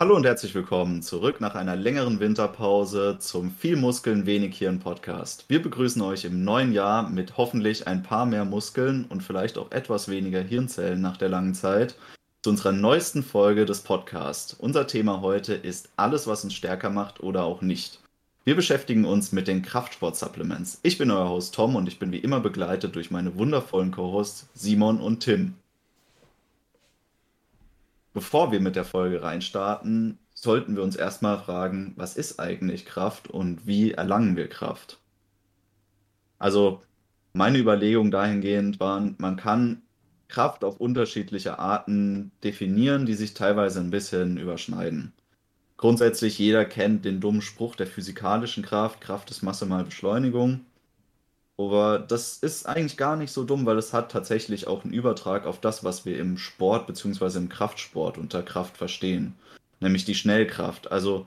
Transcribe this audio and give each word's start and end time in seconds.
Hallo 0.00 0.16
und 0.16 0.26
herzlich 0.26 0.56
willkommen 0.56 1.02
zurück 1.02 1.40
nach 1.40 1.54
einer 1.54 1.76
längeren 1.76 2.18
Winterpause 2.18 3.18
zum 3.20 3.52
Viel 3.52 3.76
Muskeln, 3.76 4.26
wenig 4.26 4.58
Hirn 4.58 4.80
Podcast. 4.80 5.44
Wir 5.46 5.62
begrüßen 5.62 6.02
euch 6.02 6.24
im 6.24 6.42
neuen 6.42 6.72
Jahr 6.72 7.08
mit 7.08 7.36
hoffentlich 7.36 7.86
ein 7.86 8.02
paar 8.02 8.26
mehr 8.26 8.44
Muskeln 8.44 9.04
und 9.04 9.22
vielleicht 9.22 9.56
auch 9.56 9.70
etwas 9.70 10.08
weniger 10.08 10.40
Hirnzellen 10.40 11.00
nach 11.00 11.16
der 11.16 11.28
langen 11.28 11.54
Zeit 11.54 11.94
zu 12.42 12.50
unserer 12.50 12.72
neuesten 12.72 13.22
Folge 13.22 13.66
des 13.66 13.82
Podcasts. 13.82 14.52
Unser 14.54 14.88
Thema 14.88 15.20
heute 15.20 15.54
ist 15.54 15.90
alles, 15.94 16.26
was 16.26 16.42
uns 16.42 16.54
stärker 16.54 16.90
macht 16.90 17.22
oder 17.22 17.44
auch 17.44 17.62
nicht. 17.62 18.00
Wir 18.42 18.56
beschäftigen 18.56 19.04
uns 19.04 19.30
mit 19.30 19.46
den 19.46 19.62
Kraftsport-Supplements. 19.62 20.80
Ich 20.82 20.98
bin 20.98 21.12
euer 21.12 21.28
Host 21.28 21.54
Tom 21.54 21.76
und 21.76 21.86
ich 21.86 22.00
bin 22.00 22.10
wie 22.10 22.18
immer 22.18 22.40
begleitet 22.40 22.96
durch 22.96 23.12
meine 23.12 23.38
wundervollen 23.38 23.92
Co-Hosts 23.92 24.48
Simon 24.54 25.00
und 25.00 25.20
Tim. 25.20 25.54
Bevor 28.14 28.52
wir 28.52 28.60
mit 28.60 28.76
der 28.76 28.84
Folge 28.84 29.22
reinstarten, 29.22 30.18
sollten 30.34 30.76
wir 30.76 30.84
uns 30.84 30.94
erstmal 30.94 31.38
fragen, 31.38 31.94
was 31.96 32.16
ist 32.16 32.38
eigentlich 32.38 32.86
Kraft 32.86 33.28
und 33.28 33.66
wie 33.66 33.90
erlangen 33.92 34.36
wir 34.36 34.48
Kraft? 34.48 35.00
Also 36.38 36.80
meine 37.32 37.58
Überlegungen 37.58 38.12
dahingehend 38.12 38.78
waren, 38.78 39.16
man 39.18 39.36
kann 39.36 39.82
Kraft 40.28 40.62
auf 40.62 40.78
unterschiedliche 40.80 41.58
Arten 41.58 42.30
definieren, 42.44 43.04
die 43.04 43.14
sich 43.14 43.34
teilweise 43.34 43.80
ein 43.80 43.90
bisschen 43.90 44.36
überschneiden. 44.36 45.12
Grundsätzlich 45.76 46.38
jeder 46.38 46.64
kennt 46.64 47.04
den 47.04 47.20
dummen 47.20 47.42
Spruch 47.42 47.74
der 47.74 47.88
physikalischen 47.88 48.62
Kraft, 48.62 49.00
Kraft 49.00 49.30
ist 49.32 49.42
Masse 49.42 49.66
mal 49.66 49.84
Beschleunigung. 49.84 50.60
Aber 51.56 52.00
das 52.00 52.38
ist 52.38 52.66
eigentlich 52.66 52.96
gar 52.96 53.16
nicht 53.16 53.32
so 53.32 53.44
dumm, 53.44 53.64
weil 53.64 53.78
es 53.78 53.92
hat 53.92 54.10
tatsächlich 54.10 54.66
auch 54.66 54.84
einen 54.84 54.92
Übertrag 54.92 55.46
auf 55.46 55.60
das, 55.60 55.84
was 55.84 56.04
wir 56.04 56.18
im 56.18 56.36
Sport 56.36 56.86
bzw. 56.86 57.38
im 57.38 57.48
Kraftsport 57.48 58.18
unter 58.18 58.42
Kraft 58.42 58.76
verstehen. 58.76 59.34
Nämlich 59.80 60.04
die 60.04 60.16
Schnellkraft. 60.16 60.90
Also 60.90 61.26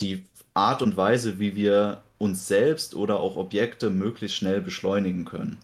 die 0.00 0.24
Art 0.54 0.80
und 0.80 0.96
Weise, 0.96 1.38
wie 1.38 1.54
wir 1.56 2.02
uns 2.18 2.48
selbst 2.48 2.94
oder 2.94 3.20
auch 3.20 3.36
Objekte 3.36 3.90
möglichst 3.90 4.38
schnell 4.38 4.62
beschleunigen 4.62 5.26
können. 5.26 5.58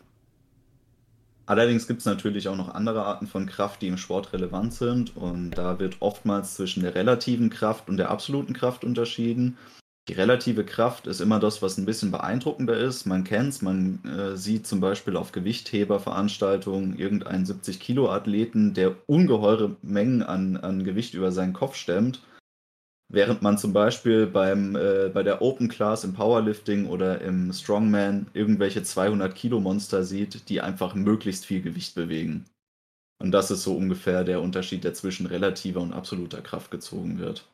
Allerdings 1.46 1.86
gibt 1.86 2.00
es 2.00 2.06
natürlich 2.06 2.48
auch 2.48 2.56
noch 2.56 2.74
andere 2.74 3.04
Arten 3.04 3.26
von 3.26 3.46
Kraft, 3.46 3.82
die 3.82 3.88
im 3.88 3.96
Sport 3.96 4.32
relevant 4.32 4.74
sind. 4.74 5.16
Und 5.16 5.52
da 5.52 5.78
wird 5.78 5.96
oftmals 6.00 6.54
zwischen 6.54 6.82
der 6.82 6.94
relativen 6.94 7.50
Kraft 7.50 7.88
und 7.88 7.96
der 7.96 8.10
absoluten 8.10 8.52
Kraft 8.52 8.84
unterschieden. 8.84 9.56
Die 10.08 10.14
relative 10.14 10.64
Kraft 10.64 11.06
ist 11.06 11.20
immer 11.20 11.38
das, 11.38 11.62
was 11.62 11.78
ein 11.78 11.84
bisschen 11.84 12.10
beeindruckender 12.10 12.76
ist. 12.76 13.06
Man 13.06 13.22
kennt 13.22 13.50
es, 13.50 13.62
man 13.62 14.04
äh, 14.04 14.36
sieht 14.36 14.66
zum 14.66 14.80
Beispiel 14.80 15.16
auf 15.16 15.30
Gewichtheberveranstaltungen 15.30 16.98
irgendeinen 16.98 17.44
70-Kilo-Athleten, 17.46 18.74
der 18.74 18.96
ungeheure 19.06 19.76
Mengen 19.82 20.24
an, 20.24 20.56
an 20.56 20.82
Gewicht 20.82 21.14
über 21.14 21.30
seinen 21.30 21.52
Kopf 21.52 21.76
stemmt. 21.76 22.20
Während 23.08 23.42
man 23.42 23.58
zum 23.58 23.72
Beispiel 23.72 24.26
beim, 24.26 24.74
äh, 24.74 25.10
bei 25.12 25.22
der 25.22 25.40
Open 25.40 25.68
Class 25.68 26.02
im 26.02 26.14
Powerlifting 26.14 26.86
oder 26.86 27.20
im 27.20 27.52
Strongman 27.52 28.26
irgendwelche 28.32 28.82
200 28.82 29.32
Kilo 29.34 29.60
Monster 29.60 30.02
sieht, 30.02 30.48
die 30.48 30.62
einfach 30.62 30.94
möglichst 30.94 31.46
viel 31.46 31.62
Gewicht 31.62 31.94
bewegen. 31.94 32.46
Und 33.20 33.30
das 33.30 33.52
ist 33.52 33.62
so 33.62 33.76
ungefähr 33.76 34.24
der 34.24 34.40
Unterschied, 34.40 34.82
der 34.82 34.94
zwischen 34.94 35.26
relativer 35.26 35.80
und 35.80 35.92
absoluter 35.92 36.40
Kraft 36.40 36.72
gezogen 36.72 37.20
wird. 37.20 37.46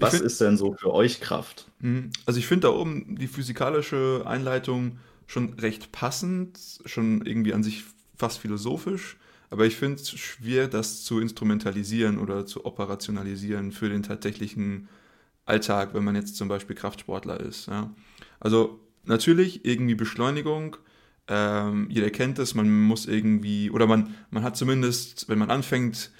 Was 0.00 0.14
find, 0.14 0.24
ist 0.24 0.40
denn 0.40 0.56
so 0.56 0.74
für 0.74 0.92
euch 0.92 1.20
Kraft? 1.20 1.70
Mhm. 1.80 2.10
Also 2.26 2.38
ich 2.38 2.46
finde 2.46 2.68
da 2.68 2.74
oben 2.74 3.16
die 3.16 3.28
physikalische 3.28 4.22
Einleitung 4.26 4.98
schon 5.26 5.54
recht 5.54 5.92
passend, 5.92 6.58
schon 6.84 7.24
irgendwie 7.24 7.52
an 7.52 7.62
sich 7.62 7.84
fast 8.16 8.38
philosophisch. 8.38 9.16
Aber 9.50 9.64
ich 9.64 9.76
finde 9.76 10.00
es 10.02 10.10
schwer, 10.10 10.68
das 10.68 11.04
zu 11.04 11.20
instrumentalisieren 11.20 12.18
oder 12.18 12.44
zu 12.44 12.66
operationalisieren 12.66 13.72
für 13.72 13.88
den 13.88 14.02
tatsächlichen 14.02 14.88
Alltag, 15.46 15.94
wenn 15.94 16.04
man 16.04 16.14
jetzt 16.14 16.36
zum 16.36 16.48
Beispiel 16.48 16.76
Kraftsportler 16.76 17.40
ist. 17.40 17.66
Ja. 17.66 17.90
Also 18.40 18.80
natürlich 19.04 19.64
irgendwie 19.64 19.94
Beschleunigung. 19.94 20.76
Ähm, 21.28 21.88
jeder 21.90 22.10
kennt 22.10 22.38
es, 22.38 22.54
man 22.54 22.86
muss 22.86 23.06
irgendwie, 23.06 23.70
oder 23.70 23.86
man, 23.86 24.14
man 24.30 24.42
hat 24.42 24.56
zumindest, 24.56 25.28
wenn 25.28 25.38
man 25.38 25.50
anfängt, 25.50 26.10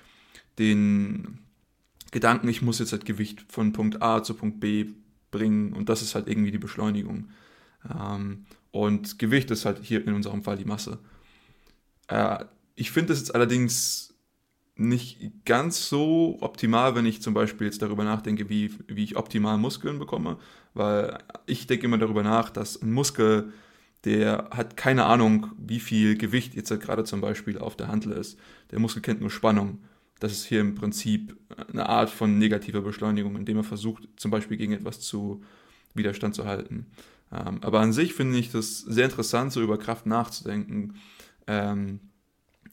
den 0.58 1.38
Gedanken, 2.10 2.48
ich 2.48 2.62
muss 2.62 2.78
jetzt 2.78 2.92
halt 2.92 3.04
Gewicht 3.04 3.44
von 3.48 3.72
Punkt 3.72 4.02
A 4.02 4.22
zu 4.22 4.34
Punkt 4.34 4.60
B 4.60 4.86
bringen 5.30 5.72
und 5.72 5.88
das 5.88 6.02
ist 6.02 6.14
halt 6.14 6.28
irgendwie 6.28 6.50
die 6.50 6.58
Beschleunigung. 6.58 7.28
Ähm, 7.88 8.46
und 8.70 9.18
Gewicht 9.18 9.50
ist 9.50 9.64
halt 9.64 9.78
hier 9.82 10.06
in 10.06 10.14
unserem 10.14 10.42
Fall 10.42 10.56
die 10.56 10.64
Masse. 10.64 10.98
Äh, 12.08 12.44
ich 12.74 12.90
finde 12.90 13.12
es 13.12 13.20
jetzt 13.20 13.34
allerdings 13.34 14.14
nicht 14.76 15.44
ganz 15.44 15.88
so 15.88 16.38
optimal, 16.40 16.94
wenn 16.94 17.04
ich 17.04 17.20
zum 17.20 17.34
Beispiel 17.34 17.66
jetzt 17.66 17.82
darüber 17.82 18.04
nachdenke, 18.04 18.48
wie, 18.48 18.72
wie 18.86 19.02
ich 19.02 19.16
optimal 19.16 19.58
Muskeln 19.58 19.98
bekomme, 19.98 20.38
weil 20.74 21.18
ich 21.46 21.66
denke 21.66 21.86
immer 21.86 21.98
darüber 21.98 22.22
nach, 22.22 22.50
dass 22.50 22.80
ein 22.80 22.92
Muskel, 22.92 23.52
der 24.04 24.50
hat 24.52 24.76
keine 24.76 25.06
Ahnung, 25.06 25.48
wie 25.58 25.80
viel 25.80 26.16
Gewicht 26.16 26.54
jetzt 26.54 26.70
halt 26.70 26.80
gerade 26.80 27.02
zum 27.02 27.20
Beispiel 27.20 27.58
auf 27.58 27.74
der 27.74 27.88
Handel 27.88 28.12
ist. 28.12 28.38
Der 28.70 28.78
Muskel 28.78 29.02
kennt 29.02 29.20
nur 29.20 29.30
Spannung. 29.30 29.78
Das 30.20 30.32
ist 30.32 30.46
hier 30.46 30.60
im 30.60 30.74
Prinzip 30.74 31.36
eine 31.70 31.88
Art 31.88 32.10
von 32.10 32.38
negativer 32.38 32.80
Beschleunigung, 32.80 33.36
indem 33.36 33.58
er 33.58 33.64
versucht, 33.64 34.08
zum 34.16 34.30
Beispiel 34.30 34.56
gegen 34.56 34.72
etwas 34.72 35.00
zu 35.00 35.42
Widerstand 35.94 36.34
zu 36.34 36.44
halten. 36.44 36.86
Ähm, 37.32 37.58
aber 37.62 37.80
an 37.80 37.92
sich 37.92 38.14
finde 38.14 38.38
ich 38.38 38.50
das 38.50 38.80
sehr 38.80 39.04
interessant, 39.04 39.52
so 39.52 39.62
über 39.62 39.78
Kraft 39.78 40.06
nachzudenken. 40.06 40.94
Ähm, 41.46 42.00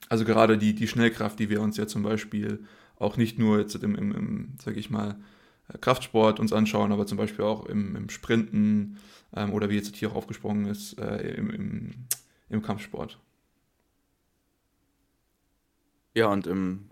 also 0.10 0.26
gerade 0.26 0.58
die, 0.58 0.74
die 0.74 0.88
Schnellkraft, 0.88 1.40
die 1.40 1.50
wir 1.50 1.62
uns 1.62 1.78
ja 1.78 1.88
zum 1.88 2.04
Beispiel 2.04 2.64
auch 2.98 3.18
nicht 3.18 3.38
nur 3.38 3.60
jetzt 3.60 3.76
im, 3.76 3.96
im, 3.96 4.12
im 4.14 4.54
sage 4.64 4.80
ich 4.80 4.90
mal, 4.90 5.18
Kraftsport 5.82 6.40
uns 6.40 6.54
anschauen, 6.54 6.92
aber 6.92 7.08
zum 7.08 7.18
Beispiel 7.18 7.44
auch 7.44 7.66
im, 7.66 7.96
im 7.96 8.10
Sprinten 8.10 8.98
ähm, 9.36 9.52
oder 9.52 9.70
wie 9.70 9.76
jetzt 9.76 9.96
hier 9.96 10.12
auch 10.12 10.16
aufgesprungen 10.16 10.66
ist, 10.66 11.00
äh, 11.00 11.36
im, 11.36 11.50
im, 11.50 11.92
im 12.50 12.62
Kampfsport. 12.62 13.20
Ja, 16.14 16.28
und 16.28 16.48
im, 16.48 16.90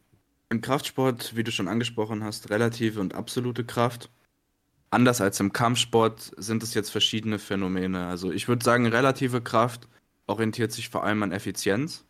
im 0.53 0.61
Kraftsport, 0.61 1.35
wie 1.35 1.43
du 1.43 1.51
schon 1.51 1.67
angesprochen 1.67 2.23
hast, 2.23 2.49
relative 2.49 3.01
und 3.01 3.13
absolute 3.13 3.65
Kraft. 3.65 4.09
Anders 4.89 5.19
als 5.19 5.39
im 5.39 5.51
Kampfsport 5.51 6.31
sind 6.37 6.63
es 6.63 6.73
jetzt 6.73 6.91
verschiedene 6.91 7.39
Phänomene. 7.39 8.05
Also 8.07 8.31
ich 8.31 8.47
würde 8.47 8.63
sagen, 8.63 8.85
relative 8.85 9.41
Kraft 9.41 9.87
orientiert 10.27 10.71
sich 10.71 10.89
vor 10.89 11.03
allem 11.03 11.23
an 11.23 11.31
Effizienz 11.31 12.05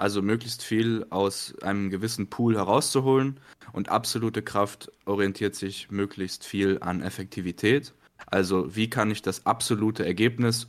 also 0.00 0.22
möglichst 0.22 0.62
viel 0.62 1.04
aus 1.10 1.54
einem 1.60 1.90
gewissen 1.90 2.30
Pool 2.30 2.56
herauszuholen 2.56 3.38
und 3.72 3.90
absolute 3.90 4.40
Kraft 4.40 4.90
orientiert 5.04 5.54
sich 5.54 5.90
möglichst 5.90 6.46
viel 6.46 6.78
an 6.80 7.02
Effektivität. 7.02 7.92
Also 8.26 8.74
wie 8.74 8.88
kann 8.88 9.10
ich 9.10 9.20
das 9.20 9.44
absolute 9.44 10.06
Ergebnis 10.06 10.68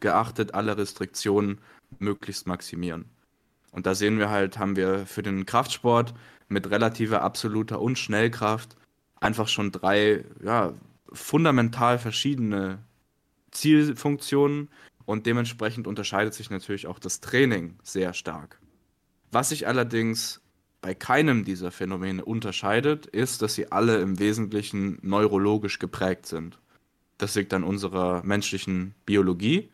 geachtet 0.00 0.54
aller 0.54 0.78
Restriktionen 0.78 1.58
möglichst 1.98 2.46
maximieren. 2.46 3.04
Und 3.72 3.84
da 3.84 3.94
sehen 3.94 4.18
wir 4.18 4.30
halt, 4.30 4.58
haben 4.58 4.74
wir 4.74 5.06
für 5.06 5.22
den 5.22 5.44
Kraftsport 5.44 6.14
mit 6.52 6.70
relativer 6.70 7.22
absoluter 7.22 7.80
und 7.80 7.98
Schnellkraft 7.98 8.76
einfach 9.20 9.48
schon 9.48 9.72
drei 9.72 10.24
ja, 10.44 10.74
fundamental 11.12 11.98
verschiedene 11.98 12.78
Zielfunktionen 13.50 14.68
und 15.04 15.26
dementsprechend 15.26 15.86
unterscheidet 15.86 16.34
sich 16.34 16.50
natürlich 16.50 16.86
auch 16.86 16.98
das 16.98 17.20
Training 17.20 17.78
sehr 17.82 18.14
stark. 18.14 18.58
Was 19.30 19.50
sich 19.50 19.66
allerdings 19.66 20.40
bei 20.80 20.94
keinem 20.94 21.44
dieser 21.44 21.70
Phänomene 21.70 22.24
unterscheidet, 22.24 23.06
ist, 23.06 23.40
dass 23.40 23.54
sie 23.54 23.70
alle 23.70 24.00
im 24.00 24.18
Wesentlichen 24.18 24.98
neurologisch 25.02 25.78
geprägt 25.78 26.26
sind. 26.26 26.58
Das 27.18 27.34
liegt 27.36 27.54
an 27.54 27.62
unserer 27.62 28.22
menschlichen 28.24 28.94
Biologie. 29.06 29.70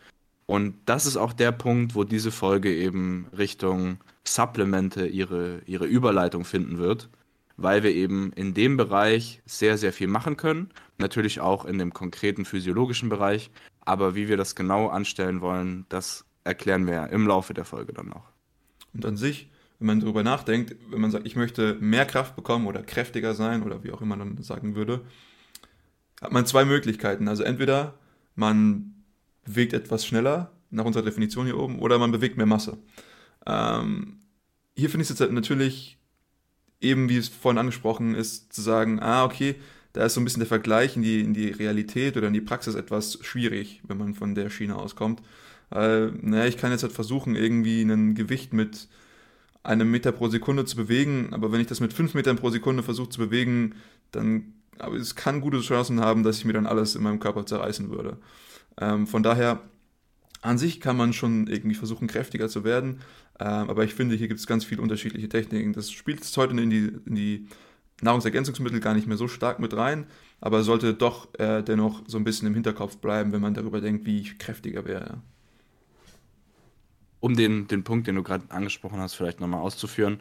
Und 0.49 0.77
das 0.87 1.05
ist 1.05 1.19
auch 1.19 1.35
der 1.35 1.53
Punkt, 1.53 1.95
wo 1.95 2.05
diese 2.05 2.31
Folge 2.31 2.75
eben 2.75 3.27
Richtung 3.37 3.99
Supplemente 4.25 5.07
ihre, 5.07 5.61
ihre 5.67 5.85
Überleitung 5.85 6.47
finden 6.47 6.79
wird, 6.79 7.11
weil 7.59 7.83
wir 7.83 7.91
eben 7.91 8.33
in 8.33 8.55
dem 8.55 8.79
Bereich 8.79 9.43
sehr, 9.45 9.77
sehr 9.77 9.93
viel 9.93 10.07
machen 10.07 10.39
können. 10.39 10.71
Natürlich 10.97 11.41
auch 11.41 11.67
in 11.67 11.77
dem 11.77 11.93
konkreten 11.93 12.47
physiologischen 12.47 13.11
Bereich. 13.11 13.51
Aber 13.83 14.15
wie 14.15 14.29
wir 14.29 14.39
das 14.39 14.55
genau 14.55 14.89
anstellen 14.89 15.43
wollen, 15.43 15.85
das 15.91 16.25
erklären 16.45 16.87
wir 16.87 17.11
im 17.11 17.27
Laufe 17.27 17.53
der 17.53 17.67
Folge 17.67 17.93
dann 17.93 18.09
noch. 18.09 18.33
Und 18.95 19.05
an 19.05 19.19
sich, 19.19 19.51
wenn 19.79 19.89
man 19.89 20.01
darüber 20.01 20.23
nachdenkt, 20.23 20.75
wenn 20.89 21.03
man 21.03 21.11
sagt, 21.11 21.27
ich 21.27 21.37
möchte 21.37 21.77
mehr 21.79 22.07
Kraft 22.07 22.37
bekommen 22.37 22.67
oder 22.67 22.83
kräftiger 22.83 23.35
sein 23.35 23.63
oder 23.65 23.85
wie 23.85 23.93
auch 23.93 24.01
immer 24.01 24.17
man 24.17 24.43
sagen 24.43 24.75
würde, 24.75 25.03
hat 26.23 26.33
man 26.33 26.47
zwei 26.47 26.65
Möglichkeiten. 26.65 27.29
Also 27.29 27.43
entweder 27.43 27.99
man 28.35 28.95
bewegt 29.49 29.73
etwas 29.73 30.07
schneller, 30.07 30.53
nach 30.71 30.85
unserer 30.85 31.05
Definition 31.05 31.47
hier 31.47 31.59
oben, 31.59 31.79
oder 31.79 31.99
man 31.99 32.13
bewegt 32.13 32.37
mehr 32.37 32.47
Masse. 32.47 32.79
Ähm, 33.47 34.21
hier 34.77 34.91
finde 34.91 35.03
ich 35.05 35.11
es 35.11 35.19
jetzt 35.19 35.33
natürlich 35.33 35.99
eben, 36.81 37.09
wie 37.09 37.17
es 37.17 37.29
vorhin 37.29 37.59
angesprochen 37.59 38.15
ist, 38.15 38.53
zu 38.53 38.63
sagen, 38.63 39.01
ah, 39.01 39.25
okay, 39.25 39.57
da 39.93 40.05
ist 40.05 40.15
so 40.15 40.21
ein 40.21 40.25
bisschen 40.25 40.41
der 40.41 40.47
Vergleich 40.47 40.97
in 40.97 41.03
die, 41.03 41.21
in 41.21 41.35
die 41.35 41.49
Realität 41.49 42.17
oder 42.17 42.29
in 42.29 42.35
die 42.35 42.41
Praxis 42.41 42.75
etwas 42.75 43.19
schwierig, 43.23 43.81
wenn 43.89 43.99
man 43.99 44.15
von 44.15 44.35
der 44.35 44.51
Schiene 44.51 44.77
auskommt. 44.77 45.23
Äh, 45.73 46.07
naja, 46.07 46.47
ich 46.47 46.57
kann 46.57 46.71
jetzt 46.71 46.83
halt 46.83 46.93
versuchen, 46.93 47.35
irgendwie 47.35 47.83
ein 47.83 48.15
Gewicht 48.15 48.53
mit 48.53 48.89
einen 49.65 49.91
Meter 49.91 50.13
pro 50.13 50.29
Sekunde 50.29 50.65
zu 50.65 50.77
bewegen, 50.77 51.31
aber 51.33 51.51
wenn 51.51 51.61
ich 51.61 51.67
das 51.67 51.81
mit 51.81 51.93
fünf 51.93 52.15
Metern 52.15 52.37
pro 52.37 52.51
Sekunde 52.51 52.83
versuche 52.83 53.09
zu 53.09 53.19
bewegen, 53.19 53.75
dann 54.13 54.55
aber 54.79 54.97
es 54.97 55.15
kann 55.15 55.41
gute 55.41 55.61
Chancen 55.61 56.01
haben, 56.01 56.23
dass 56.23 56.39
ich 56.39 56.45
mir 56.45 56.53
dann 56.53 56.67
alles 56.67 56.95
in 56.95 57.03
meinem 57.03 57.19
Körper 57.21 57.45
zerreißen 57.45 57.91
würde. 57.91 58.19
Ähm, 58.81 59.07
von 59.07 59.23
daher, 59.23 59.61
an 60.41 60.59
sich 60.59 60.81
kann 60.81 60.97
man 60.97 61.13
schon 61.13 61.49
irgendwie 61.49 61.75
versuchen, 61.75 62.07
kräftiger 62.07 62.49
zu 62.49 62.63
werden, 62.65 63.01
ähm, 63.41 63.71
aber 63.71 63.85
ich 63.85 63.95
finde, 63.95 64.15
hier 64.15 64.29
gibt 64.29 64.41
es 64.41 64.47
ganz 64.47 64.65
viele 64.65 64.83
unterschiedliche 64.83 65.29
Techniken. 65.29 65.73
Das 65.73 65.91
spielt 65.91 66.19
jetzt 66.19 66.37
heute 66.37 66.59
in 66.61 66.71
die, 66.71 66.93
in 67.07 67.15
die 67.15 67.49
Nahrungsergänzungsmittel 68.03 68.81
gar 68.81 68.95
nicht 68.95 69.07
mehr 69.07 69.17
so 69.17 69.29
stark 69.29 69.59
mit 69.59 69.77
rein, 69.77 70.07
aber 70.41 70.63
sollte 70.63 70.95
doch 70.95 71.35
äh, 71.39 71.63
dennoch 71.63 72.03
so 72.07 72.19
ein 72.19 72.25
bisschen 72.25 72.47
im 72.47 72.55
Hinterkopf 72.55 72.99
bleiben, 72.99 73.33
wenn 73.33 73.41
man 73.41 73.55
darüber 73.55 73.81
denkt, 73.81 74.07
wie 74.07 74.21
ich 74.21 74.39
kräftiger 74.39 74.85
wäre. 74.85 75.19
Um 77.21 77.35
den, 77.35 77.67
den 77.67 77.83
Punkt, 77.83 78.07
den 78.07 78.15
du 78.15 78.23
gerade 78.23 78.45
angesprochen 78.51 79.01
hast, 79.01 79.15
vielleicht 79.15 79.41
nochmal 79.41 79.61
auszuführen. 79.61 80.21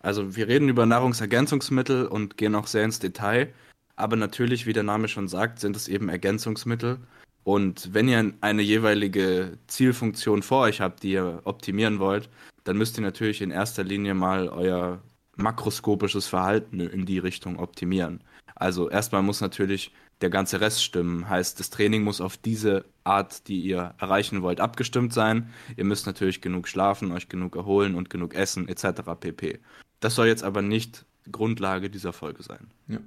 Also 0.00 0.36
wir 0.36 0.48
reden 0.48 0.68
über 0.68 0.84
Nahrungsergänzungsmittel 0.84 2.06
und 2.06 2.36
gehen 2.36 2.54
auch 2.54 2.66
sehr 2.66 2.84
ins 2.84 2.98
Detail. 2.98 3.54
Aber 3.96 4.16
natürlich, 4.16 4.66
wie 4.66 4.74
der 4.74 4.82
Name 4.82 5.08
schon 5.08 5.28
sagt, 5.28 5.60
sind 5.60 5.76
es 5.76 5.88
eben 5.88 6.10
Ergänzungsmittel. 6.10 6.98
Und 7.44 7.92
wenn 7.92 8.08
ihr 8.08 8.32
eine 8.40 8.62
jeweilige 8.62 9.58
Zielfunktion 9.66 10.42
vor 10.42 10.62
euch 10.62 10.80
habt, 10.80 11.02
die 11.02 11.12
ihr 11.12 11.42
optimieren 11.44 11.98
wollt, 11.98 12.30
dann 12.64 12.78
müsst 12.78 12.98
ihr 12.98 13.02
natürlich 13.02 13.42
in 13.42 13.50
erster 13.50 13.84
Linie 13.84 14.14
mal 14.14 14.48
euer 14.48 15.02
makroskopisches 15.36 16.26
Verhalten 16.26 16.80
in 16.80 17.04
die 17.04 17.18
Richtung 17.18 17.58
optimieren. 17.58 18.22
Also 18.54 18.88
erstmal 18.88 19.22
muss 19.22 19.40
natürlich 19.40 19.92
der 20.20 20.30
ganze 20.30 20.60
Rest 20.60 20.82
stimmen. 20.82 21.28
Heißt, 21.28 21.60
das 21.60 21.70
Training 21.70 22.02
muss 22.02 22.20
auf 22.20 22.36
diese 22.36 22.84
Art, 23.02 23.48
die 23.48 23.60
ihr 23.60 23.94
erreichen 23.98 24.42
wollt, 24.42 24.60
abgestimmt 24.60 25.12
sein. 25.12 25.52
Ihr 25.76 25.84
müsst 25.84 26.06
natürlich 26.06 26.40
genug 26.40 26.68
schlafen, 26.68 27.12
euch 27.12 27.28
genug 27.28 27.56
erholen 27.56 27.94
und 27.94 28.10
genug 28.10 28.34
essen 28.34 28.68
etc. 28.68 29.02
pp. 29.20 29.58
Das 30.00 30.14
soll 30.14 30.28
jetzt 30.28 30.44
aber 30.44 30.62
nicht 30.62 31.04
Grundlage 31.30 31.90
dieser 31.90 32.12
Folge 32.12 32.42
sein. 32.42 32.70
Ja. 32.88 33.00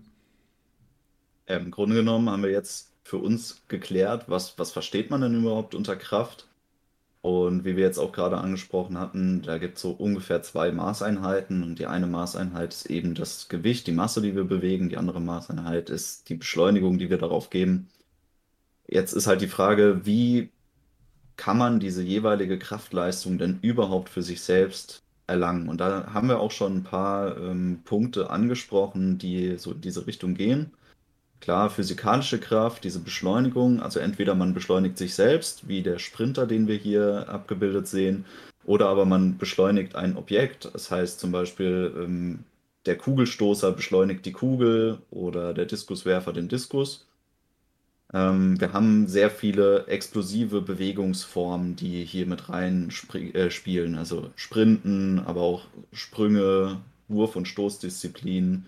Im 1.47 1.71
Grunde 1.71 1.95
genommen 1.95 2.29
haben 2.29 2.43
wir 2.43 2.51
jetzt 2.51 2.86
für 3.07 3.17
uns 3.17 3.61
geklärt, 3.69 4.25
was, 4.27 4.59
was 4.59 4.71
versteht 4.73 5.09
man 5.09 5.21
denn 5.21 5.39
überhaupt 5.39 5.75
unter 5.75 5.95
Kraft? 5.95 6.45
Und 7.21 7.63
wie 7.63 7.77
wir 7.77 7.83
jetzt 7.85 7.99
auch 7.99 8.11
gerade 8.11 8.37
angesprochen 8.37 8.99
hatten, 8.99 9.41
da 9.41 9.57
gibt 9.57 9.77
es 9.77 9.81
so 9.81 9.91
ungefähr 9.91 10.43
zwei 10.43 10.71
Maßeinheiten 10.71 11.63
und 11.63 11.79
die 11.79 11.87
eine 11.87 12.07
Maßeinheit 12.07 12.73
ist 12.73 12.85
eben 12.87 13.15
das 13.15 13.47
Gewicht, 13.47 13.87
die 13.87 13.93
Masse, 13.93 14.21
die 14.21 14.35
wir 14.35 14.43
bewegen, 14.43 14.89
die 14.89 14.97
andere 14.97 15.21
Maßeinheit 15.21 15.89
ist 15.89 16.27
die 16.29 16.35
Beschleunigung, 16.35 16.97
die 16.97 17.09
wir 17.09 17.17
darauf 17.17 17.49
geben. 17.49 17.87
Jetzt 18.87 19.13
ist 19.13 19.27
halt 19.27 19.41
die 19.41 19.47
Frage, 19.47 20.05
wie 20.05 20.49
kann 21.37 21.57
man 21.57 21.79
diese 21.79 22.03
jeweilige 22.03 22.59
Kraftleistung 22.59 23.37
denn 23.37 23.59
überhaupt 23.61 24.09
für 24.09 24.21
sich 24.21 24.41
selbst 24.41 25.03
erlangen? 25.27 25.69
Und 25.69 25.79
da 25.79 26.13
haben 26.13 26.27
wir 26.27 26.39
auch 26.39 26.51
schon 26.51 26.77
ein 26.77 26.83
paar 26.83 27.37
ähm, 27.37 27.81
Punkte 27.85 28.29
angesprochen, 28.29 29.17
die 29.17 29.57
so 29.57 29.71
in 29.71 29.81
diese 29.81 30.07
Richtung 30.07 30.35
gehen. 30.35 30.71
Klar, 31.39 31.69
physikalische 31.69 32.39
Kraft, 32.39 32.83
diese 32.83 32.99
Beschleunigung, 32.99 33.81
also 33.81 33.99
entweder 33.99 34.35
man 34.35 34.53
beschleunigt 34.53 34.97
sich 34.97 35.13
selbst, 35.13 35.67
wie 35.67 35.81
der 35.83 35.99
Sprinter, 35.99 36.47
den 36.47 36.67
wir 36.67 36.75
hier 36.75 37.29
abgebildet 37.29 37.87
sehen, 37.87 38.25
oder 38.65 38.89
aber 38.89 39.05
man 39.05 39.37
beschleunigt 39.37 39.95
ein 39.95 40.17
Objekt. 40.17 40.69
Das 40.73 40.91
heißt 40.91 41.19
zum 41.19 41.31
Beispiel, 41.31 41.93
ähm, 41.97 42.39
der 42.85 42.97
Kugelstoßer 42.97 43.71
beschleunigt 43.71 44.25
die 44.25 44.31
Kugel 44.31 44.99
oder 45.11 45.53
der 45.53 45.65
Diskuswerfer 45.65 46.33
den 46.33 46.47
Diskus. 46.49 47.05
Ähm, 48.13 48.59
wir 48.59 48.73
haben 48.73 49.07
sehr 49.07 49.29
viele 49.29 49.87
explosive 49.87 50.61
Bewegungsformen, 50.61 51.75
die 51.75 52.03
hier 52.05 52.25
mit 52.25 52.49
rein 52.49 52.89
äh, 53.33 53.49
spielen. 53.51 53.95
Also 53.95 54.31
Sprinten, 54.35 55.19
aber 55.19 55.41
auch 55.41 55.63
Sprünge, 55.91 56.81
Wurf- 57.09 57.35
und 57.35 57.47
Stoßdisziplinen 57.47 58.65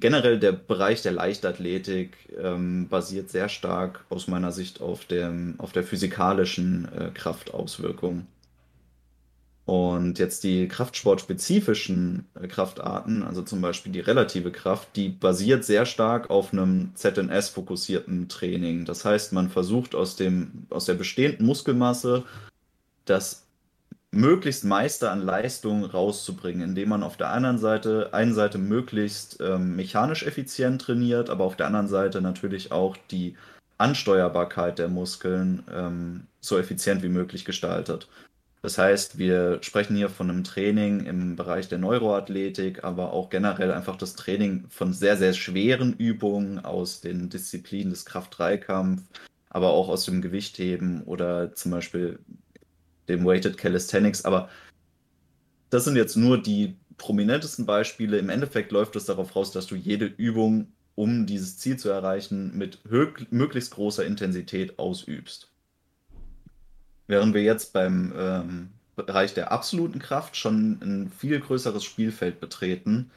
generell 0.00 0.38
der 0.38 0.52
Bereich 0.52 1.02
der 1.02 1.12
Leichtathletik 1.12 2.16
ähm, 2.38 2.88
basiert 2.88 3.30
sehr 3.30 3.48
stark 3.48 4.04
aus 4.08 4.28
meiner 4.28 4.52
Sicht 4.52 4.80
auf, 4.80 5.04
dem, 5.04 5.54
auf 5.58 5.72
der 5.72 5.84
physikalischen 5.84 6.88
äh, 6.96 7.10
Kraftauswirkung. 7.12 8.26
Und 9.66 10.20
jetzt 10.20 10.44
die 10.44 10.68
kraftsportspezifischen 10.68 12.26
äh, 12.40 12.46
Kraftarten, 12.46 13.24
also 13.24 13.42
zum 13.42 13.60
Beispiel 13.60 13.90
die 13.90 14.00
relative 14.00 14.52
Kraft, 14.52 14.94
die 14.94 15.08
basiert 15.08 15.64
sehr 15.64 15.86
stark 15.86 16.30
auf 16.30 16.52
einem 16.52 16.92
ZNS-fokussierten 16.94 18.28
Training. 18.28 18.84
Das 18.84 19.04
heißt, 19.04 19.32
man 19.32 19.50
versucht 19.50 19.96
aus, 19.96 20.14
dem, 20.14 20.66
aus 20.70 20.84
der 20.84 20.94
bestehenden 20.94 21.46
Muskelmasse 21.46 22.22
das 23.06 23.45
möglichst 24.16 24.64
Meister 24.64 25.12
an 25.12 25.22
Leistung 25.22 25.84
rauszubringen, 25.84 26.62
indem 26.62 26.88
man 26.88 27.02
auf 27.02 27.16
der 27.16 27.30
anderen 27.30 27.58
Seite, 27.58 28.12
einen 28.12 28.34
Seite 28.34 28.58
möglichst 28.58 29.38
ähm, 29.40 29.76
mechanisch 29.76 30.24
effizient 30.24 30.82
trainiert, 30.82 31.30
aber 31.30 31.44
auf 31.44 31.56
der 31.56 31.66
anderen 31.66 31.88
Seite 31.88 32.20
natürlich 32.20 32.72
auch 32.72 32.96
die 33.10 33.36
Ansteuerbarkeit 33.78 34.78
der 34.78 34.88
Muskeln 34.88 35.62
ähm, 35.72 36.26
so 36.40 36.58
effizient 36.58 37.02
wie 37.02 37.08
möglich 37.08 37.44
gestaltet. 37.44 38.08
Das 38.62 38.78
heißt, 38.78 39.18
wir 39.18 39.58
sprechen 39.60 39.96
hier 39.96 40.08
von 40.08 40.30
einem 40.30 40.42
Training 40.42 41.06
im 41.06 41.36
Bereich 41.36 41.68
der 41.68 41.78
Neuroathletik, 41.78 42.82
aber 42.84 43.12
auch 43.12 43.30
generell 43.30 43.70
einfach 43.70 43.96
das 43.96 44.16
Training 44.16 44.64
von 44.70 44.92
sehr, 44.92 45.16
sehr 45.16 45.34
schweren 45.34 45.92
Übungen 45.94 46.64
aus 46.64 47.00
den 47.00 47.28
Disziplinen 47.28 47.90
des 47.90 48.04
Kraft-3-Kampf, 48.06 49.02
aber 49.50 49.70
auch 49.70 49.88
aus 49.88 50.06
dem 50.06 50.20
Gewichtheben 50.20 51.02
oder 51.04 51.54
zum 51.54 51.70
Beispiel 51.70 52.18
dem 53.08 53.24
Weighted 53.24 53.56
Calisthenics, 53.56 54.24
aber 54.24 54.48
das 55.70 55.84
sind 55.84 55.96
jetzt 55.96 56.16
nur 56.16 56.40
die 56.40 56.76
prominentesten 56.96 57.66
Beispiele. 57.66 58.18
Im 58.18 58.30
Endeffekt 58.30 58.72
läuft 58.72 58.96
es 58.96 59.04
darauf 59.04 59.34
raus, 59.36 59.52
dass 59.52 59.66
du 59.66 59.74
jede 59.74 60.06
Übung, 60.06 60.68
um 60.94 61.26
dieses 61.26 61.58
Ziel 61.58 61.76
zu 61.76 61.90
erreichen, 61.90 62.56
mit 62.56 62.80
möglichst 63.30 63.72
großer 63.74 64.04
Intensität 64.04 64.78
ausübst. 64.78 65.52
Während 67.06 67.34
wir 67.34 67.42
jetzt 67.42 67.72
beim 67.72 68.12
ähm, 68.16 68.68
Bereich 68.96 69.34
der 69.34 69.52
absoluten 69.52 69.98
Kraft 69.98 70.36
schon 70.36 70.78
ein 70.82 71.10
viel 71.10 71.38
größeres 71.38 71.84
Spielfeld 71.84 72.40
betreten, 72.40 73.10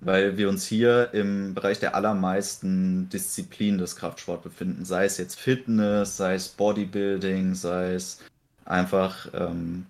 weil 0.00 0.36
wir 0.36 0.48
uns 0.48 0.66
hier 0.66 1.10
im 1.14 1.54
Bereich 1.54 1.80
der 1.80 1.94
allermeisten 1.94 3.08
Disziplinen 3.08 3.78
des 3.78 3.96
Kraftsports 3.96 4.42
befinden, 4.42 4.84
sei 4.84 5.06
es 5.06 5.16
jetzt 5.16 5.38
Fitness, 5.40 6.16
sei 6.16 6.34
es 6.34 6.48
Bodybuilding, 6.48 7.54
sei 7.54 7.94
es 7.94 8.20
einfach 8.64 9.28
ähm, 9.34 9.86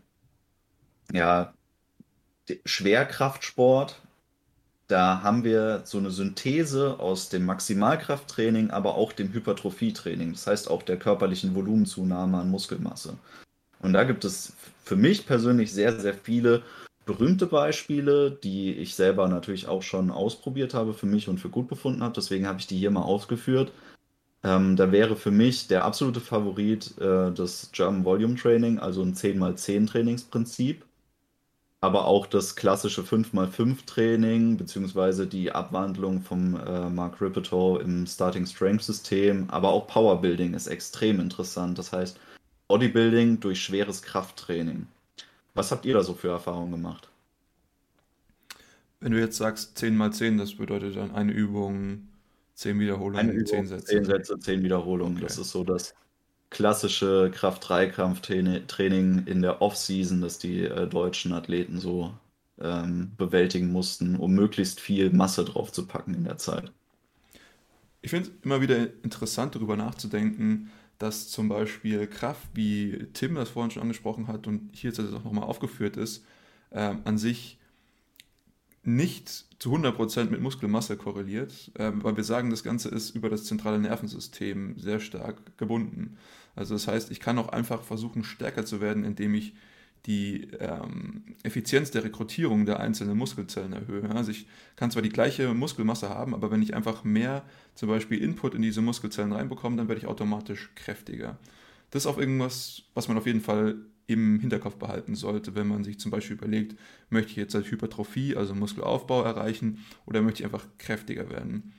ja 1.12 1.52
Schwerkraftsport. 2.64 4.00
Da 4.88 5.22
haben 5.22 5.44
wir 5.44 5.82
so 5.84 5.98
eine 5.98 6.10
Synthese 6.10 7.00
aus 7.00 7.28
dem 7.28 7.46
Maximalkrafttraining, 7.46 8.70
aber 8.70 8.96
auch 8.96 9.12
dem 9.12 9.32
Hypertrophietraining. 9.32 10.32
Das 10.32 10.46
heißt 10.46 10.70
auch 10.70 10.82
der 10.82 10.98
körperlichen 10.98 11.54
Volumenzunahme 11.54 12.38
an 12.38 12.50
Muskelmasse. 12.50 13.16
Und 13.80 13.94
da 13.94 14.04
gibt 14.04 14.24
es 14.24 14.52
für 14.84 14.96
mich 14.96 15.26
persönlich 15.26 15.72
sehr, 15.72 15.98
sehr 15.98 16.14
viele 16.14 16.62
berühmte 17.04 17.46
Beispiele, 17.46 18.30
die 18.30 18.74
ich 18.74 18.94
selber 18.94 19.28
natürlich 19.28 19.66
auch 19.66 19.82
schon 19.82 20.10
ausprobiert 20.10 20.74
habe 20.74 20.94
für 20.94 21.06
mich 21.06 21.28
und 21.28 21.38
für 21.38 21.48
gut 21.48 21.68
befunden 21.68 22.02
habe. 22.02 22.14
Deswegen 22.14 22.46
habe 22.46 22.60
ich 22.60 22.66
die 22.66 22.78
hier 22.78 22.90
mal 22.90 23.02
ausgeführt. 23.02 23.72
Ähm, 24.44 24.76
da 24.76 24.90
wäre 24.90 25.16
für 25.16 25.30
mich 25.30 25.68
der 25.68 25.84
absolute 25.84 26.20
Favorit 26.20 26.98
äh, 26.98 27.32
das 27.32 27.70
German 27.72 28.04
Volume 28.04 28.34
Training, 28.34 28.78
also 28.78 29.02
ein 29.02 29.14
10x10 29.14 29.86
Trainingsprinzip. 29.86 30.84
Aber 31.80 32.06
auch 32.06 32.26
das 32.26 32.54
klassische 32.54 33.02
5x5 33.02 33.86
Training, 33.86 34.56
beziehungsweise 34.56 35.26
die 35.26 35.50
Abwandlung 35.50 36.22
vom 36.22 36.54
äh, 36.54 36.88
Mark 36.88 37.20
Ripetoe 37.20 37.80
im 37.80 38.06
Starting 38.06 38.46
Strength 38.46 38.82
System. 38.84 39.50
Aber 39.50 39.70
auch 39.70 39.88
Powerbuilding 39.88 40.54
ist 40.54 40.68
extrem 40.68 41.18
interessant. 41.18 41.78
Das 41.78 41.92
heißt, 41.92 42.20
Bodybuilding 42.68 43.40
durch 43.40 43.60
schweres 43.60 44.02
Krafttraining. 44.02 44.86
Was 45.54 45.72
habt 45.72 45.84
ihr 45.84 45.94
da 45.94 46.02
so 46.02 46.14
für 46.14 46.30
Erfahrungen 46.30 46.70
gemacht? 46.70 47.08
Wenn 49.00 49.12
du 49.12 49.18
jetzt 49.18 49.36
sagst 49.36 49.76
10x10, 49.76 50.38
das 50.38 50.54
bedeutet 50.54 50.96
dann 50.96 51.12
eine 51.12 51.32
Übung 51.32 52.06
Zehn 52.54 52.78
Wiederholungen, 52.78 53.30
Eine 53.30 53.44
zehn 53.44 53.66
Sätze. 53.66 53.84
Zehn 53.86 54.04
Sätze, 54.04 54.38
zehn 54.38 54.62
Wiederholungen. 54.62 55.16
Okay. 55.16 55.24
Das 55.24 55.38
ist 55.38 55.50
so 55.50 55.64
das 55.64 55.94
klassische 56.50 57.30
Kraft-3-Kampftraining 57.34 59.26
in 59.26 59.42
der 59.42 59.62
Off-Season, 59.62 60.20
das 60.20 60.38
die 60.38 60.64
äh, 60.64 60.86
deutschen 60.86 61.32
Athleten 61.32 61.78
so 61.80 62.14
ähm, 62.60 63.12
bewältigen 63.16 63.72
mussten, 63.72 64.16
um 64.16 64.32
möglichst 64.32 64.80
viel 64.80 65.10
Masse 65.10 65.44
drauf 65.44 65.72
zu 65.72 65.86
packen 65.86 66.14
in 66.14 66.24
der 66.24 66.36
Zeit. 66.38 66.72
Ich 68.02 68.10
finde 68.10 68.28
es 68.28 68.34
immer 68.44 68.60
wieder 68.60 68.78
interessant, 69.02 69.54
darüber 69.54 69.76
nachzudenken, 69.76 70.70
dass 70.98 71.28
zum 71.28 71.48
Beispiel 71.48 72.06
Kraft, 72.06 72.48
wie 72.54 73.08
Tim 73.12 73.34
das 73.34 73.50
vorhin 73.50 73.70
schon 73.70 73.82
angesprochen 73.82 74.28
hat 74.28 74.46
und 74.46 74.70
hier 74.74 74.90
jetzt 74.90 75.00
auch 75.00 75.24
nochmal 75.24 75.44
aufgeführt 75.44 75.96
ist, 75.96 76.24
äh, 76.70 76.94
an 77.04 77.18
sich 77.18 77.58
nicht 78.84 79.28
zu 79.58 79.72
100% 79.74 80.30
mit 80.30 80.40
Muskelmasse 80.40 80.96
korreliert, 80.96 81.70
äh, 81.74 81.92
weil 81.94 82.16
wir 82.16 82.24
sagen, 82.24 82.50
das 82.50 82.64
Ganze 82.64 82.88
ist 82.88 83.10
über 83.14 83.30
das 83.30 83.44
zentrale 83.44 83.78
Nervensystem 83.78 84.78
sehr 84.78 85.00
stark 85.00 85.56
gebunden. 85.56 86.18
Also 86.56 86.74
das 86.74 86.88
heißt, 86.88 87.10
ich 87.10 87.20
kann 87.20 87.38
auch 87.38 87.48
einfach 87.48 87.82
versuchen, 87.82 88.24
stärker 88.24 88.64
zu 88.64 88.80
werden, 88.80 89.04
indem 89.04 89.34
ich 89.34 89.54
die 90.06 90.48
ähm, 90.58 91.22
Effizienz 91.44 91.92
der 91.92 92.02
Rekrutierung 92.02 92.66
der 92.66 92.80
einzelnen 92.80 93.16
Muskelzellen 93.16 93.72
erhöhe. 93.72 94.10
Also 94.10 94.32
ich 94.32 94.48
kann 94.74 94.90
zwar 94.90 95.02
die 95.02 95.10
gleiche 95.10 95.54
Muskelmasse 95.54 96.08
haben, 96.08 96.34
aber 96.34 96.50
wenn 96.50 96.60
ich 96.60 96.74
einfach 96.74 97.04
mehr 97.04 97.44
zum 97.76 97.88
Beispiel 97.88 98.20
Input 98.20 98.54
in 98.54 98.62
diese 98.62 98.82
Muskelzellen 98.82 99.32
reinbekomme, 99.32 99.76
dann 99.76 99.88
werde 99.88 100.00
ich 100.00 100.08
automatisch 100.08 100.70
kräftiger. 100.74 101.38
Das 101.90 102.02
ist 102.02 102.06
auch 102.08 102.18
irgendwas, 102.18 102.82
was 102.94 103.06
man 103.06 103.16
auf 103.16 103.26
jeden 103.26 103.42
Fall 103.42 103.76
im 104.06 104.40
Hinterkopf 104.40 104.76
behalten 104.76 105.14
sollte, 105.14 105.54
wenn 105.54 105.68
man 105.68 105.84
sich 105.84 105.98
zum 105.98 106.10
Beispiel 106.10 106.36
überlegt, 106.36 106.76
möchte 107.10 107.30
ich 107.30 107.36
jetzt 107.36 107.54
halt 107.54 107.70
Hypertrophie, 107.70 108.36
also 108.36 108.54
Muskelaufbau 108.54 109.22
erreichen 109.22 109.84
oder 110.06 110.22
möchte 110.22 110.42
ich 110.42 110.46
einfach 110.46 110.66
kräftiger 110.78 111.30
werden. 111.30 111.72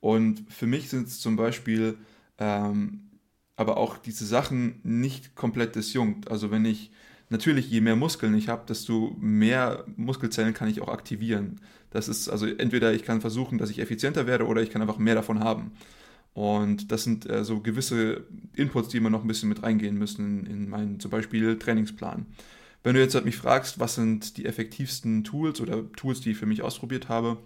Und 0.00 0.44
für 0.48 0.66
mich 0.66 0.88
sind 0.88 1.08
es 1.08 1.20
zum 1.20 1.36
Beispiel 1.36 1.98
ähm, 2.38 3.06
aber 3.56 3.78
auch 3.78 3.96
diese 3.96 4.26
Sachen 4.26 4.80
nicht 4.82 5.34
komplett 5.34 5.74
disjunkt. 5.74 6.30
Also 6.30 6.50
wenn 6.50 6.64
ich 6.64 6.90
natürlich, 7.30 7.70
je 7.70 7.80
mehr 7.80 7.96
Muskeln 7.96 8.34
ich 8.34 8.48
habe, 8.48 8.66
desto 8.68 9.16
mehr 9.18 9.84
Muskelzellen 9.96 10.54
kann 10.54 10.68
ich 10.68 10.82
auch 10.82 10.88
aktivieren. 10.88 11.60
Das 11.90 12.08
ist 12.08 12.28
also 12.28 12.46
entweder 12.46 12.92
ich 12.92 13.02
kann 13.02 13.22
versuchen, 13.22 13.58
dass 13.58 13.70
ich 13.70 13.78
effizienter 13.78 14.26
werde 14.26 14.46
oder 14.46 14.62
ich 14.62 14.70
kann 14.70 14.82
einfach 14.82 14.98
mehr 14.98 15.14
davon 15.14 15.40
haben. 15.40 15.72
Und 16.36 16.92
das 16.92 17.02
sind 17.02 17.24
äh, 17.30 17.44
so 17.44 17.60
gewisse 17.60 18.26
Inputs, 18.52 18.88
die 18.88 18.98
immer 18.98 19.08
noch 19.08 19.22
ein 19.22 19.26
bisschen 19.26 19.48
mit 19.48 19.62
reingehen 19.62 19.96
müssen 19.96 20.44
in, 20.44 20.46
in 20.46 20.68
meinen 20.68 21.00
zum 21.00 21.10
Beispiel 21.10 21.58
Trainingsplan. 21.58 22.26
Wenn 22.82 22.94
du 22.94 23.00
jetzt 23.00 23.14
halt 23.14 23.24
mich 23.24 23.38
fragst, 23.38 23.80
was 23.80 23.94
sind 23.94 24.36
die 24.36 24.44
effektivsten 24.44 25.24
Tools 25.24 25.62
oder 25.62 25.90
Tools, 25.92 26.20
die 26.20 26.32
ich 26.32 26.36
für 26.36 26.44
mich 26.44 26.60
ausprobiert 26.60 27.08
habe, 27.08 27.38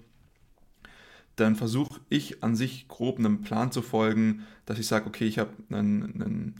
dann 1.36 1.54
versuche 1.54 2.00
ich 2.08 2.42
an 2.42 2.56
sich 2.56 2.88
grob 2.88 3.20
einem 3.20 3.42
Plan 3.42 3.70
zu 3.70 3.80
folgen, 3.80 4.42
dass 4.66 4.80
ich 4.80 4.88
sage, 4.88 5.06
okay, 5.06 5.24
ich 5.24 5.38
habe 5.38 5.52
einen, 5.70 6.02
einen 6.20 6.54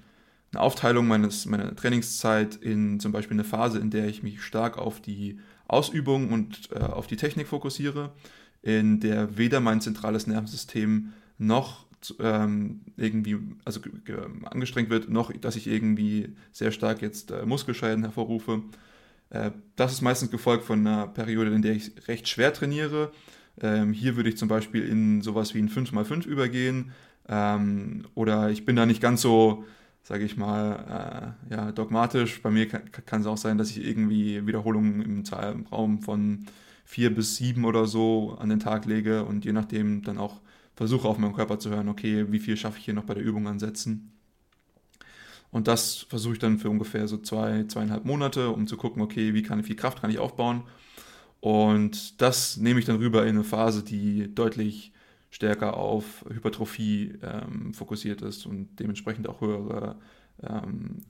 eine 0.53 0.63
Aufteilung 0.63 1.09
meines, 1.09 1.47
meiner 1.47 1.75
Trainingszeit 1.75 2.55
in 2.55 3.01
zum 3.01 3.11
Beispiel 3.11 3.35
eine 3.35 3.45
Phase, 3.45 3.81
in 3.81 3.91
der 3.91 4.07
ich 4.07 4.23
mich 4.23 4.41
stark 4.43 4.79
auf 4.79 5.01
die 5.01 5.41
Ausübung 5.67 6.33
und 6.33 6.71
äh, 6.73 6.79
auf 6.79 7.09
die 7.09 7.17
Technik 7.17 7.49
fokussiere, 7.49 8.13
in 8.63 9.01
der 9.01 9.37
weder 9.37 9.59
mein 9.59 9.81
zentrales 9.81 10.29
Nervensystem 10.29 11.13
noch 11.39 11.90
ähm, 12.21 12.81
irgendwie 12.97 13.39
also 13.65 13.81
angestrengt 14.45 14.91
wird, 14.91 15.09
noch 15.09 15.33
dass 15.33 15.57
ich 15.57 15.67
irgendwie 15.67 16.35
sehr 16.53 16.73
stark 16.73 17.03
jetzt 17.03 17.31
äh, 17.31 17.45
Muskelschäden 17.45 18.05
hervorrufe. 18.05 18.63
Äh, 19.31 19.51
das 19.77 19.93
ist 19.93 20.01
meistens 20.01 20.31
gefolgt 20.31 20.65
von 20.65 20.87
einer 20.87 21.07
Periode, 21.07 21.53
in 21.55 21.63
der 21.63 21.73
ich 21.73 21.93
recht 22.09 22.29
schwer 22.29 22.53
trainiere. 22.53 23.13
Ähm, 23.61 23.93
hier 23.93 24.17
würde 24.17 24.29
ich 24.29 24.39
zum 24.39 24.49
Beispiel 24.49 24.87
in 24.87 25.23
sowas 25.23 25.55
wie 25.55 25.59
ein 25.61 25.69
5x5 25.69 26.27
übergehen. 26.27 26.93
Ähm, 27.29 28.07
oder 28.15 28.51
ich 28.51 28.65
bin 28.65 28.77
da 28.77 28.87
nicht 28.87 29.03
ganz 29.03 29.21
so 29.21 29.65
sage 30.03 30.25
ich 30.25 30.37
mal, 30.37 31.37
äh, 31.51 31.55
ja, 31.55 31.73
dogmatisch. 31.73 32.43
Bei 32.43 32.51
mir 32.51 32.67
kann, 32.69 33.21
es 33.21 33.27
auch 33.27 33.37
sein, 33.37 33.59
dass 33.59 33.71
ich 33.71 33.85
irgendwie 33.85 34.47
Wiederholungen 34.47 35.03
im 35.03 35.67
Raum 35.71 36.01
von 36.01 36.47
vier 36.85 37.15
bis 37.15 37.37
sieben 37.37 37.65
oder 37.65 37.87
so 37.87 38.37
an 38.41 38.49
den 38.49 38.61
Tag 38.61 38.87
lege 38.87 39.25
und 39.25 39.45
je 39.45 39.53
nachdem 39.53 40.03
dann 40.03 40.19
auch 40.19 40.41
versuche 40.81 41.07
auf 41.07 41.19
meinen 41.19 41.35
Körper 41.35 41.59
zu 41.59 41.69
hören, 41.69 41.91
okay, 41.91 42.33
wie 42.33 42.39
viel 42.39 42.57
schaffe 42.57 42.79
ich 42.79 42.87
hier 42.87 42.95
noch 42.95 43.05
bei 43.05 43.13
der 43.13 43.23
Übung 43.23 43.47
ansetzen. 43.47 44.13
Und 45.51 45.69
das 45.69 46.07
versuche 46.09 46.33
ich 46.33 46.39
dann 46.39 46.57
für 46.57 46.71
ungefähr 46.71 47.07
so 47.07 47.19
zwei, 47.19 47.65
zweieinhalb 47.65 48.07
Monate, 48.07 48.49
um 48.49 48.67
zu 48.67 48.79
gucken, 48.79 49.03
okay, 49.03 49.35
wie 49.35 49.43
kann, 49.43 49.63
viel 49.63 49.77
Kraft 49.77 50.01
kann 50.01 50.11
ich 50.11 50.19
aufbauen. 50.19 50.63
Und 51.41 52.23
das 52.23 52.57
nehme 52.57 52.81
ich 52.81 52.87
dann 52.87 52.97
rüber 52.97 53.25
in 53.25 53.37
eine 53.37 53.45
Phase, 53.45 53.83
die 53.83 54.35
deutlich 54.35 54.95
stärker 55.29 55.77
auf 55.77 56.25
Hypertrophie 56.33 57.19
ähm, 57.21 57.75
fokussiert 57.75 58.23
ist 58.23 58.47
und 58.47 58.81
dementsprechend 58.81 59.29
auch 59.29 59.43
höhere 59.43 59.99
ähm, 60.43 61.03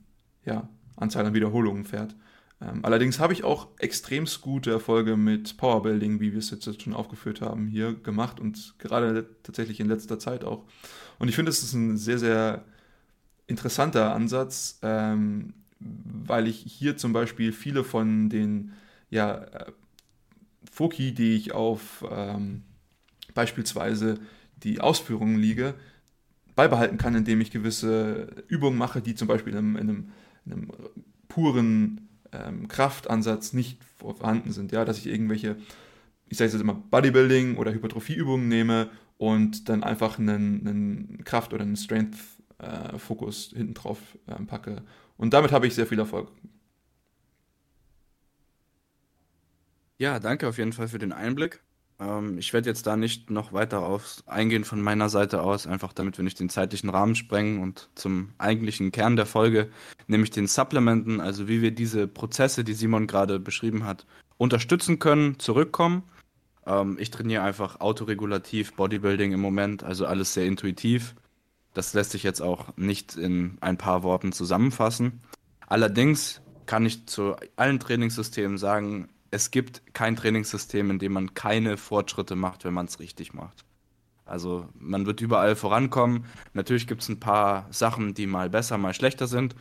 ja, 0.43 0.67
Anzahl 0.97 1.25
an 1.25 1.33
Wiederholungen 1.33 1.85
fährt. 1.85 2.13
Ähm, 2.61 2.79
allerdings 2.83 3.19
habe 3.19 3.33
ich 3.33 3.43
auch 3.43 3.67
extremst 3.79 4.41
gute 4.41 4.71
Erfolge 4.71 5.17
mit 5.17 5.57
Powerbuilding, 5.57 6.19
wie 6.19 6.31
wir 6.31 6.39
es 6.39 6.51
jetzt 6.51 6.81
schon 6.81 6.93
aufgeführt 6.93 7.41
haben, 7.41 7.67
hier 7.67 7.93
gemacht 7.93 8.39
und 8.39 8.75
gerade 8.77 9.27
tatsächlich 9.43 9.79
in 9.79 9.87
letzter 9.87 10.19
Zeit 10.19 10.43
auch. 10.43 10.63
Und 11.17 11.27
ich 11.27 11.35
finde, 11.35 11.49
es 11.49 11.63
ist 11.63 11.73
ein 11.73 11.97
sehr, 11.97 12.19
sehr 12.19 12.65
interessanter 13.47 14.13
Ansatz, 14.13 14.79
ähm, 14.83 15.53
weil 15.79 16.47
ich 16.47 16.57
hier 16.57 16.97
zum 16.97 17.13
Beispiel 17.13 17.51
viele 17.51 17.83
von 17.83 18.29
den 18.29 18.73
ja, 19.09 19.43
äh, 19.43 19.71
Foki, 20.71 21.13
die 21.13 21.33
ich 21.33 21.53
auf 21.53 22.05
ähm, 22.09 22.63
beispielsweise 23.33 24.19
die 24.57 24.79
Ausführungen 24.79 25.37
liege, 25.37 25.73
beibehalten 26.55 26.97
kann, 26.97 27.15
indem 27.15 27.41
ich 27.41 27.49
gewisse 27.49 28.27
Übungen 28.47 28.77
mache, 28.77 29.01
die 29.01 29.15
zum 29.15 29.27
Beispiel 29.27 29.53
in 29.53 29.75
einem, 29.75 29.75
in 29.75 30.05
einem 30.45 30.71
puren 31.27 32.07
ähm, 32.31 32.67
Kraftansatz 32.67 33.53
nicht 33.53 33.83
vorhanden 33.97 34.51
sind. 34.51 34.71
Ja, 34.71 34.85
dass 34.85 34.97
ich 34.97 35.07
irgendwelche, 35.07 35.57
ich 36.27 36.37
sage 36.37 36.51
jetzt 36.51 36.61
immer 36.61 36.75
Bodybuilding 36.75 37.57
oder 37.57 37.73
Hypertrophieübungen 37.73 38.47
nehme 38.47 38.89
und 39.17 39.69
dann 39.69 39.83
einfach 39.83 40.17
einen, 40.17 40.67
einen 40.67 41.23
Kraft- 41.23 41.53
oder 41.53 41.63
einen 41.63 41.77
Strength-Fokus 41.77 43.53
äh, 43.53 43.57
hinten 43.57 43.73
drauf 43.73 43.99
äh, 44.27 44.35
packe. 44.45 44.83
Und 45.17 45.33
damit 45.33 45.51
habe 45.51 45.67
ich 45.67 45.75
sehr 45.75 45.87
viel 45.87 45.99
Erfolg. 45.99 46.31
Ja, 49.97 50.19
danke 50.19 50.47
auf 50.47 50.57
jeden 50.57 50.73
Fall 50.73 50.87
für 50.87 50.97
den 50.97 51.11
Einblick. 51.13 51.61
Ähm, 52.01 52.37
ich 52.37 52.51
werde 52.51 52.69
jetzt 52.69 52.87
da 52.87 52.97
nicht 52.97 53.29
noch 53.29 53.53
weiter 53.53 53.81
auf 53.81 54.23
eingehen 54.25 54.65
von 54.65 54.81
meiner 54.81 55.09
Seite 55.09 55.41
aus, 55.43 55.67
einfach 55.67 55.93
damit 55.93 56.17
wir 56.17 56.23
nicht 56.23 56.39
den 56.39 56.49
zeitlichen 56.49 56.89
Rahmen 56.89 57.15
sprengen 57.15 57.61
und 57.61 57.89
zum 57.95 58.33
eigentlichen 58.37 58.91
Kern 58.91 59.15
der 59.15 59.25
Folge, 59.25 59.69
nämlich 60.07 60.31
den 60.31 60.47
Supplementen, 60.47 61.21
also 61.21 61.47
wie 61.47 61.61
wir 61.61 61.71
diese 61.71 62.07
Prozesse, 62.07 62.63
die 62.63 62.73
Simon 62.73 63.07
gerade 63.07 63.39
beschrieben 63.39 63.85
hat, 63.85 64.05
unterstützen 64.37 64.99
können, 64.99 65.39
zurückkommen. 65.39 66.03
Ähm, 66.65 66.97
ich 66.99 67.11
trainiere 67.11 67.43
einfach 67.43 67.79
autoregulativ 67.79 68.73
Bodybuilding 68.73 69.31
im 69.31 69.39
Moment, 69.39 69.83
also 69.83 70.05
alles 70.05 70.33
sehr 70.33 70.45
intuitiv. 70.45 71.15
Das 71.73 71.93
lässt 71.93 72.11
sich 72.11 72.23
jetzt 72.23 72.41
auch 72.41 72.75
nicht 72.75 73.15
in 73.15 73.57
ein 73.61 73.77
paar 73.77 74.03
Worten 74.03 74.33
zusammenfassen. 74.33 75.21
Allerdings 75.67 76.41
kann 76.65 76.85
ich 76.85 77.05
zu 77.07 77.35
allen 77.55 77.79
Trainingssystemen 77.79 78.57
sagen, 78.57 79.07
es 79.31 79.49
gibt 79.49 79.81
kein 79.93 80.15
Trainingssystem, 80.15 80.91
in 80.91 80.99
dem 80.99 81.13
man 81.13 81.33
keine 81.33 81.77
Fortschritte 81.77 82.35
macht, 82.35 82.65
wenn 82.65 82.73
man 82.73 82.85
es 82.85 82.99
richtig 82.99 83.33
macht. 83.33 83.63
Also 84.25 84.67
man 84.75 85.05
wird 85.05 85.21
überall 85.21 85.55
vorankommen. 85.55 86.25
Natürlich 86.53 86.87
gibt 86.87 87.01
es 87.01 87.09
ein 87.09 87.19
paar 87.19 87.67
Sachen, 87.71 88.13
die 88.13 88.27
mal 88.27 88.49
besser, 88.49 88.77
mal 88.77 88.93
schlechter 88.93 89.27
sind. 89.27 89.55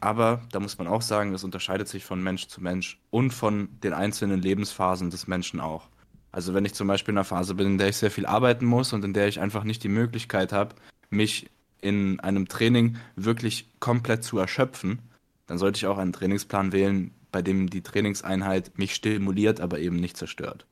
Aber 0.00 0.42
da 0.52 0.60
muss 0.60 0.78
man 0.78 0.86
auch 0.86 1.02
sagen, 1.02 1.32
das 1.32 1.44
unterscheidet 1.44 1.88
sich 1.88 2.04
von 2.04 2.22
Mensch 2.22 2.46
zu 2.46 2.62
Mensch 2.62 3.00
und 3.10 3.32
von 3.32 3.68
den 3.82 3.94
einzelnen 3.94 4.40
Lebensphasen 4.40 5.10
des 5.10 5.26
Menschen 5.26 5.60
auch. 5.60 5.88
Also 6.32 6.52
wenn 6.52 6.66
ich 6.66 6.74
zum 6.74 6.86
Beispiel 6.86 7.12
in 7.12 7.18
einer 7.18 7.24
Phase 7.24 7.54
bin, 7.54 7.66
in 7.66 7.78
der 7.78 7.88
ich 7.88 7.96
sehr 7.96 8.10
viel 8.10 8.26
arbeiten 8.26 8.66
muss 8.66 8.92
und 8.92 9.04
in 9.04 9.14
der 9.14 9.28
ich 9.28 9.40
einfach 9.40 9.64
nicht 9.64 9.82
die 9.82 9.88
Möglichkeit 9.88 10.52
habe, 10.52 10.74
mich 11.08 11.50
in 11.80 12.20
einem 12.20 12.48
Training 12.48 12.96
wirklich 13.16 13.70
komplett 13.80 14.22
zu 14.22 14.38
erschöpfen, 14.38 15.00
dann 15.46 15.58
sollte 15.58 15.78
ich 15.78 15.86
auch 15.86 15.98
einen 15.98 16.12
Trainingsplan 16.12 16.72
wählen, 16.72 17.12
bei 17.36 17.42
dem 17.42 17.68
die 17.68 17.82
Trainingseinheit 17.82 18.78
mich 18.78 18.94
stimuliert, 18.94 19.60
aber 19.60 19.78
eben 19.78 19.96
nicht 19.96 20.16
zerstört. 20.16 20.64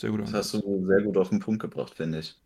Sehr 0.00 0.10
gut. 0.10 0.20
Das 0.20 0.32
hast 0.32 0.54
du 0.54 0.86
sehr 0.86 1.02
gut 1.02 1.16
auf 1.16 1.30
den 1.30 1.40
Punkt 1.40 1.60
gebracht, 1.60 1.94
finde 1.96 2.20
ich. 2.20 2.36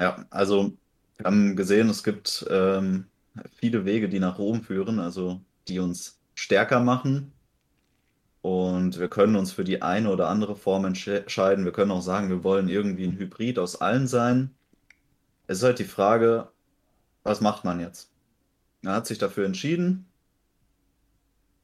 Ja, 0.00 0.26
also 0.30 0.72
wir 1.16 1.26
haben 1.26 1.54
gesehen, 1.54 1.88
es 1.90 2.02
gibt 2.02 2.44
ähm, 2.50 3.06
viele 3.54 3.84
Wege, 3.84 4.08
die 4.08 4.18
nach 4.18 4.40
Rom 4.40 4.64
führen, 4.64 4.98
also 4.98 5.40
die 5.68 5.78
uns 5.78 6.18
stärker 6.34 6.80
machen. 6.80 7.30
Und 8.42 8.98
wir 8.98 9.06
können 9.06 9.36
uns 9.36 9.52
für 9.52 9.62
die 9.62 9.82
eine 9.82 10.10
oder 10.10 10.28
andere 10.28 10.56
Form 10.56 10.86
entscheiden. 10.86 11.64
Wir 11.64 11.72
können 11.72 11.92
auch 11.92 12.02
sagen, 12.02 12.30
wir 12.30 12.42
wollen 12.42 12.68
irgendwie 12.68 13.04
ein 13.04 13.16
Hybrid 13.16 13.60
aus 13.60 13.80
allen 13.80 14.08
sein. 14.08 14.56
Es 15.46 15.58
ist 15.58 15.62
halt 15.62 15.78
die 15.78 15.84
Frage, 15.84 16.48
was 17.22 17.40
macht 17.40 17.64
man 17.64 17.78
jetzt? 17.78 18.10
Er 18.82 18.94
hat 18.94 19.06
sich 19.06 19.18
dafür 19.18 19.46
entschieden, 19.46 20.08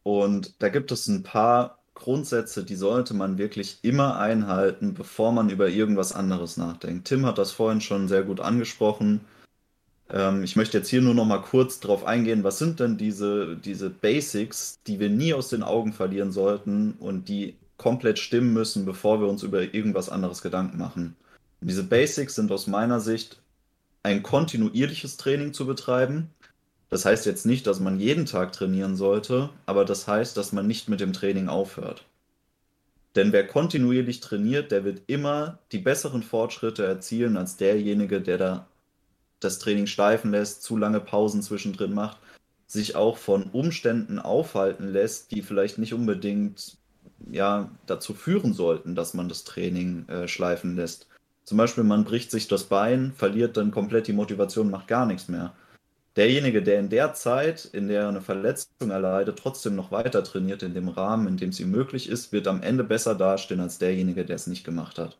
und 0.02 0.62
da 0.62 0.68
gibt 0.68 0.92
es 0.92 1.09
ein 1.09 1.23
paar 1.23 1.78
Grundsätze, 1.94 2.64
die 2.64 2.75
sollte 2.75 3.14
man 3.14 3.38
wirklich 3.38 3.78
immer 3.82 4.18
einhalten, 4.18 4.94
bevor 4.94 5.32
man 5.32 5.50
über 5.50 5.68
irgendwas 5.68 6.12
anderes 6.12 6.56
nachdenkt. 6.56 7.06
Tim 7.06 7.26
hat 7.26 7.38
das 7.38 7.52
vorhin 7.52 7.80
schon 7.80 8.09
sehr 8.09 8.23
gut 8.23 8.40
angesprochen. 8.40 9.21
Ähm, 10.11 10.42
ich 10.42 10.56
möchte 10.56 10.78
jetzt 10.78 10.88
hier 10.88 11.02
nur 11.02 11.14
noch 11.14 11.26
mal 11.26 11.42
kurz 11.42 11.80
drauf 11.80 12.04
eingehen, 12.04 12.44
was 12.44 12.59
sind 12.59 12.80
denn 12.80 12.97
diese, 12.97 13.56
diese 13.56 13.90
Basics, 13.90 14.80
die 14.87 15.00
wir 15.00 15.11
nie 15.11 15.35
aus 15.35 15.49
den 15.49 15.62
Augen 15.62 15.92
verlieren 15.92 16.32
sollten 16.32 16.92
und 16.99 17.28
die 17.28 17.56
komplett 17.76 18.18
stimmen 18.18 18.52
müssen, 18.52 18.85
bevor 18.85 19.21
wir 19.21 19.28
uns 19.28 19.42
über 19.42 19.75
irgendwas 19.75 20.09
anderes 20.09 20.42
Gedanken 20.42 20.78
machen. 20.78 21.16
Und 21.61 21.68
diese 21.68 21.85
Basics 21.85 22.35
sind 22.35 22.50
aus 22.52 22.66
meiner 22.66 23.00
Sicht 23.00 23.40
ein 24.02 24.23
kontinuierliches 24.23 25.16
Training 25.16 25.52
zu 25.52 25.66
betreiben, 25.66 26.30
das 26.92 27.06
heißt 27.06 27.25
jetzt 27.25 27.46
nicht, 27.46 27.66
dass 27.66 27.80
man 27.80 27.99
jeden 27.99 28.26
Tag 28.26 28.52
trainieren 28.52 28.96
sollte, 28.96 29.49
aber 29.64 29.87
das 29.87 30.06
heißt, 30.06 30.37
dass 30.37 30.52
man 30.52 30.66
nicht 30.66 30.90
mit 30.90 31.00
dem 31.00 31.14
Training 31.14 31.49
aufhört. 31.49 32.04
Denn 33.16 33.32
wer 33.32 33.46
kontinuierlich 33.46 34.20
trainiert, 34.20 34.70
der 34.70 34.84
wird 34.84 35.00
immer 35.06 35.58
die 35.72 35.78
besseren 35.78 36.22
Fortschritte 36.22 36.84
erzielen 36.84 37.38
als 37.38 37.56
derjenige, 37.56 38.20
der 38.20 38.37
da 38.37 38.66
das 39.40 39.58
Training 39.58 39.87
steifen 39.87 40.32
lässt, 40.32 40.64
zu 40.64 40.76
lange 40.76 41.00
Pausen 41.00 41.40
zwischendrin 41.40 41.94
macht, 41.94 42.18
sich 42.66 42.94
auch 42.94 43.16
von 43.16 43.44
Umständen 43.44 44.18
aufhalten 44.18 44.92
lässt, 44.92 45.30
die 45.30 45.40
vielleicht 45.40 45.78
nicht 45.78 45.94
unbedingt 45.94 46.76
ja, 47.30 47.70
dazu 47.87 48.12
führen 48.12 48.52
sollten, 48.52 48.94
dass 48.94 49.14
man 49.14 49.30
das 49.30 49.44
Training 49.44 50.06
äh, 50.11 50.28
schleifen 50.28 50.76
lässt. 50.76 51.06
Zum 51.44 51.56
Beispiel, 51.56 51.84
man 51.84 52.04
bricht 52.04 52.30
sich 52.30 52.49
das 52.49 52.64
Bein, 52.64 53.14
verliert 53.16 53.56
dann 53.56 53.70
komplett 53.70 54.08
die 54.08 54.12
Motivation, 54.12 54.70
macht 54.70 54.88
gar 54.88 55.06
nichts 55.06 55.28
mehr. 55.28 55.54
Derjenige, 56.16 56.62
der 56.62 56.78
in 56.78 56.90
der 56.90 57.14
Zeit, 57.14 57.64
in 57.64 57.88
der 57.88 58.02
er 58.02 58.09
eine 58.09 58.21
Verletzung 58.21 58.90
erleidet, 58.90 59.38
trotzdem 59.38 59.75
noch 59.75 59.90
weiter 59.90 60.23
trainiert 60.23 60.62
in 60.62 60.75
dem 60.75 60.88
Rahmen, 60.88 61.26
in 61.26 61.37
dem 61.38 61.49
es 61.49 61.61
ihm 61.61 61.71
möglich 61.71 62.09
ist, 62.09 62.33
wird 62.33 62.47
am 62.49 62.62
Ende 62.62 62.85
besser 62.85 63.14
dastehen 63.14 63.61
als 63.61 63.78
derjenige, 63.78 64.26
der 64.26 64.37
es 64.37 64.47
nicht 64.47 64.64
gemacht 64.64 64.99
hat. 64.99 65.16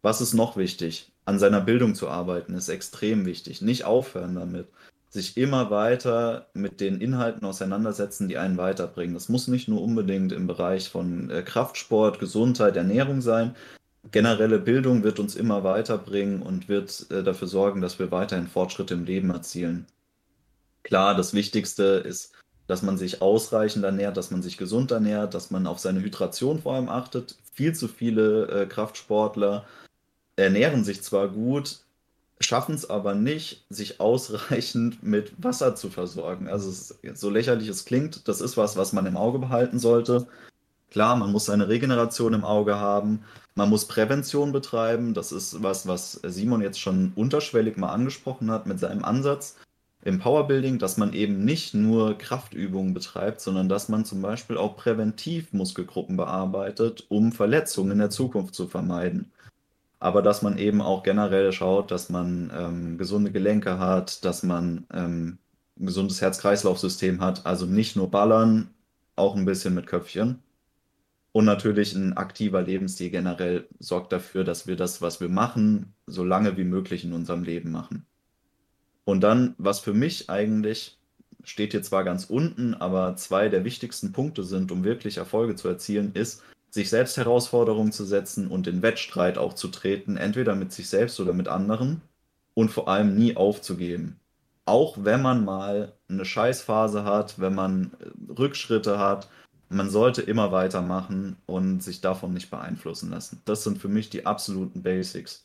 Was 0.00 0.22
ist 0.22 0.32
noch 0.32 0.56
wichtig? 0.56 1.12
An 1.26 1.38
seiner 1.38 1.60
Bildung 1.60 1.94
zu 1.94 2.08
arbeiten 2.08 2.54
ist 2.54 2.68
extrem 2.70 3.26
wichtig. 3.26 3.60
Nicht 3.60 3.84
aufhören 3.84 4.34
damit. 4.34 4.66
Sich 5.10 5.36
immer 5.36 5.70
weiter 5.70 6.46
mit 6.54 6.80
den 6.80 7.00
Inhalten 7.00 7.46
auseinandersetzen, 7.46 8.28
die 8.28 8.38
einen 8.38 8.56
weiterbringen. 8.56 9.14
Das 9.14 9.28
muss 9.28 9.46
nicht 9.46 9.68
nur 9.68 9.82
unbedingt 9.82 10.32
im 10.32 10.46
Bereich 10.46 10.88
von 10.88 11.28
äh, 11.30 11.42
Kraftsport, 11.42 12.18
Gesundheit, 12.18 12.76
Ernährung 12.76 13.20
sein, 13.20 13.54
generelle 14.12 14.58
Bildung 14.58 15.02
wird 15.02 15.18
uns 15.18 15.34
immer 15.34 15.64
weiterbringen 15.64 16.42
und 16.42 16.68
wird 16.68 17.10
äh, 17.10 17.22
dafür 17.22 17.48
sorgen, 17.48 17.80
dass 17.80 17.98
wir 17.98 18.10
weiterhin 18.10 18.46
Fortschritte 18.46 18.94
im 18.94 19.04
Leben 19.04 19.30
erzielen. 19.30 19.86
Klar, 20.82 21.14
das 21.16 21.34
Wichtigste 21.34 21.82
ist, 21.82 22.32
dass 22.66 22.82
man 22.82 22.98
sich 22.98 23.22
ausreichend 23.22 23.84
ernährt, 23.84 24.16
dass 24.16 24.30
man 24.30 24.42
sich 24.42 24.56
gesund 24.56 24.90
ernährt, 24.90 25.34
dass 25.34 25.50
man 25.50 25.66
auf 25.66 25.78
seine 25.78 26.00
Hydration 26.00 26.60
vor 26.60 26.74
allem 26.74 26.88
achtet. 26.88 27.36
Viel 27.52 27.74
zu 27.74 27.88
viele 27.88 28.46
äh, 28.48 28.66
Kraftsportler 28.66 29.66
ernähren 30.36 30.84
sich 30.84 31.02
zwar 31.02 31.28
gut, 31.28 31.80
schaffen 32.40 32.74
es 32.74 32.88
aber 32.88 33.14
nicht, 33.14 33.64
sich 33.68 34.00
ausreichend 34.00 35.02
mit 35.02 35.32
Wasser 35.42 35.74
zu 35.74 35.90
versorgen. 35.90 36.48
Also 36.48 36.94
so 37.14 37.30
lächerlich 37.30 37.68
es 37.68 37.84
klingt, 37.84 38.26
das 38.28 38.40
ist 38.40 38.56
was, 38.56 38.76
was 38.76 38.92
man 38.92 39.06
im 39.06 39.16
Auge 39.16 39.38
behalten 39.38 39.78
sollte. 39.78 40.26
Klar, 40.92 41.16
man 41.16 41.32
muss 41.32 41.46
seine 41.46 41.68
Regeneration 41.68 42.34
im 42.34 42.44
Auge 42.44 42.78
haben, 42.78 43.24
man 43.54 43.70
muss 43.70 43.88
Prävention 43.88 44.52
betreiben. 44.52 45.14
Das 45.14 45.32
ist 45.32 45.62
was, 45.62 45.88
was 45.88 46.20
Simon 46.22 46.60
jetzt 46.60 46.78
schon 46.78 47.12
unterschwellig 47.16 47.78
mal 47.78 47.88
angesprochen 47.88 48.50
hat 48.50 48.66
mit 48.66 48.78
seinem 48.78 49.02
Ansatz 49.02 49.56
im 50.04 50.18
Powerbuilding, 50.18 50.78
dass 50.78 50.98
man 50.98 51.14
eben 51.14 51.46
nicht 51.46 51.72
nur 51.72 52.18
Kraftübungen 52.18 52.92
betreibt, 52.92 53.40
sondern 53.40 53.70
dass 53.70 53.88
man 53.88 54.04
zum 54.04 54.20
Beispiel 54.20 54.58
auch 54.58 54.76
präventiv 54.76 55.54
Muskelgruppen 55.54 56.18
bearbeitet, 56.18 57.06
um 57.08 57.32
Verletzungen 57.32 57.92
in 57.92 57.98
der 57.98 58.10
Zukunft 58.10 58.54
zu 58.54 58.66
vermeiden. 58.66 59.32
Aber 59.98 60.20
dass 60.20 60.42
man 60.42 60.58
eben 60.58 60.82
auch 60.82 61.04
generell 61.04 61.52
schaut, 61.52 61.90
dass 61.90 62.10
man 62.10 62.52
ähm, 62.54 62.98
gesunde 62.98 63.32
Gelenke 63.32 63.78
hat, 63.78 64.26
dass 64.26 64.42
man 64.42 64.86
ähm, 64.92 65.38
ein 65.80 65.86
gesundes 65.86 66.20
Herz-Kreislauf-System 66.20 67.22
hat, 67.22 67.46
also 67.46 67.64
nicht 67.64 67.96
nur 67.96 68.10
ballern, 68.10 68.68
auch 69.16 69.36
ein 69.36 69.46
bisschen 69.46 69.74
mit 69.74 69.86
Köpfchen. 69.86 70.42
Und 71.32 71.46
natürlich 71.46 71.94
ein 71.94 72.12
aktiver 72.12 72.62
Lebensstil 72.62 73.10
generell 73.10 73.66
sorgt 73.78 74.12
dafür, 74.12 74.44
dass 74.44 74.66
wir 74.66 74.76
das, 74.76 75.00
was 75.00 75.20
wir 75.20 75.30
machen, 75.30 75.94
so 76.06 76.24
lange 76.24 76.58
wie 76.58 76.64
möglich 76.64 77.04
in 77.04 77.14
unserem 77.14 77.42
Leben 77.42 77.70
machen. 77.70 78.04
Und 79.04 79.22
dann, 79.22 79.54
was 79.58 79.80
für 79.80 79.94
mich 79.94 80.28
eigentlich 80.28 80.98
steht 81.42 81.72
hier 81.72 81.82
zwar 81.82 82.04
ganz 82.04 82.26
unten, 82.26 82.74
aber 82.74 83.16
zwei 83.16 83.48
der 83.48 83.64
wichtigsten 83.64 84.12
Punkte 84.12 84.44
sind, 84.44 84.70
um 84.70 84.84
wirklich 84.84 85.16
Erfolge 85.16 85.56
zu 85.56 85.68
erzielen, 85.68 86.12
ist, 86.14 86.42
sich 86.70 86.88
selbst 86.88 87.16
Herausforderungen 87.16 87.92
zu 87.92 88.04
setzen 88.04 88.46
und 88.48 88.66
in 88.66 88.82
Wettstreit 88.82 89.38
auch 89.38 89.54
zu 89.54 89.68
treten, 89.68 90.16
entweder 90.16 90.54
mit 90.54 90.72
sich 90.72 90.88
selbst 90.88 91.18
oder 91.20 91.32
mit 91.32 91.48
anderen 91.48 92.00
und 92.54 92.70
vor 92.70 92.88
allem 92.88 93.16
nie 93.16 93.36
aufzugeben. 93.36 94.20
Auch 94.64 94.96
wenn 95.00 95.20
man 95.20 95.44
mal 95.44 95.92
eine 96.08 96.24
Scheißphase 96.24 97.04
hat, 97.04 97.40
wenn 97.40 97.54
man 97.54 97.90
Rückschritte 98.38 98.98
hat, 98.98 99.28
man 99.72 99.90
sollte 99.90 100.22
immer 100.22 100.52
weitermachen 100.52 101.36
und 101.46 101.82
sich 101.82 102.00
davon 102.00 102.32
nicht 102.32 102.50
beeinflussen 102.50 103.10
lassen. 103.10 103.42
Das 103.44 103.64
sind 103.64 103.78
für 103.78 103.88
mich 103.88 104.10
die 104.10 104.26
absoluten 104.26 104.82
Basics. 104.82 105.44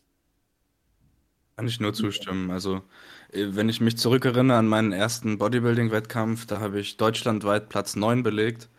Kann 1.55 1.67
ich 1.67 1.79
nur 1.79 1.93
zustimmen. 1.93 2.51
Also, 2.51 2.83
äh, 3.31 3.47
wenn 3.51 3.69
ich 3.69 3.81
mich 3.81 3.97
zurückerinnere 3.97 4.57
an 4.57 4.67
meinen 4.67 4.91
ersten 4.91 5.37
Bodybuilding-Wettkampf, 5.39 6.45
da 6.45 6.59
habe 6.59 6.79
ich 6.79 6.97
deutschlandweit 6.97 7.69
Platz 7.69 7.95
9 7.95 8.21
belegt 8.21 8.69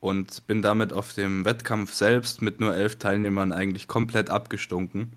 und 0.00 0.46
bin 0.46 0.62
damit 0.62 0.92
auf 0.92 1.14
dem 1.14 1.44
Wettkampf 1.44 1.94
selbst 1.94 2.42
mit 2.42 2.60
nur 2.60 2.76
elf 2.76 2.96
Teilnehmern 2.96 3.52
eigentlich 3.52 3.88
komplett 3.88 4.30
abgestunken. 4.30 5.16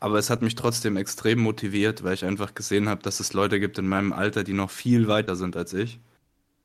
Aber 0.00 0.18
es 0.18 0.30
hat 0.30 0.42
mich 0.42 0.54
trotzdem 0.54 0.96
extrem 0.96 1.40
motiviert, 1.40 2.04
weil 2.04 2.14
ich 2.14 2.24
einfach 2.24 2.54
gesehen 2.54 2.88
habe, 2.88 3.02
dass 3.02 3.20
es 3.20 3.32
Leute 3.32 3.58
gibt 3.60 3.78
in 3.78 3.88
meinem 3.88 4.12
Alter, 4.12 4.44
die 4.44 4.52
noch 4.52 4.70
viel 4.70 5.08
weiter 5.08 5.36
sind 5.36 5.56
als 5.56 5.72
ich. 5.74 6.00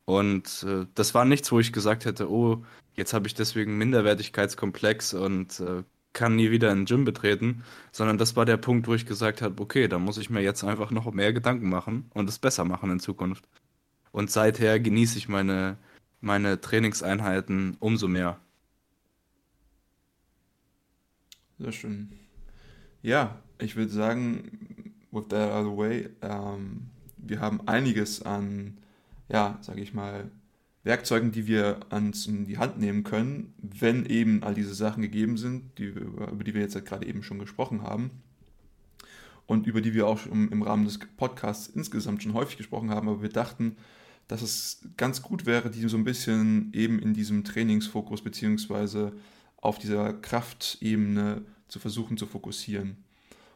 Und 0.06 0.66
äh, 0.68 0.86
das 0.96 1.14
war 1.14 1.26
nichts, 1.26 1.52
wo 1.52 1.60
ich 1.60 1.72
gesagt 1.74 2.06
hätte, 2.06 2.30
oh, 2.30 2.64
jetzt 2.96 3.14
habe 3.14 3.28
ich 3.28 3.34
deswegen 3.34 3.78
Minderwertigkeitskomplex 3.78 5.14
und 5.14 5.60
äh, 5.60 5.84
kann 6.14 6.36
nie 6.36 6.52
wieder 6.52 6.72
ein 6.72 6.86
Gym 6.86 7.06
betreten, 7.06 7.64
sondern 7.92 8.18
das 8.18 8.36
war 8.36 8.46
der 8.46 8.58
Punkt, 8.58 8.88
wo 8.88 8.94
ich 8.94 9.06
gesagt 9.06 9.42
habe, 9.42 9.62
okay, 9.62 9.88
da 9.88 10.00
muss 10.00 10.18
ich 10.18 10.30
mir 10.30 10.42
jetzt 10.42 10.64
einfach 10.64 10.92
noch 10.92 11.12
mehr 11.12 11.34
Gedanken 11.34 11.70
machen 11.70 12.10
und 12.14 12.30
es 12.30 12.40
besser 12.40 12.66
machen 12.66 12.92
in 12.92 13.00
Zukunft. 13.00 13.48
Und 14.12 14.30
seither 14.30 14.80
genieße 14.80 15.18
ich 15.18 15.28
meine, 15.28 15.78
meine 16.22 16.62
Trainingseinheiten 16.62 17.78
umso 17.80 18.08
mehr. 18.08 18.40
Sehr 21.58 21.72
schön. 21.72 22.14
Ja, 23.02 23.42
ich 23.58 23.76
würde 23.76 23.92
sagen, 23.92 24.94
with 25.12 25.28
that 25.30 25.52
out 25.52 25.66
of 25.66 25.72
the 25.72 25.78
way, 25.78 26.10
ähm, 26.22 26.90
wir 27.18 27.40
haben 27.40 27.68
einiges 27.68 28.22
an 28.22 28.78
ja, 29.30 29.58
sage 29.62 29.82
ich 29.82 29.94
mal, 29.94 30.32
Werkzeugen, 30.84 31.32
die 31.32 31.48
wir 31.48 31.80
ans 31.90 32.28
in 32.28 32.46
die 32.46 32.58
Hand 32.58 32.78
nehmen 32.78 33.04
können, 33.04 33.54
wenn 33.58 34.06
eben 34.06 34.44
all 34.44 34.54
diese 34.54 34.74
Sachen 34.74 35.02
gegeben 35.02 35.38
sind, 35.38 35.78
die, 35.78 35.86
über 35.86 36.44
die 36.44 36.54
wir 36.54 36.62
jetzt 36.62 36.86
gerade 36.86 37.06
eben 37.08 37.24
schon 37.24 37.40
gesprochen 37.40 37.84
haben 37.84 38.12
und 39.46 39.66
über 39.66 39.80
die 39.80 39.94
wir 39.94 40.08
auch 40.08 40.26
im 40.26 40.62
Rahmen 40.62 40.86
des 40.86 41.00
Podcasts 41.18 41.68
insgesamt 41.68 42.22
schon 42.22 42.34
häufig 42.34 42.58
gesprochen 42.58 42.90
haben, 42.90 43.08
aber 43.08 43.22
wir 43.22 43.30
dachten, 43.30 43.78
dass 44.28 44.42
es 44.42 44.88
ganz 44.98 45.22
gut 45.22 45.46
wäre, 45.46 45.70
die 45.70 45.88
so 45.88 45.98
ein 45.98 46.04
bisschen 46.04 46.72
eben 46.74 47.00
in 47.00 47.14
diesem 47.14 47.44
Trainingsfokus 47.44 48.22
beziehungsweise 48.22 49.14
auf 49.58 49.80
dieser 49.80 50.14
Kraftebene 50.14 51.44
zu 51.68 51.80
versuchen 51.80 52.18
zu 52.18 52.26
fokussieren. 52.26 52.98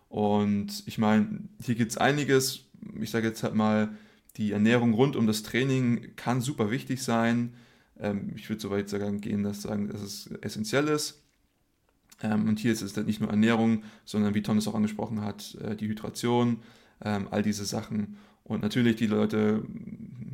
Und 0.10 0.84
ich 0.86 0.98
meine, 0.98 1.42
hier 1.62 1.76
gibt 1.76 1.92
es 1.92 1.98
einiges, 1.98 2.66
ich 3.00 3.10
sage 3.10 3.28
jetzt 3.28 3.44
halt 3.44 3.56
mal, 3.56 3.98
die 4.38 4.52
Ernährung 4.52 4.94
rund 4.94 5.16
um 5.16 5.28
das 5.28 5.44
Training 5.44 6.16
kann 6.16 6.42
super 6.42 6.72
wichtig 6.72 7.02
sein. 7.04 7.54
Ähm, 8.00 8.32
ich 8.36 8.50
würde 8.50 8.62
so 8.62 8.70
weit 8.70 8.90
sagen 8.90 9.22
gehen, 9.22 9.44
dass, 9.44 9.64
sagen, 9.64 9.90
dass 9.90 10.02
es 10.02 10.28
essentiell 10.42 10.88
ist. 10.88 11.22
Ähm, 12.22 12.48
und 12.48 12.60
hier 12.60 12.72
ist 12.72 12.82
es 12.82 12.94
dann 12.94 13.06
nicht 13.06 13.22
nur 13.22 13.30
Ernährung, 13.30 13.84
sondern 14.06 14.34
wie 14.34 14.42
Tom 14.42 14.58
es 14.58 14.68
auch 14.68 14.76
angesprochen 14.76 15.22
hat, 15.22 15.56
äh, 15.56 15.76
die 15.76 15.88
Hydration, 15.88 16.60
ähm, 17.04 17.28
all 17.32 17.44
diese 17.44 17.66
Sachen. 17.66 18.18
Und 18.44 18.62
natürlich 18.62 18.96
die 18.96 19.08
Leute, 19.08 19.64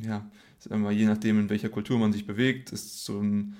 ja, 0.00 0.30
mal, 0.70 0.92
je 0.92 1.06
nachdem, 1.06 1.40
in 1.40 1.50
welcher 1.50 1.68
Kultur 1.68 1.98
man 1.98 2.12
sich 2.12 2.26
bewegt, 2.26 2.72
ist 2.72 3.04
so 3.04 3.20
ein 3.20 3.56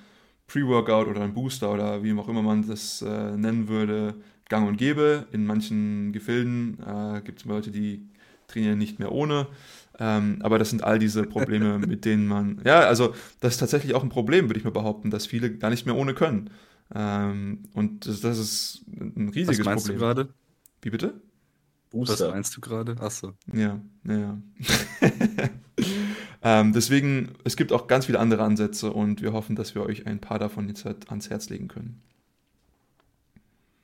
Pre-Workout 0.46 1.09
oder 1.09 1.22
ein 1.22 1.35
Booster 1.35 1.72
oder 1.72 2.02
wie 2.02 2.12
auch 2.14 2.28
immer 2.28 2.42
man 2.42 2.66
das 2.66 3.02
äh, 3.02 3.37
nennen 3.37 3.68
würde, 3.68 4.14
gang 4.48 4.68
und 4.68 4.76
gäbe. 4.76 5.26
In 5.33 5.46
manchen 5.46 6.12
Gefilden 6.12 6.78
äh, 6.87 7.20
gibt 7.22 7.40
es 7.40 7.44
Leute, 7.46 7.70
die 7.70 8.09
trainieren 8.46 8.78
nicht 8.78 8.98
mehr 8.98 9.12
ohne. 9.12 9.48
Ähm, 9.98 10.38
aber 10.40 10.59
das 10.59 10.70
sind 10.70 10.83
all 10.83 10.98
diese 10.98 11.22
Probleme, 11.24 11.78
mit 11.87 12.04
denen 12.04 12.26
man. 12.26 12.61
Ja, 12.64 12.80
also 12.80 13.14
das 13.40 13.54
ist 13.54 13.59
tatsächlich 13.59 13.94
auch 13.94 14.02
ein 14.02 14.09
Problem, 14.09 14.48
würde 14.48 14.59
ich 14.59 14.64
mal 14.64 14.70
behaupten, 14.70 15.11
dass 15.11 15.26
viele 15.26 15.57
gar 15.57 15.70
nicht 15.70 15.87
mehr 15.87 15.96
ohne 15.96 16.14
können. 16.14 16.50
Ähm, 16.94 17.64
und 17.74 18.07
das, 18.07 18.20
das, 18.20 18.38
ist 18.38 18.85
ein 18.88 19.30
riesiges 19.30 19.61
Was 19.61 19.66
meinst 19.66 19.87
Problem. 19.87 20.00
du 20.00 20.04
gerade? 20.04 20.28
Wie 20.83 20.90
bitte? 20.90 21.20
Booster. 21.90 22.26
Was 22.26 22.35
meinst 22.35 22.57
du 22.57 22.61
gerade? 22.61 22.96
Achso. 23.00 23.33
Ja, 23.52 23.80
ja, 24.04 24.18
ja. 24.18 24.38
ähm, 26.42 26.72
deswegen, 26.72 27.30
es 27.44 27.57
gibt 27.57 27.72
auch 27.72 27.87
ganz 27.87 28.07
viele 28.07 28.18
andere 28.18 28.42
Ansätze 28.42 28.92
und 28.92 29.22
wir 29.22 29.33
hoffen, 29.33 29.54
dass 29.54 29.74
wir 29.74 29.83
euch 29.83 30.07
ein 30.07 30.20
paar 30.20 30.38
davon 30.38 30.68
jetzt 30.68 30.85
halt 30.85 31.09
ans 31.09 31.30
Herz 31.30 31.48
legen 31.48 31.68
können. 31.68 32.02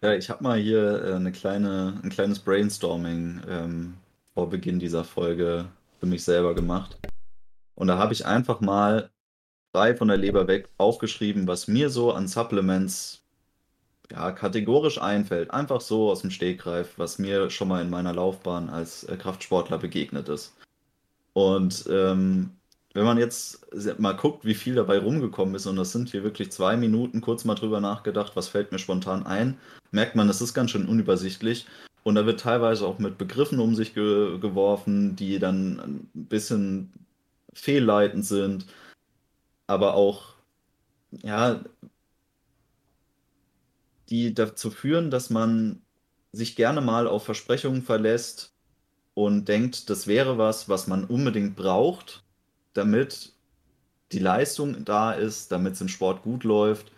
Ja, 0.02 0.14
ich 0.14 0.30
habe 0.30 0.42
mal 0.42 0.58
hier 0.58 1.04
äh, 1.04 1.14
eine 1.14 1.30
kleine, 1.30 2.00
ein 2.02 2.10
kleines 2.10 2.38
Brainstorming 2.40 3.42
ähm, 3.48 3.94
vor 4.34 4.48
Beginn 4.48 4.78
dieser 4.78 5.04
Folge 5.04 5.66
für 6.00 6.06
mich 6.06 6.24
selber 6.24 6.54
gemacht. 6.54 6.98
Und 7.74 7.86
da 7.86 7.98
habe 7.98 8.12
ich 8.12 8.26
einfach 8.26 8.60
mal 8.60 9.10
frei 9.72 9.94
von 9.94 10.08
der 10.08 10.16
Leber 10.16 10.48
weg 10.48 10.68
aufgeschrieben, 10.78 11.46
was 11.46 11.68
mir 11.68 11.90
so 11.90 12.12
an 12.12 12.26
Supplements 12.26 13.22
ja, 14.10 14.32
kategorisch 14.32 15.00
einfällt. 15.00 15.50
Einfach 15.52 15.80
so 15.80 16.10
aus 16.10 16.22
dem 16.22 16.30
Stegreif, 16.30 16.94
was 16.96 17.18
mir 17.18 17.50
schon 17.50 17.68
mal 17.68 17.82
in 17.82 17.90
meiner 17.90 18.12
Laufbahn 18.12 18.68
als 18.68 19.04
äh, 19.04 19.16
Kraftsportler 19.16 19.78
begegnet 19.78 20.28
ist. 20.28 20.56
Und 21.32 21.84
ähm, 21.88 22.50
wenn 22.92 23.04
man 23.04 23.18
jetzt 23.18 23.66
mal 24.00 24.16
guckt, 24.16 24.44
wie 24.44 24.54
viel 24.54 24.74
dabei 24.74 24.98
rumgekommen 24.98 25.54
ist, 25.54 25.66
und 25.66 25.76
das 25.76 25.92
sind 25.92 26.08
hier 26.08 26.24
wirklich 26.24 26.50
zwei 26.50 26.76
Minuten, 26.76 27.20
kurz 27.20 27.44
mal 27.44 27.54
drüber 27.54 27.80
nachgedacht, 27.80 28.34
was 28.34 28.48
fällt 28.48 28.72
mir 28.72 28.80
spontan 28.80 29.24
ein, 29.26 29.58
merkt 29.92 30.16
man, 30.16 30.26
das 30.26 30.40
ist 30.40 30.54
ganz 30.54 30.72
schön 30.72 30.88
unübersichtlich. 30.88 31.66
Und 32.02 32.14
da 32.14 32.26
wird 32.26 32.40
teilweise 32.40 32.86
auch 32.86 32.98
mit 32.98 33.18
Begriffen 33.18 33.60
um 33.60 33.74
sich 33.74 33.94
ge 33.94 34.38
geworfen, 34.38 35.16
die 35.16 35.38
dann 35.38 35.80
ein 35.80 36.10
bisschen 36.14 36.92
fehlleitend 37.52 38.24
sind, 38.24 38.66
aber 39.66 39.94
auch, 39.94 40.34
ja, 41.22 41.60
die 44.08 44.34
dazu 44.34 44.70
führen, 44.70 45.10
dass 45.10 45.30
man 45.30 45.82
sich 46.32 46.56
gerne 46.56 46.80
mal 46.80 47.06
auf 47.06 47.24
Versprechungen 47.24 47.82
verlässt 47.82 48.52
und 49.14 49.46
denkt, 49.48 49.90
das 49.90 50.06
wäre 50.06 50.38
was, 50.38 50.68
was 50.68 50.86
man 50.86 51.04
unbedingt 51.04 51.56
braucht, 51.56 52.24
damit 52.72 53.32
die 54.12 54.18
Leistung 54.18 54.84
da 54.84 55.12
ist, 55.12 55.52
damit 55.52 55.74
es 55.74 55.80
im 55.80 55.88
Sport 55.88 56.22
gut 56.22 56.44
läuft. 56.44 56.92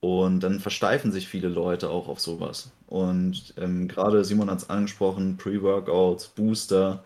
Und 0.00 0.40
dann 0.40 0.60
versteifen 0.60 1.12
sich 1.12 1.28
viele 1.28 1.48
Leute 1.48 1.90
auch 1.90 2.08
auf 2.08 2.20
sowas. 2.20 2.70
Und 2.86 3.54
ähm, 3.56 3.88
gerade 3.88 4.24
Simon 4.24 4.50
hat 4.50 4.58
es 4.58 4.70
angesprochen, 4.70 5.36
Pre-Workouts, 5.36 6.28
Booster. 6.28 7.04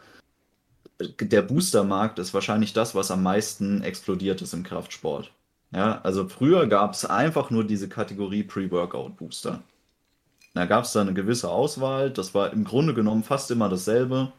Der 1.20 1.42
Boostermarkt 1.42 2.18
ist 2.18 2.34
wahrscheinlich 2.34 2.72
das, 2.72 2.94
was 2.94 3.10
am 3.10 3.22
meisten 3.22 3.82
explodiert 3.82 4.42
ist 4.42 4.52
im 4.52 4.62
Kraftsport. 4.62 5.32
Ja, 5.72 6.00
also 6.02 6.28
früher 6.28 6.66
gab 6.66 6.92
es 6.94 7.04
einfach 7.04 7.50
nur 7.50 7.64
diese 7.64 7.88
Kategorie 7.88 8.42
Pre-Workout-Booster. 8.42 9.62
Da 10.54 10.66
gab 10.66 10.84
es 10.84 10.92
da 10.92 11.00
eine 11.00 11.14
gewisse 11.14 11.48
Auswahl. 11.48 12.10
Das 12.10 12.34
war 12.34 12.52
im 12.52 12.64
Grunde 12.64 12.92
genommen 12.92 13.22
fast 13.22 13.50
immer 13.50 13.68
dasselbe 13.68 14.32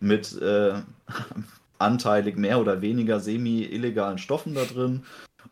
mit 0.00 0.40
äh, 0.40 0.74
anteilig 1.78 2.36
mehr 2.36 2.60
oder 2.60 2.80
weniger 2.80 3.20
semi-illegalen 3.20 4.18
Stoffen 4.18 4.54
da 4.54 4.64
drin. 4.64 5.04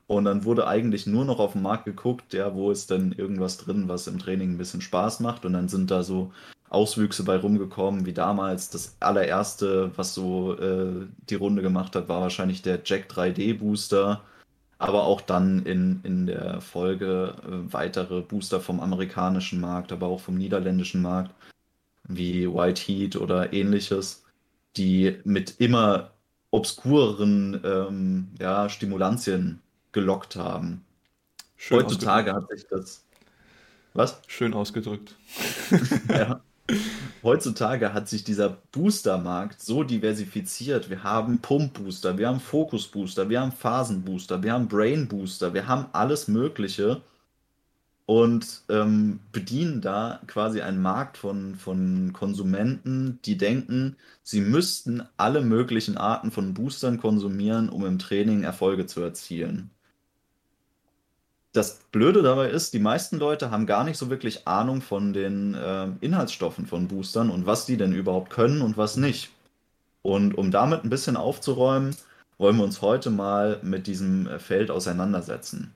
Und 0.06 0.24
dann 0.24 0.44
wurde 0.44 0.66
eigentlich 0.66 1.06
nur 1.06 1.24
noch 1.24 1.38
auf 1.38 1.52
den 1.52 1.62
Markt 1.62 1.84
geguckt, 1.84 2.32
ja, 2.34 2.54
wo 2.54 2.70
ist 2.70 2.90
denn 2.90 3.12
irgendwas 3.12 3.58
drin, 3.58 3.88
was 3.88 4.06
im 4.06 4.18
Training 4.18 4.52
ein 4.52 4.58
bisschen 4.58 4.80
Spaß 4.80 5.20
macht. 5.20 5.44
Und 5.44 5.54
dann 5.54 5.68
sind 5.68 5.90
da 5.90 6.02
so 6.02 6.32
Auswüchse 6.68 7.24
bei 7.24 7.36
rumgekommen, 7.36 8.06
wie 8.06 8.12
damals. 8.12 8.70
Das 8.70 8.96
allererste, 9.00 9.92
was 9.96 10.14
so 10.14 10.58
äh, 10.58 11.06
die 11.30 11.36
Runde 11.36 11.62
gemacht 11.62 11.96
hat, 11.96 12.08
war 12.08 12.20
wahrscheinlich 12.20 12.62
der 12.62 12.80
Jack 12.84 13.10
3D 13.10 13.58
Booster. 13.58 14.22
Aber 14.78 15.04
auch 15.04 15.20
dann 15.20 15.64
in, 15.64 16.00
in 16.02 16.26
der 16.26 16.60
Folge 16.60 17.34
äh, 17.46 17.72
weitere 17.72 18.20
Booster 18.22 18.60
vom 18.60 18.80
amerikanischen 18.80 19.60
Markt, 19.60 19.92
aber 19.92 20.08
auch 20.08 20.20
vom 20.20 20.36
niederländischen 20.36 21.00
Markt, 21.00 21.32
wie 22.08 22.52
White 22.52 22.82
Heat 22.82 23.16
oder 23.16 23.52
ähnliches, 23.52 24.24
die 24.76 25.16
mit 25.24 25.60
immer 25.60 26.10
obskureren 26.50 27.60
ähm, 27.64 28.28
ja, 28.40 28.68
Stimulantien 28.68 29.60
gelockt 29.94 30.36
haben. 30.36 30.84
Schön 31.56 31.78
Heutzutage 31.78 32.34
hat 32.34 32.50
sich 32.50 32.66
das. 32.68 33.04
Was? 33.94 34.20
Schön 34.26 34.52
ausgedrückt. 34.52 35.14
ja. 36.10 36.42
Heutzutage 37.22 37.94
hat 37.94 38.08
sich 38.08 38.24
dieser 38.24 38.50
Booster-Markt 38.72 39.62
so 39.62 39.82
diversifiziert. 39.82 40.90
Wir 40.90 41.04
haben 41.04 41.38
Pump-Booster, 41.38 42.18
wir 42.18 42.28
haben 42.28 42.40
Fokus-Booster, 42.40 43.30
wir 43.30 43.40
haben 43.40 43.52
Phasen-Booster, 43.52 44.42
wir 44.42 44.52
haben 44.52 44.68
Brain-Booster, 44.68 45.54
wir 45.54 45.66
haben 45.66 45.86
alles 45.92 46.28
Mögliche 46.28 47.02
und 48.06 48.62
ähm, 48.68 49.20
bedienen 49.32 49.80
da 49.80 50.20
quasi 50.26 50.60
einen 50.60 50.82
Markt 50.82 51.16
von, 51.16 51.54
von 51.54 52.12
Konsumenten, 52.12 53.20
die 53.24 53.38
denken, 53.38 53.96
sie 54.22 54.42
müssten 54.42 55.02
alle 55.16 55.40
möglichen 55.40 55.96
Arten 55.96 56.30
von 56.30 56.52
Boostern 56.52 56.98
konsumieren, 56.98 57.70
um 57.70 57.86
im 57.86 57.98
Training 57.98 58.42
Erfolge 58.42 58.86
zu 58.86 59.00
erzielen 59.00 59.70
das 61.54 61.78
Blöde 61.92 62.22
dabei 62.22 62.50
ist, 62.50 62.74
die 62.74 62.80
meisten 62.80 63.16
Leute 63.16 63.52
haben 63.52 63.64
gar 63.66 63.84
nicht 63.84 63.96
so 63.96 64.10
wirklich 64.10 64.46
Ahnung 64.46 64.82
von 64.82 65.12
den 65.12 65.54
äh, 65.54 65.86
Inhaltsstoffen 66.00 66.66
von 66.66 66.88
Boostern 66.88 67.30
und 67.30 67.46
was 67.46 67.64
die 67.64 67.76
denn 67.76 67.92
überhaupt 67.92 68.30
können 68.30 68.60
und 68.60 68.76
was 68.76 68.96
nicht. 68.96 69.30
Und 70.02 70.36
um 70.36 70.50
damit 70.50 70.82
ein 70.82 70.90
bisschen 70.90 71.16
aufzuräumen, 71.16 71.96
wollen 72.38 72.56
wir 72.56 72.64
uns 72.64 72.82
heute 72.82 73.10
mal 73.10 73.60
mit 73.62 73.86
diesem 73.86 74.26
äh, 74.26 74.40
Feld 74.40 74.72
auseinandersetzen. 74.72 75.72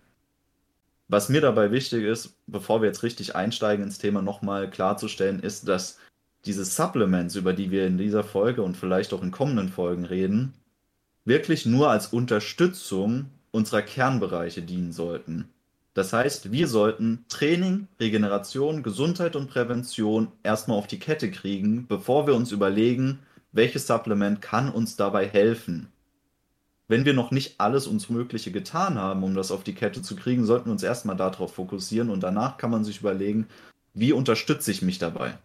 Was 1.07 1.29
mir 1.29 1.41
dabei 1.41 1.71
wichtig 1.71 2.03
ist, 2.03 2.35
bevor 2.49 2.83
wir 2.83 2.89
jetzt 2.89 3.05
richtig 3.05 3.37
einsteigen 3.37 3.85
ins 3.85 3.99
Thema, 3.99 4.21
nochmal 4.21 4.69
klarzustellen, 4.69 5.39
ist, 5.39 5.69
dass 5.69 5.99
diese 6.45 6.65
Supplements, 6.65 7.37
über 7.37 7.53
die 7.53 7.71
wir 7.71 7.87
in 7.87 7.99
dieser 7.99 8.25
Folge 8.25 8.63
und 8.63 8.77
vielleicht 8.77 9.13
auch 9.13 9.23
in 9.23 9.31
kommenden 9.31 9.69
Folgen 9.69 10.05
reden, 10.05 10.55
wirklich 11.25 11.67
nur 11.67 11.89
als 11.89 12.09
Unterstützung 12.09 13.27
unserer 13.53 13.83
Kernbereiche 13.83 14.63
dienen 14.63 14.93
sollten. 14.93 15.49
Das 15.99 16.13
heißt, 16.13 16.53
wir 16.53 16.69
sollten 16.69 17.25
Training, 17.29 17.89
Regeneration, 17.99 18.85
Gesundheit 18.85 19.35
und 19.35 19.51
Prävention 19.51 20.29
erstmal 20.45 20.79
auf 20.79 20.87
die 20.87 21.01
Kette 21.01 21.29
kriegen, 21.29 21.89
bevor 21.89 22.29
wir 22.29 22.37
uns 22.37 22.53
überlegen, 22.53 23.19
welches 23.51 23.89
Supplement 23.89 24.41
kann 24.41 24.71
uns 24.71 24.95
dabei 24.95 25.27
helfen. 25.27 25.89
Wenn 26.87 27.05
wir 27.05 27.15
noch 27.15 27.33
nicht 27.33 27.59
alles 27.59 27.89
uns 27.89 28.11
Mögliche 28.11 28.53
getan 28.53 28.97
haben, 28.97 29.25
um 29.25 29.35
das 29.35 29.51
auf 29.51 29.65
die 29.65 29.75
Kette 29.75 30.01
zu 30.01 30.15
kriegen, 30.15 30.47
sollten 30.47 30.67
wir 30.67 30.73
uns 30.75 30.85
erstmal 30.85 31.17
darauf 31.17 31.55
fokussieren 31.55 32.11
und 32.11 32.23
danach 32.23 32.59
kann 32.59 32.71
man 32.71 32.85
sich 32.85 33.01
überlegen, 33.01 33.49
wie 33.93 34.13
unterstütze 34.13 34.71
ich 34.71 34.83
mich 34.83 35.01
dabei. 35.01 35.37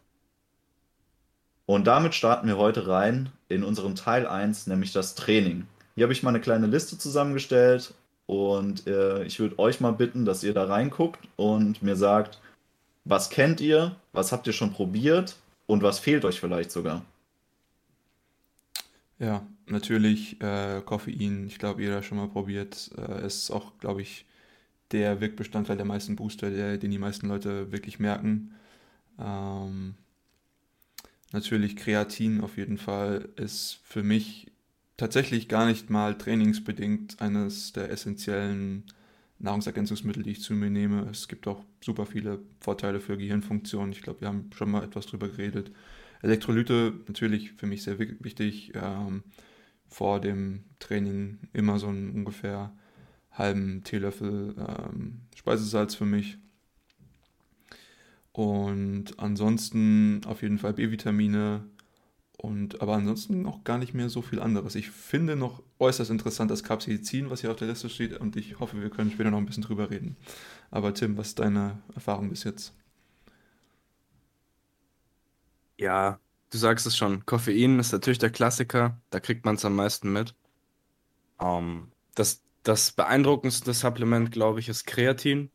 Und 1.66 1.88
damit 1.88 2.13
starten 2.13 2.46
wir 2.46 2.60
heute 2.60 2.88
rein 2.88 3.30
in 3.50 3.63
unseren 3.63 3.96
Teil 3.96 4.28
1, 4.28 4.68
nämlich 4.68 4.94
das 4.94 5.16
Training. 5.16 5.66
Hier 5.96 6.04
habe 6.04 6.13
ich 6.13 6.22
mal 6.22 6.30
eine 6.30 6.42
kleine 6.42 6.68
Liste 6.68 7.00
zusammengestellt 7.00 7.96
und 8.25 8.88
äh, 8.88 9.23
ich 9.25 9.39
würde 9.39 9.59
euch 9.59 9.79
mal 9.81 9.91
bitten, 9.91 10.25
dass 10.25 10.43
ihr 10.43 10.53
da 10.53 10.65
reinguckt 10.65 11.19
und 11.36 11.81
mir 11.81 11.95
sagt, 11.95 12.39
was 13.05 13.29
kennt 13.29 13.59
ihr, 13.62 13.95
was 14.13 14.31
habt 14.31 14.47
ihr 14.47 14.53
schon 14.53 14.71
probiert 14.71 15.36
und 15.65 15.83
was 15.83 15.99
fehlt 15.99 16.25
euch 16.25 16.39
vielleicht 16.39 16.71
sogar. 16.71 17.03
Ja, 19.19 19.45
natürlich 19.67 20.41
äh, 20.41 20.81
Koffein. 20.81 21.47
Ich 21.47 21.59
glaube, 21.59 21.81
jeder 21.81 22.03
schon 22.03 22.17
mal 22.17 22.27
probiert. 22.27 22.91
Äh, 22.97 23.25
ist 23.25 23.51
auch, 23.51 23.77
glaube 23.79 24.01
ich, 24.01 24.25
der 24.91 25.21
Wirkbestandteil 25.21 25.77
der 25.77 25.86
meisten 25.86 26.15
Booster, 26.15 26.49
der, 26.49 26.77
den 26.77 26.91
die 26.91 26.99
meisten 26.99 27.27
Leute 27.27 27.71
wirklich 27.71 27.99
merken. 27.99 28.55
Ähm, 29.19 29.95
natürlich 31.31 31.75
Kreatin 31.75 32.41
auf 32.41 32.57
jeden 32.57 32.77
Fall 32.77 33.29
ist 33.36 33.79
für 33.83 34.03
mich 34.03 34.51
tatsächlich 34.97 35.47
gar 35.47 35.65
nicht 35.65 35.89
mal 35.89 36.17
trainingsbedingt 36.17 37.21
eines 37.21 37.73
der 37.73 37.89
essentiellen 37.89 38.84
Nahrungsergänzungsmittel, 39.39 40.23
die 40.23 40.32
ich 40.32 40.41
zu 40.41 40.53
mir 40.53 40.69
nehme. 40.69 41.10
Es 41.10 41.27
gibt 41.27 41.47
auch 41.47 41.63
super 41.82 42.06
viele 42.06 42.39
Vorteile 42.60 42.99
für 42.99 43.17
Gehirnfunktion. 43.17 43.91
Ich 43.91 44.01
glaube, 44.01 44.21
wir 44.21 44.27
haben 44.27 44.49
schon 44.56 44.71
mal 44.71 44.84
etwas 44.84 45.06
drüber 45.06 45.27
geredet. 45.27 45.71
Elektrolyte 46.21 46.93
natürlich 47.08 47.51
für 47.53 47.67
mich 47.67 47.84
sehr 47.84 47.99
wichtig. 47.99 48.71
Ähm, 48.75 49.23
vor 49.93 50.19
dem 50.19 50.63
Training 50.79 51.38
immer 51.53 51.77
so 51.77 51.88
einen 51.88 52.12
ungefähr 52.12 52.73
halben 53.32 53.84
Teelöffel 53.84 54.56
ähm, 54.58 55.21
Speisesalz 55.36 55.93
für 55.93 56.06
mich. 56.06 56.38
Und 58.32 59.19
ansonsten 59.19 60.21
auf 60.25 60.41
jeden 60.41 60.58
Fall 60.58 60.73
B-Vitamine, 60.73 61.63
und 62.38 62.82
aber 62.82 62.96
ansonsten 62.96 63.41
noch 63.41 63.63
gar 63.63 63.78
nicht 63.78 63.93
mehr 63.93 64.10
so 64.10 64.22
viel 64.22 64.39
anderes. 64.41 64.76
Ich 64.76 64.89
finde 64.91 65.36
noch 65.36 65.63
äußerst 65.80 66.12
interessant 66.12 66.52
das 66.52 66.63
Capsaicin, 66.63 67.30
was 67.30 67.41
hier 67.41 67.52
auf 67.52 67.58
der 67.58 67.67
Liste 67.67 67.89
steht, 67.89 68.17
und 68.19 68.36
ich 68.36 68.60
hoffe, 68.60 68.82
wir 68.82 68.89
können 68.89 69.12
später 69.12 69.32
noch 69.32 69.38
ein 69.38 69.46
bisschen 69.46 69.63
drüber 69.63 69.89
reden. 69.89 70.17
Aber 70.72 70.93
Tim, 70.93 71.17
was 71.17 71.30
ist 71.30 71.39
deine 71.39 71.82
Erfahrung 71.96 72.30
bis 72.30 72.43
jetzt? 72.43 72.74
Ja, 75.78 76.19
du 76.52 76.58
sagst 76.58 76.86
es 76.86 76.98
schon. 76.98 77.26
Koffein 77.26 77.80
ist 77.80 77.91
natürlich 77.91 78.19
der 78.19 78.30
Klassiker, 78.32 79.02
da 79.10 79.19
kriegt 79.19 79.46
man 79.46 79.56
es 79.56 79.65
am 79.65 79.76
meisten 79.76 80.12
mit. 80.12 80.36
Ähm, 81.39 81.91
das, 82.15 82.43
das 82.63 82.91
beeindruckendste 82.91 83.74
Supplement, 83.74 84.32
glaube 84.32 84.60
ich, 84.60 84.69
ist 84.69 84.86
Kreatin. 84.86 85.52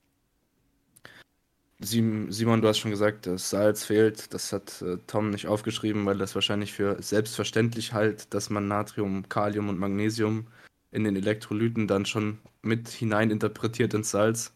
Simon, 1.81 2.61
du 2.61 2.67
hast 2.67 2.79
schon 2.79 2.91
gesagt, 2.91 3.27
das 3.27 3.51
Salz 3.51 3.85
fehlt. 3.85 4.35
Das 4.35 4.53
hat 4.53 4.83
äh, 4.83 4.99
Tom 5.07 5.31
nicht 5.31 5.47
aufgeschrieben, 5.47 6.07
weil 6.07 6.19
das 6.19 6.35
wahrscheinlich 6.35 6.73
für 6.73 7.01
selbstverständlich 7.01 7.93
halt, 7.93 8.35
dass 8.35 8.51
man 8.51 8.67
Natrium, 8.67 9.29
Kalium 9.29 9.69
und 9.69 9.79
Magnesium 9.79 10.49
in 10.91 11.05
den 11.05 11.15
Elektrolyten 11.15 11.87
dann 11.87 12.05
schon 12.05 12.39
mit 12.63 12.89
hinein 12.89 13.31
interpretiert 13.31 13.95
ins 13.95 14.11
Salz. 14.11 14.53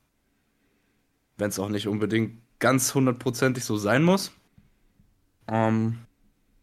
Wenn 1.39 1.51
es 1.51 1.61
auch 1.61 1.69
nicht 1.69 1.87
unbedingt 1.87 2.39
ganz 2.59 2.95
hundertprozentig 2.95 3.65
so 3.65 3.77
sein 3.77 4.03
muss. 4.03 4.33
Ähm, 5.47 5.99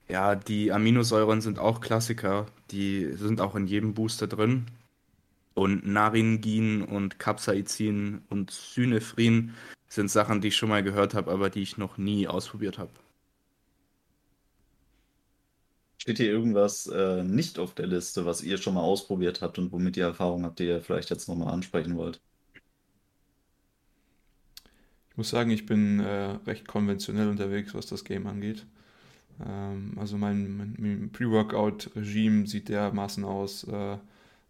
ja, 0.10 0.36
die 0.36 0.74
Aminosäuren 0.74 1.40
sind 1.40 1.60
auch 1.60 1.80
Klassiker. 1.80 2.48
Die 2.72 3.14
sind 3.14 3.40
auch 3.40 3.56
in 3.56 3.68
jedem 3.68 3.94
Booster 3.94 4.28
drin. 4.28 4.66
Und 5.54 5.88
Naringin 5.88 6.82
und 6.82 7.18
Capsaicin 7.18 8.22
und 8.30 8.52
Synephrin 8.52 9.54
sind 9.90 10.10
Sachen, 10.10 10.42
die 10.42 10.50
ich 10.50 10.56
schon 10.56 10.70
mal 10.70 10.84
gehört 10.84 11.14
habe, 11.14 11.32
aber 11.32 11.50
die 11.50 11.62
ich 11.62 11.78
noch 11.78 11.98
nie 11.98 12.28
ausprobiert 12.28 12.78
habe. 12.78 12.92
Steht 15.98 16.18
hier 16.18 16.32
irgendwas 16.32 16.88
äh, 16.88 17.24
nicht 17.24 17.60
auf 17.60 17.74
der 17.76 17.88
Liste, 17.88 18.26
was 18.26 18.42
ihr 18.42 18.58
schon 18.58 18.76
mal 18.76 18.82
ausprobiert 18.82 19.42
habt 19.42 19.60
und 19.60 19.72
womit 19.72 19.98
ihr 19.98 20.06
Erfahrung 20.06 20.46
habt, 20.46 20.60
die 20.60 20.68
ihr 20.68 20.82
vielleicht 20.82 21.10
jetzt 21.10 21.28
nochmal 21.28 21.54
ansprechen 21.54 21.98
wollt? 21.98 22.22
Ich 25.12 25.18
muss 25.18 25.30
sagen, 25.30 25.52
ich 25.52 25.66
bin 25.66 26.00
äh, 26.00 26.38
recht 26.48 26.68
konventionell 26.68 27.28
unterwegs, 27.28 27.74
was 27.74 27.88
das 27.88 28.06
Game 28.06 28.28
angeht. 28.28 28.66
Ähm, 29.46 29.98
also 30.00 30.18
mein, 30.18 30.56
mein, 30.56 30.76
mein 30.80 31.12
Pre-Workout-Regime 31.12 32.48
sieht 32.48 32.70
dermaßen 32.70 33.26
aus, 33.26 33.66
äh, 33.66 33.98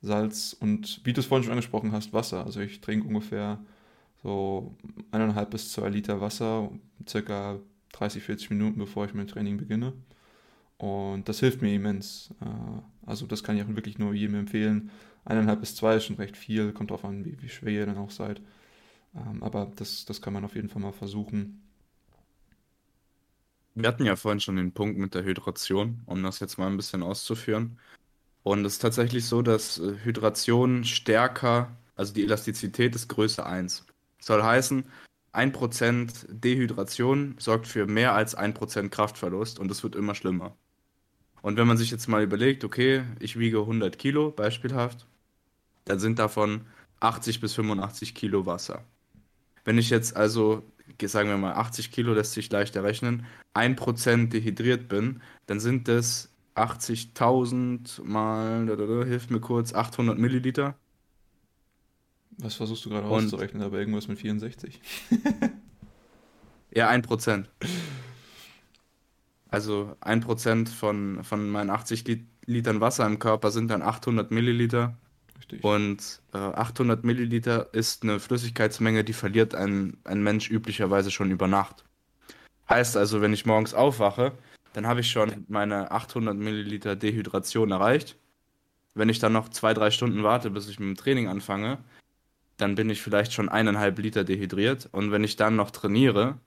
Salz 0.02 0.56
und 0.60 1.02
wie 1.04 1.14
du 1.14 1.20
es 1.20 1.26
vorhin 1.26 1.44
schon 1.44 1.54
angesprochen 1.54 1.92
hast, 1.92 2.14
Wasser. 2.14 2.46
Also 2.46 2.62
ich 2.62 2.82
trinke 2.82 3.08
ungefähr 3.08 3.60
so 4.24 4.76
eineinhalb 5.12 5.52
bis 5.52 5.72
zwei 5.72 5.90
Liter 5.90 6.22
Wasser, 6.22 6.70
circa 7.08 7.60
30, 7.94 8.24
40 8.24 8.50
Minuten, 8.52 8.80
bevor 8.80 9.06
ich 9.06 9.14
mein 9.14 9.28
Training 9.28 9.58
beginne. 9.58 9.94
Und 10.78 11.28
das 11.28 11.40
hilft 11.40 11.62
mir 11.62 11.74
immens. 11.74 12.34
Äh, 12.42 12.82
also 13.06 13.26
das 13.28 13.44
kann 13.44 13.58
ich 13.58 13.64
auch 13.64 13.76
wirklich 13.76 13.98
nur 14.00 14.14
jedem 14.14 14.36
empfehlen. 14.36 14.92
Eineinhalb 15.26 15.60
bis 15.60 15.76
zwei 15.76 15.96
ist 15.96 16.06
schon 16.06 16.16
recht 16.16 16.38
viel, 16.38 16.72
kommt 16.72 16.92
darauf 16.92 17.06
an, 17.06 17.26
wie, 17.26 17.42
wie 17.42 17.50
schwer 17.50 17.74
ihr 17.74 17.86
dann 17.86 17.98
auch 17.98 18.12
seid. 18.12 18.42
Ähm, 19.16 19.44
aber 19.44 19.72
das, 19.76 20.06
das 20.06 20.22
kann 20.22 20.34
man 20.34 20.46
auf 20.46 20.56
jeden 20.56 20.70
Fall 20.70 20.82
mal 20.82 20.94
versuchen. 20.94 21.62
Wir 23.76 23.88
hatten 23.88 24.06
ja 24.06 24.16
vorhin 24.16 24.40
schon 24.40 24.56
den 24.56 24.74
Punkt 24.74 24.98
mit 24.98 25.16
der 25.16 25.24
Hydration, 25.24 26.02
um 26.06 26.24
das 26.24 26.40
jetzt 26.40 26.58
mal 26.58 26.68
ein 26.68 26.78
bisschen 26.78 27.04
auszuführen. 27.04 27.78
Und 28.44 28.66
es 28.66 28.74
ist 28.74 28.80
tatsächlich 28.80 29.26
so, 29.26 29.42
dass 29.42 29.80
äh, 29.80 29.96
Hydration 30.04 30.84
stärker, 30.86 31.76
also 31.96 32.14
die 32.14 32.24
Elastizität 32.24 32.96
ist 32.96 33.10
Größe 33.10 33.46
1. 33.46 33.86
Soll 34.20 34.44
heißen, 34.44 34.86
1% 35.34 36.26
Dehydration 36.30 37.36
sorgt 37.38 37.68
für 37.68 37.86
mehr 37.86 38.14
als 38.14 38.38
1% 38.38 38.90
Kraftverlust 38.90 39.60
und 39.60 39.70
es 39.72 39.84
wird 39.84 39.96
immer 39.96 40.16
schlimmer. 40.16 40.56
Und 41.42 41.58
wenn 41.58 41.68
man 41.68 41.78
sich 41.78 41.92
jetzt 41.92 42.08
mal 42.08 42.24
überlegt, 42.24 42.64
okay, 42.64 43.04
ich 43.20 43.40
wiege 43.40 43.60
100 43.60 43.98
Kilo 43.98 44.32
beispielhaft, 44.32 45.06
dann 45.86 46.00
sind 46.00 46.20
davon 46.20 46.62
80 47.00 47.40
bis 47.40 47.54
85 47.54 48.14
Kilo 48.14 48.46
Wasser. 48.46 48.84
Wenn 49.64 49.78
ich 49.78 49.90
jetzt 49.90 50.16
also, 50.16 50.64
sagen 51.02 51.30
wir 51.30 51.38
mal 51.38 51.54
80 51.54 51.92
Kilo 51.92 52.14
lässt 52.14 52.34
sich 52.34 52.52
leichter 52.52 52.84
rechnen, 52.84 53.26
1% 53.54 54.30
dehydriert 54.30 54.90
bin, 54.90 55.22
dann 55.46 55.60
sind 55.60 55.88
das 55.88 56.30
80.000 56.56 58.04
mal, 58.04 58.68
hilft 59.06 59.32
mir 59.32 59.40
kurz, 59.40 59.74
800 59.74 60.18
Milliliter. 60.18 60.76
Was 62.42 62.56
versuchst 62.56 62.86
du 62.86 62.90
gerade 62.90 63.08
auszurechnen, 63.08 63.62
aber 63.62 63.80
irgendwas 63.80 64.08
mit 64.08 64.18
64? 64.18 64.80
ja, 66.72 66.90
1%. 66.90 67.46
Also 69.50 69.96
1% 70.02 70.70
von, 70.70 71.24
von 71.24 71.50
meinen 71.50 71.70
80 71.70 72.06
Litern 72.46 72.82
Wasser 72.82 73.06
im 73.06 73.20
Körper 73.20 73.52
sind 73.52 73.70
dann 73.70 73.82
800 73.82 74.32
Milliliter. 74.32 74.96
Richtig. 75.38 75.64
Und 75.64 76.22
äh, 76.34 76.38
800 76.38 77.04
Milliliter 77.04 77.74
ist 77.74 78.04
eine 78.04 78.20
Flüssigkeitsmenge, 78.20 79.04
die 79.04 79.14
verliert 79.14 79.54
ein, 79.54 79.98
ein 80.06 80.24
Mensch 80.24 80.50
üblicherweise 80.50 81.12
schon 81.12 81.32
über 81.32 81.48
Nacht. 81.48 81.84
Heißt 82.70 82.96
also, 82.96 83.22
wenn 83.22 83.34
ich 83.34 83.46
morgens 83.46 83.74
aufwache, 83.74 84.34
dann 84.74 84.88
habe 84.88 85.02
ich 85.02 85.10
schon 85.10 85.46
meine 85.50 85.92
800 85.92 86.38
Milliliter 86.38 86.96
Dehydration 86.96 87.72
erreicht. 87.72 88.16
Wenn 88.94 89.10
ich 89.10 89.20
dann 89.20 89.34
noch 89.34 89.50
zwei, 89.50 89.74
drei 89.74 89.92
Stunden 89.92 90.24
warte, 90.24 90.52
bis 90.52 90.70
ich 90.70 90.80
mit 90.80 90.90
dem 90.90 90.96
Training 90.96 91.28
anfange, 91.28 91.80
dann 92.60 92.76
bin 92.76 92.90
ich 92.90 93.02
vielleicht 93.02 93.34
schon 93.34 93.50
eineinhalb 93.50 93.98
Liter 94.00 94.24
dehydriert. 94.24 94.90
Und 94.92 95.12
wenn 95.12 95.24
ich 95.24 95.36
dann 95.38 95.56
noch 95.56 95.72
trainiere, 95.72 96.38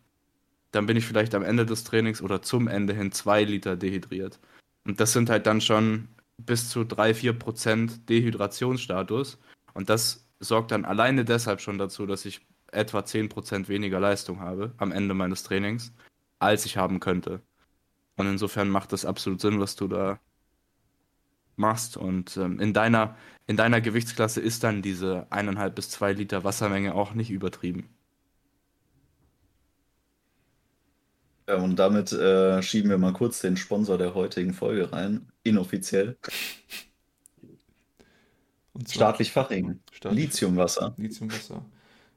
dann 0.71 0.87
bin 0.87 0.97
ich 0.97 1.07
vielleicht 1.07 1.35
am 1.35 1.43
Ende 1.43 1.67
des 1.67 1.85
Trainings 1.85 2.23
oder 2.23 2.43
zum 2.43 2.69
Ende 2.69 2.95
hin 2.95 3.13
zwei 3.13 3.45
Liter 3.45 3.77
dehydriert. 3.77 4.39
Und 4.85 5.01
das 5.01 5.13
sind 5.13 5.31
halt 5.31 5.47
dann 5.47 5.61
schon 5.61 6.09
bis 6.37 6.69
zu 6.69 6.81
3-4 6.81 7.33
Prozent 7.35 8.09
Dehydrationsstatus. 8.09 9.39
Und 9.75 9.89
das 9.89 10.29
sorgt 10.41 10.73
dann 10.73 10.85
alleine 10.85 11.25
deshalb 11.25 11.61
schon 11.61 11.79
dazu, 11.79 12.07
dass 12.07 12.25
ich 12.25 12.47
etwa 12.73 13.05
10 13.05 13.29
Prozent 13.29 13.69
weniger 13.69 14.01
Leistung 14.01 14.41
habe 14.41 14.73
am 14.79 14.93
Ende 14.93 15.15
meines 15.15 15.43
Trainings, 15.45 15.93
als 16.39 16.67
ich 16.67 16.77
haben 16.77 17.01
könnte. 17.01 17.41
Und 18.17 18.27
insofern 18.27 18.69
macht 18.69 18.93
das 18.93 19.05
absolut 19.05 19.41
Sinn, 19.41 19.61
was 19.61 19.77
du 19.77 19.89
da 19.89 20.19
machst. 21.57 21.97
Und 21.97 22.37
ähm, 22.37 22.61
in, 22.61 22.73
deiner, 22.73 23.17
in 23.47 23.57
deiner 23.57 23.81
Gewichtsklasse 23.81 24.41
ist 24.41 24.65
dann 24.65 24.83
diese 24.83 25.27
1,5 25.31 25.71
bis 25.71 25.91
2 25.91 26.13
Liter 26.15 26.45
Wassermenge 26.45 26.95
auch 26.95 27.15
nicht 27.15 27.31
übertrieben. 27.31 27.89
Ja, 31.49 31.57
und 31.57 31.77
damit 31.77 32.13
äh, 32.13 32.63
schieben 32.63 32.91
wir 32.91 32.99
mal 32.99 33.13
kurz 33.13 33.41
den 33.41 33.57
Sponsor 33.57 33.99
der 33.99 34.15
heutigen 34.15 34.55
Folge 34.55 34.93
rein, 34.93 35.29
inoffiziell. 35.43 36.17
Staatlich 38.89 39.33
Faching. 39.33 39.81
Staatlich 39.93 40.25
Lithiumwasser. 40.25 40.95
Lithiumwasser. 40.97 41.65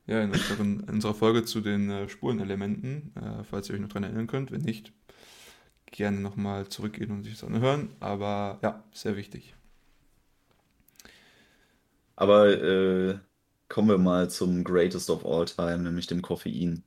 Ja, 0.07 0.21
in, 0.21 0.31
unseren, 0.31 0.81
in 0.81 0.89
unserer 0.95 1.15
Folge 1.15 1.43
zu 1.45 1.61
den 1.61 1.89
äh, 1.89 2.07
Spurenelementen, 2.07 3.13
äh, 3.15 3.43
falls 3.43 3.67
ihr 3.69 3.75
euch 3.75 3.81
noch 3.81 3.89
daran 3.89 4.03
erinnern 4.03 4.27
könnt, 4.27 4.51
wenn 4.51 4.61
nicht, 4.61 4.93
gerne 5.97 6.19
nochmal 6.19 6.67
zurückgehen 6.67 7.11
und 7.11 7.23
sich 7.23 7.33
das 7.33 7.43
anhören. 7.43 7.89
Aber 7.99 8.59
ja, 8.61 8.83
sehr 8.93 9.17
wichtig. 9.17 9.55
Aber 12.15 12.49
äh, 12.49 13.17
kommen 13.69 13.89
wir 13.89 13.97
mal 13.97 14.29
zum 14.29 14.63
Greatest 14.63 15.09
of 15.09 15.25
All 15.25 15.45
Time, 15.45 15.79
nämlich 15.79 16.07
dem 16.07 16.21
Koffein. 16.21 16.83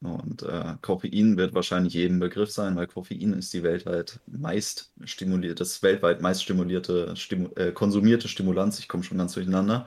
Und 0.00 0.42
äh, 0.42 0.74
Koffein 0.82 1.36
wird 1.36 1.54
wahrscheinlich 1.54 1.94
jedem 1.94 2.18
Begriff 2.18 2.50
sein, 2.50 2.74
weil 2.74 2.88
Koffein 2.88 3.34
ist 3.34 3.52
die 3.52 3.62
weltweit 3.62 4.18
meist 4.26 4.92
stimulierte, 5.04 5.54
das 5.54 5.80
weltweit 5.82 6.20
meist 6.20 6.42
stimulierte, 6.42 7.14
stimu 7.14 7.50
äh, 7.54 7.70
konsumierte 7.70 8.26
Stimulanz. 8.26 8.80
Ich 8.80 8.88
komme 8.88 9.04
schon 9.04 9.18
ganz 9.18 9.34
durcheinander. 9.34 9.86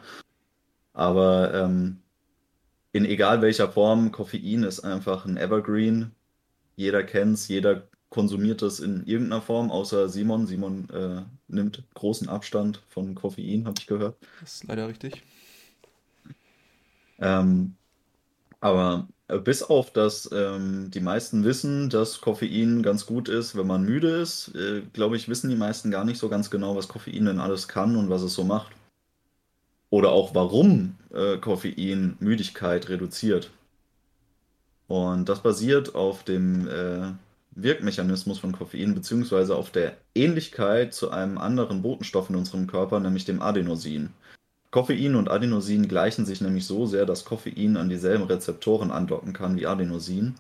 Aber 0.94 1.54
ähm, 1.54 1.98
in 2.94 3.04
egal 3.04 3.42
welcher 3.42 3.70
Form, 3.70 4.14
Koffein 4.14 4.64
ist 4.64 4.80
einfach 4.80 5.26
ein 5.26 5.36
Evergreen. 5.36 6.12
Jeder 6.78 7.04
kennt 7.04 7.34
es, 7.34 7.50
jeder 7.50 7.90
konsumiert 8.10 8.62
es 8.62 8.80
in 8.80 9.06
irgendeiner 9.06 9.42
Form, 9.42 9.72
außer 9.72 10.10
Simon. 10.10 10.48
Simon 10.48 10.90
äh, 10.90 11.22
nimmt 11.48 11.84
großen 11.94 12.30
Abstand 12.30 12.82
von 12.88 13.16
Koffein, 13.16 13.66
habe 13.66 13.76
ich 13.80 13.88
gehört. 13.88 14.16
Das 14.42 14.56
ist 14.56 14.64
leider 14.66 14.88
richtig. 14.88 15.24
Ähm, 17.20 17.76
aber 18.60 19.08
äh, 19.28 19.40
bis 19.40 19.64
auf, 19.64 19.92
dass 19.92 20.30
ähm, 20.32 20.92
die 20.92 21.00
meisten 21.00 21.44
wissen, 21.44 21.90
dass 21.90 22.22
Koffein 22.22 22.84
ganz 22.84 23.06
gut 23.06 23.30
ist, 23.30 23.56
wenn 23.56 23.68
man 23.68 23.84
müde 23.84 24.10
ist, 24.10 24.54
äh, 24.56 24.82
glaube 24.94 25.18
ich, 25.18 25.28
wissen 25.28 25.50
die 25.50 25.56
meisten 25.56 25.92
gar 25.92 26.06
nicht 26.06 26.20
so 26.20 26.30
ganz 26.30 26.50
genau, 26.50 26.76
was 26.76 26.88
Koffein 26.88 27.26
denn 27.26 27.40
alles 27.40 27.68
kann 27.68 27.96
und 27.96 28.10
was 28.10 28.22
es 28.22 28.34
so 28.34 28.44
macht. 28.44 28.72
Oder 29.90 30.12
auch 30.12 30.36
warum 30.36 30.96
äh, 31.14 31.38
Koffein 31.38 32.18
Müdigkeit 32.20 32.90
reduziert. 32.90 33.52
Und 34.88 35.30
das 35.30 35.42
basiert 35.42 35.96
auf 35.96 36.24
dem 36.24 36.68
äh, 36.68 37.12
Wirkmechanismus 37.56 38.40
von 38.40 38.52
Koffein, 38.52 38.94
beziehungsweise 38.94 39.56
auf 39.56 39.72
der 39.72 39.98
Ähnlichkeit 40.14 40.94
zu 40.94 41.12
einem 41.12 41.38
anderen 41.38 41.82
Botenstoff 41.82 42.30
in 42.30 42.36
unserem 42.36 42.68
Körper, 42.68 43.00
nämlich 43.00 43.26
dem 43.26 43.42
Adenosin. 43.42 44.10
Koffein 44.72 45.16
und 45.16 45.30
Adenosin 45.30 45.88
gleichen 45.88 46.26
sich 46.26 46.42
nämlich 46.42 46.66
so 46.66 46.86
sehr, 46.86 47.06
dass 47.06 47.24
Koffein 47.24 47.78
an 47.78 47.88
dieselben 47.88 48.26
Rezeptoren 48.26 48.92
andocken 48.92 49.32
kann 49.32 49.56
wie 49.56 49.68
Adenosin 49.68 50.36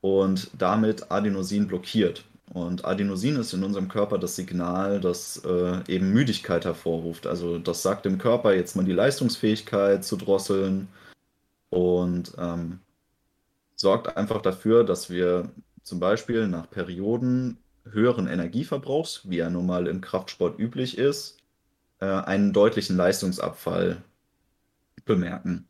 und 0.00 0.50
damit 0.56 1.10
Adenosin 1.10 1.68
blockiert. 1.68 2.24
Und 2.52 2.84
Adenosin 2.84 3.36
ist 3.36 3.52
in 3.52 3.62
unserem 3.62 3.88
Körper 3.88 4.18
das 4.18 4.34
Signal, 4.34 4.98
das 5.00 5.42
äh, 5.44 5.92
eben 5.92 6.10
Müdigkeit 6.10 6.64
hervorruft. 6.64 7.26
Also 7.26 7.58
das 7.58 7.82
sagt 7.82 8.06
dem 8.06 8.18
Körper 8.18 8.54
jetzt 8.54 8.74
mal 8.74 8.84
die 8.84 8.92
Leistungsfähigkeit 8.92 10.04
zu 10.04 10.16
drosseln 10.16 10.88
und 11.68 12.32
ähm, 12.38 12.80
sorgt 13.76 14.16
einfach 14.16 14.42
dafür, 14.42 14.84
dass 14.84 15.10
wir 15.10 15.50
zum 15.90 15.98
Beispiel 15.98 16.46
nach 16.46 16.70
Perioden 16.70 17.58
höheren 17.84 18.28
Energieverbrauchs, 18.28 19.28
wie 19.28 19.40
er 19.40 19.50
nun 19.50 19.66
mal 19.66 19.88
im 19.88 20.00
Kraftsport 20.00 20.56
üblich 20.56 20.96
ist, 20.96 21.38
äh, 21.98 22.06
einen 22.06 22.52
deutlichen 22.52 22.96
Leistungsabfall 22.96 24.00
bemerken. 25.04 25.68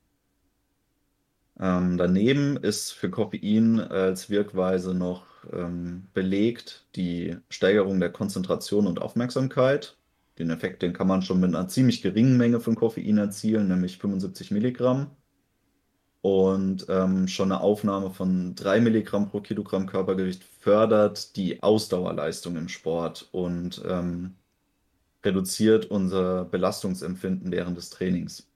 Ähm, 1.59 1.97
daneben 1.97 2.59
ist 2.59 2.93
für 2.93 3.09
Koffein 3.09 3.81
als 3.81 4.29
Wirkweise 4.29 4.93
noch 4.95 5.25
ähm, 5.55 6.09
belegt 6.13 6.85
die 6.97 7.39
Steigerung 7.49 7.99
der 7.99 8.13
Konzentration 8.13 8.87
und 8.87 9.01
Aufmerksamkeit. 9.01 9.97
Den 10.39 10.51
Effekt, 10.51 10.83
den 10.83 10.93
kann 10.93 11.07
man 11.07 11.23
schon 11.23 11.41
mit 11.41 11.55
einer 11.55 11.69
ziemlich 11.69 12.03
geringen 12.03 12.37
Menge 12.37 12.61
von 12.61 12.75
Koffein 12.75 13.17
erzielen, 13.17 13.69
nämlich 13.69 13.97
75 13.97 14.51
Milligramm. 14.51 15.17
Und 16.23 16.87
ähm, 16.91 17.29
schon 17.29 17.51
eine 17.51 17.63
Aufnahme 17.63 18.11
von 18.11 18.55
3 18.55 18.81
Milligramm 18.81 19.31
pro 19.31 19.41
Kilogramm 19.41 19.87
Körpergewicht 19.87 20.45
fördert 20.45 21.35
die 21.37 21.63
Ausdauerleistung 21.63 22.57
im 22.57 22.69
Sport 22.69 23.29
und 23.33 23.83
ähm, 23.89 24.35
reduziert 25.25 25.87
unser 25.87 26.45
Belastungsempfinden 26.45 27.51
während 27.53 27.79
des 27.79 27.89
Trainings. 27.91 28.47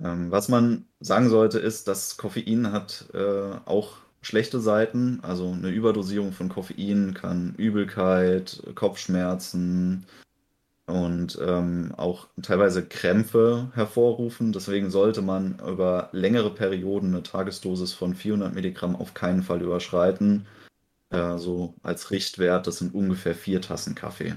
Ähm, 0.00 0.30
was 0.30 0.48
man 0.48 0.86
sagen 1.00 1.28
sollte, 1.28 1.58
ist, 1.58 1.88
dass 1.88 2.16
Koffein 2.16 2.70
hat 2.72 3.08
äh, 3.14 3.56
auch 3.64 3.96
schlechte 4.20 4.60
Seiten. 4.60 5.20
Also 5.22 5.50
eine 5.50 5.70
Überdosierung 5.70 6.32
von 6.32 6.48
Koffein 6.48 7.14
kann 7.14 7.54
Übelkeit, 7.56 8.62
Kopfschmerzen 8.74 10.06
und 10.88 11.38
ähm, 11.40 11.92
auch 11.96 12.28
teilweise 12.42 12.84
Krämpfe 12.84 13.70
hervorrufen. 13.74 14.52
Deswegen 14.52 14.90
sollte 14.90 15.22
man 15.22 15.58
über 15.66 16.08
längere 16.12 16.50
Perioden 16.54 17.08
eine 17.14 17.22
Tagesdosis 17.22 17.92
von 17.92 18.14
400 18.14 18.54
Milligramm 18.54 18.96
auf 18.96 19.14
keinen 19.14 19.42
Fall 19.42 19.60
überschreiten. 19.62 20.46
Äh, 21.10 21.38
so 21.38 21.74
als 21.82 22.10
Richtwert, 22.10 22.66
das 22.66 22.78
sind 22.78 22.94
ungefähr 22.94 23.34
vier 23.34 23.60
Tassen 23.60 23.94
Kaffee. 23.94 24.36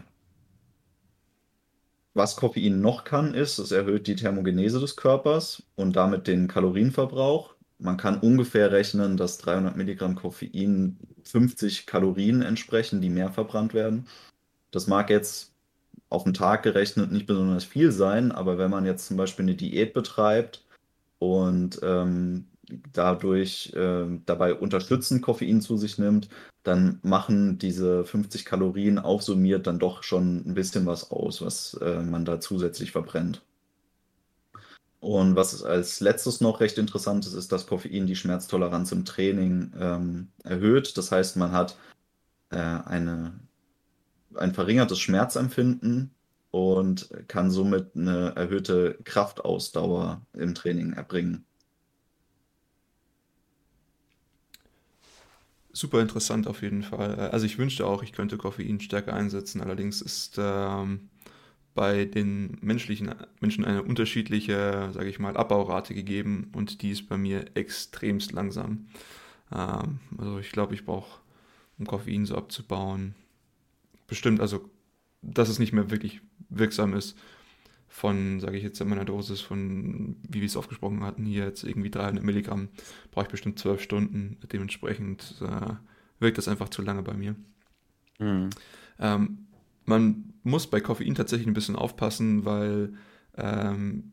was 2.14 2.36
Koffein 2.36 2.82
noch 2.82 3.06
kann, 3.06 3.34
ist, 3.34 3.58
es 3.58 3.72
erhöht 3.72 4.08
die 4.08 4.16
Thermogenese 4.16 4.80
des 4.80 4.96
Körpers 4.98 5.64
und 5.76 5.96
damit 5.96 6.28
den 6.28 6.48
Kalorienverbrauch. 6.50 7.56
Man 7.80 7.98
kann 7.98 8.20
ungefähr 8.20 8.72
rechnen, 8.72 9.18
dass 9.18 9.38
300 9.40 9.78
Milligramm 9.78 10.16
Koffein 10.16 10.98
50 11.24 11.86
Kalorien 11.88 12.42
entsprechen, 12.42 13.02
die 13.02 13.10
mehr 13.10 13.32
verbrannt 13.32 13.74
werden. 13.74 14.08
Das 14.72 14.88
mag 14.88 15.10
jetzt 15.10 15.51
auf 16.12 16.26
den 16.26 16.34
Tag 16.34 16.64
gerechnet 16.64 17.12
nicht 17.12 17.26
besonders 17.26 17.64
viel 17.64 17.92
sein, 17.92 18.32
aber 18.32 18.58
wenn 18.58 18.70
man 18.70 18.86
jetzt 18.86 19.08
zum 19.08 19.18
Beispiel 19.18 19.46
eine 19.46 19.56
Diät 19.56 19.94
betreibt 19.94 20.64
und 21.20 21.80
ähm, 21.84 22.48
dadurch 22.94 23.74
äh, 23.76 24.06
dabei 24.26 24.54
unterstützend 24.54 25.22
Koffein 25.22 25.62
zu 25.62 25.78
sich 25.78 25.98
nimmt, 25.98 26.30
dann 26.64 27.00
machen 27.02 27.58
diese 27.58 28.04
50 28.04 28.46
Kalorien 28.46 29.00
aufsummiert 29.00 29.68
dann 29.68 29.80
doch 29.80 30.04
schon 30.04 30.44
ein 30.46 30.54
bisschen 30.54 30.86
was 30.86 31.12
aus, 31.12 31.42
was 31.42 31.76
äh, 31.76 32.02
man 32.02 32.26
da 32.26 32.40
zusätzlich 32.40 32.92
verbrennt. 32.92 33.42
Und 35.00 35.36
was 35.36 35.64
als 35.64 36.02
letztes 36.02 36.42
noch 36.42 36.60
recht 36.60 36.78
interessant 36.78 37.26
ist, 37.26 37.34
ist, 37.34 37.52
dass 37.52 37.66
Koffein 37.66 38.06
die 38.06 38.16
Schmerztoleranz 38.16 38.92
im 38.92 39.06
Training 39.06 39.72
ähm, 39.80 40.28
erhöht. 40.44 40.96
Das 40.98 41.12
heißt, 41.12 41.38
man 41.38 41.52
hat 41.54 41.78
äh, 42.52 42.58
eine, 42.58 43.34
ein 44.36 44.54
verringertes 44.54 45.00
Schmerzempfinden 45.00 46.14
und 46.52 47.10
kann 47.28 47.50
somit 47.50 47.96
eine 47.96 48.36
erhöhte 48.36 48.98
Kraftausdauer 49.04 50.22
im 50.34 50.54
Training 50.54 50.94
erbringen. 50.94 51.46
Super 55.74 56.02
interessant 56.02 56.48
auf 56.48 56.62
jeden 56.62 56.84
Fall. 56.84 57.16
Also 57.32 57.46
ich 57.46 57.58
wünschte 57.58 57.86
auch, 57.88 58.04
ich 58.04 58.12
könnte 58.12 58.38
Koffein 58.38 58.82
stärker 58.82 59.14
einsetzen. 59.14 59.62
Allerdings 59.62 60.02
ist 60.02 60.36
ähm, 60.38 61.10
bei 61.74 62.04
den 62.06 62.58
menschlichen 62.62 63.16
Menschen 63.40 63.64
eine 63.64 63.84
unterschiedliche, 63.84 64.90
sage 64.94 65.08
ich 65.10 65.20
mal, 65.20 65.38
Abbaurate 65.38 65.94
gegeben 65.94 66.52
und 66.54 66.82
die 66.82 66.92
ist 66.92 67.08
bei 67.08 67.18
mir 67.18 67.46
extremst 67.56 68.34
langsam. 68.34 68.88
Ähm, 69.54 70.00
also 70.18 70.40
ich 70.40 70.52
glaube, 70.52 70.74
ich 70.74 70.86
brauche, 70.86 71.22
um 71.80 71.88
Koffein 71.88 72.26
so 72.26 72.36
abzubauen, 72.36 73.16
bestimmt, 74.12 74.42
also 74.42 74.70
dass 75.22 75.48
es 75.48 75.58
nicht 75.58 75.72
mehr 75.72 75.90
wirklich 75.90 76.20
wirksam 76.50 76.94
ist, 76.94 77.18
von, 77.88 78.42
sage 78.42 78.58
ich 78.58 78.64
jetzt 78.64 78.82
in 78.82 78.90
meiner 78.90 79.06
Dosis 79.06 79.40
von, 79.40 80.18
wie 80.28 80.42
wir 80.42 80.46
es 80.46 80.58
aufgesprochen 80.58 81.04
hatten, 81.06 81.24
hier 81.24 81.46
jetzt 81.46 81.64
irgendwie 81.64 81.90
300 81.90 82.22
Milligramm, 82.24 82.68
brauche 83.12 83.26
ich 83.26 83.32
bestimmt 83.32 83.58
12 83.58 83.82
Stunden. 83.82 84.38
Dementsprechend 84.52 85.42
äh, 85.42 85.76
wirkt 86.20 86.38
das 86.38 86.50
einfach 86.50 86.68
zu 86.68 86.82
lange 86.82 87.04
bei 87.04 87.14
mir. 87.14 87.36
Mhm. 88.20 88.50
Ähm, 89.00 89.48
man 89.86 90.34
muss 90.44 90.68
bei 90.68 90.82
Koffein 90.82 91.16
tatsächlich 91.16 91.48
ein 91.48 91.54
bisschen 91.54 91.78
aufpassen, 91.78 92.44
weil 92.44 92.94
ähm, 93.38 94.12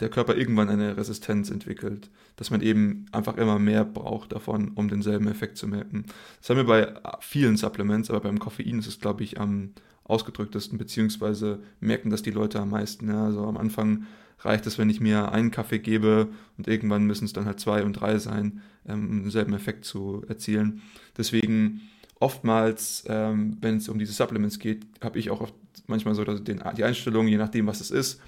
der 0.00 0.08
Körper 0.08 0.36
irgendwann 0.36 0.68
eine 0.68 0.96
Resistenz 0.96 1.50
entwickelt, 1.50 2.10
dass 2.36 2.50
man 2.50 2.60
eben 2.60 3.06
einfach 3.12 3.36
immer 3.36 3.58
mehr 3.58 3.84
braucht 3.84 4.32
davon, 4.32 4.72
um 4.74 4.88
denselben 4.88 5.26
Effekt 5.28 5.56
zu 5.56 5.66
merken. 5.66 6.04
Das 6.40 6.50
haben 6.50 6.56
wir 6.56 6.64
bei 6.64 6.94
vielen 7.20 7.56
Supplements, 7.56 8.10
aber 8.10 8.20
beim 8.20 8.38
Koffein 8.38 8.78
ist 8.78 8.86
es, 8.86 9.00
glaube 9.00 9.24
ich, 9.24 9.40
am 9.40 9.72
ausgedrücktesten, 10.04 10.78
beziehungsweise 10.78 11.60
merken 11.80 12.10
das 12.10 12.22
die 12.22 12.30
Leute 12.30 12.60
am 12.60 12.70
meisten. 12.70 13.08
Ja? 13.08 13.26
Also 13.26 13.44
am 13.44 13.56
Anfang 13.56 14.06
reicht 14.40 14.66
es, 14.66 14.78
wenn 14.78 14.88
ich 14.88 15.00
mir 15.00 15.32
einen 15.32 15.50
Kaffee 15.50 15.80
gebe 15.80 16.28
und 16.56 16.68
irgendwann 16.68 17.04
müssen 17.04 17.24
es 17.24 17.32
dann 17.32 17.44
halt 17.44 17.60
zwei 17.60 17.82
und 17.82 17.94
drei 17.94 18.18
sein, 18.18 18.62
ähm, 18.86 19.10
um 19.10 19.22
denselben 19.22 19.52
Effekt 19.52 19.84
zu 19.84 20.24
erzielen. 20.28 20.80
Deswegen 21.16 21.82
oftmals, 22.20 23.04
ähm, 23.08 23.58
wenn 23.60 23.76
es 23.78 23.88
um 23.88 23.98
diese 23.98 24.12
Supplements 24.12 24.60
geht, 24.60 24.86
habe 25.02 25.18
ich 25.18 25.30
auch 25.30 25.50
manchmal 25.86 26.14
so 26.14 26.24
die 26.24 26.84
Einstellung, 26.84 27.26
je 27.26 27.36
nachdem, 27.36 27.66
was 27.66 27.80
es 27.80 27.90
ist 27.90 28.20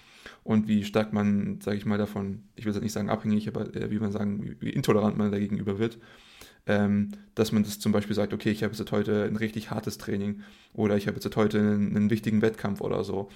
und 0.43 0.69
wie 0.69 0.85
stark 0.85 1.13
man, 1.13 1.61
sage 1.61 1.77
ich 1.77 1.87
mal, 1.87 1.99
davon, 1.99 2.45
ich 2.57 2.65
will 2.65 2.73
es 2.73 2.81
nicht 2.81 2.93
sagen 2.93 3.11
abhängig, 3.11 3.49
aber 3.49 3.75
äh, 3.75 3.91
wie 3.91 3.99
man 3.99 4.13
sagen, 4.13 4.57
wie 4.61 4.71
intolerant 4.71 5.17
man 5.17 5.31
dagegenüber 5.31 5.79
wird 5.79 5.99
ähm, 6.67 7.11
dass 7.35 7.53
man 7.53 7.63
das 7.63 7.79
zum 7.79 7.93
Beispiel 7.93 8.15
sagt, 8.15 8.33
okay, 8.33 8.51
ich 8.51 8.63
habe 8.63 8.75
jetzt 8.75 8.93
heute 8.93 9.25
ein 9.25 9.37
richtig 9.37 9.71
hartes 9.71 9.99
Training 9.99 10.43
oder 10.73 10.97
ich 10.97 11.07
habe 11.07 11.19
jetzt 11.19 11.37
heute 11.37 11.59
einen, 11.59 11.97
einen 11.97 12.11
wichtigen 12.11 12.43
Wettkampf 12.43 12.81
oder 12.81 13.05
so. 13.05 13.29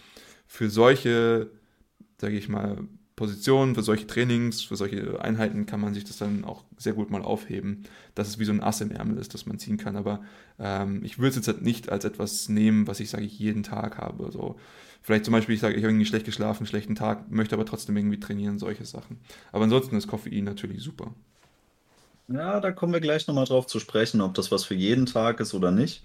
Für 0.46 0.70
solche, 0.70 1.50
sage 2.20 2.36
ich 2.36 2.48
mal, 2.48 2.78
Positionen, 3.16 3.76
für 3.76 3.82
solche 3.82 4.08
Trainings, 4.08 4.62
für 4.62 4.76
solche 4.76 5.20
Einheiten 5.20 5.66
kann 5.66 5.80
man 5.80 5.94
sich 5.94 6.04
das 6.04 6.18
dann 6.18 6.44
auch 6.44 6.64
sehr 6.76 6.94
gut 6.94 7.10
mal 7.10 7.22
aufheben, 7.22 7.84
dass 8.16 8.28
es 8.28 8.40
wie 8.40 8.44
so 8.44 8.52
ein 8.52 8.62
Ass 8.62 8.80
im 8.80 8.90
Ärmel 8.90 9.18
ist, 9.18 9.34
das 9.34 9.46
man 9.46 9.58
ziehen 9.58 9.76
kann. 9.76 9.96
Aber 9.96 10.22
ähm, 10.58 11.00
ich 11.04 11.18
würde 11.18 11.30
es 11.30 11.36
jetzt 11.36 11.46
halt 11.46 11.62
nicht 11.62 11.90
als 11.90 12.04
etwas 12.04 12.48
nehmen, 12.48 12.88
was 12.88 12.98
ich, 12.98 13.10
sage 13.10 13.24
ich, 13.24 13.38
jeden 13.38 13.62
Tag 13.62 13.98
habe. 13.98 14.32
So, 14.32 14.56
vielleicht 15.04 15.26
zum 15.26 15.32
Beispiel, 15.32 15.54
ich 15.54 15.60
sage, 15.60 15.74
ich 15.74 15.82
habe 15.84 15.92
irgendwie 15.92 16.06
schlecht 16.06 16.24
geschlafen, 16.24 16.66
schlechten 16.66 16.94
Tag, 16.96 17.30
möchte 17.30 17.54
aber 17.54 17.66
trotzdem 17.66 17.96
irgendwie 17.96 18.18
trainieren, 18.18 18.58
solche 18.58 18.86
Sachen. 18.86 19.20
Aber 19.52 19.64
ansonsten 19.64 19.96
ist 19.96 20.08
Koffein 20.08 20.44
natürlich 20.44 20.82
super. 20.82 21.14
Ja, 22.26 22.58
da 22.58 22.72
kommen 22.72 22.94
wir 22.94 23.00
gleich 23.00 23.26
nochmal 23.26 23.44
drauf 23.44 23.66
zu 23.66 23.78
sprechen, 23.78 24.22
ob 24.22 24.32
das 24.32 24.50
was 24.50 24.64
für 24.64 24.74
jeden 24.74 25.04
Tag 25.04 25.40
ist 25.40 25.52
oder 25.52 25.70
nicht. 25.70 26.02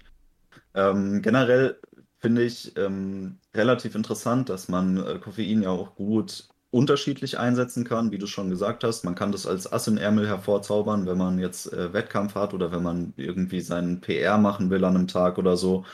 Ähm, 0.74 1.22
generell 1.22 1.80
finde 2.18 2.44
ich 2.44 2.76
ähm, 2.76 3.38
relativ 3.54 3.94
interessant, 3.94 4.50
dass 4.50 4.68
man 4.68 4.98
äh, 4.98 5.18
Koffein 5.18 5.62
ja 5.62 5.70
auch 5.70 5.94
gut 5.94 6.48
unterschiedlich 6.70 7.38
einsetzen 7.38 7.84
kann, 7.84 8.12
wie 8.12 8.18
du 8.18 8.26
schon 8.26 8.50
gesagt 8.50 8.84
hast. 8.84 9.02
Man 9.04 9.14
kann 9.14 9.32
das 9.32 9.46
als 9.46 9.72
Ass 9.72 9.88
im 9.88 9.96
Ärmel 9.96 10.28
hervorzaubern, 10.28 11.06
wenn 11.06 11.16
man 11.16 11.38
jetzt 11.38 11.72
äh, 11.72 11.94
Wettkampf 11.94 12.34
hat 12.34 12.52
oder 12.52 12.70
wenn 12.70 12.82
man 12.82 13.14
irgendwie 13.16 13.62
seinen 13.62 14.02
PR 14.02 14.36
machen 14.36 14.68
will 14.68 14.84
an 14.84 14.94
einem 14.96 15.08
Tag 15.08 15.38
oder 15.38 15.56
so. 15.56 15.86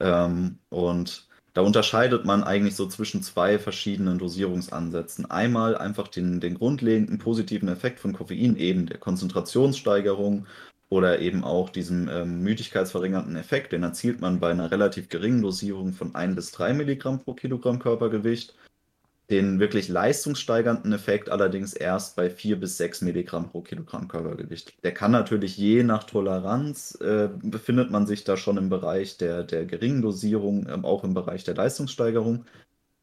Ähm, 0.00 0.58
und 0.70 1.25
da 1.56 1.62
unterscheidet 1.62 2.26
man 2.26 2.44
eigentlich 2.44 2.76
so 2.76 2.86
zwischen 2.86 3.22
zwei 3.22 3.58
verschiedenen 3.58 4.18
Dosierungsansätzen. 4.18 5.30
Einmal 5.30 5.74
einfach 5.74 6.06
den, 6.06 6.38
den 6.38 6.58
grundlegenden 6.58 7.16
positiven 7.16 7.70
Effekt 7.70 7.98
von 7.98 8.12
Koffein, 8.12 8.56
eben 8.56 8.84
der 8.84 8.98
Konzentrationssteigerung 8.98 10.46
oder 10.90 11.18
eben 11.20 11.44
auch 11.44 11.70
diesem 11.70 12.10
ähm, 12.10 12.42
müdigkeitsverringernden 12.42 13.36
Effekt. 13.36 13.72
Den 13.72 13.84
erzielt 13.84 14.20
man 14.20 14.38
bei 14.38 14.50
einer 14.50 14.70
relativ 14.70 15.08
geringen 15.08 15.40
Dosierung 15.40 15.94
von 15.94 16.14
1 16.14 16.36
bis 16.36 16.52
3 16.52 16.74
Milligramm 16.74 17.20
pro 17.20 17.32
Kilogramm 17.32 17.78
Körpergewicht 17.78 18.54
den 19.30 19.58
wirklich 19.58 19.88
leistungssteigernden 19.88 20.92
Effekt 20.92 21.30
allerdings 21.30 21.74
erst 21.74 22.14
bei 22.14 22.30
4 22.30 22.60
bis 22.60 22.76
6 22.76 23.02
Milligramm 23.02 23.48
pro 23.50 23.60
Kilogramm 23.60 24.06
Körpergewicht. 24.06 24.74
Der 24.84 24.94
kann 24.94 25.10
natürlich 25.10 25.56
je 25.56 25.82
nach 25.82 26.04
Toleranz, 26.04 26.96
äh, 27.00 27.28
befindet 27.42 27.90
man 27.90 28.06
sich 28.06 28.22
da 28.22 28.36
schon 28.36 28.56
im 28.56 28.68
Bereich 28.68 29.18
der, 29.18 29.42
der 29.42 29.66
geringen 29.66 30.02
Dosierung, 30.02 30.66
äh, 30.66 30.78
auch 30.82 31.02
im 31.02 31.14
Bereich 31.14 31.42
der 31.42 31.56
Leistungssteigerung. 31.56 32.44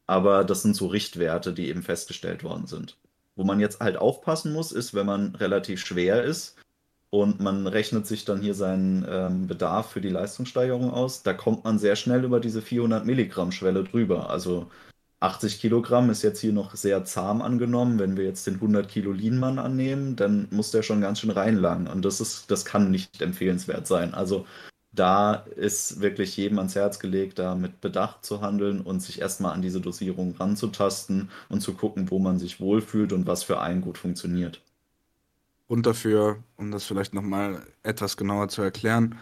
Aber 0.06 0.44
das 0.44 0.62
sind 0.62 0.76
so 0.76 0.86
Richtwerte, 0.86 1.52
die 1.52 1.68
eben 1.68 1.82
festgestellt 1.82 2.42
worden 2.42 2.66
sind. 2.66 2.98
Wo 3.36 3.44
man 3.44 3.60
jetzt 3.60 3.80
halt 3.80 3.96
aufpassen 3.96 4.52
muss, 4.52 4.72
ist, 4.72 4.94
wenn 4.94 5.06
man 5.06 5.34
relativ 5.34 5.80
schwer 5.80 6.24
ist 6.24 6.56
und 7.10 7.40
man 7.40 7.66
rechnet 7.66 8.06
sich 8.06 8.24
dann 8.24 8.40
hier 8.40 8.54
seinen 8.54 9.04
ähm, 9.08 9.46
Bedarf 9.46 9.90
für 9.90 10.00
die 10.00 10.08
Leistungssteigerung 10.08 10.90
aus, 10.90 11.22
da 11.22 11.34
kommt 11.34 11.64
man 11.64 11.78
sehr 11.78 11.96
schnell 11.96 12.24
über 12.24 12.40
diese 12.40 12.62
400 12.62 13.04
Milligramm 13.04 13.52
Schwelle 13.52 13.84
drüber. 13.84 14.30
Also 14.30 14.70
80 15.24 15.58
Kilogramm 15.58 16.10
ist 16.10 16.22
jetzt 16.22 16.40
hier 16.40 16.52
noch 16.52 16.76
sehr 16.76 17.04
zahm 17.04 17.40
angenommen. 17.40 17.98
Wenn 17.98 18.16
wir 18.16 18.24
jetzt 18.24 18.46
den 18.46 18.54
100 18.56 18.88
Kilo 18.88 19.10
Lean-Mann 19.10 19.58
annehmen, 19.58 20.16
dann 20.16 20.48
muss 20.50 20.70
der 20.70 20.82
schon 20.82 21.00
ganz 21.00 21.20
schön 21.20 21.30
reinlangen. 21.30 21.86
Und 21.86 22.04
das 22.04 22.20
ist, 22.20 22.50
das 22.50 22.66
kann 22.66 22.90
nicht 22.90 23.22
empfehlenswert 23.22 23.86
sein. 23.86 24.12
Also 24.12 24.44
da 24.92 25.34
ist 25.56 26.00
wirklich 26.00 26.36
jedem 26.36 26.58
ans 26.58 26.74
Herz 26.74 26.98
gelegt, 26.98 27.38
da 27.38 27.54
mit 27.54 27.80
Bedacht 27.80 28.24
zu 28.24 28.42
handeln 28.42 28.82
und 28.82 29.00
sich 29.00 29.20
erstmal 29.20 29.52
an 29.52 29.62
diese 29.62 29.80
Dosierung 29.80 30.36
ranzutasten 30.36 31.30
und 31.48 31.62
zu 31.62 31.72
gucken, 31.72 32.10
wo 32.10 32.18
man 32.18 32.38
sich 32.38 32.60
wohlfühlt 32.60 33.12
und 33.12 33.26
was 33.26 33.42
für 33.42 33.60
einen 33.60 33.80
gut 33.80 33.98
funktioniert. 33.98 34.60
Und 35.66 35.86
dafür, 35.86 36.36
um 36.56 36.70
das 36.70 36.84
vielleicht 36.84 37.14
nochmal 37.14 37.62
etwas 37.82 38.18
genauer 38.18 38.48
zu 38.48 38.60
erklären, 38.60 39.18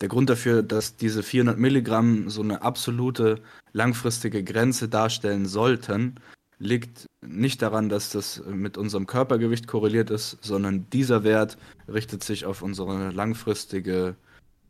der 0.00 0.08
Grund 0.08 0.28
dafür, 0.28 0.62
dass 0.62 0.96
diese 0.96 1.22
400 1.22 1.58
Milligramm 1.58 2.28
so 2.28 2.42
eine 2.42 2.62
absolute 2.62 3.40
langfristige 3.72 4.44
Grenze 4.44 4.88
darstellen 4.88 5.46
sollten, 5.46 6.16
liegt 6.58 7.06
nicht 7.24 7.62
daran, 7.62 7.88
dass 7.88 8.10
das 8.10 8.42
mit 8.46 8.78
unserem 8.78 9.06
Körpergewicht 9.06 9.66
korreliert 9.66 10.10
ist, 10.10 10.38
sondern 10.42 10.88
dieser 10.90 11.24
Wert 11.24 11.58
richtet 11.88 12.24
sich 12.24 12.46
auf 12.46 12.62
unsere 12.62 13.10
langfristige 13.10 14.16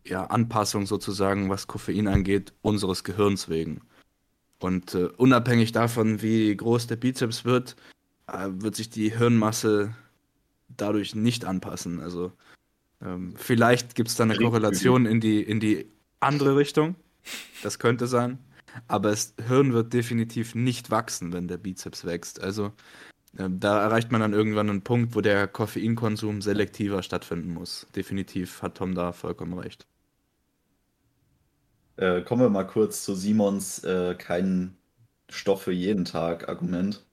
ja, 0.04 0.24
Anpassung 0.24 0.86
sozusagen, 0.86 1.48
was 1.48 1.66
Koffein 1.66 2.08
angeht, 2.08 2.52
unseres 2.62 3.04
Gehirns 3.04 3.48
wegen. 3.48 3.82
Und 4.58 4.94
äh, 4.94 5.08
unabhängig 5.16 5.72
davon, 5.72 6.22
wie 6.22 6.56
groß 6.56 6.86
der 6.86 6.96
Bizeps 6.96 7.44
wird, 7.44 7.76
äh, 8.26 8.48
wird 8.50 8.74
sich 8.74 8.90
die 8.90 9.10
Hirnmasse 9.10 9.94
dadurch 10.68 11.14
nicht 11.14 11.44
anpassen. 11.44 12.00
Also 12.00 12.32
ähm, 13.04 13.34
vielleicht 13.36 13.94
gibt 13.94 14.08
es 14.08 14.16
da 14.16 14.24
eine 14.24 14.36
Korrelation 14.36 15.06
in 15.06 15.20
die, 15.20 15.42
in 15.42 15.60
die 15.60 15.90
andere 16.20 16.56
Richtung. 16.56 16.96
Das 17.62 17.78
könnte 17.78 18.06
sein. 18.06 18.38
Aber 18.88 19.10
das 19.10 19.34
Hirn 19.46 19.72
wird 19.72 19.92
definitiv 19.92 20.54
nicht 20.54 20.90
wachsen, 20.90 21.32
wenn 21.32 21.48
der 21.48 21.56
Bizeps 21.56 22.04
wächst. 22.04 22.40
Also 22.40 22.72
äh, 23.36 23.48
da 23.50 23.82
erreicht 23.82 24.12
man 24.12 24.20
dann 24.20 24.32
irgendwann 24.32 24.70
einen 24.70 24.82
Punkt, 24.82 25.14
wo 25.14 25.20
der 25.20 25.48
Koffeinkonsum 25.48 26.42
selektiver 26.42 27.02
stattfinden 27.02 27.52
muss. 27.52 27.86
Definitiv 27.94 28.62
hat 28.62 28.76
Tom 28.76 28.94
da 28.94 29.12
vollkommen 29.12 29.58
recht. 29.58 29.86
Äh, 31.96 32.22
kommen 32.22 32.42
wir 32.42 32.50
mal 32.50 32.66
kurz 32.66 33.04
zu 33.04 33.14
Simons 33.14 33.82
äh, 33.84 34.14
keinen 34.14 34.76
Stoff 35.30 35.62
für 35.62 35.72
jeden 35.72 36.04
Tag 36.04 36.48
Argument. 36.48 37.05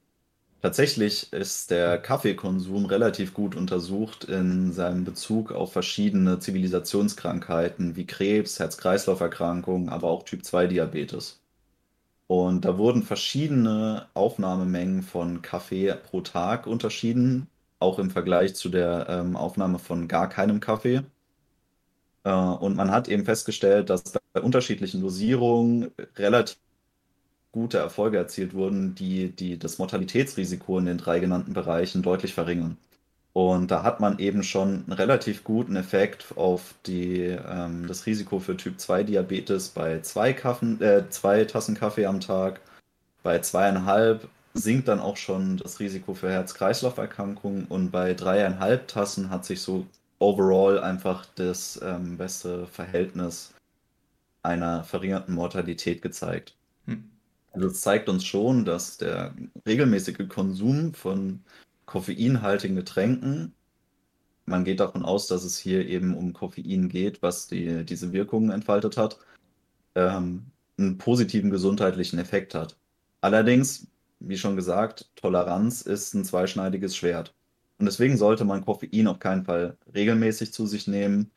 Tatsächlich 0.64 1.34
ist 1.34 1.72
der 1.72 1.98
Kaffeekonsum 1.98 2.86
relativ 2.86 3.34
gut 3.34 3.54
untersucht 3.54 4.24
in 4.24 4.72
seinem 4.72 5.04
Bezug 5.04 5.52
auf 5.52 5.74
verschiedene 5.74 6.40
Zivilisationskrankheiten 6.40 7.98
wie 7.98 8.06
Krebs, 8.08 8.60
Herz-Kreislauf-Erkrankungen, 8.60 9.90
aber 9.90 10.08
auch 10.08 10.24
Typ-2-Diabetes. 10.24 11.42
Und 12.28 12.66
da 12.66 12.78
wurden 12.78 13.04
verschiedene 13.04 14.08
Aufnahmemengen 14.14 15.04
von 15.04 15.42
Kaffee 15.42 15.94
pro 15.96 16.22
Tag 16.22 16.66
unterschieden, 16.68 17.48
auch 17.80 18.00
im 18.00 18.10
Vergleich 18.10 18.56
zu 18.56 18.70
der 18.70 19.08
ähm, 19.10 19.36
Aufnahme 19.36 19.80
von 19.80 20.08
gar 20.08 20.30
keinem 20.30 20.62
Kaffee. 20.62 21.04
Äh, 22.24 22.32
und 22.34 22.76
man 22.76 22.92
hat 22.92 23.08
eben 23.10 23.26
festgestellt, 23.26 23.90
dass 23.90 24.04
bei 24.34 24.42
unterschiedlichen 24.42 25.02
Dosierungen 25.02 25.92
relativ 26.16 26.58
gute 27.54 27.78
Erfolge 27.78 28.18
erzielt 28.18 28.54
wurden, 28.54 28.96
die, 28.96 29.30
die 29.30 29.58
das 29.58 29.78
Mortalitätsrisiko 29.78 30.80
in 30.80 30.86
den 30.86 30.98
drei 30.98 31.20
genannten 31.20 31.54
Bereichen 31.54 32.02
deutlich 32.02 32.34
verringern. 32.34 32.78
Und 33.32 33.72
da 33.72 33.84
hat 33.84 34.00
man 34.00 34.20
eben 34.20 34.44
schon 34.44 34.84
einen 34.84 34.92
relativ 34.92 35.44
guten 35.44 35.76
Effekt 35.76 36.26
auf 36.36 36.76
die, 36.86 37.22
ähm, 37.22 37.88
das 37.88 38.06
Risiko 38.06 38.40
für 38.40 38.58
Typ-2-Diabetes 38.58 39.70
bei 39.70 40.02
zwei, 40.02 40.34
Kaffen, 40.34 40.82
äh, 40.82 41.10
zwei 41.10 41.46
Tassen 41.46 41.76
Kaffee 41.76 42.06
am 42.06 42.20
Tag. 42.20 42.62
Bei 43.24 43.40
zweieinhalb 43.40 44.28
sinkt 44.54 44.88
dann 44.88 45.00
auch 45.00 45.18
schon 45.18 45.58
das 45.58 45.80
Risiko 45.80 46.14
für 46.14 46.30
Herz-Kreislauf-Erkrankungen 46.32 47.66
und 47.66 47.92
bei 47.92 48.14
dreieinhalb 48.14 48.88
Tassen 48.88 49.30
hat 49.30 49.46
sich 49.46 49.62
so 49.62 49.88
overall 50.20 50.80
einfach 50.80 51.26
das 51.36 51.80
ähm, 51.84 52.18
beste 52.18 52.68
Verhältnis 52.68 53.54
einer 54.44 54.84
verringerten 54.84 55.34
Mortalität 55.36 56.02
gezeigt. 56.02 56.56
Hm. 56.86 57.13
Also 57.54 57.68
es 57.68 57.82
zeigt 57.82 58.10
uns 58.10 58.26
schon, 58.26 58.66
dass 58.66 58.98
der 58.98 59.34
regelmäßige 59.68 60.28
Konsum 60.28 60.94
von 60.94 61.44
koffeinhaltigen 61.86 62.76
Getränken, 62.76 63.54
man 64.46 64.66
geht 64.66 64.80
davon 64.80 65.04
aus, 65.06 65.28
dass 65.28 65.44
es 65.44 65.58
hier 65.58 65.88
eben 65.88 66.16
um 66.18 66.34
Koffein 66.34 66.90
geht, 66.90 67.22
was 67.22 67.48
die, 67.48 67.86
diese 67.86 68.12
Wirkungen 68.12 68.50
entfaltet 68.50 68.98
hat, 68.98 69.20
ähm, 69.96 70.48
einen 70.78 70.98
positiven 70.98 71.52
gesundheitlichen 71.52 72.20
Effekt 72.20 72.56
hat. 72.56 72.78
Allerdings, 73.22 73.88
wie 74.20 74.38
schon 74.38 74.56
gesagt, 74.56 75.12
Toleranz 75.16 75.82
ist 75.84 76.14
ein 76.14 76.26
zweischneidiges 76.26 76.96
Schwert. 76.96 77.36
Und 77.78 77.86
deswegen 77.86 78.18
sollte 78.18 78.46
man 78.46 78.66
Koffein 78.66 79.08
auf 79.08 79.20
keinen 79.20 79.46
Fall 79.46 79.78
regelmäßig 79.94 80.54
zu 80.54 80.66
sich 80.66 80.88
nehmen, 80.88 81.32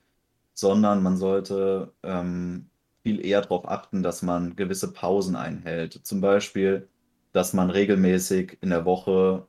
sondern 0.55 1.03
man 1.03 1.17
sollte 1.17 1.93
ähm, 2.03 2.71
viel 3.07 3.25
eher 3.25 3.41
darauf 3.41 3.69
achten, 3.69 4.03
dass 4.03 4.23
man 4.23 4.57
gewisse 4.57 4.93
Pausen 4.93 5.37
einhält. 5.37 6.01
Zum 6.03 6.21
Beispiel, 6.21 6.89
dass 7.33 7.53
man 7.53 7.71
regelmäßig 7.71 8.59
in 8.63 8.71
der 8.71 8.85
Woche 8.85 9.47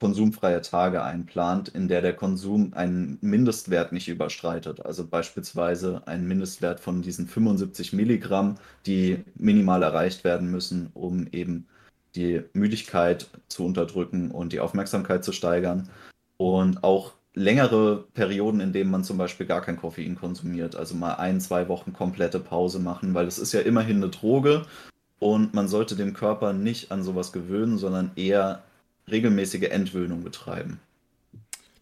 konsumfreie 0.00 0.62
Tage 0.62 1.02
einplant, 1.02 1.68
in 1.68 1.86
der 1.86 2.00
der 2.00 2.16
Konsum 2.16 2.72
einen 2.72 3.18
Mindestwert 3.20 3.92
nicht 3.92 4.08
überstreitet. 4.08 4.86
Also 4.86 5.06
beispielsweise 5.06 6.06
einen 6.06 6.26
Mindestwert 6.26 6.80
von 6.80 7.02
diesen 7.02 7.26
75 7.26 7.92
Milligramm, 7.92 8.54
die 8.86 9.22
minimal 9.34 9.82
erreicht 9.82 10.24
werden 10.24 10.50
müssen, 10.50 10.90
um 10.94 11.26
eben 11.30 11.66
die 12.14 12.42
Müdigkeit 12.54 13.28
zu 13.48 13.66
unterdrücken 13.66 14.30
und 14.30 14.54
die 14.54 14.60
Aufmerksamkeit 14.60 15.24
zu 15.24 15.32
steigern. 15.32 15.90
Und 16.38 16.82
auch 16.84 17.12
längere 17.34 18.04
Perioden, 18.14 18.60
in 18.60 18.72
denen 18.72 18.90
man 18.90 19.04
zum 19.04 19.18
Beispiel 19.18 19.46
gar 19.46 19.60
kein 19.60 19.76
Koffein 19.76 20.14
konsumiert. 20.14 20.76
Also 20.76 20.94
mal 20.94 21.14
ein, 21.14 21.40
zwei 21.40 21.68
Wochen 21.68 21.92
komplette 21.92 22.38
Pause 22.40 22.78
machen, 22.78 23.14
weil 23.14 23.26
es 23.26 23.38
ist 23.38 23.52
ja 23.52 23.60
immerhin 23.60 23.96
eine 23.96 24.08
Droge 24.08 24.66
und 25.18 25.52
man 25.52 25.68
sollte 25.68 25.96
dem 25.96 26.14
Körper 26.14 26.52
nicht 26.52 26.92
an 26.92 27.02
sowas 27.02 27.32
gewöhnen, 27.32 27.78
sondern 27.78 28.12
eher 28.16 28.62
regelmäßige 29.10 29.70
Entwöhnung 29.70 30.22
betreiben. 30.22 30.80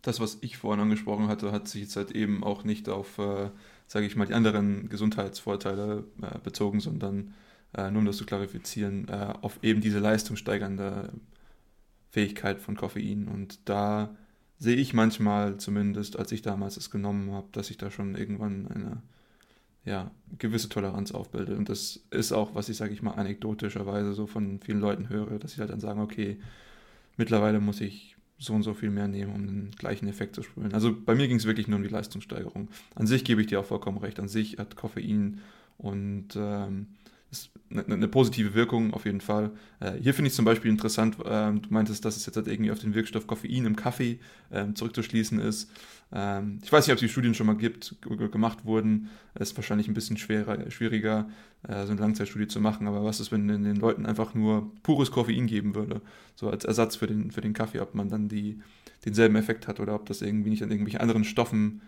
Das, 0.01 0.19
was 0.19 0.39
ich 0.41 0.57
vorhin 0.57 0.81
angesprochen 0.81 1.29
hatte, 1.29 1.53
hat 1.53 1.69
sich 1.69 1.83
jetzt 1.83 1.97
halt 1.97 2.11
eben 2.11 2.43
auch 2.43 2.65
nicht 2.65 2.89
auf, 2.89 3.19
äh, 3.19 3.51
sage 3.87 4.07
ich 4.07 4.17
mal, 4.17 4.27
die 4.27 4.35
anderen 4.35 4.89
Gesundheitsvorteile 4.89 6.05
äh, 6.23 6.39
bezogen, 6.43 6.81
sondern 6.81 7.35
äh, 7.77 7.91
nur 7.91 8.01
um 8.01 8.07
das 8.07 8.17
zu 8.17 8.27
klarifizieren, 8.27 9.09
äh, 9.09 9.35
auf 9.43 9.59
eben 9.63 9.81
diese 9.81 10.01
leistungssteigernde 10.01 11.11
Fähigkeit 12.11 12.61
von 12.61 12.77
Koffein. 12.77 13.29
Und 13.29 13.61
da 13.69 14.11
sehe 14.63 14.77
ich 14.77 14.95
manchmal 14.95 15.57
zumindest, 15.57 16.17
als 16.17 16.31
ich 16.31 16.41
damals 16.41 16.77
es 16.77 16.93
genommen 16.93 17.33
habe, 17.33 17.49
dass 17.51 17.69
ich 17.69 17.79
da 17.79 17.91
schon 17.91 18.15
irgendwann 18.15 18.69
eine 18.69 19.03
ja, 19.85 20.13
gewisse 20.39 20.69
Toleranz 20.69 21.11
aufbilde. 21.11 21.57
Und 21.57 21.69
das 21.69 22.05
ist 22.11 22.31
auch, 22.31 22.55
was 22.55 22.69
ich, 22.69 22.77
sage 22.77 22.93
ich 22.93 23.03
mal, 23.03 23.15
anekdotischerweise 23.15 24.13
so 24.13 24.29
von 24.29 24.61
vielen 24.61 24.79
Leuten 24.79 25.09
höre, 25.09 25.41
dass 25.41 25.55
sie 25.55 25.61
halt 25.61 25.71
dann 25.71 25.81
sagen, 25.81 26.01
okay, 26.01 26.39
mittlerweile 27.17 27.59
muss 27.59 27.81
ich 27.81 28.15
so 28.39 28.53
und 28.53 28.63
so 28.63 28.73
viel 28.73 28.91
mehr 28.91 29.09
nehmen, 29.09 29.35
um 29.35 29.47
den 29.49 29.71
gleichen 29.73 30.07
Effekt 30.07 30.37
zu 30.37 30.45
spüren. 30.45 30.73
Also 30.75 30.97
bei 30.97 31.17
mir 31.17 31.27
ging 31.27 31.39
es 31.39 31.45
wirklich 31.45 31.67
nur 31.67 31.79
um 31.79 31.83
die 31.83 31.89
Leistungssteigerung. 31.89 32.69
An 32.95 33.09
sich 33.09 33.25
gebe 33.25 33.41
ich 33.41 33.49
dir 33.49 33.59
auch 33.59 33.65
vollkommen 33.65 33.99
recht. 33.99 34.21
An 34.21 34.29
sich 34.29 34.59
hat 34.59 34.77
Koffein 34.77 35.41
und 35.77 36.37
ähm, 36.37 36.87
ist 37.33 37.51
eine, 37.71 37.85
eine, 37.87 38.09
positive 38.09 38.55
Wirkung 38.55 38.93
auf 38.93 39.07
jeden 39.07 39.21
Fall. 39.21 39.51
Äh, 39.81 39.93
hier 39.95 40.15
finde 40.15 40.29
ich 40.29 40.35
zum 40.35 40.45
Beispiel 40.45 40.71
interessant, 40.71 41.17
äh, 41.21 41.53
du 41.53 41.69
meintest, 41.71 42.05
dass 42.05 42.17
es 42.17 42.27
jetzt 42.27 42.37
halt 42.37 42.47
irgendwie 42.47 42.71
auf 42.71 42.79
den 42.79 42.95
Wirkstoff 42.95 43.27
Koffein 43.27 43.65
im 43.65 43.75
Kaffee 43.75 44.21
äh, 44.51 44.73
zurückzuschließen 44.75 45.41
ist. 45.41 45.71
Ähm, 46.13 46.59
ich 46.63 46.71
weiß 46.71 46.87
nicht, 46.87 46.93
ob 46.93 47.01
die 47.01 47.09
Studien 47.09 47.35
schon 47.35 47.47
mal 47.47 47.57
gibt, 47.57 47.97
gemacht 48.31 48.65
wurden. 48.65 49.09
Es 49.35 49.51
ist 49.51 49.57
wahrscheinlich 49.57 49.89
ein 49.89 49.95
bisschen 49.95 50.19
schwerer, 50.19 50.71
schwieriger, 50.71 51.29
äh, 51.67 51.87
so 51.87 51.93
eine 51.93 52.01
Langzeitstudie 52.01 52.49
zu 52.49 52.61
machen. 52.61 52.87
Aber 52.87 53.03
was 53.03 53.19
ist, 53.19 53.33
wenn 53.33 53.49
den 53.49 53.77
Leuten 53.77 54.05
einfach 54.05 54.35
nur 54.35 54.71
pures 54.83 55.11
Koffein 55.11 55.47
geben 55.47 55.75
würde, 55.75 56.03
so 56.35 56.51
als 56.51 56.65
Ersatz 56.65 56.97
für 56.97 57.07
den, 57.07 57.31
für 57.31 57.41
den 57.41 57.55
Kaffee, 57.55 57.81
ob 57.81 57.95
man 57.95 58.11
dann 58.11 58.29
die, 58.29 58.61
denselben 59.07 59.37
Effekt 59.37 59.67
hat 59.67 59.81
oder 59.81 59.95
ob 59.95 60.05
das 60.07 60.21
irgendwie 60.21 60.51
nicht 60.51 60.63
an 60.63 60.71
irgendwelchen 60.71 61.01
anderen 61.01 61.25
Stoffen 61.25 61.81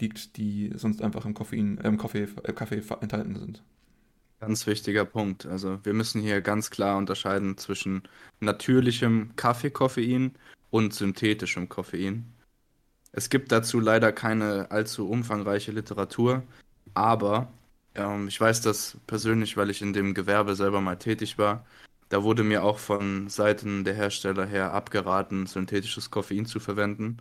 liegt, 0.00 0.36
die 0.36 0.70
sonst 0.76 1.02
einfach 1.02 1.24
im 1.26 1.34
Koffein, 1.34 1.78
äh, 1.78 1.88
im 1.88 1.98
Kaffee, 1.98 2.28
äh, 2.44 2.52
Kaffee 2.52 2.82
enthalten 3.00 3.36
sind. 3.36 3.62
Ganz 4.42 4.66
wichtiger 4.66 5.04
Punkt. 5.04 5.46
Also 5.46 5.78
wir 5.84 5.94
müssen 5.94 6.20
hier 6.20 6.40
ganz 6.40 6.70
klar 6.70 6.96
unterscheiden 6.96 7.56
zwischen 7.58 8.02
natürlichem 8.40 9.36
Kaffeekoffein 9.36 10.32
und 10.70 10.92
synthetischem 10.92 11.68
Koffein. 11.68 12.24
Es 13.12 13.30
gibt 13.30 13.52
dazu 13.52 13.78
leider 13.78 14.10
keine 14.10 14.68
allzu 14.72 15.08
umfangreiche 15.08 15.70
Literatur, 15.70 16.42
aber 16.92 17.52
ähm, 17.94 18.26
ich 18.26 18.40
weiß 18.40 18.62
das 18.62 18.96
persönlich, 19.06 19.56
weil 19.56 19.70
ich 19.70 19.80
in 19.80 19.92
dem 19.92 20.12
Gewerbe 20.12 20.56
selber 20.56 20.80
mal 20.80 20.96
tätig 20.96 21.38
war. 21.38 21.64
Da 22.08 22.24
wurde 22.24 22.42
mir 22.42 22.64
auch 22.64 22.80
von 22.80 23.28
Seiten 23.28 23.84
der 23.84 23.94
Hersteller 23.94 24.44
her 24.44 24.72
abgeraten, 24.72 25.46
synthetisches 25.46 26.10
Koffein 26.10 26.46
zu 26.46 26.58
verwenden. 26.58 27.18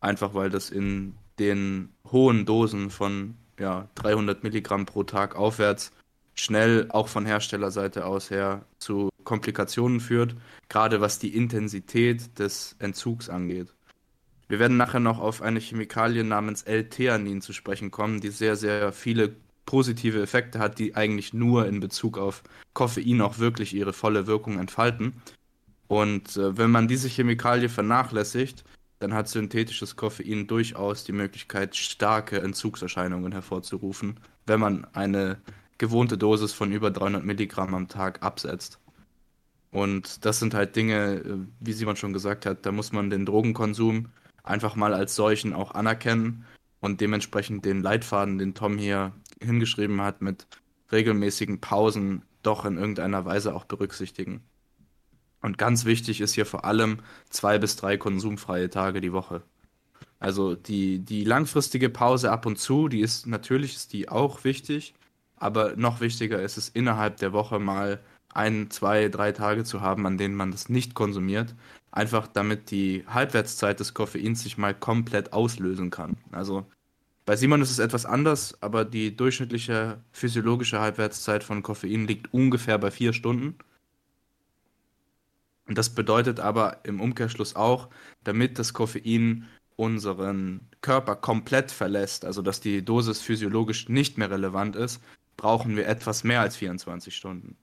Einfach 0.00 0.34
weil 0.34 0.50
das 0.50 0.70
in 0.70 1.14
den 1.38 1.90
hohen 2.10 2.44
Dosen 2.46 2.90
von 2.90 3.36
ja, 3.60 3.88
300 3.94 4.42
Milligramm 4.42 4.86
pro 4.86 5.04
Tag 5.04 5.36
aufwärts 5.36 5.92
schnell 6.34 6.86
auch 6.90 7.08
von 7.08 7.26
Herstellerseite 7.26 8.06
aus 8.06 8.30
her 8.30 8.64
zu 8.78 9.10
Komplikationen 9.24 10.00
führt, 10.00 10.36
gerade 10.68 11.00
was 11.00 11.18
die 11.18 11.34
Intensität 11.34 12.38
des 12.38 12.76
Entzugs 12.78 13.28
angeht. 13.28 13.74
Wir 14.48 14.58
werden 14.58 14.76
nachher 14.76 15.00
noch 15.00 15.20
auf 15.20 15.40
eine 15.40 15.60
Chemikalie 15.60 16.22
namens 16.22 16.62
L-Theanin 16.62 17.40
zu 17.40 17.52
sprechen 17.52 17.90
kommen, 17.90 18.20
die 18.20 18.28
sehr, 18.28 18.56
sehr 18.56 18.92
viele 18.92 19.34
positive 19.64 20.20
Effekte 20.20 20.58
hat, 20.58 20.78
die 20.78 20.94
eigentlich 20.94 21.32
nur 21.32 21.66
in 21.66 21.80
Bezug 21.80 22.18
auf 22.18 22.42
Koffein 22.74 23.22
auch 23.22 23.38
wirklich 23.38 23.74
ihre 23.74 23.94
volle 23.94 24.26
Wirkung 24.26 24.58
entfalten. 24.58 25.14
Und 25.88 26.36
äh, 26.36 26.58
wenn 26.58 26.70
man 26.70 26.88
diese 26.88 27.08
Chemikalie 27.08 27.68
vernachlässigt, 27.68 28.64
dann 28.98 29.14
hat 29.14 29.28
synthetisches 29.28 29.96
Koffein 29.96 30.46
durchaus 30.46 31.04
die 31.04 31.12
Möglichkeit, 31.12 31.76
starke 31.76 32.40
Entzugserscheinungen 32.40 33.32
hervorzurufen, 33.32 34.20
wenn 34.46 34.60
man 34.60 34.86
eine 34.92 35.38
gewohnte 35.84 36.16
Dosis 36.16 36.54
von 36.54 36.72
über 36.72 36.90
300 36.90 37.24
Milligramm 37.24 37.74
am 37.74 37.88
Tag 37.88 38.22
absetzt. 38.22 38.78
Und 39.70 40.24
das 40.24 40.38
sind 40.38 40.54
halt 40.54 40.76
Dinge, 40.76 41.16
äh, 41.16 41.36
wie 41.60 41.74
Simon 41.74 41.96
schon 41.96 42.14
gesagt 42.14 42.46
hat, 42.46 42.64
da 42.64 42.72
muss 42.72 42.92
man 42.92 43.10
den 43.10 43.26
Drogenkonsum 43.26 44.06
einfach 44.42 44.76
mal 44.76 44.94
als 44.94 45.14
solchen 45.14 45.52
auch 45.52 45.72
anerkennen 45.72 46.46
und 46.80 47.02
dementsprechend 47.02 47.66
den 47.66 47.82
Leitfaden, 47.82 48.38
den 48.38 48.54
Tom 48.54 48.78
hier 48.78 49.12
hingeschrieben 49.42 50.00
hat, 50.00 50.22
mit 50.22 50.46
regelmäßigen 50.90 51.60
Pausen 51.60 52.22
doch 52.42 52.64
in 52.64 52.78
irgendeiner 52.78 53.26
Weise 53.26 53.54
auch 53.54 53.64
berücksichtigen. 53.64 54.42
Und 55.42 55.58
ganz 55.58 55.84
wichtig 55.84 56.22
ist 56.22 56.34
hier 56.34 56.46
vor 56.46 56.64
allem 56.64 57.00
zwei 57.28 57.58
bis 57.58 57.76
drei 57.76 57.98
konsumfreie 57.98 58.70
Tage 58.70 59.02
die 59.02 59.12
Woche. 59.12 59.42
Also 60.18 60.54
die, 60.54 61.00
die 61.00 61.24
langfristige 61.24 61.90
Pause 61.90 62.30
ab 62.30 62.46
und 62.46 62.58
zu, 62.58 62.88
die 62.88 63.00
ist 63.00 63.26
natürlich 63.26 63.74
ist 63.74 63.92
die 63.92 64.08
auch 64.08 64.44
wichtig, 64.44 64.94
aber 65.44 65.76
noch 65.76 66.00
wichtiger 66.00 66.40
ist 66.40 66.56
es, 66.56 66.70
innerhalb 66.70 67.18
der 67.18 67.34
Woche 67.34 67.58
mal 67.58 68.00
ein, 68.32 68.70
zwei, 68.70 69.10
drei 69.10 69.30
Tage 69.32 69.62
zu 69.64 69.82
haben, 69.82 70.06
an 70.06 70.16
denen 70.16 70.34
man 70.34 70.50
das 70.50 70.70
nicht 70.70 70.94
konsumiert. 70.94 71.54
Einfach 71.92 72.26
damit 72.26 72.70
die 72.70 73.04
Halbwertszeit 73.06 73.78
des 73.78 73.92
Koffeins 73.92 74.42
sich 74.42 74.56
mal 74.56 74.74
komplett 74.74 75.34
auslösen 75.34 75.90
kann. 75.90 76.16
Also 76.32 76.64
bei 77.26 77.36
Simon 77.36 77.60
ist 77.60 77.70
es 77.70 77.78
etwas 77.78 78.06
anders, 78.06 78.56
aber 78.62 78.86
die 78.86 79.14
durchschnittliche 79.14 79.98
physiologische 80.12 80.80
Halbwertszeit 80.80 81.44
von 81.44 81.62
Koffein 81.62 82.06
liegt 82.06 82.32
ungefähr 82.32 82.78
bei 82.78 82.90
vier 82.90 83.12
Stunden. 83.12 83.58
Und 85.68 85.76
das 85.76 85.90
bedeutet 85.90 86.40
aber 86.40 86.78
im 86.84 87.02
Umkehrschluss 87.02 87.54
auch, 87.54 87.90
damit 88.22 88.58
das 88.58 88.72
Koffein 88.72 89.46
unseren 89.76 90.70
Körper 90.80 91.16
komplett 91.16 91.70
verlässt, 91.70 92.24
also 92.24 92.40
dass 92.40 92.60
die 92.60 92.82
Dosis 92.82 93.20
physiologisch 93.20 93.90
nicht 93.90 94.16
mehr 94.16 94.30
relevant 94.30 94.74
ist, 94.74 95.02
brauchen 95.36 95.76
wir 95.76 95.86
etwas 95.86 96.24
mehr 96.24 96.40
als 96.40 96.56
24 96.56 97.14
Stunden. 97.14 97.56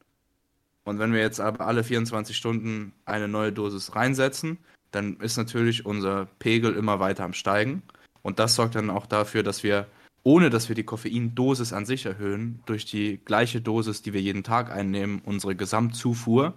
Und 0.84 1.00
wenn 1.00 1.14
wir 1.14 1.20
jetzt 1.20 1.40
aber 1.40 1.68
alle 1.68 1.84
24 1.84 2.36
Stunden 2.36 2.94
eine 3.06 3.28
neue 3.28 3.52
Dosis 3.52 3.96
reinsetzen, 3.96 4.58
dann 4.92 5.18
ist 5.18 5.38
natürlich 5.38 5.86
unser 5.86 6.26
Pegel 6.40 6.76
immer 6.76 7.00
weiter 7.00 7.24
am 7.24 7.34
Steigen. 7.34 7.84
Und 8.24 8.40
das 8.40 8.56
sorgt 8.56 8.76
dann 8.76 8.90
auch 8.90 9.06
dafür, 9.06 9.44
dass 9.44 9.64
wir, 9.64 9.88
ohne 10.24 10.50
dass 10.50 10.70
wir 10.70 10.76
die 10.76 10.84
Koffeindosis 10.84 11.74
an 11.74 11.86
sich 11.86 12.06
erhöhen, 12.06 12.62
durch 12.66 12.86
die 12.86 13.20
gleiche 13.24 13.62
Dosis, 13.62 14.02
die 14.02 14.14
wir 14.14 14.22
jeden 14.22 14.44
Tag 14.44 14.72
einnehmen, 14.72 15.22
unsere 15.24 15.56
Gesamtzufuhr 15.56 16.54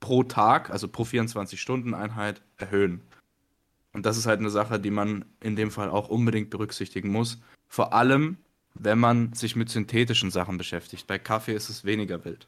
pro 0.00 0.22
Tag, 0.24 0.70
also 0.70 0.88
pro 0.88 1.04
24-Stunden-Einheit, 1.04 2.42
erhöhen. 2.56 3.02
Und 3.92 4.06
das 4.06 4.16
ist 4.16 4.26
halt 4.26 4.40
eine 4.40 4.50
Sache, 4.50 4.80
die 4.80 4.90
man 4.90 5.24
in 5.40 5.56
dem 5.56 5.70
Fall 5.70 5.90
auch 5.90 6.08
unbedingt 6.08 6.50
berücksichtigen 6.50 7.10
muss. 7.10 7.40
Vor 7.68 7.92
allem, 7.92 8.38
wenn 8.74 8.98
man 8.98 9.32
sich 9.32 9.56
mit 9.56 9.68
synthetischen 9.68 10.30
Sachen 10.30 10.58
beschäftigt. 10.58 11.06
Bei 11.06 11.18
Kaffee 11.18 11.54
ist 11.54 11.68
es 11.68 11.84
weniger 11.84 12.24
wild. 12.24 12.46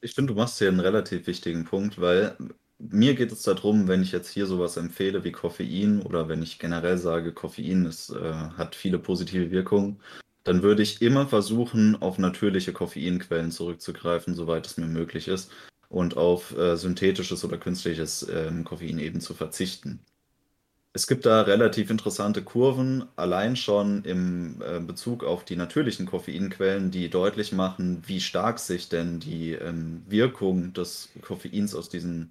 Ich 0.00 0.14
finde, 0.14 0.32
du 0.32 0.38
machst 0.38 0.58
hier 0.58 0.68
einen 0.68 0.80
relativ 0.80 1.26
wichtigen 1.26 1.64
Punkt, 1.64 2.00
weil 2.00 2.36
mir 2.78 3.14
geht 3.14 3.30
es 3.30 3.42
darum, 3.42 3.86
wenn 3.86 4.02
ich 4.02 4.10
jetzt 4.12 4.30
hier 4.30 4.46
sowas 4.46 4.76
empfehle 4.76 5.22
wie 5.22 5.32
Koffein 5.32 6.02
oder 6.02 6.28
wenn 6.28 6.42
ich 6.42 6.58
generell 6.58 6.98
sage, 6.98 7.32
Koffein 7.32 7.86
ist, 7.86 8.10
äh, 8.10 8.32
hat 8.32 8.74
viele 8.74 8.98
positive 8.98 9.50
Wirkungen, 9.52 10.00
dann 10.44 10.62
würde 10.62 10.82
ich 10.82 11.00
immer 11.00 11.28
versuchen, 11.28 12.00
auf 12.02 12.18
natürliche 12.18 12.72
Koffeinquellen 12.72 13.52
zurückzugreifen, 13.52 14.34
soweit 14.34 14.66
es 14.66 14.76
mir 14.76 14.86
möglich 14.86 15.28
ist, 15.28 15.52
und 15.88 16.16
auf 16.16 16.56
äh, 16.56 16.76
synthetisches 16.76 17.44
oder 17.44 17.58
künstliches 17.58 18.26
ähm, 18.28 18.64
Koffein 18.64 18.98
eben 18.98 19.20
zu 19.20 19.34
verzichten. 19.34 20.00
Es 20.94 21.06
gibt 21.06 21.24
da 21.24 21.42
relativ 21.42 21.88
interessante 21.88 22.42
Kurven, 22.42 23.06
allein 23.16 23.56
schon 23.56 24.04
im 24.04 24.60
äh, 24.60 24.78
Bezug 24.78 25.24
auf 25.24 25.44
die 25.44 25.56
natürlichen 25.56 26.04
Koffeinquellen, 26.04 26.90
die 26.90 27.08
deutlich 27.08 27.52
machen, 27.52 28.02
wie 28.06 28.20
stark 28.20 28.58
sich 28.58 28.90
denn 28.90 29.18
die 29.18 29.52
ähm, 29.52 30.02
Wirkung 30.06 30.74
des 30.74 31.08
Koffeins 31.22 31.74
aus 31.74 31.88
diesen 31.88 32.30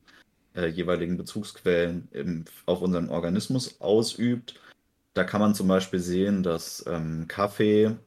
äh, 0.55 0.67
jeweiligen 0.67 1.17
Bezugsquellen 1.17 2.07
im, 2.11 2.45
auf 2.67 2.81
unseren 2.81 3.09
Organismus 3.09 3.81
ausübt. 3.81 4.59
Da 5.13 5.23
kann 5.23 5.41
man 5.41 5.55
zum 5.55 5.67
Beispiel 5.67 5.99
sehen, 5.99 6.43
dass 6.43 6.85
ähm, 6.87 7.27
Kaffee 7.27 7.97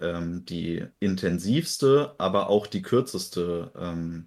ähm, 0.00 0.44
die 0.46 0.86
intensivste, 1.00 2.14
aber 2.18 2.48
auch 2.48 2.66
die 2.66 2.82
kürzeste 2.82 3.72
ähm, 3.78 4.26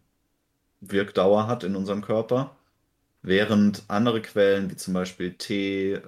Wirkdauer 0.81 1.47
hat 1.47 1.63
in 1.63 1.75
unserem 1.75 2.01
Körper. 2.01 2.55
Während 3.23 3.83
andere 3.87 4.21
Quellen, 4.21 4.69
wie 4.71 4.75
zum 4.75 4.93
Beispiel 4.93 5.33
Tee, 5.35 5.93
äh, 5.93 6.01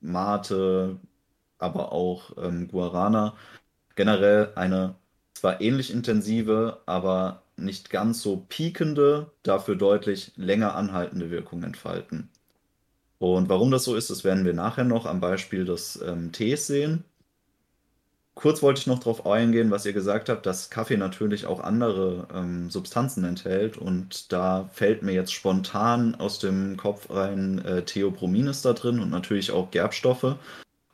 Mate, 0.00 0.98
aber 1.58 1.92
auch 1.92 2.36
ähm, 2.38 2.68
Guarana, 2.68 3.36
generell 3.96 4.52
eine 4.56 4.96
zwar 5.34 5.60
ähnlich 5.60 5.92
intensive, 5.92 6.82
aber 6.86 7.42
nicht 7.56 7.90
ganz 7.90 8.22
so 8.22 8.38
piekende, 8.48 9.32
dafür 9.42 9.76
deutlich 9.76 10.32
länger 10.36 10.74
anhaltende 10.76 11.30
Wirkung 11.30 11.62
entfalten. 11.64 12.30
Und 13.18 13.48
warum 13.48 13.70
das 13.70 13.84
so 13.84 13.96
ist, 13.96 14.10
das 14.10 14.24
werden 14.24 14.44
wir 14.44 14.54
nachher 14.54 14.84
noch 14.84 15.06
am 15.06 15.20
Beispiel 15.20 15.64
des 15.64 16.00
ähm, 16.02 16.32
Tees 16.32 16.66
sehen. 16.66 17.04
Kurz 18.34 18.62
wollte 18.62 18.80
ich 18.80 18.86
noch 18.86 18.98
darauf 18.98 19.26
eingehen, 19.26 19.70
was 19.70 19.84
ihr 19.86 19.92
gesagt 19.92 20.28
habt, 20.28 20.46
dass 20.46 20.70
Kaffee 20.70 20.96
natürlich 20.96 21.46
auch 21.46 21.60
andere 21.60 22.26
ähm, 22.34 22.70
Substanzen 22.70 23.24
enthält. 23.24 23.76
Und 23.76 24.32
da 24.32 24.68
fällt 24.72 25.02
mir 25.02 25.12
jetzt 25.12 25.32
spontan 25.34 26.14
aus 26.14 26.38
dem 26.38 26.76
Kopf 26.76 27.10
rein, 27.10 27.58
äh, 27.64 27.84
Theobromin 27.84 28.46
ist 28.48 28.64
da 28.64 28.72
drin 28.72 29.00
und 29.00 29.10
natürlich 29.10 29.50
auch 29.52 29.70
Gerbstoffe. 29.70 30.36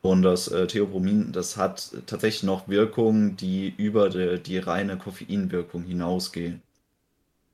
Und 0.01 0.21
das 0.23 0.47
äh, 0.49 0.67
Theobromin, 0.67 1.31
das 1.31 1.57
hat 1.57 1.91
tatsächlich 2.07 2.43
noch 2.43 2.67
Wirkungen, 2.67 3.37
die 3.37 3.73
über 3.77 4.09
die, 4.09 4.41
die 4.41 4.57
reine 4.59 4.97
Koffeinwirkung 4.97 5.83
hinausgehen. 5.83 6.61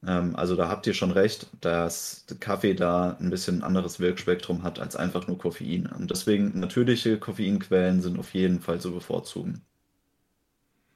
Ähm, 0.06 0.36
also 0.36 0.56
da 0.56 0.68
habt 0.70 0.88
ihr 0.88 0.94
schon 0.94 1.12
recht, 1.12 1.48
dass 1.62 2.26
Kaffee 2.40 2.74
da 2.76 3.18
ein 3.20 3.30
bisschen 3.30 3.64
anderes 3.64 4.00
Wirkspektrum 4.00 4.64
hat 4.64 4.80
als 4.80 4.96
einfach 4.96 5.28
nur 5.28 5.38
Koffein. 5.38 5.88
Und 5.88 6.12
deswegen 6.12 6.60
natürliche 6.60 7.18
Koffeinquellen 7.20 8.02
sind 8.02 8.20
auf 8.20 8.34
jeden 8.34 8.62
Fall 8.62 8.80
zu 8.82 8.92
bevorzugen. 8.94 9.62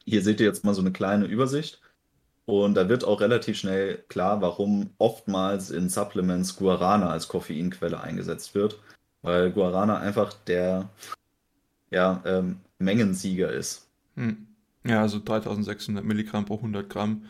Hier 0.10 0.24
seht 0.24 0.40
ihr 0.40 0.48
jetzt 0.48 0.66
mal 0.66 0.74
so 0.74 0.82
eine 0.82 0.92
kleine 0.92 1.26
Übersicht. 1.26 1.82
Und 2.46 2.74
da 2.74 2.90
wird 2.90 3.04
auch 3.04 3.22
relativ 3.22 3.58
schnell 3.58 4.04
klar, 4.08 4.42
warum 4.42 4.90
oftmals 4.98 5.70
in 5.70 5.88
Supplements 5.88 6.56
Guarana 6.56 7.12
als 7.12 7.28
Koffeinquelle 7.28 8.02
eingesetzt 8.02 8.56
wird. 8.56 8.80
Weil 9.22 9.52
Guarana 9.52 10.00
einfach 10.00 10.34
der 10.34 10.90
ja, 11.92 12.24
ähm, 12.26 12.58
Mengensieger 12.80 13.52
ist. 13.52 13.88
Hm. 14.16 14.48
Ja, 14.84 15.02
also 15.02 15.20
3600 15.20 16.04
Milligramm 16.04 16.46
pro 16.46 16.56
100 16.56 16.90
Gramm 16.90 17.26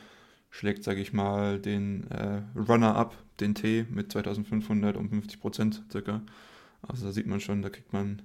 schlägt, 0.50 0.84
sage 0.84 1.02
ich 1.02 1.12
mal, 1.12 1.60
den 1.60 2.10
äh, 2.12 2.42
Runner-up, 2.58 3.14
den 3.40 3.56
Tee 3.56 3.86
mit 3.90 4.12
2500 4.12 4.96
um 4.96 5.10
50 5.10 5.42
Prozent 5.42 5.84
circa. 5.92 6.22
Also 6.82 7.08
da 7.08 7.12
sieht 7.12 7.28
man 7.28 7.42
schon, 7.42 7.62
da 7.62 7.70
kriegt 7.70 7.92
man 7.92 8.22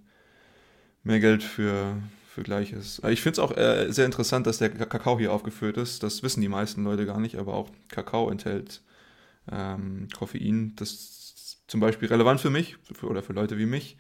mehr 1.03 1.19
Geld 1.19 1.43
für, 1.43 1.97
für 2.35 2.43
Gleiches. 2.43 3.01
Ich 3.09 3.23
finde 3.23 3.35
es 3.35 3.39
auch 3.39 3.57
äh, 3.57 3.93
sehr 3.93 4.07
interessant, 4.07 4.49
dass 4.49 4.59
der 4.59 4.69
Kakao 4.69 5.19
hier 5.19 5.33
aufgeführt 5.33 5.77
ist. 5.77 6.03
Das 6.03 6.25
wissen 6.25 6.41
die 6.41 6.49
meisten 6.49 6.83
Leute 6.83 7.07
gar 7.07 7.21
nicht, 7.21 7.37
aber 7.37 7.55
auch 7.55 7.71
Kakao 7.89 8.29
enthält 8.29 8.83
ähm, 9.51 10.09
Koffein. 10.19 10.75
Das 10.75 10.91
ist 10.91 11.63
zum 11.69 11.79
Beispiel 11.79 12.09
relevant 12.09 12.41
für 12.41 12.51
mich 12.51 12.77
für, 12.93 13.07
oder 13.07 13.23
für 13.23 13.35
Leute 13.35 13.57
wie 13.57 13.67
mich. 13.67 13.99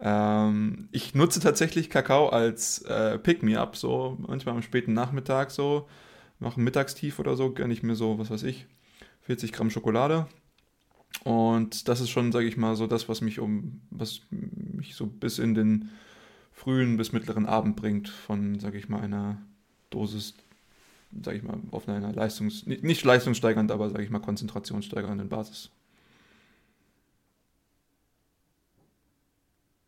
Ähm, 0.00 0.88
ich 0.90 1.14
nutze 1.14 1.38
tatsächlich 1.38 1.88
Kakao 1.88 2.28
als 2.28 2.82
äh, 2.82 3.18
Pick-me-up, 3.18 3.76
so 3.76 4.16
manchmal 4.18 4.56
am 4.56 4.62
späten 4.62 4.92
Nachmittag 4.92 5.52
so. 5.52 5.88
Mache 6.40 6.60
ein 6.60 6.64
Mittagstief 6.64 7.20
oder 7.20 7.36
so, 7.36 7.52
gönne 7.52 7.72
ich 7.72 7.84
mir 7.84 7.94
so, 7.94 8.18
was 8.18 8.30
weiß 8.30 8.42
ich, 8.42 8.66
40 9.22 9.52
Gramm 9.52 9.70
Schokolade. 9.70 10.26
Und 11.22 11.86
das 11.86 12.00
ist 12.00 12.10
schon, 12.10 12.32
sage 12.32 12.46
ich 12.46 12.56
mal, 12.56 12.74
so 12.74 12.88
das, 12.88 13.08
was 13.08 13.20
mich 13.20 13.38
um, 13.38 13.80
was 13.90 14.22
mich 14.30 14.96
so 14.96 15.06
bis 15.06 15.38
in 15.38 15.54
den 15.54 15.90
frühen 16.56 16.96
bis 16.96 17.12
mittleren 17.12 17.46
Abend 17.46 17.76
bringt 17.76 18.08
von, 18.08 18.58
sage 18.58 18.78
ich 18.78 18.88
mal, 18.88 19.00
einer 19.00 19.36
Dosis, 19.90 20.34
sage 21.22 21.36
ich 21.36 21.42
mal, 21.42 21.60
auf 21.70 21.86
einer 21.86 22.12
Leistungs-, 22.12 22.66
nicht 22.66 23.04
leistungssteigernd, 23.04 23.70
aber, 23.70 23.90
sage 23.90 24.02
ich 24.02 24.10
mal, 24.10 24.20
konzentrationssteigernden 24.20 25.28
Basis. 25.28 25.70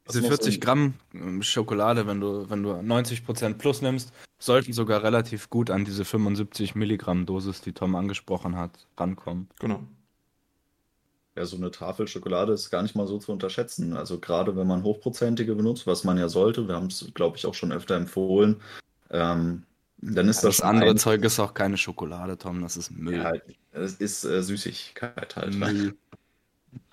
Diese 0.08 0.22
40 0.22 0.60
Gramm 0.60 0.94
ähm, 1.12 1.42
Schokolade, 1.42 2.06
wenn 2.06 2.20
du, 2.20 2.48
wenn 2.48 2.62
du 2.62 2.70
90% 2.70 3.54
plus 3.54 3.82
nimmst, 3.82 4.12
sollten 4.38 4.72
sogar 4.72 5.02
relativ 5.02 5.50
gut 5.50 5.70
an 5.70 5.84
diese 5.84 6.04
75 6.04 6.74
Milligramm 6.74 7.26
Dosis, 7.26 7.60
die 7.60 7.72
Tom 7.72 7.94
angesprochen 7.94 8.56
hat, 8.56 8.86
rankommen. 8.96 9.48
Genau 9.58 9.82
ja, 11.38 11.46
so 11.46 11.56
eine 11.56 11.70
Tafel 11.70 12.08
Schokolade 12.08 12.52
ist 12.52 12.70
gar 12.70 12.82
nicht 12.82 12.96
mal 12.96 13.06
so 13.06 13.18
zu 13.18 13.32
unterschätzen. 13.32 13.96
Also 13.96 14.18
gerade 14.18 14.56
wenn 14.56 14.66
man 14.66 14.82
hochprozentige 14.82 15.54
benutzt, 15.54 15.86
was 15.86 16.04
man 16.04 16.18
ja 16.18 16.28
sollte, 16.28 16.68
wir 16.68 16.74
haben 16.74 16.88
es, 16.88 17.06
glaube 17.14 17.36
ich, 17.36 17.46
auch 17.46 17.54
schon 17.54 17.72
öfter 17.72 17.96
empfohlen, 17.96 18.56
ähm, 19.10 19.62
dann 20.00 20.28
ist 20.28 20.42
ja, 20.42 20.48
das. 20.48 20.58
Das 20.58 20.66
andere 20.66 20.90
ein... 20.90 20.98
Zeug 20.98 21.24
ist 21.24 21.38
auch 21.38 21.54
keine 21.54 21.76
Schokolade, 21.76 22.36
Tom, 22.36 22.60
das 22.60 22.76
ist 22.76 22.90
Müll. 22.90 23.16
Ja, 23.16 23.32
es 23.72 23.94
ist 23.94 24.24
äh, 24.24 24.42
Süßigkeit 24.42 25.36
halt. 25.36 25.54
Müll. 25.54 25.94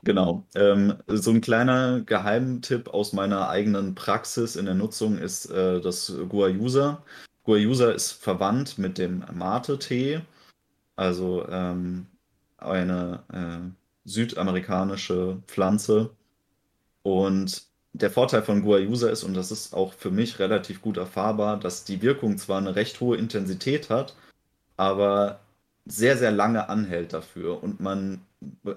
Genau. 0.03 0.45
Ähm, 0.53 0.93
so 1.07 1.31
ein 1.31 1.41
kleiner 1.41 2.01
Geheimtipp 2.01 2.89
aus 2.89 3.11
meiner 3.11 3.49
eigenen 3.49 3.95
Praxis 3.95 4.55
in 4.55 4.65
der 4.65 4.75
Nutzung 4.75 5.17
ist 5.17 5.47
äh, 5.47 5.81
das 5.81 6.13
Guayusa. 6.29 7.03
Guayusa 7.43 7.89
ist 7.89 8.11
verwandt 8.11 8.77
mit 8.77 8.99
dem 8.99 9.25
Mate-Tee, 9.33 10.21
also 10.95 11.47
ähm, 11.49 12.05
eine 12.57 13.23
äh, 13.33 13.84
südamerikanische 14.05 15.41
Pflanze. 15.47 16.11
Und 17.03 17.63
der 17.93 18.11
Vorteil 18.11 18.43
von 18.43 18.61
Guayusa 18.63 19.09
ist, 19.09 19.23
und 19.23 19.35
das 19.35 19.51
ist 19.51 19.73
auch 19.73 19.93
für 19.93 20.11
mich 20.11 20.39
relativ 20.39 20.81
gut 20.81 20.97
erfahrbar, 20.97 21.59
dass 21.59 21.85
die 21.85 22.01
Wirkung 22.01 22.37
zwar 22.37 22.59
eine 22.59 22.75
recht 22.75 22.99
hohe 23.01 23.17
Intensität 23.17 23.89
hat, 23.89 24.15
aber 24.77 25.39
sehr, 25.85 26.17
sehr 26.17 26.31
lange 26.31 26.69
anhält 26.69 27.13
dafür. 27.13 27.63
Und 27.63 27.79
man 27.79 28.21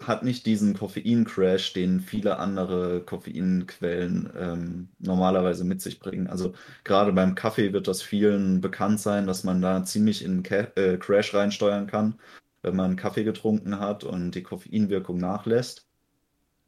hat 0.07 0.23
nicht 0.23 0.47
diesen 0.47 0.75
Koffein-Crash, 0.75 1.73
den 1.73 2.01
viele 2.01 2.39
andere 2.39 3.01
Koffeinquellen 3.01 4.31
ähm, 4.39 4.89
normalerweise 4.99 5.65
mit 5.65 5.83
sich 5.83 6.01
bringen. 6.01 6.27
Also 6.27 6.55
gerade 6.85 7.13
beim 7.13 7.35
Kaffee 7.35 7.73
wird 7.73 7.89
das 7.89 8.03
vielen 8.03 8.61
bekannt 8.61 9.01
sein, 9.01 9.27
dass 9.27 9.45
man 9.45 9.61
da 9.61 9.85
ziemlich 9.85 10.25
in 10.25 10.43
den 10.43 10.67
äh, 10.77 10.97
Crash 10.99 11.35
reinsteuern 11.35 11.87
kann 11.87 12.15
wenn 12.63 12.77
man 12.77 12.97
Kaffee 12.97 13.25
getrunken 13.25 13.79
hat 13.81 14.05
und 14.05 14.33
die 14.33 14.43
Koffeinwirkung 14.43 15.19
nachlässt. 15.19 15.87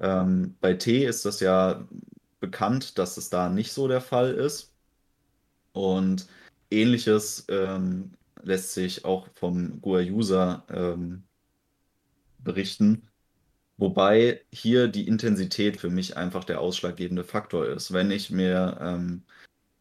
Ähm, 0.01 0.57
bei 0.61 0.75
Tee 0.75 1.05
ist 1.05 1.25
das 1.25 1.41
ja 1.41 1.87
bekannt, 2.41 2.99
dass 2.99 3.17
es 3.17 3.31
da 3.31 3.49
nicht 3.49 3.73
so 3.73 3.89
der 3.89 4.01
Fall 4.01 4.33
ist. 4.35 4.73
Und 5.73 6.27
ähnliches 6.71 7.47
ähm, 7.49 8.13
lässt 8.43 8.75
sich 8.75 9.05
auch 9.05 9.29
vom 9.35 9.81
Guayusa 9.81 10.65
ähm, 10.71 11.25
berichten. 12.39 13.09
Wobei 13.77 14.43
hier 14.53 14.89
die 14.89 15.07
Intensität 15.09 15.79
für 15.79 15.91
mich 15.91 16.17
einfach 16.17 16.45
der 16.45 16.61
ausschlaggebende 16.61 17.25
Faktor 17.25 17.67
ist. 17.67 17.93
Wenn 17.93 18.11
ich 18.11 18.31
mir 18.31 18.79
ähm, 18.81 19.23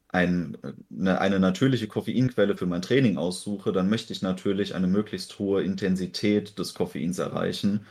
ein, 0.09 0.57
eine, 0.91 1.21
eine 1.21 1.39
natürliche 1.39 1.87
Koffeinquelle 1.87 2.57
für 2.57 2.65
mein 2.65 2.81
Training 2.81 3.17
aussuche, 3.17 3.71
dann 3.71 3.89
möchte 3.89 4.13
ich 4.13 4.21
natürlich 4.21 4.75
eine 4.75 4.87
möglichst 4.87 5.39
hohe 5.39 5.63
Intensität 5.63 6.57
des 6.59 6.73
Koffeins 6.73 7.19
erreichen. 7.19 7.85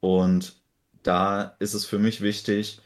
Und 0.00 0.56
da 1.02 1.56
ist 1.58 1.74
es 1.74 1.84
für 1.84 1.98
mich 1.98 2.20
wichtig, 2.20 2.80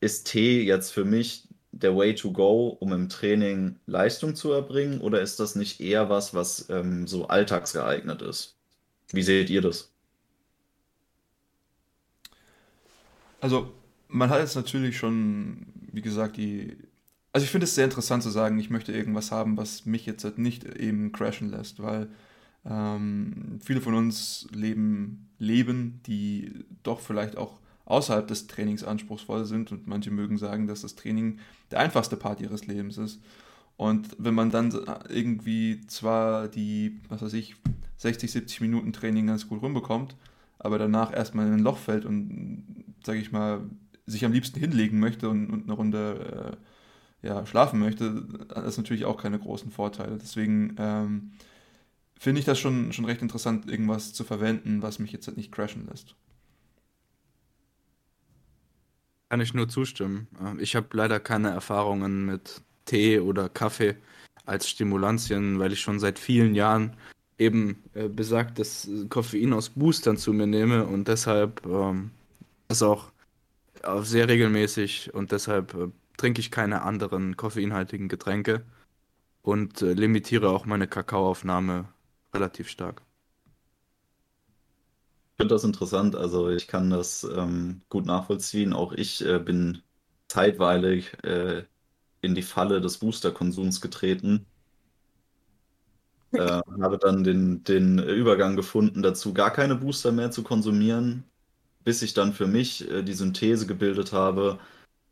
ist 0.00 0.26
Tee 0.30 0.62
jetzt 0.62 0.90
für 0.90 1.04
mich 1.04 1.48
der 1.72 1.96
Way 1.96 2.14
to 2.14 2.32
go, 2.32 2.68
um 2.80 2.92
im 2.92 3.08
Training 3.08 3.76
Leistung 3.86 4.34
zu 4.34 4.50
erbringen, 4.52 5.00
oder 5.00 5.20
ist 5.20 5.38
das 5.38 5.54
nicht 5.54 5.80
eher 5.80 6.08
was, 6.10 6.34
was 6.34 6.68
ähm, 6.70 7.06
so 7.06 7.28
alltagsgeeignet 7.28 8.22
ist? 8.22 8.56
Wie 9.12 9.22
seht 9.22 9.50
ihr 9.50 9.60
das? 9.60 9.92
Also, 13.40 13.72
man 14.08 14.30
hat 14.30 14.40
jetzt 14.40 14.56
natürlich 14.56 14.96
schon, 14.98 15.66
wie 15.92 16.02
gesagt, 16.02 16.36
die. 16.36 16.76
Also, 17.32 17.44
ich 17.44 17.50
finde 17.50 17.64
es 17.64 17.74
sehr 17.74 17.84
interessant 17.84 18.22
zu 18.22 18.30
sagen, 18.30 18.58
ich 18.58 18.70
möchte 18.70 18.92
irgendwas 18.92 19.30
haben, 19.30 19.56
was 19.56 19.86
mich 19.86 20.06
jetzt 20.06 20.24
halt 20.24 20.38
nicht 20.38 20.64
eben 20.64 21.12
crashen 21.12 21.50
lässt, 21.50 21.82
weil 21.82 22.08
ähm, 22.64 23.58
viele 23.62 23.80
von 23.80 23.94
uns 23.94 24.48
leben 24.52 25.30
Leben, 25.38 26.00
die 26.06 26.64
doch 26.82 27.00
vielleicht 27.00 27.36
auch 27.36 27.58
außerhalb 27.86 28.28
des 28.28 28.46
Trainings 28.46 28.84
anspruchsvoll 28.84 29.44
sind 29.46 29.72
und 29.72 29.88
manche 29.88 30.10
mögen 30.12 30.38
sagen, 30.38 30.66
dass 30.68 30.82
das 30.82 30.94
Training 30.94 31.38
der 31.70 31.80
einfachste 31.80 32.16
Part 32.16 32.40
ihres 32.40 32.66
Lebens 32.66 32.98
ist. 32.98 33.20
Und 33.76 34.14
wenn 34.18 34.34
man 34.34 34.50
dann 34.50 34.72
irgendwie 35.08 35.80
zwar 35.86 36.48
die, 36.48 37.00
was 37.08 37.22
weiß 37.22 37.32
ich, 37.32 37.56
60, 37.96 38.30
70 38.30 38.60
Minuten 38.60 38.92
Training 38.92 39.26
ganz 39.26 39.48
gut 39.48 39.62
rumbekommt, 39.62 40.14
aber 40.58 40.78
danach 40.78 41.12
erstmal 41.12 41.46
in 41.46 41.54
ein 41.54 41.60
Loch 41.60 41.78
fällt 41.78 42.04
und, 42.04 42.84
sage 43.04 43.18
ich 43.18 43.32
mal, 43.32 43.62
sich 44.06 44.24
am 44.24 44.32
liebsten 44.32 44.60
hinlegen 44.60 45.00
möchte 45.00 45.30
und, 45.30 45.50
und 45.50 45.64
eine 45.64 45.72
Runde 45.72 46.52
äh, 46.52 46.56
ja, 47.22 47.44
schlafen 47.46 47.80
möchte, 47.80 48.24
das 48.48 48.66
ist 48.66 48.78
natürlich 48.78 49.04
auch 49.04 49.20
keine 49.20 49.38
großen 49.38 49.70
Vorteile. 49.70 50.16
Deswegen 50.16 50.74
ähm, 50.78 51.32
finde 52.18 52.38
ich 52.38 52.46
das 52.46 52.58
schon, 52.58 52.92
schon 52.92 53.04
recht 53.04 53.22
interessant, 53.22 53.70
irgendwas 53.70 54.12
zu 54.12 54.24
verwenden, 54.24 54.82
was 54.82 54.98
mich 54.98 55.12
jetzt 55.12 55.26
halt 55.26 55.36
nicht 55.36 55.52
crashen 55.52 55.86
lässt. 55.86 56.14
Kann 59.28 59.40
ich 59.40 59.54
nur 59.54 59.68
zustimmen. 59.68 60.28
Ähm, 60.40 60.58
ich 60.60 60.76
habe 60.76 60.88
leider 60.92 61.20
keine 61.20 61.50
Erfahrungen 61.50 62.26
mit 62.26 62.62
Tee 62.86 63.20
oder 63.20 63.48
Kaffee 63.48 63.96
als 64.44 64.68
Stimulantien, 64.68 65.58
weil 65.58 65.72
ich 65.72 65.80
schon 65.80 66.00
seit 66.00 66.18
vielen 66.18 66.54
Jahren 66.54 66.96
eben 67.38 67.82
äh, 67.94 68.08
besagtes 68.08 68.88
Koffein 69.08 69.52
aus 69.52 69.70
Boostern 69.70 70.16
zu 70.16 70.32
mir 70.32 70.46
nehme 70.46 70.86
und 70.86 71.08
deshalb 71.08 71.64
ähm, 71.66 72.10
das 72.68 72.82
auch 72.82 73.12
äh, 73.82 74.02
sehr 74.02 74.28
regelmäßig 74.28 75.14
und 75.14 75.32
deshalb 75.32 75.74
äh, 75.74 75.88
trinke 76.20 76.40
ich 76.40 76.50
keine 76.50 76.82
anderen 76.82 77.36
koffeinhaltigen 77.36 78.08
Getränke 78.08 78.64
und 79.42 79.82
äh, 79.82 79.92
limitiere 79.92 80.50
auch 80.50 80.66
meine 80.66 80.86
Kakaoaufnahme 80.86 81.88
relativ 82.34 82.68
stark 82.68 83.02
finde 85.40 85.54
das 85.54 85.64
interessant. 85.64 86.16
Also 86.16 86.50
ich 86.50 86.68
kann 86.68 86.90
das 86.90 87.24
ähm, 87.24 87.80
gut 87.88 88.04
nachvollziehen. 88.04 88.74
Auch 88.74 88.92
ich 88.92 89.24
äh, 89.24 89.38
bin 89.38 89.82
zeitweilig 90.28 91.14
äh, 91.24 91.64
in 92.20 92.34
die 92.34 92.42
Falle 92.42 92.82
des 92.82 92.98
Booster-Konsums 92.98 93.80
getreten. 93.80 94.44
Äh, 96.32 96.60
habe 96.82 96.98
dann 96.98 97.24
den, 97.24 97.64
den 97.64 97.98
Übergang 97.98 98.54
gefunden, 98.54 99.02
dazu 99.02 99.32
gar 99.32 99.50
keine 99.50 99.76
Booster 99.76 100.12
mehr 100.12 100.30
zu 100.30 100.42
konsumieren, 100.42 101.24
bis 101.84 102.02
ich 102.02 102.12
dann 102.12 102.34
für 102.34 102.46
mich 102.46 102.88
äh, 102.90 103.02
die 103.02 103.14
Synthese 103.14 103.66
gebildet 103.66 104.12
habe. 104.12 104.58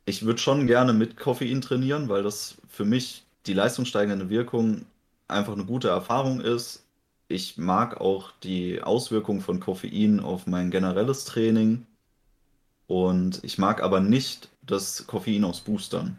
Ich 0.09 0.25
würde 0.25 0.41
schon 0.41 0.67
gerne 0.67 0.93
mit 0.93 1.17
Koffein 1.17 1.61
trainieren, 1.61 2.09
weil 2.09 2.23
das 2.23 2.57
für 2.69 2.85
mich 2.85 3.25
die 3.47 3.55
leistungssteigernde 3.55 4.31
Wirkung 4.31 4.87
einfach 5.29 5.53
eine 5.53 5.65
gute 5.65 5.89
Erfahrung 5.89 6.41
ist 6.41 6.85
ich 7.29 7.59
mag 7.59 8.01
auch 8.01 8.33
die 8.43 8.83
Auswirkungen 8.83 9.43
von 9.43 9.61
Koffein 9.61 10.21
auf 10.21 10.47
mein 10.47 10.71
generelles 10.71 11.27
Training. 11.27 11.87
Und 12.87 13.45
ich 13.45 13.59
mag 13.59 13.83
aber 13.83 14.01
nicht 14.01 14.49
das 14.63 15.07
Koffein 15.07 15.45
aus 15.45 15.61
Boostern. 15.61 16.19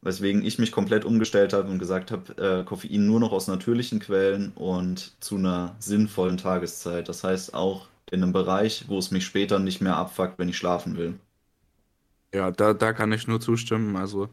Weswegen 0.00 0.44
ich 0.44 0.58
mich 0.58 0.72
komplett 0.72 1.04
umgestellt 1.04 1.52
habe 1.52 1.70
und 1.70 1.78
gesagt 1.78 2.10
habe, 2.10 2.36
äh, 2.36 2.64
Koffein 2.64 3.06
nur 3.06 3.20
noch 3.20 3.30
aus 3.30 3.46
natürlichen 3.46 4.00
Quellen 4.00 4.50
und 4.56 5.12
zu 5.20 5.36
einer 5.36 5.76
sinnvollen 5.78 6.36
Tageszeit. 6.36 7.08
Das 7.08 7.22
heißt 7.22 7.54
auch 7.54 7.86
in 8.10 8.24
einem 8.24 8.32
Bereich, 8.32 8.88
wo 8.88 8.98
es 8.98 9.12
mich 9.12 9.24
später 9.24 9.60
nicht 9.60 9.80
mehr 9.80 9.96
abfuckt, 9.96 10.40
wenn 10.40 10.48
ich 10.48 10.56
schlafen 10.56 10.96
will. 10.96 11.14
Ja, 12.34 12.50
da, 12.50 12.72
da 12.74 12.92
kann 12.92 13.12
ich 13.12 13.26
nur 13.26 13.40
zustimmen. 13.40 13.96
Also 13.96 14.28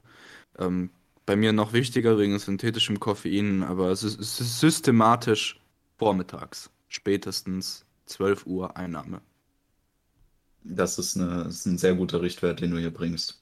ähm, 0.58 0.90
bei 1.26 1.36
mir 1.36 1.54
noch 1.54 1.74
wichtiger 1.74 2.18
wegen 2.18 2.40
synthetischem 2.40 3.00
Koffein, 3.00 3.64
aber 3.64 3.92
es 3.92 4.04
ist, 4.04 4.20
es 4.20 4.40
ist 4.40 4.60
systematisch 4.60 5.60
vormittags, 5.98 6.70
spätestens 6.88 7.86
12 8.08 8.46
Uhr 8.46 8.76
Einnahme. 8.78 9.22
Das 10.64 10.98
ist, 10.98 11.18
eine, 11.18 11.44
ist 11.44 11.66
ein 11.66 11.78
sehr 11.78 11.96
guter 11.96 12.22
Richtwert, 12.22 12.62
den 12.62 12.72
du 12.72 12.80
hier 12.80 12.94
bringst. 12.94 13.42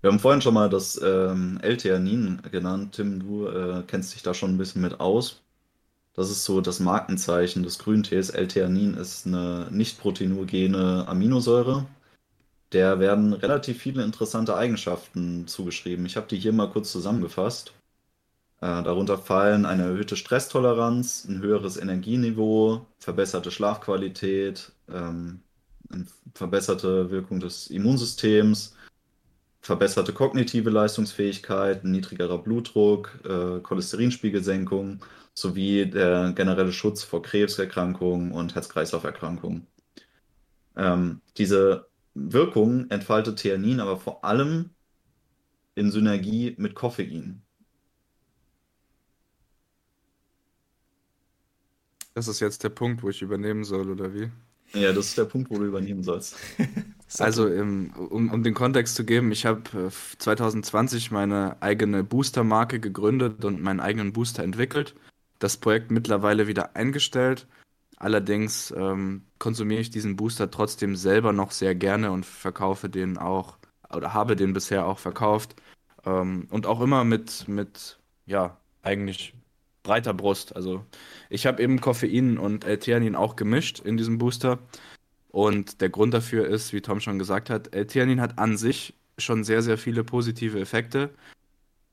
Wir 0.00 0.10
haben 0.10 0.20
vorhin 0.20 0.40
schon 0.40 0.54
mal 0.54 0.70
das 0.70 1.00
ähm, 1.02 1.58
L-Theanin 1.60 2.40
genannt. 2.52 2.94
Tim, 2.94 3.18
du 3.18 3.48
äh, 3.48 3.82
kennst 3.86 4.14
dich 4.14 4.22
da 4.22 4.32
schon 4.32 4.54
ein 4.54 4.58
bisschen 4.58 4.80
mit 4.80 5.00
aus. 5.00 5.42
Das 6.14 6.30
ist 6.30 6.44
so 6.44 6.60
das 6.60 6.78
Markenzeichen 6.78 7.64
des 7.64 7.78
Grüntees. 7.78 8.30
L-Theanin 8.30 8.94
ist 8.94 9.26
eine 9.26 9.68
nicht 9.70 9.98
proteinogene 9.98 11.06
Aminosäure, 11.08 11.86
der 12.72 13.00
werden 13.00 13.32
relativ 13.32 13.80
viele 13.80 14.04
interessante 14.04 14.56
Eigenschaften 14.56 15.46
zugeschrieben. 15.46 16.06
Ich 16.06 16.16
habe 16.16 16.28
die 16.28 16.38
hier 16.38 16.52
mal 16.52 16.70
kurz 16.70 16.92
zusammengefasst. 16.92 17.72
Äh, 18.60 18.82
darunter 18.82 19.18
fallen 19.18 19.66
eine 19.66 19.84
erhöhte 19.84 20.16
Stresstoleranz, 20.16 21.24
ein 21.28 21.40
höheres 21.40 21.76
Energieniveau, 21.76 22.86
verbesserte 22.98 23.50
Schlafqualität, 23.50 24.72
ähm, 24.92 25.40
verbesserte 26.34 27.10
Wirkung 27.10 27.40
des 27.40 27.68
Immunsystems, 27.68 28.76
verbesserte 29.60 30.12
kognitive 30.12 30.70
Leistungsfähigkeit, 30.70 31.84
niedrigerer 31.84 32.38
Blutdruck, 32.38 33.20
äh, 33.24 33.60
Cholesterinspiegelsenkung 33.60 35.00
sowie 35.34 35.86
der 35.86 36.32
generelle 36.32 36.72
Schutz 36.72 37.04
vor 37.04 37.22
Krebserkrankungen 37.22 38.32
und 38.32 38.54
Herz-Kreislauf-Erkrankungen. 38.54 39.66
Ähm, 40.76 41.20
diese 41.36 41.87
Wirkung 42.32 42.90
entfaltet 42.90 43.38
Theanin 43.38 43.80
aber 43.80 43.96
vor 43.96 44.24
allem 44.24 44.70
in 45.74 45.90
Synergie 45.90 46.54
mit 46.58 46.74
Koffein. 46.74 47.42
Das 52.14 52.26
ist 52.26 52.40
jetzt 52.40 52.64
der 52.64 52.70
Punkt, 52.70 53.02
wo 53.02 53.08
ich 53.10 53.22
übernehmen 53.22 53.62
soll, 53.62 53.90
oder 53.90 54.12
wie? 54.12 54.30
Ja, 54.72 54.92
das 54.92 55.06
ist 55.06 55.18
der 55.18 55.24
Punkt, 55.24 55.50
wo 55.50 55.58
du 55.58 55.64
übernehmen 55.64 56.02
sollst. 56.02 56.36
also, 57.18 57.46
um, 57.46 57.92
um 58.10 58.42
den 58.42 58.54
Kontext 58.54 58.96
zu 58.96 59.04
geben, 59.04 59.30
ich 59.30 59.46
habe 59.46 59.90
2020 60.18 61.12
meine 61.12 61.62
eigene 61.62 62.02
Booster-Marke 62.02 62.80
gegründet 62.80 63.44
und 63.44 63.62
meinen 63.62 63.80
eigenen 63.80 64.12
Booster 64.12 64.42
entwickelt. 64.42 64.94
Das 65.38 65.56
Projekt 65.56 65.92
mittlerweile 65.92 66.48
wieder 66.48 66.74
eingestellt 66.74 67.46
Allerdings 67.98 68.72
ähm, 68.76 69.26
konsumiere 69.38 69.80
ich 69.80 69.90
diesen 69.90 70.16
Booster 70.16 70.50
trotzdem 70.50 70.96
selber 70.96 71.32
noch 71.32 71.50
sehr 71.50 71.74
gerne 71.74 72.10
und 72.10 72.26
verkaufe 72.26 72.88
den 72.88 73.18
auch 73.18 73.58
oder 73.94 74.12
habe 74.14 74.36
den 74.36 74.52
bisher 74.52 74.86
auch 74.86 74.98
verkauft 74.98 75.56
ähm, 76.04 76.46
und 76.50 76.66
auch 76.66 76.80
immer 76.80 77.04
mit, 77.04 77.48
mit, 77.48 77.98
ja, 78.26 78.58
eigentlich 78.82 79.34
breiter 79.82 80.12
Brust. 80.12 80.54
Also 80.54 80.84
ich 81.30 81.46
habe 81.46 81.62
eben 81.62 81.80
Koffein 81.80 82.38
und 82.38 82.64
L-Theanin 82.64 83.16
auch 83.16 83.36
gemischt 83.36 83.80
in 83.80 83.96
diesem 83.96 84.18
Booster 84.18 84.58
und 85.28 85.80
der 85.80 85.90
Grund 85.90 86.14
dafür 86.14 86.46
ist, 86.46 86.72
wie 86.72 86.82
Tom 86.82 87.00
schon 87.00 87.18
gesagt 87.18 87.50
hat, 87.50 87.74
L-Theanin 87.74 88.20
hat 88.20 88.38
an 88.38 88.56
sich 88.56 88.94
schon 89.18 89.44
sehr, 89.44 89.62
sehr 89.62 89.78
viele 89.78 90.04
positive 90.04 90.60
Effekte. 90.60 91.10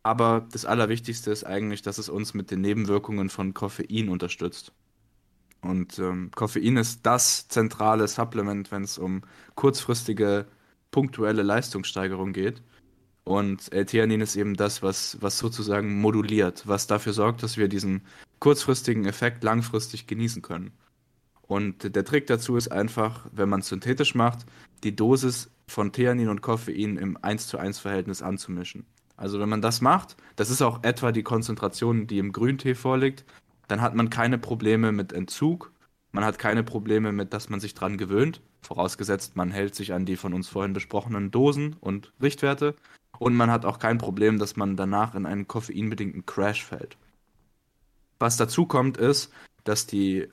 Aber 0.04 0.48
das 0.52 0.66
Allerwichtigste 0.66 1.32
ist 1.32 1.46
eigentlich, 1.46 1.82
dass 1.82 1.98
es 1.98 2.10
uns 2.10 2.34
mit 2.34 2.52
den 2.52 2.62
Nebenwirkungen 2.62 3.30
von 3.30 3.54
Koffein 3.54 4.10
unterstützt. 4.10 4.72
Und 5.62 5.98
ähm, 6.00 6.32
Koffein 6.36 6.78
ist 6.78 7.06
das 7.06 7.48
zentrale 7.48 8.08
Supplement, 8.08 8.72
wenn 8.72 8.84
es 8.84 8.98
um 8.98 9.22
kurzfristige, 9.56 10.46
punktuelle 10.92 11.44
Leistungssteigerung 11.44 12.34
geht. 12.34 12.62
Und 13.24 13.74
L-Theanin 13.74 14.22
ist 14.22 14.36
eben 14.36 14.56
das, 14.56 14.84
was, 14.84 15.18
was 15.20 15.40
sozusagen 15.40 16.00
moduliert, 16.00 16.68
was 16.68 16.86
dafür 16.86 17.14
sorgt, 17.14 17.42
dass 17.42 17.58
wir 17.58 17.68
diesen 17.68 18.02
kurzfristigen 18.40 19.06
Effekt 19.06 19.44
langfristig 19.44 20.06
genießen 20.06 20.44
können. 20.44 20.72
Und 21.42 21.96
der 21.96 22.06
Trick 22.06 22.28
dazu 22.28 22.56
ist 22.56 22.70
einfach, 22.70 23.26
wenn 23.32 23.50
man 23.50 23.62
synthetisch 23.62 24.16
macht, 24.16 24.46
die 24.84 24.96
Dosis 24.96 25.50
von 25.68 25.92
Theanin 25.92 26.30
und 26.30 26.42
Koffein 26.42 26.98
im 26.98 27.18
1 27.22 27.48
zu 27.48 27.58
1 27.58 27.80
Verhältnis 27.80 28.22
anzumischen. 28.22 28.86
Also 29.18 29.40
wenn 29.40 29.50
man 29.50 29.62
das 29.62 29.82
macht, 29.82 30.18
das 30.36 30.50
ist 30.50 30.62
auch 30.62 30.84
etwa 30.84 31.12
die 31.12 31.24
Konzentration, 31.24 32.08
die 32.08 32.20
im 32.20 32.34
Grüntee 32.34 32.76
vorliegt, 32.76 33.26
dann 33.68 33.82
hat 33.82 33.96
man 33.96 34.10
keine 34.10 34.38
Probleme 34.38 34.92
mit 34.92 35.14
Entzug, 35.14 35.72
Man 36.16 36.24
hat 36.24 36.40
keine 36.40 36.64
Probleme 36.64 37.12
mit, 37.12 37.34
dass 37.34 37.50
man 37.50 37.60
sich 37.60 37.74
dran 37.74 37.98
gewöhnt, 37.98 38.40
vorausgesetzt 38.62 39.36
man 39.36 39.52
hält 39.52 39.76
sich 39.76 39.92
an 39.92 40.06
die 40.06 40.16
von 40.16 40.34
uns 40.34 40.48
vorhin 40.48 40.72
besprochenen 40.72 41.30
Dosen 41.30 41.76
und 41.82 42.14
Richtwerte. 42.22 42.74
Und 43.20 43.36
man 43.36 43.52
hat 43.52 43.66
auch 43.66 43.80
kein 43.80 43.98
Problem, 43.98 44.40
dass 44.40 44.56
man 44.56 44.78
danach 44.78 45.14
in 45.14 45.26
einen 45.26 45.50
koffeinbedingten 45.50 46.26
Crash 46.26 46.64
fällt. 46.64 46.96
Was 48.18 48.38
dazu 48.38 48.66
kommt, 48.66 48.96
ist, 48.96 49.34
dass 49.66 49.88
die, 49.88 50.30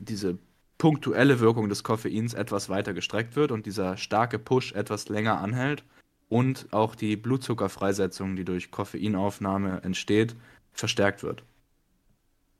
diese 0.00 0.38
punktuelle 0.76 1.38
Wirkung 1.38 1.68
des 1.68 1.84
Koffeins 1.84 2.34
etwas 2.34 2.68
weiter 2.68 2.92
gestreckt 2.92 3.36
wird 3.36 3.52
und 3.52 3.66
dieser 3.66 3.96
starke 3.96 4.40
Push 4.40 4.72
etwas 4.72 5.08
länger 5.08 5.40
anhält 5.40 5.84
und 6.28 6.66
auch 6.72 6.96
die 6.96 7.16
Blutzuckerfreisetzung, 7.16 8.34
die 8.34 8.44
durch 8.44 8.72
Koffeinaufnahme 8.72 9.82
entsteht, 9.84 10.34
verstärkt 10.72 11.22
wird. 11.22 11.44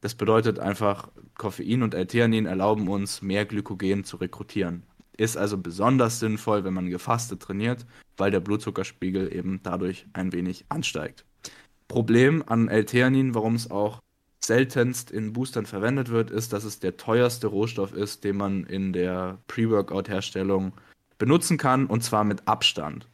Das 0.02 0.16
bedeutet 0.16 0.58
einfach, 0.58 1.08
Koffein 1.38 1.82
und 1.82 1.94
L-Theanin 1.94 2.44
erlauben 2.46 2.88
uns, 2.88 3.22
mehr 3.22 3.46
Glykogen 3.46 4.02
zu 4.02 4.16
rekrutieren. 4.16 4.82
Ist 5.16 5.36
also 5.36 5.56
besonders 5.56 6.18
sinnvoll, 6.18 6.64
wenn 6.64 6.74
man 6.74 6.90
gefastet 6.90 7.40
trainiert, 7.40 7.86
weil 8.16 8.32
der 8.32 8.40
Blutzuckerspiegel 8.40 9.32
eben 9.32 9.60
dadurch 9.62 10.06
ein 10.12 10.32
wenig 10.32 10.64
ansteigt. 10.68 11.24
Problem 11.86 12.42
an 12.44 12.68
L-Theanin, 12.68 13.34
warum 13.36 13.54
es 13.54 13.70
auch 13.70 14.00
seltenst 14.40 15.12
in 15.12 15.32
Boostern 15.32 15.66
verwendet 15.66 16.08
wird, 16.08 16.32
ist, 16.32 16.52
dass 16.52 16.64
es 16.64 16.80
der 16.80 16.96
teuerste 16.96 17.46
Rohstoff 17.46 17.92
ist, 17.94 18.24
den 18.24 18.36
man 18.36 18.64
in 18.64 18.92
der 18.92 19.38
Pre-Workout-Herstellung 19.46 20.72
benutzen 21.16 21.58
kann, 21.58 21.86
und 21.86 22.02
zwar 22.02 22.24
mit 22.24 22.48
Abstand. 22.48 23.08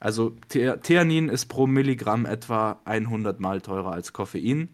Also 0.00 0.34
The 0.50 0.76
Theanin 0.82 1.28
ist 1.28 1.46
pro 1.46 1.66
Milligramm 1.66 2.24
etwa 2.24 2.80
100 2.86 3.38
mal 3.38 3.60
teurer 3.60 3.92
als 3.92 4.14
Koffein. 4.14 4.70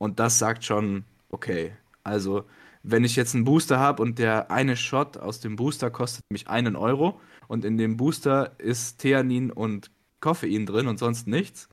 Und 0.00 0.18
das 0.18 0.38
sagt 0.38 0.64
schon, 0.64 1.04
okay, 1.28 1.72
also 2.04 2.46
wenn 2.82 3.04
ich 3.04 3.16
jetzt 3.16 3.34
einen 3.34 3.44
Booster 3.44 3.78
habe 3.78 4.02
und 4.02 4.18
der 4.18 4.50
eine 4.50 4.74
Shot 4.74 5.18
aus 5.18 5.40
dem 5.40 5.56
Booster 5.56 5.90
kostet 5.90 6.24
mich 6.30 6.48
einen 6.48 6.74
Euro 6.74 7.20
und 7.48 7.66
in 7.66 7.76
dem 7.76 7.98
Booster 7.98 8.58
ist 8.58 8.96
Theanin 8.98 9.50
und 9.50 9.90
Koffein 10.20 10.64
drin 10.64 10.86
und 10.86 10.98
sonst 10.98 11.26
nichts, 11.26 11.68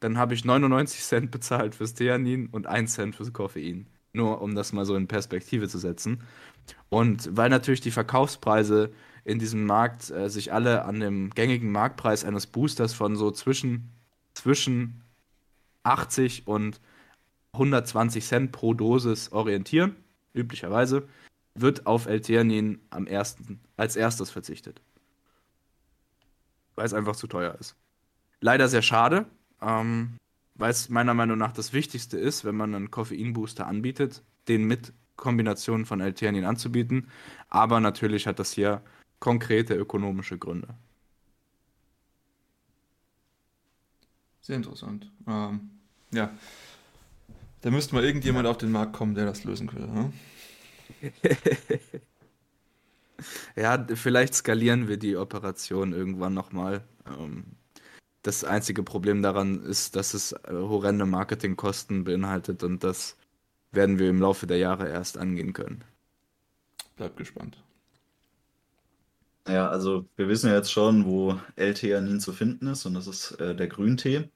dann 0.00 0.16
habe 0.16 0.32
ich 0.32 0.46
99 0.46 1.02
Cent 1.02 1.30
bezahlt 1.30 1.74
fürs 1.74 1.92
Theanin 1.92 2.46
und 2.46 2.66
1 2.66 2.94
Cent 2.94 3.14
fürs 3.14 3.34
Koffein. 3.34 3.86
Nur 4.14 4.40
um 4.40 4.54
das 4.54 4.72
mal 4.72 4.86
so 4.86 4.96
in 4.96 5.06
Perspektive 5.06 5.68
zu 5.68 5.76
setzen. 5.76 6.22
Und 6.88 7.28
weil 7.36 7.50
natürlich 7.50 7.82
die 7.82 7.90
Verkaufspreise 7.90 8.90
in 9.24 9.38
diesem 9.38 9.66
Markt 9.66 10.10
äh, 10.10 10.30
sich 10.30 10.50
alle 10.50 10.86
an 10.86 11.00
dem 11.00 11.28
gängigen 11.28 11.70
Marktpreis 11.70 12.24
eines 12.24 12.46
Boosters 12.46 12.94
von 12.94 13.16
so 13.16 13.30
zwischen, 13.30 13.90
zwischen 14.32 15.02
80 15.82 16.46
und 16.46 16.80
120 17.56 18.24
Cent 18.24 18.52
pro 18.52 18.74
Dosis 18.74 19.32
orientieren, 19.32 19.96
üblicherweise, 20.34 21.08
wird 21.54 21.86
auf 21.86 22.06
L-Theanin 22.06 22.80
am 22.90 23.06
ersten, 23.06 23.60
als 23.76 23.96
erstes 23.96 24.30
verzichtet. 24.30 24.80
Weil 26.74 26.86
es 26.86 26.94
einfach 26.94 27.16
zu 27.16 27.26
teuer 27.26 27.56
ist. 27.58 27.76
Leider 28.40 28.68
sehr 28.68 28.82
schade, 28.82 29.26
ähm, 29.62 30.18
weil 30.54 30.70
es 30.70 30.88
meiner 30.88 31.14
Meinung 31.14 31.38
nach 31.38 31.52
das 31.52 31.72
Wichtigste 31.72 32.18
ist, 32.18 32.44
wenn 32.44 32.56
man 32.56 32.74
einen 32.74 32.90
Koffeinbooster 32.90 33.66
anbietet, 33.66 34.22
den 34.48 34.64
mit 34.64 34.92
Kombinationen 35.16 35.86
von 35.86 36.00
L-Theanin 36.00 36.44
anzubieten. 36.44 37.10
Aber 37.48 37.80
natürlich 37.80 38.26
hat 38.26 38.38
das 38.38 38.52
hier 38.52 38.82
konkrete 39.18 39.74
ökonomische 39.74 40.38
Gründe. 40.38 40.74
Sehr 44.42 44.56
interessant. 44.56 45.10
Ähm, 45.26 45.70
ja. 46.12 46.30
Da 47.66 47.72
müsste 47.72 47.96
mal 47.96 48.04
irgendjemand 48.04 48.44
ja. 48.44 48.50
auf 48.52 48.58
den 48.58 48.70
Markt 48.70 48.92
kommen, 48.92 49.16
der 49.16 49.24
das 49.24 49.42
lösen 49.42 49.66
könnte. 49.66 49.92
Ne? 49.92 50.12
ja, 53.56 53.84
vielleicht 53.92 54.34
skalieren 54.34 54.86
wir 54.86 54.98
die 54.98 55.16
Operation 55.16 55.92
irgendwann 55.92 56.32
nochmal. 56.32 56.84
Ähm, 57.08 57.42
das 58.22 58.44
einzige 58.44 58.84
Problem 58.84 59.20
daran 59.20 59.64
ist, 59.64 59.96
dass 59.96 60.14
es 60.14 60.30
äh, 60.30 60.52
horrende 60.52 61.06
Marketingkosten 61.06 62.04
beinhaltet 62.04 62.62
und 62.62 62.84
das 62.84 63.16
werden 63.72 63.98
wir 63.98 64.10
im 64.10 64.20
Laufe 64.20 64.46
der 64.46 64.58
Jahre 64.58 64.88
erst 64.88 65.18
angehen 65.18 65.52
können. 65.52 65.82
Bleibt 66.94 67.16
gespannt. 67.16 67.60
Ja, 69.48 69.68
also 69.68 70.06
wir 70.14 70.28
wissen 70.28 70.50
ja 70.50 70.54
jetzt 70.54 70.70
schon, 70.70 71.04
wo 71.04 71.40
L-Theanin 71.56 72.20
zu 72.20 72.32
finden 72.32 72.68
ist 72.68 72.86
und 72.86 72.94
das 72.94 73.08
ist 73.08 73.32
äh, 73.40 73.56
der 73.56 73.66
Grüntee. 73.66 74.30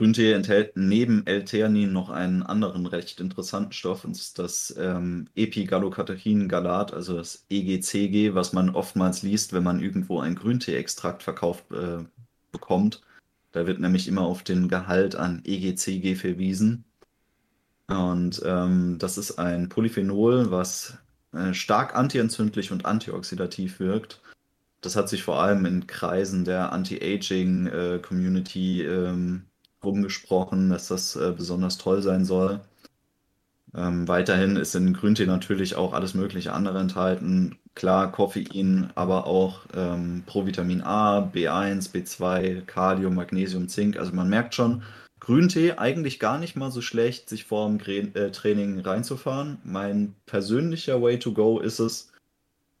Grüntee 0.00 0.32
enthält 0.32 0.76
neben 0.78 1.26
L-Theanin 1.26 1.92
noch 1.92 2.08
einen 2.08 2.42
anderen 2.42 2.86
recht 2.86 3.20
interessanten 3.20 3.72
Stoff, 3.72 4.06
und 4.06 4.16
das 4.16 4.22
ist 4.22 4.38
das 4.38 4.74
ähm, 4.78 5.28
Epigallocatechin-Galat, 5.34 6.94
also 6.94 7.18
das 7.18 7.44
EGCG, 7.50 8.32
was 8.32 8.54
man 8.54 8.70
oftmals 8.70 9.22
liest, 9.22 9.52
wenn 9.52 9.62
man 9.62 9.82
irgendwo 9.82 10.20
ein 10.20 10.36
Grüntee-Extrakt 10.36 11.22
verkauft 11.22 11.64
äh, 11.72 12.02
bekommt. 12.50 13.02
Da 13.52 13.66
wird 13.66 13.78
nämlich 13.78 14.08
immer 14.08 14.22
auf 14.22 14.42
den 14.42 14.68
Gehalt 14.68 15.16
an 15.16 15.42
EGCG 15.44 16.14
verwiesen. 16.14 16.86
Und 17.88 18.40
ähm, 18.42 18.96
das 18.98 19.18
ist 19.18 19.38
ein 19.38 19.68
Polyphenol, 19.68 20.50
was 20.50 20.96
äh, 21.34 21.52
stark 21.52 21.94
antientzündlich 21.94 22.72
und 22.72 22.86
antioxidativ 22.86 23.80
wirkt. 23.80 24.22
Das 24.80 24.96
hat 24.96 25.10
sich 25.10 25.22
vor 25.22 25.42
allem 25.42 25.66
in 25.66 25.86
Kreisen 25.86 26.46
der 26.46 26.72
Anti-Aging-Community 26.72 28.80
äh, 28.80 29.10
ähm, 29.10 29.44
rumgesprochen, 29.82 30.70
dass 30.70 30.88
das 30.88 31.16
äh, 31.16 31.32
besonders 31.36 31.78
toll 31.78 32.02
sein 32.02 32.24
soll. 32.24 32.60
Ähm, 33.74 34.08
weiterhin 34.08 34.56
ist 34.56 34.74
in 34.74 34.94
Grüntee 34.94 35.26
natürlich 35.26 35.76
auch 35.76 35.92
alles 35.92 36.14
mögliche 36.14 36.52
andere 36.52 36.80
enthalten. 36.80 37.58
Klar, 37.74 38.10
Koffein, 38.10 38.90
aber 38.96 39.26
auch 39.26 39.60
ähm, 39.74 40.24
Provitamin 40.26 40.82
A, 40.82 41.20
B1, 41.20 41.92
B2, 41.92 42.62
Kalium, 42.62 43.14
Magnesium, 43.14 43.68
Zink. 43.68 43.96
Also 43.96 44.12
man 44.12 44.28
merkt 44.28 44.54
schon, 44.54 44.82
Grüntee 45.20 45.74
eigentlich 45.74 46.18
gar 46.18 46.38
nicht 46.38 46.56
mal 46.56 46.70
so 46.70 46.80
schlecht, 46.80 47.28
sich 47.28 47.44
vor 47.44 47.68
dem 47.68 47.78
äh, 48.14 48.30
Training 48.32 48.80
reinzufahren. 48.80 49.58
Mein 49.64 50.14
persönlicher 50.26 51.00
Way 51.00 51.18
to 51.20 51.32
go 51.32 51.60
ist 51.60 51.78
es, 51.78 52.10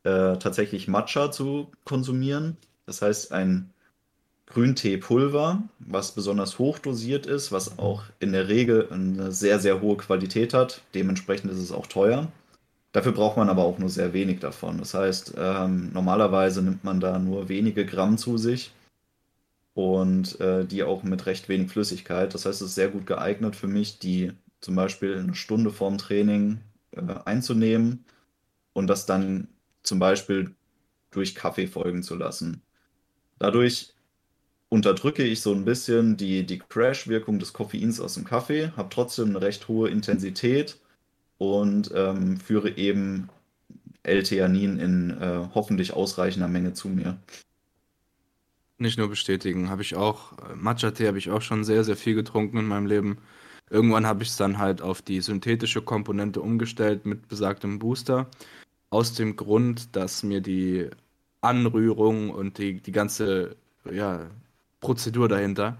äh, 0.04 0.36
tatsächlich 0.38 0.88
Matcha 0.88 1.30
zu 1.30 1.70
konsumieren. 1.84 2.56
Das 2.86 3.02
heißt, 3.02 3.32
ein 3.32 3.70
Grünteepulver, 4.52 5.62
was 5.78 6.12
besonders 6.12 6.58
hoch 6.58 6.78
dosiert 6.78 7.26
ist, 7.26 7.52
was 7.52 7.78
auch 7.78 8.02
in 8.18 8.32
der 8.32 8.48
Regel 8.48 8.88
eine 8.90 9.30
sehr, 9.30 9.60
sehr 9.60 9.80
hohe 9.80 9.96
Qualität 9.96 10.54
hat. 10.54 10.82
Dementsprechend 10.94 11.52
ist 11.52 11.58
es 11.58 11.72
auch 11.72 11.86
teuer. 11.86 12.30
Dafür 12.92 13.12
braucht 13.12 13.36
man 13.36 13.48
aber 13.48 13.64
auch 13.64 13.78
nur 13.78 13.88
sehr 13.88 14.12
wenig 14.12 14.40
davon. 14.40 14.78
Das 14.78 14.94
heißt, 14.94 15.34
ähm, 15.38 15.92
normalerweise 15.92 16.62
nimmt 16.62 16.82
man 16.82 16.98
da 16.98 17.18
nur 17.20 17.48
wenige 17.48 17.86
Gramm 17.86 18.18
zu 18.18 18.38
sich 18.38 18.72
und 19.74 20.40
äh, 20.40 20.64
die 20.64 20.82
auch 20.82 21.04
mit 21.04 21.26
recht 21.26 21.48
wenig 21.48 21.70
Flüssigkeit. 21.70 22.34
Das 22.34 22.44
heißt, 22.44 22.60
es 22.60 22.68
ist 22.68 22.74
sehr 22.74 22.88
gut 22.88 23.06
geeignet 23.06 23.54
für 23.54 23.68
mich, 23.68 24.00
die 24.00 24.32
zum 24.60 24.74
Beispiel 24.74 25.16
eine 25.16 25.36
Stunde 25.36 25.70
vorm 25.70 25.98
Training 25.98 26.60
äh, 26.90 27.02
einzunehmen 27.24 28.04
und 28.72 28.88
das 28.88 29.06
dann 29.06 29.46
zum 29.84 30.00
Beispiel 30.00 30.54
durch 31.12 31.36
Kaffee 31.36 31.68
folgen 31.68 32.02
zu 32.02 32.16
lassen. 32.16 32.62
Dadurch 33.38 33.94
unterdrücke 34.70 35.24
ich 35.24 35.42
so 35.42 35.52
ein 35.52 35.64
bisschen 35.64 36.16
die, 36.16 36.46
die 36.46 36.60
Crash-Wirkung 36.60 37.38
des 37.38 37.52
Koffeins 37.52 38.00
aus 38.00 38.14
dem 38.14 38.24
Kaffee, 38.24 38.72
habe 38.76 38.88
trotzdem 38.88 39.30
eine 39.30 39.42
recht 39.42 39.68
hohe 39.68 39.90
Intensität 39.90 40.78
und 41.38 41.90
ähm, 41.94 42.38
führe 42.38 42.76
eben 42.76 43.28
L-Theanin 44.04 44.78
in 44.78 45.10
äh, 45.10 45.48
hoffentlich 45.54 45.92
ausreichender 45.92 46.48
Menge 46.48 46.72
zu 46.72 46.88
mir. 46.88 47.18
Nicht 48.78 48.96
nur 48.96 49.08
bestätigen, 49.08 49.68
habe 49.68 49.82
ich 49.82 49.96
auch, 49.96 50.38
äh, 50.38 50.54
Matcha-Tee 50.54 51.08
habe 51.08 51.18
ich 51.18 51.30
auch 51.30 51.42
schon 51.42 51.64
sehr, 51.64 51.84
sehr 51.84 51.96
viel 51.96 52.14
getrunken 52.14 52.58
in 52.58 52.66
meinem 52.66 52.86
Leben. 52.86 53.18
Irgendwann 53.68 54.06
habe 54.06 54.22
ich 54.22 54.30
es 54.30 54.36
dann 54.36 54.58
halt 54.58 54.82
auf 54.82 55.02
die 55.02 55.20
synthetische 55.20 55.82
Komponente 55.82 56.40
umgestellt 56.40 57.06
mit 57.06 57.28
besagtem 57.28 57.78
Booster. 57.80 58.28
Aus 58.88 59.14
dem 59.14 59.36
Grund, 59.36 59.94
dass 59.96 60.22
mir 60.22 60.40
die 60.40 60.88
Anrührung 61.40 62.30
und 62.30 62.58
die, 62.58 62.80
die 62.80 62.92
ganze 62.92 63.56
ja, 63.90 64.30
Prozedur 64.80 65.28
dahinter 65.28 65.78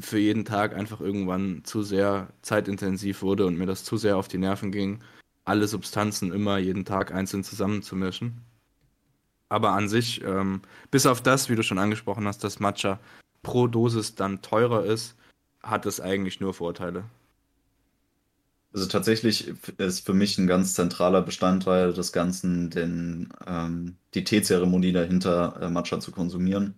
für 0.00 0.18
jeden 0.18 0.44
Tag 0.44 0.74
einfach 0.74 1.00
irgendwann 1.00 1.62
zu 1.64 1.82
sehr 1.82 2.28
zeitintensiv 2.42 3.22
wurde 3.22 3.46
und 3.46 3.56
mir 3.56 3.66
das 3.66 3.84
zu 3.84 3.96
sehr 3.96 4.16
auf 4.16 4.28
die 4.28 4.38
Nerven 4.38 4.72
ging, 4.72 5.00
alle 5.44 5.68
Substanzen 5.68 6.32
immer 6.32 6.58
jeden 6.58 6.84
Tag 6.84 7.12
einzeln 7.12 7.44
zusammenzumischen. 7.44 8.42
Aber 9.48 9.70
an 9.70 9.88
sich, 9.88 10.22
ähm, 10.24 10.62
bis 10.90 11.06
auf 11.06 11.20
das, 11.20 11.48
wie 11.48 11.54
du 11.54 11.62
schon 11.62 11.78
angesprochen 11.78 12.26
hast, 12.26 12.42
dass 12.42 12.58
Matcha 12.58 12.98
pro 13.42 13.68
Dosis 13.68 14.16
dann 14.16 14.42
teurer 14.42 14.84
ist, 14.84 15.16
hat 15.62 15.86
es 15.86 16.00
eigentlich 16.00 16.40
nur 16.40 16.52
Vorteile. 16.52 17.04
Also 18.72 18.88
tatsächlich 18.88 19.54
ist 19.78 20.04
für 20.04 20.12
mich 20.12 20.36
ein 20.36 20.48
ganz 20.48 20.74
zentraler 20.74 21.22
Bestandteil 21.22 21.92
des 21.94 22.12
Ganzen, 22.12 22.70
den, 22.70 23.32
ähm, 23.46 23.96
die 24.14 24.24
Teezeremonie 24.24 24.92
dahinter, 24.92 25.58
äh, 25.62 25.70
Matcha 25.70 26.00
zu 26.00 26.10
konsumieren. 26.10 26.74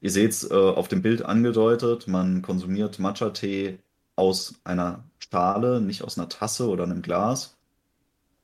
Ihr 0.00 0.10
seht 0.10 0.32
es 0.32 0.50
äh, 0.50 0.54
auf 0.54 0.88
dem 0.88 1.02
Bild 1.02 1.24
angedeutet, 1.24 2.08
man 2.08 2.42
konsumiert 2.42 2.98
Matcha-Tee 2.98 3.78
aus 4.16 4.54
einer 4.64 5.04
Schale, 5.18 5.80
nicht 5.80 6.02
aus 6.02 6.18
einer 6.18 6.28
Tasse 6.28 6.68
oder 6.68 6.84
einem 6.84 7.02
Glas. 7.02 7.56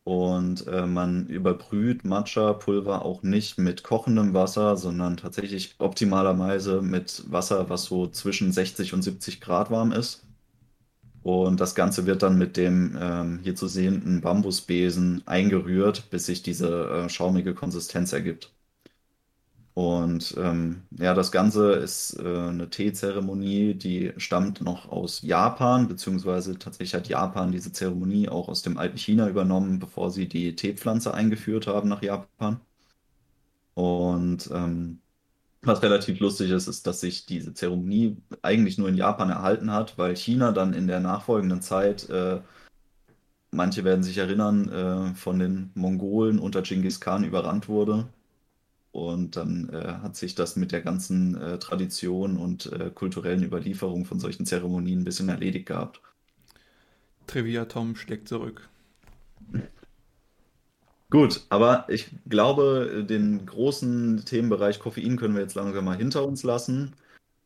Und 0.05 0.66
äh, 0.66 0.86
man 0.86 1.28
überbrüht 1.28 2.05
Matcha-Pulver 2.05 3.05
auch 3.05 3.22
nicht 3.22 3.59
mit 3.59 3.84
kochendem 3.84 4.34
Wasser, 4.34 4.76
sondern 4.76 5.16
tatsächlich 5.16 5.76
optimalerweise 5.78 6.82
mit 6.82 7.24
Wasser, 7.30 7.68
was 7.70 7.84
so 7.84 8.09
zwischen 8.09 8.53
60 8.53 8.94
und 8.94 9.03
70 9.03 9.40
Grad 9.40 9.70
warm 9.70 9.92
ist. 9.92 10.24
Und 11.22 11.61
das 11.61 11.74
Ganze 11.74 12.07
wird 12.07 12.22
dann 12.22 12.36
mit 12.38 12.57
dem 12.57 12.96
ähm, 13.00 13.40
hier 13.42 13.55
zu 13.55 13.68
sehenden 13.68 14.20
Bambusbesen 14.20 15.22
eingerührt, 15.26 16.11
bis 16.11 16.26
sich 16.26 16.42
diese 16.42 17.05
äh, 17.07 17.09
schaumige 17.09 17.55
Konsistenz 17.55 18.12
ergibt. 18.12 18.53
Und 19.75 20.35
ähm, 20.39 20.83
ja, 20.99 21.14
das 21.14 21.33
Ganze 21.33 21.73
ist 21.73 22.18
äh, 22.18 22.23
eine 22.49 22.68
Teezeremonie, 22.68 23.75
die 23.75 24.12
stammt 24.18 24.61
noch 24.61 24.91
aus 24.91 25.23
Japan, 25.23 25.89
beziehungsweise 25.89 26.59
tatsächlich 26.59 26.95
hat 26.95 27.09
Japan 27.09 27.53
diese 27.53 27.73
Zeremonie 27.73 28.29
auch 28.29 28.49
aus 28.49 28.62
dem 28.62 28.77
alten 28.77 28.99
China 28.99 29.29
übernommen, 29.29 29.79
bevor 29.79 30.11
sie 30.11 30.29
die 30.29 30.55
Teepflanze 30.57 31.14
eingeführt 31.14 31.66
haben 31.66 31.89
nach 31.89 32.03
Japan. 32.03 32.61
Und 33.75 34.51
ähm, 34.53 35.01
was 35.62 35.83
relativ 35.83 36.20
lustig 36.20 36.51
ist, 36.51 36.68
ist, 36.68 36.87
dass 36.87 37.01
sich 37.01 37.27
diese 37.27 37.55
Zeremonie 37.55 38.18
eigentlich 38.43 38.79
nur 38.79 38.89
in 38.89 38.97
Japan 38.97 39.31
erhalten 39.31 39.73
hat, 39.73 39.99
weil 39.99 40.16
China 40.16 40.53
dann 40.53 40.75
in 40.75 40.87
der 40.89 41.01
nachfolgenden 41.01 41.62
Zeit, 41.62 42.09
äh, 42.11 42.43
manche 43.53 43.85
werden 43.85 44.03
sich 44.03 44.18
erinnern, 44.18 44.68
äh, 44.68 45.14
von 45.14 45.39
den 45.39 45.70
Mongolen 45.75 46.39
unter 46.41 46.62
Genghis 46.62 47.01
Khan 47.01 47.25
überrannt 47.25 47.68
wurde. 47.68 48.09
Und 48.93 49.36
dann 49.36 49.70
äh, 49.70 49.95
hat 50.03 50.16
sich 50.16 50.34
das 50.34 50.55
mit 50.55 50.70
der 50.70 50.82
ganzen 50.82 51.34
äh, 51.40 51.59
Tradition 51.59 52.36
und 52.36 52.70
äh, 52.72 52.90
kulturellen 52.95 53.43
Überlieferung 53.43 54.05
von 54.05 54.20
solchen 54.20 54.45
Zeremonien 54.45 55.01
ein 55.01 55.05
bisschen 55.05 55.30
erledigt 55.30 55.66
gehabt. 55.66 56.03
Trivia 57.26 57.64
Tom 57.64 57.97
schlägt 57.97 58.28
zurück. 58.28 58.68
Gut, 61.09 61.43
aber 61.49 61.86
ich 61.88 62.09
glaube, 62.28 63.05
den 63.09 63.45
großen 63.45 64.24
Themenbereich 64.24 64.78
Koffein 64.78 65.16
können 65.16 65.34
wir 65.34 65.43
jetzt 65.43 65.55
langsam 65.55 65.84
mal 65.84 65.97
hinter 65.97 66.24
uns 66.26 66.43
lassen 66.43 66.95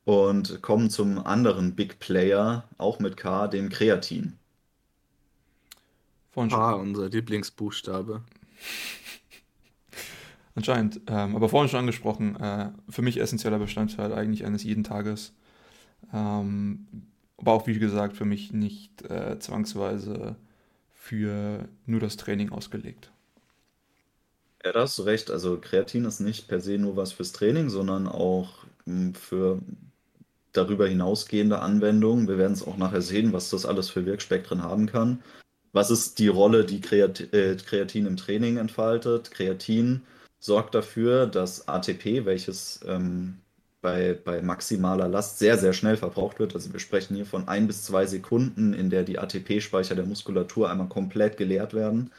und 0.05 0.63
kommen 0.63 0.89
zum 0.89 1.19
anderen 1.19 1.75
Big 1.75 1.99
Player, 1.99 2.65
auch 2.79 3.01
mit 3.01 3.17
K, 3.17 3.49
dem 3.49 3.69
Kreatin. 3.69 4.39
Vorhin 6.31 6.51
K, 6.51 6.75
unser 6.75 7.09
Lieblingsbuchstabe. 7.09 8.23
Anscheinend. 10.57 11.03
Ähm, 11.07 11.37
aber 11.37 11.51
vorhin 11.51 11.69
schon 11.69 11.81
angesprochen, 11.81 12.35
äh, 12.37 12.71
für 12.89 13.03
mich 13.03 13.21
essentieller 13.21 13.59
Bestandteil 13.59 14.13
eigentlich 14.13 14.45
eines 14.45 14.65
jeden 14.65 14.85
Tages. 14.85 15.35
Ähm, 16.13 16.87
aber 17.37 17.53
auch, 17.53 17.67
wie 17.67 17.79
gesagt, 17.79 18.17
für 18.17 18.25
mich 18.25 18.53
nicht 18.53 19.03
äh, 19.03 19.39
zwangsweise 19.39 20.37
für 20.95 21.69
nur 21.85 22.01
das 22.01 22.17
Training 22.17 22.51
ausgelegt. 22.51 23.13
Ja, 24.65 24.73
da 24.73 24.81
hast 24.81 24.99
du 24.99 25.03
recht. 25.03 25.31
Also 25.31 25.61
Kreatin 25.61 26.07
ist 26.07 26.21
nicht 26.21 26.49
per 26.49 26.61
se 26.61 26.79
nur 26.79 26.97
was 26.97 27.13
fürs 27.13 27.33
Training, 27.33 27.69
sondern 27.69 28.09
auch 28.09 28.65
hm, 28.87 29.15
für 29.15 29.61
darüber 30.53 30.89
hinausgehende 30.89 31.59
Anwendungen. 31.59 32.29
Wir 32.29 32.39
werden 32.39 32.55
es 32.55 32.67
auch 32.67 32.79
nachher 32.79 33.03
sehen, 33.03 33.35
was 33.35 33.51
das 33.51 33.67
alles 33.67 33.91
für 33.91 34.07
Wirkspektren 34.07 34.63
haben 34.63 34.87
kann. 34.87 35.23
Was 35.73 35.91
ist 35.91 36.19
die 36.19 36.29
Rolle, 36.29 36.65
die 36.65 36.81
Kreat 36.81 37.21
äh, 37.35 37.57
Kreatin 37.57 38.07
im 38.07 38.17
Training 38.17 38.57
entfaltet? 38.57 39.31
Kreatin 39.31 40.01
sorgt 40.47 40.75
dafür, 40.77 41.27
dass 41.27 41.69
ATP, 41.69 42.25
welches 42.25 42.81
ähm, 42.87 43.39
bei, 43.83 44.15
bei 44.25 44.41
maximaler 44.43 45.09
Last 45.09 45.39
sehr, 45.39 45.59
sehr 45.59 45.73
schnell 45.73 45.97
verbraucht 45.97 46.39
wird, 46.39 46.55
also 46.55 46.73
wir 46.73 46.81
sprechen 46.81 47.17
hier 47.17 47.27
von 47.27 47.49
ein 47.49 47.67
bis 47.67 47.83
zwei 47.83 48.07
Sekunden, 48.07 48.73
in 48.73 48.89
der 48.89 49.03
die 49.03 49.19
ATP-Speicher 49.19 49.97
der 49.97 50.07
Muskulatur 50.07 50.71
einmal 50.71 50.89
komplett 50.89 51.37
geleert 51.37 51.75
werden 51.75 52.13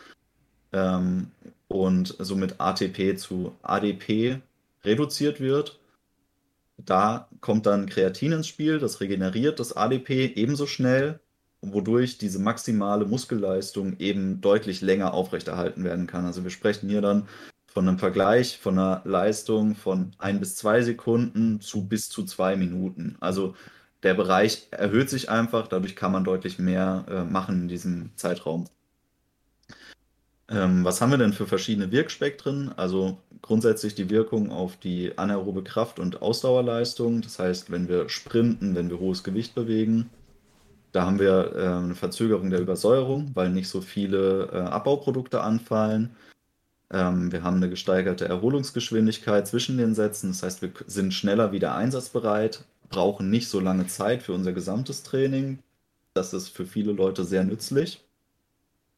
ähm, 0.73 1.31
und 1.69 2.15
somit 2.19 2.59
ATP 2.59 3.17
zu 3.17 3.55
ADP 3.61 4.41
reduziert 4.83 5.39
wird. 5.39 5.79
Da 6.77 7.29
kommt 7.39 7.65
dann 7.65 7.87
Kreatin 7.87 8.33
ins 8.33 8.47
Spiel, 8.47 8.77
das 8.77 8.99
regeneriert 8.99 9.59
das 9.59 9.75
ADP 9.75 10.33
ebenso 10.35 10.67
schnell, 10.67 11.19
wodurch 11.61 12.17
diese 12.17 12.39
maximale 12.39 13.05
Muskelleistung 13.05 13.97
eben 13.99 14.41
deutlich 14.41 14.81
länger 14.81 15.13
aufrechterhalten 15.13 15.85
werden 15.85 16.07
kann. 16.07 16.25
Also 16.25 16.43
wir 16.43 16.51
sprechen 16.51 16.89
hier 16.89 17.01
dann 17.01 17.27
von 17.77 17.87
einem 17.87 17.99
Vergleich 17.99 18.57
von 18.57 18.79
einer 18.79 19.03
Leistung 19.05 19.75
von 19.75 20.09
ein 20.17 20.39
bis 20.39 20.55
zwei 20.55 20.81
Sekunden 20.81 21.61
zu 21.61 21.87
bis 21.87 22.09
zu 22.09 22.23
zwei 22.23 22.55
Minuten. 22.55 23.17
Also 23.19 23.53
der 24.01 24.15
Bereich 24.15 24.69
erhöht 24.71 25.11
sich 25.11 25.29
einfach, 25.29 25.67
dadurch 25.67 25.95
kann 25.95 26.11
man 26.11 26.23
deutlich 26.23 26.57
mehr 26.57 27.05
äh, 27.07 27.23
machen 27.23 27.61
in 27.61 27.67
diesem 27.67 28.09
Zeitraum. 28.15 28.65
Ähm, 30.49 30.83
was 30.83 31.01
haben 31.01 31.11
wir 31.11 31.19
denn 31.19 31.33
für 31.33 31.45
verschiedene 31.45 31.91
Wirkspektren? 31.91 32.73
Also 32.75 33.19
grundsätzlich 33.43 33.93
die 33.93 34.09
Wirkung 34.09 34.49
auf 34.51 34.77
die 34.77 35.15
anaerobe 35.15 35.63
Kraft 35.63 35.99
und 35.99 36.23
Ausdauerleistung. 36.23 37.21
Das 37.21 37.37
heißt, 37.37 37.69
wenn 37.69 37.87
wir 37.87 38.09
sprinten, 38.09 38.73
wenn 38.73 38.89
wir 38.89 38.97
hohes 38.97 39.23
Gewicht 39.23 39.53
bewegen, 39.53 40.09
da 40.93 41.05
haben 41.05 41.19
wir 41.19 41.53
äh, 41.55 41.67
eine 41.67 41.93
Verzögerung 41.93 42.49
der 42.49 42.59
Übersäuerung, 42.59 43.29
weil 43.35 43.51
nicht 43.51 43.69
so 43.69 43.81
viele 43.81 44.49
äh, 44.51 44.57
Abbauprodukte 44.61 45.41
anfallen. 45.41 46.15
Ähm, 46.91 47.31
wir 47.31 47.43
haben 47.43 47.57
eine 47.57 47.69
gesteigerte 47.69 48.27
Erholungsgeschwindigkeit 48.27 49.47
zwischen 49.47 49.77
den 49.77 49.93
Sätzen. 49.93 50.29
Das 50.29 50.43
heißt, 50.43 50.61
wir 50.61 50.71
sind 50.85 51.13
schneller 51.13 51.51
wieder 51.51 51.75
einsatzbereit, 51.75 52.65
brauchen 52.89 53.29
nicht 53.29 53.49
so 53.49 53.59
lange 53.59 53.87
Zeit 53.87 54.23
für 54.23 54.33
unser 54.33 54.53
gesamtes 54.53 55.03
Training. 55.03 55.59
Das 56.13 56.33
ist 56.33 56.49
für 56.49 56.65
viele 56.65 56.93
Leute 56.93 57.23
sehr 57.23 57.43
nützlich. 57.43 58.03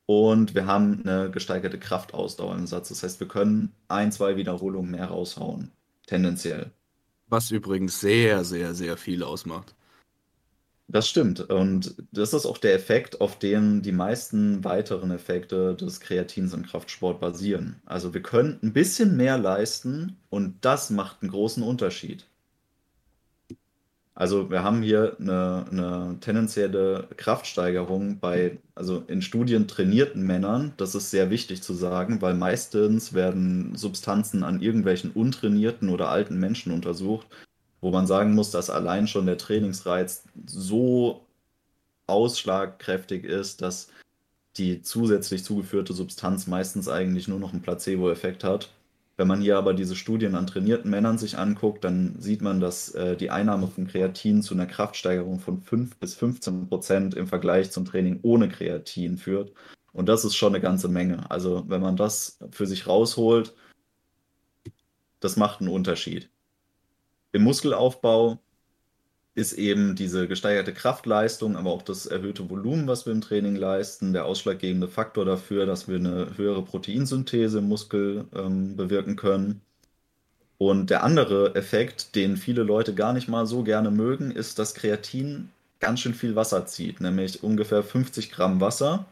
Und 0.06 0.56
wir 0.56 0.66
haben 0.66 1.02
eine 1.04 1.30
gesteigerte 1.30 1.78
Kraftausdauer 1.78 2.56
im 2.56 2.66
Satz. 2.66 2.90
Das 2.90 3.04
heißt, 3.04 3.20
wir 3.20 3.28
können 3.28 3.74
ein, 3.88 4.12
zwei 4.12 4.38
Wiederholungen 4.38 4.92
mehr 4.92 5.06
raushauen. 5.06 5.72
Tendenziell. 6.08 6.72
Was 7.28 7.52
übrigens 7.52 8.00
sehr, 8.00 8.44
sehr, 8.44 8.74
sehr 8.74 8.98
viel 8.98 9.22
ausmacht. 9.22 9.76
Das 10.92 11.08
stimmt. 11.08 11.40
Und 11.42 11.96
das 12.12 12.34
ist 12.34 12.48
auch 12.48 12.58
der 12.58 12.74
Effekt, 12.74 13.22
auf 13.22 13.38
den 13.38 13.84
die 13.84 13.92
meisten 13.92 14.64
weiteren 14.64 15.12
Effekte 15.12 15.76
des 15.76 16.00
Kreatins 16.00 16.52
im 16.54 16.66
Kraftsport 16.66 17.20
basieren. 17.20 17.80
Also 17.86 18.16
wir 18.16 18.24
können 18.24 18.60
ein 18.64 18.74
bisschen 18.74 19.16
mehr 19.16 19.38
leisten 19.38 20.18
und 20.30 20.66
das 20.66 20.90
macht 20.90 21.22
einen 21.22 21.30
großen 21.30 21.62
Unterschied. 21.62 22.26
Also 24.16 24.50
wir 24.50 24.64
haben 24.64 24.82
hier 24.82 25.16
eine, 25.20 25.66
eine 25.72 26.18
tendenzielle 26.22 27.08
Kraftsteigerung 27.18 28.20
bei, 28.20 28.58
also 28.76 29.04
in 29.08 29.22
Studien 29.22 29.68
trainierten 29.68 30.24
Männern. 30.24 30.74
Das 30.78 30.96
ist 30.96 31.12
sehr 31.12 31.30
wichtig 31.30 31.62
zu 31.62 31.74
sagen, 31.74 32.22
weil 32.22 32.34
meistens 32.34 33.14
werden 33.14 33.76
Substanzen 33.76 34.44
an 34.44 34.62
irgendwelchen 34.62 35.12
untrainierten 35.12 35.88
oder 35.90 36.10
alten 36.10 36.40
Menschen 36.40 36.74
untersucht 36.74 37.28
wo 37.82 37.92
man 37.92 38.08
sagen 38.08 38.36
muss, 38.36 38.52
dass 38.52 38.70
allein 38.70 39.08
schon 39.08 39.26
der 39.26 39.38
Trainingsreiz 39.38 40.24
so 40.46 41.26
ausschlagkräftig 42.08 43.24
ist, 43.24 43.62
dass 43.62 43.90
die 44.58 44.82
zusätzlich 44.82 45.44
zugeführte 45.44 45.94
Substanz 45.94 46.48
meistens 46.48 46.90
eigentlich 46.90 47.28
nur 47.28 47.40
noch 47.40 47.54
einen 47.54 47.62
Placebo-Effekt 47.62 48.44
hat. 48.44 48.70
Wenn 49.16 49.28
man 49.28 49.42
hier 49.42 49.58
aber 49.58 49.74
diese 49.74 49.96
Studien 49.96 50.36
an 50.36 50.48
trainierten 50.48 50.90
Männern 50.90 51.18
sich 51.18 51.38
anguckt, 51.38 51.84
dann 51.84 52.16
sieht 52.20 52.42
man, 52.42 52.60
dass 52.60 52.96
äh, 52.96 53.18
die 53.18 53.32
Einnahme 53.32 53.68
von 53.68 53.88
Kreatin 53.88 54.42
zu 54.42 54.54
einer 54.54 54.66
Kraftsteigerung 54.66 55.40
von 55.40 55.62
5 55.62 55.98
bis 55.98 56.16
15 56.16 56.70
Prozent 56.70 57.16
im 57.16 57.28
Vergleich 57.28 57.72
zum 57.72 57.86
Training 57.86 58.20
ohne 58.22 58.50
Kreatin 58.50 59.18
führt. 59.18 59.54
Und 59.92 60.08
das 60.08 60.24
ist 60.24 60.36
schon 60.36 60.54
eine 60.54 60.62
ganze 60.62 60.88
Menge. 60.88 61.30
Also 61.30 61.66
wenn 61.68 61.82
man 61.82 61.98
das 61.98 62.40
für 62.52 62.66
sich 62.66 62.88
rausholt, 62.88 63.54
das 65.20 65.36
macht 65.36 65.60
einen 65.60 65.70
Unterschied. 65.70 66.30
Im 67.32 67.44
Muskelaufbau 67.44 68.40
ist 69.36 69.54
eben 69.54 69.96
diese 69.96 70.28
gesteigerte 70.28 70.74
Kraftleistung, 70.74 71.56
aber 71.56 71.72
auch 71.72 71.82
das 71.82 72.06
erhöhte 72.06 72.50
Volumen, 72.50 72.88
was 72.88 73.06
wir 73.06 73.14
im 73.14 73.22
Training 73.22 73.56
leisten, 73.56 74.14
der 74.14 74.26
ausschlaggebende 74.26 74.88
Faktor 74.88 75.26
dafür, 75.26 75.66
dass 75.66 75.88
wir 75.88 75.98
eine 75.98 76.38
höhere 76.38 76.64
Proteinsynthese 76.64 77.60
im 77.60 77.70
Muskel 77.70 78.26
ähm, 78.36 78.76
bewirken 78.76 79.16
können. 79.16 79.62
Und 80.58 80.90
der 80.90 81.04
andere 81.04 81.56
Effekt, 81.56 82.16
den 82.16 82.36
viele 82.36 82.64
Leute 82.64 82.94
gar 82.94 83.14
nicht 83.14 83.30
mal 83.30 83.46
so 83.48 83.64
gerne 83.64 83.92
mögen, 83.92 84.32
ist, 84.32 84.60
dass 84.60 84.74
Kreatin 84.76 85.50
ganz 85.80 86.02
schön 86.02 86.14
viel 86.14 86.36
Wasser 86.36 86.66
zieht, 86.66 87.00
nämlich 87.00 87.44
ungefähr 87.44 87.82
50 87.84 88.32
Gramm 88.32 88.60
Wasser. 88.60 89.06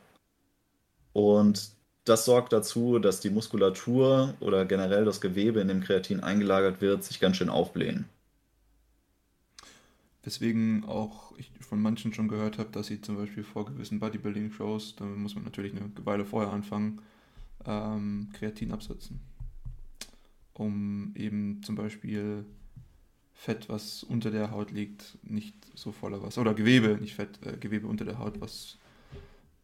Und 1.13 1.71
das 2.07 2.25
sorgt 2.25 2.53
dazu, 2.53 2.99
dass 2.99 3.19
die 3.19 3.29
Muskulatur 3.29 4.35
oder 4.39 4.65
generell 4.65 5.05
das 5.05 5.21
Gewebe, 5.21 5.59
in 5.59 5.67
dem 5.67 5.81
Kreatin 5.81 6.21
eingelagert 6.21 6.81
wird, 6.81 7.03
sich 7.03 7.19
ganz 7.19 7.37
schön 7.37 7.49
aufblähen. 7.49 8.05
Deswegen 10.25 10.83
auch 10.85 11.37
ich 11.37 11.51
von 11.61 11.81
manchen 11.81 12.13
schon 12.13 12.27
gehört 12.27 12.57
habe, 12.57 12.69
dass 12.71 12.87
sie 12.87 13.01
zum 13.01 13.15
Beispiel 13.17 13.43
vor 13.43 13.65
gewissen 13.65 13.99
Bodybuilding-Shows, 13.99 14.95
da 14.97 15.05
muss 15.05 15.35
man 15.35 15.43
natürlich 15.43 15.73
eine 15.73 15.89
Weile 16.03 16.25
vorher 16.25 16.51
anfangen, 16.51 17.01
ähm, 17.65 18.29
Kreatin 18.33 18.71
absetzen. 18.71 19.19
Um 20.53 21.13
eben 21.15 21.61
zum 21.63 21.75
Beispiel 21.75 22.45
Fett, 23.33 23.69
was 23.69 24.03
unter 24.03 24.31
der 24.31 24.51
Haut 24.51 24.71
liegt, 24.71 25.17
nicht 25.23 25.55
so 25.75 25.91
voller 25.91 26.21
Wasser. 26.23 26.41
Oder 26.41 26.55
Gewebe, 26.55 26.97
nicht 26.99 27.15
Fett, 27.15 27.39
äh, 27.45 27.55
Gewebe 27.57 27.87
unter 27.87 28.03
der 28.03 28.17
Haut, 28.17 28.41
was 28.41 28.77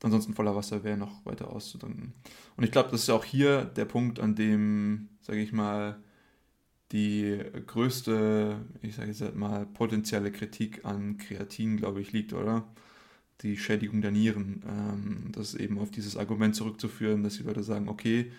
ansonsten 0.04 0.34
voller 0.34 0.56
Wasser 0.56 0.84
wäre, 0.84 0.98
noch 0.98 1.26
weiter 1.26 1.50
auszudrücken. 1.50 2.14
Und 2.56 2.64
ich 2.64 2.72
glaube, 2.72 2.92
das 2.92 3.04
ist 3.04 3.10
auch 3.10 3.24
hier 3.24 3.66
der 3.66 3.86
Punkt, 3.86 4.20
an 4.20 4.36
dem, 4.36 5.10
sage 5.22 5.42
ich 5.42 5.52
mal, 5.52 5.98
die 6.92 7.40
größte, 7.66 8.58
ich 8.84 8.96
sage 8.96 9.12
jetzt 9.12 9.36
mal, 9.36 9.66
potenzielle 9.66 10.32
Kritik 10.32 10.86
an 10.86 11.18
Kreatin, 11.18 11.78
glaube 11.78 12.02
ich, 12.02 12.12
liegt, 12.12 12.34
oder? 12.34 12.68
Die 13.42 13.58
Schädigung 13.58 14.02
der 14.02 14.12
Nieren. 14.12 14.64
Ähm, 14.68 15.32
das 15.32 15.54
ist 15.54 15.60
eben 15.60 15.80
auf 15.80 15.90
dieses 15.90 16.18
Argument 16.18 16.56
zurückzuführen, 16.56 17.24
dass 17.24 17.38
die 17.38 17.44
Leute 17.44 17.64
sagen, 17.64 17.88
okay, 17.90 18.32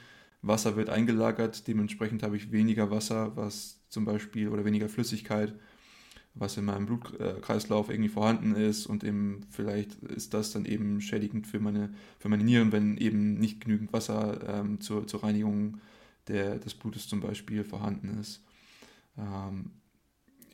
Wasser 0.43 0.77
wird 0.77 0.91
eingelagert, 0.91 1.67
dementsprechend 1.67 2.23
habe 2.23 2.37
ich 2.37 2.53
weniger 2.53 2.91
Wasser, 2.91 3.37
was 3.37 3.81
zum 3.89 4.05
Beispiel, 4.05 4.49
oder 4.49 4.65
weniger 4.65 4.89
Flüssigkeit, 4.89 5.55
was 6.35 6.57
in 6.57 6.65
meinem 6.65 6.87
Blutkreislauf 6.87 7.91
irgendwie 7.91 8.09
vorhanden 8.09 8.57
ist 8.57 8.87
und 8.87 9.05
eben 9.05 9.43
vielleicht 9.51 9.95
ist 10.03 10.35
das 10.35 10.53
dann 10.53 10.65
eben 10.65 11.01
schädigend 11.01 11.47
für 11.47 11.61
meine, 11.61 11.95
für 12.19 12.29
meine 12.29 12.43
Nieren, 12.43 12.73
wenn 12.73 12.97
eben 12.97 13.35
nicht 13.35 13.61
genügend 13.61 13.93
Wasser 13.93 14.41
ähm, 14.49 14.81
zur, 14.81 15.07
zur 15.07 15.23
Reinigung 15.23 15.79
der, 16.27 16.59
des 16.59 16.75
Blutes 16.75 17.07
zum 17.07 17.21
Beispiel 17.21 17.63
vorhanden 17.63 18.19
ist. 18.21 18.43
Ähm, 19.17 19.71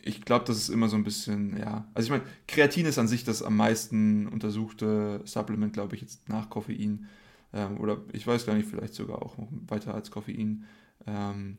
ich 0.02 0.22
glaube, 0.22 0.44
das 0.46 0.56
ist 0.56 0.68
immer 0.68 0.88
so 0.88 0.96
ein 0.96 1.04
bisschen, 1.04 1.56
ja. 1.58 1.86
Also 1.94 2.06
ich 2.06 2.10
meine, 2.10 2.24
Kreatin 2.48 2.86
ist 2.86 2.98
an 2.98 3.08
sich 3.08 3.24
das 3.24 3.42
am 3.42 3.56
meisten 3.56 4.26
untersuchte 4.28 5.20
Supplement, 5.24 5.72
glaube 5.72 5.94
ich, 5.94 6.02
jetzt 6.02 6.28
nach 6.28 6.50
Koffein. 6.50 7.06
Ähm, 7.52 7.78
oder 7.78 8.02
ich 8.12 8.26
weiß 8.26 8.46
gar 8.46 8.54
nicht, 8.54 8.68
vielleicht 8.68 8.94
sogar 8.94 9.22
auch 9.22 9.36
weiter 9.66 9.94
als 9.94 10.10
Koffein. 10.10 10.64
Ähm, 11.06 11.58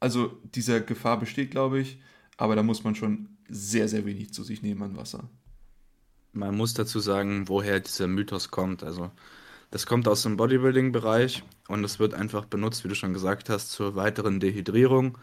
also 0.00 0.38
diese 0.54 0.82
Gefahr 0.82 1.18
besteht, 1.18 1.50
glaube 1.50 1.80
ich, 1.80 2.00
aber 2.38 2.56
da 2.56 2.62
muss 2.62 2.82
man 2.84 2.94
schon 2.94 3.36
sehr, 3.48 3.86
sehr 3.86 4.06
wenig 4.06 4.32
zu 4.32 4.42
sich 4.42 4.62
nehmen 4.62 4.82
an 4.82 4.96
Wasser. 4.96 5.28
Man 6.32 6.56
muss 6.56 6.74
dazu 6.74 7.00
sagen, 7.00 7.48
woher 7.48 7.80
dieser 7.80 8.08
Mythos 8.08 8.50
kommt. 8.50 8.82
Also 8.82 9.10
das 9.70 9.86
kommt 9.86 10.08
aus 10.08 10.22
dem 10.22 10.36
Bodybuilding-Bereich 10.36 11.42
und 11.68 11.84
es 11.84 11.98
wird 11.98 12.14
einfach 12.14 12.46
benutzt, 12.46 12.82
wie 12.82 12.88
du 12.88 12.94
schon 12.94 13.12
gesagt 13.12 13.50
hast, 13.50 13.70
zur 13.70 13.94
weiteren 13.94 14.40
Dehydrierung. 14.40 15.18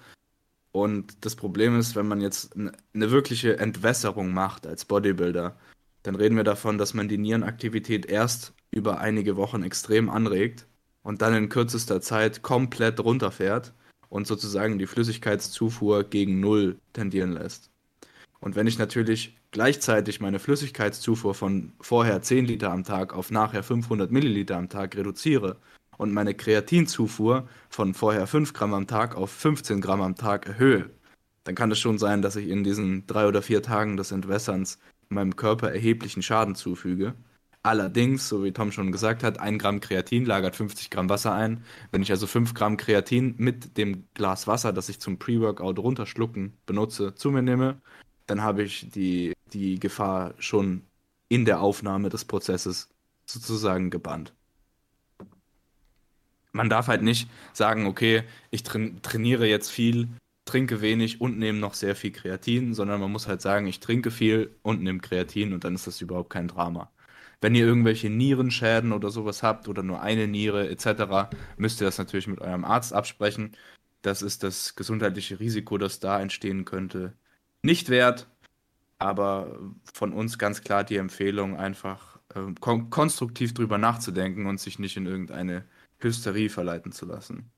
Und 0.71 1.25
das 1.25 1.36
Problem 1.36 1.80
ist, 1.80 1.95
wenn 1.95 2.07
man 2.07 2.21
jetzt 2.21 2.55
eine 2.55 3.11
wirkliche 3.11 3.57
Entwässerung 3.57 4.32
macht 4.32 4.67
als 4.67 4.86
Bodybuilder, 4.86 5.57
dann 6.03 6.15
reden 6.15 6.36
wir 6.36 6.43
davon, 6.43 6.78
dass 6.78 6.93
man 6.93 7.07
die 7.07 7.17
Nierenaktivität 7.17 8.05
erst 8.05 8.53
über 8.69 8.99
einige 8.99 9.38
Wochen 9.38 9.63
extrem 9.63 10.09
anregt 10.09 10.67
und 11.01 11.21
dann 11.21 11.34
in 11.34 11.49
kürzester 11.49 11.99
Zeit 12.01 12.43
komplett 12.43 12.99
runterfährt 12.99 13.73
und 14.10 14.28
sozusagen 14.28 14.80
die 14.80 14.88
Flüssigkeitszufuhr 14.88 16.03
gegen 16.03 16.39
Null 16.39 16.78
tendieren 16.93 17.34
lässt. 17.34 17.70
Und 18.39 18.55
wenn 18.55 18.68
ich 18.68 18.78
natürlich 18.78 19.38
gleichzeitig 19.51 20.22
meine 20.22 20.39
Flüssigkeitszufuhr 20.39 21.34
von 21.34 21.74
vorher 21.82 22.22
10 22.22 22.45
Liter 22.45 22.72
am 22.72 22.84
Tag 22.84 23.14
auf 23.14 23.32
nachher 23.32 23.64
500 23.64 24.12
Milliliter 24.12 24.58
am 24.58 24.70
Tag 24.70 24.95
reduziere 24.95 25.58
und 25.97 26.14
meine 26.14 26.34
Kreatinzufuhr 26.36 27.47
von 27.70 27.93
vorher 27.93 28.28
5 28.28 28.53
Gramm 28.53 28.74
am 28.74 28.88
Tag 28.88 29.16
auf 29.16 29.32
15 29.32 29.82
Gramm 29.82 30.01
am 30.01 30.16
Tag 30.16 30.47
erhöhe, 30.47 30.89
dann 31.43 31.55
kann 31.55 31.72
es 31.72 31.80
schon 31.80 31.97
sein, 31.97 32.22
dass 32.22 32.36
ich 32.36 32.49
in 32.49 32.64
diesen 32.64 33.08
drei 33.08 33.28
oder 33.28 33.41
vier 33.41 33.64
Tagen 33.64 33.97
des 33.97 34.12
Entwässerns 34.12 34.80
meinem 35.10 35.36
Körper 35.36 35.72
erheblichen 35.72 36.22
Schaden 36.22 36.55
zufüge 36.55 37.16
Allerdings, 37.68 38.30
so 38.30 38.45
wie 38.45 38.53
Tom 38.53 38.72
schon 38.72 38.93
gesagt 38.93 39.24
hat, 39.24 39.41
ein 39.41 39.59
Gramm 39.59 39.82
Kreatin 39.82 40.24
lagert 40.24 40.55
50 40.55 40.89
Gramm 40.89 41.09
Wasser 41.09 41.34
ein. 41.34 41.65
Wenn 41.91 42.01
ich 42.01 42.11
also 42.11 42.26
5 42.26 42.53
Gramm 42.53 42.78
Kreatin 42.78 43.36
mit 43.39 43.78
dem 43.78 44.05
Glas 44.13 44.47
Wasser, 44.47 44.72
das 44.72 44.88
ich 44.88 45.01
zum 45.01 45.20
Pre-Workout 45.20 45.78
runterschlucken 45.78 46.53
benutze, 46.65 47.13
zu 47.15 47.30
mir 47.30 47.41
nehme, 47.41 47.82
dann 48.26 48.41
habe 48.41 48.63
ich 48.63 48.89
die, 48.89 49.34
die 49.51 49.82
Gefahr 49.82 50.34
schon 50.39 50.84
in 51.28 51.43
der 51.43 51.59
Aufnahme 51.59 52.07
des 52.07 52.24
Prozesses 52.24 52.88
sozusagen 53.26 53.89
gebannt. 53.89 54.34
Man 56.53 56.70
darf 56.70 56.88
halt 56.88 57.01
nicht 57.01 57.30
sagen, 57.51 57.86
okay, 57.86 58.24
ich 58.49 58.63
trainiere 58.63 59.45
jetzt 59.45 59.72
viel, 59.72 60.07
trinke 60.45 60.80
wenig 60.80 61.20
und 61.20 61.38
nehme 61.38 61.59
noch 61.59 61.74
sehr 61.74 61.97
viel 61.97 62.13
Kreatin, 62.13 62.74
sondern 62.74 63.01
man 63.01 63.11
muss 63.11 63.28
halt 63.28 63.41
sagen, 63.41 63.68
ich 63.68 63.82
trinke 63.82 64.09
viel 64.09 64.55
und 64.61 64.82
nehme 64.82 64.99
Kreatin 64.99 65.51
und 65.51 65.65
dann 65.65 65.76
ist 65.76 65.86
das 65.86 65.99
überhaupt 65.99 66.30
kein 66.30 66.47
Drama. 66.47 66.89
Wenn 67.41 67.55
ihr 67.55 67.65
irgendwelche 67.65 68.09
Nierenschäden 68.09 68.91
oder 68.91 69.11
sowas 69.11 69.43
habt 69.43 69.67
oder 69.67 69.83
nur 69.83 70.01
eine 70.01 70.27
Niere 70.27 70.69
etc., 70.69 71.35
müsst 71.57 71.81
ihr 71.81 71.85
das 71.85 71.97
natürlich 71.97 72.27
mit 72.27 72.41
eurem 72.41 72.65
Arzt 72.65 72.93
absprechen. 72.93 73.55
Das 74.01 74.21
ist 74.21 74.43
das 74.43 74.75
gesundheitliche 74.75 75.39
Risiko, 75.39 75.77
das 75.77 75.99
da 75.99 76.19
entstehen 76.19 76.65
könnte, 76.65 77.13
nicht 77.61 77.89
wert. 77.89 78.27
Aber 78.99 79.59
von 79.93 80.13
uns 80.13 80.39
ganz 80.39 80.61
klar 80.61 80.83
die 80.83 80.97
Empfehlung, 80.97 81.55
einfach 81.55 82.17
äh, 82.33 82.53
kon 82.59 82.89
konstruktiv 82.89 83.53
drüber 83.53 83.77
nachzudenken 83.77 84.47
und 84.47 84.59
sich 84.59 84.79
nicht 84.79 84.97
in 84.97 85.05
irgendeine 85.05 85.65
Hysterie 85.99 86.49
verleiten 86.49 86.91
zu 86.91 87.05
lassen. 87.05 87.51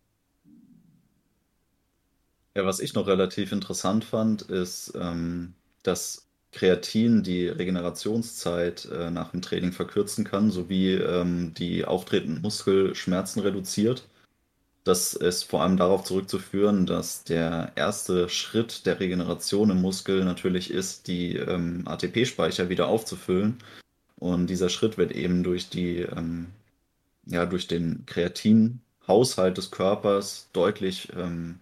Ja, 2.55 2.65
was 2.65 2.79
ich 2.79 2.93
noch 2.93 3.07
relativ 3.07 3.51
interessant 3.51 4.03
fand, 4.03 4.41
ist, 4.41 4.91
ähm, 4.95 5.53
dass 5.83 6.28
Kreatin 6.51 7.23
die 7.23 7.47
Regenerationszeit 7.47 8.85
äh, 8.85 9.11
nach 9.11 9.31
dem 9.31 9.41
Training 9.41 9.71
verkürzen 9.71 10.25
kann, 10.25 10.51
sowie 10.51 10.93
ähm, 10.95 11.53
die 11.53 11.85
auftretenden 11.85 12.41
Muskelschmerzen 12.41 13.41
reduziert. 13.41 14.07
Das 14.83 15.13
ist 15.13 15.43
vor 15.43 15.61
allem 15.61 15.77
darauf 15.77 16.03
zurückzuführen, 16.03 16.85
dass 16.87 17.23
der 17.23 17.73
erste 17.75 18.29
Schritt 18.29 18.85
der 18.85 18.99
Regeneration 18.99 19.69
im 19.69 19.81
Muskel 19.81 20.25
natürlich 20.25 20.71
ist, 20.71 21.07
die 21.07 21.35
ähm, 21.35 21.83
ATP-Speicher 21.87 22.69
wieder 22.69 22.87
aufzufüllen. 22.87 23.59
Und 24.17 24.47
dieser 24.47 24.69
Schritt 24.69 24.97
wird 24.97 25.11
eben 25.11 25.43
durch 25.43 25.69
die, 25.69 25.99
ähm, 25.99 26.47
ja, 27.25 27.45
durch 27.45 27.67
den 27.67 28.05
Kreatinhaushalt 28.07 29.57
des 29.57 29.71
Körpers 29.71 30.49
deutlich 30.53 31.09
ähm, 31.15 31.59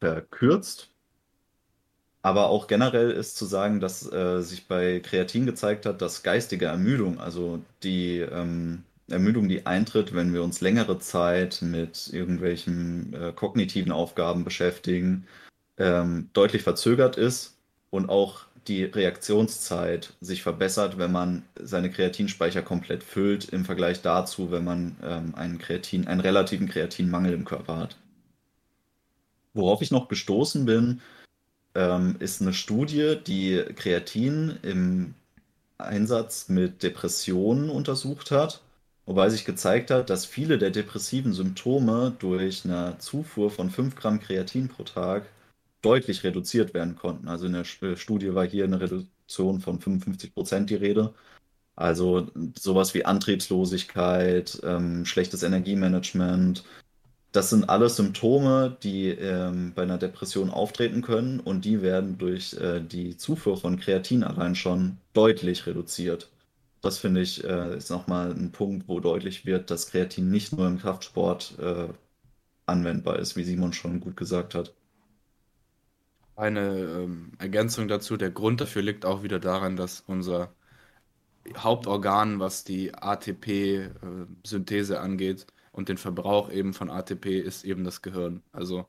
verkürzt 0.00 0.90
aber 2.22 2.48
auch 2.48 2.66
generell 2.66 3.10
ist 3.10 3.36
zu 3.36 3.46
sagen, 3.46 3.80
dass 3.80 4.10
äh, 4.12 4.40
sich 4.42 4.66
bei 4.66 5.00
Kreatin 5.00 5.46
gezeigt 5.46 5.86
hat, 5.86 6.02
dass 6.02 6.22
geistige 6.22 6.66
Ermüdung, 6.66 7.18
also 7.18 7.60
die 7.82 8.18
ähm, 8.18 8.84
Ermüdung, 9.08 9.48
die 9.48 9.66
eintritt, 9.66 10.14
wenn 10.14 10.32
wir 10.32 10.42
uns 10.42 10.60
längere 10.60 10.98
Zeit 10.98 11.62
mit 11.62 12.10
irgendwelchen 12.12 13.14
äh, 13.14 13.32
kognitiven 13.32 13.92
Aufgaben 13.92 14.44
beschäftigen, 14.44 15.26
ähm, 15.78 16.28
deutlich 16.34 16.62
verzögert 16.62 17.16
ist 17.16 17.56
und 17.90 18.08
auch 18.10 18.44
die 18.68 18.84
Reaktionszeit 18.84 20.12
sich 20.20 20.42
verbessert, 20.42 20.98
wenn 20.98 21.12
man 21.12 21.42
seine 21.58 21.90
Kreatinspeicher 21.90 22.62
komplett 22.62 23.02
füllt, 23.02 23.48
im 23.48 23.64
Vergleich 23.64 24.02
dazu, 24.02 24.50
wenn 24.50 24.64
man 24.64 24.96
ähm, 25.02 25.34
einen, 25.34 25.58
Kreatin, 25.58 26.06
einen 26.06 26.20
relativen 26.20 26.68
Kreatinmangel 26.68 27.32
im 27.32 27.46
Körper 27.46 27.78
hat. 27.78 27.96
Worauf 29.54 29.80
ich 29.82 29.90
noch 29.90 30.08
gestoßen 30.08 30.66
bin, 30.66 31.00
ähm, 31.74 32.16
ist 32.18 32.40
eine 32.42 32.52
Studie, 32.52 33.16
die 33.26 33.62
Kreatin 33.76 34.58
im 34.62 35.14
Einsatz 35.78 36.48
mit 36.48 36.82
Depressionen 36.82 37.70
untersucht 37.70 38.30
hat, 38.30 38.62
wobei 39.06 39.30
sich 39.30 39.44
gezeigt 39.44 39.90
hat, 39.90 40.10
dass 40.10 40.26
viele 40.26 40.58
der 40.58 40.70
depressiven 40.70 41.32
Symptome 41.32 42.14
durch 42.18 42.64
eine 42.64 42.96
Zufuhr 42.98 43.50
von 43.50 43.70
5 43.70 43.96
Gramm 43.96 44.20
Kreatin 44.20 44.68
pro 44.68 44.84
Tag 44.84 45.26
deutlich 45.82 46.24
reduziert 46.24 46.74
werden 46.74 46.96
konnten. 46.96 47.28
Also 47.28 47.46
in 47.46 47.54
der 47.54 47.64
äh, 47.82 47.96
Studie 47.96 48.34
war 48.34 48.46
hier 48.46 48.64
eine 48.64 48.80
Reduktion 48.80 49.60
von 49.60 49.80
55 49.80 50.34
Prozent 50.34 50.70
die 50.70 50.74
Rede. 50.76 51.14
Also 51.76 52.28
sowas 52.58 52.94
wie 52.94 53.04
Antriebslosigkeit, 53.06 54.60
ähm, 54.64 55.06
schlechtes 55.06 55.42
Energiemanagement, 55.42 56.64
das 57.32 57.50
sind 57.50 57.68
alles 57.68 57.96
Symptome, 57.96 58.76
die 58.82 59.08
ähm, 59.08 59.72
bei 59.74 59.82
einer 59.82 59.98
Depression 59.98 60.50
auftreten 60.50 61.02
können 61.02 61.40
und 61.40 61.64
die 61.64 61.82
werden 61.82 62.18
durch 62.18 62.54
äh, 62.54 62.80
die 62.80 63.16
Zufuhr 63.16 63.56
von 63.56 63.78
Kreatin 63.78 64.24
allein 64.24 64.56
schon 64.56 64.98
deutlich 65.12 65.66
reduziert. 65.66 66.28
Das 66.82 66.98
finde 66.98 67.20
ich 67.20 67.44
äh, 67.44 67.76
ist 67.76 67.90
nochmal 67.90 68.32
ein 68.32 68.52
Punkt, 68.52 68.88
wo 68.88 69.00
deutlich 69.00 69.46
wird, 69.46 69.70
dass 69.70 69.90
Kreatin 69.90 70.30
nicht 70.30 70.56
nur 70.56 70.66
im 70.66 70.78
Kraftsport 70.78 71.54
äh, 71.60 71.88
anwendbar 72.66 73.18
ist, 73.18 73.36
wie 73.36 73.44
Simon 73.44 73.72
schon 73.72 74.00
gut 74.00 74.16
gesagt 74.16 74.54
hat. 74.54 74.72
Eine 76.36 76.68
ähm, 76.70 77.32
Ergänzung 77.38 77.86
dazu, 77.86 78.16
der 78.16 78.30
Grund 78.30 78.60
dafür 78.60 78.82
liegt 78.82 79.04
auch 79.04 79.22
wieder 79.22 79.38
daran, 79.38 79.76
dass 79.76 80.02
unser 80.06 80.50
Hauptorgan, 81.56 82.40
was 82.40 82.64
die 82.64 82.94
ATP-Synthese 82.94 84.94
äh, 84.94 84.98
angeht, 84.98 85.46
und 85.72 85.88
den 85.88 85.98
Verbrauch 85.98 86.50
eben 86.50 86.74
von 86.74 86.90
ATP 86.90 87.40
ist 87.40 87.64
eben 87.64 87.84
das 87.84 88.02
Gehirn. 88.02 88.42
Also 88.52 88.86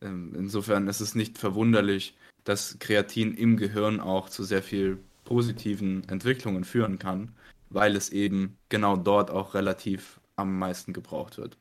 ähm, 0.00 0.34
insofern 0.36 0.88
ist 0.88 1.00
es 1.00 1.14
nicht 1.14 1.38
verwunderlich, 1.38 2.16
dass 2.44 2.78
Kreatin 2.78 3.34
im 3.34 3.56
Gehirn 3.56 4.00
auch 4.00 4.28
zu 4.28 4.44
sehr 4.44 4.62
viel 4.62 4.98
positiven 5.24 6.06
Entwicklungen 6.08 6.64
führen 6.64 6.98
kann, 6.98 7.34
weil 7.70 7.96
es 7.96 8.10
eben 8.10 8.56
genau 8.68 8.96
dort 8.96 9.30
auch 9.30 9.54
relativ 9.54 10.20
am 10.36 10.58
meisten 10.58 10.92
gebraucht 10.92 11.38
wird. 11.38 11.56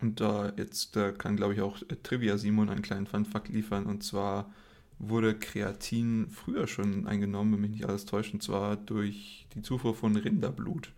Und 0.00 0.20
da 0.20 0.52
jetzt, 0.56 0.96
da 0.96 1.12
kann 1.12 1.36
glaube 1.36 1.54
ich 1.54 1.60
auch 1.60 1.78
Trivia 2.02 2.38
Simon 2.38 2.70
einen 2.70 2.82
kleinen 2.82 3.06
Funfact 3.06 3.48
liefern. 3.48 3.86
Und 3.86 4.02
zwar 4.02 4.50
wurde 4.98 5.34
Kreatin 5.34 6.28
früher 6.30 6.66
schon 6.66 7.06
eingenommen, 7.06 7.54
wenn 7.54 7.60
mich 7.62 7.70
nicht 7.70 7.86
alles 7.86 8.06
täuscht, 8.06 8.32
und 8.34 8.42
zwar 8.42 8.76
durch 8.76 9.46
die 9.54 9.62
Zufuhr 9.62 9.94
von 9.94 10.16
Rinderblut, 10.16 10.92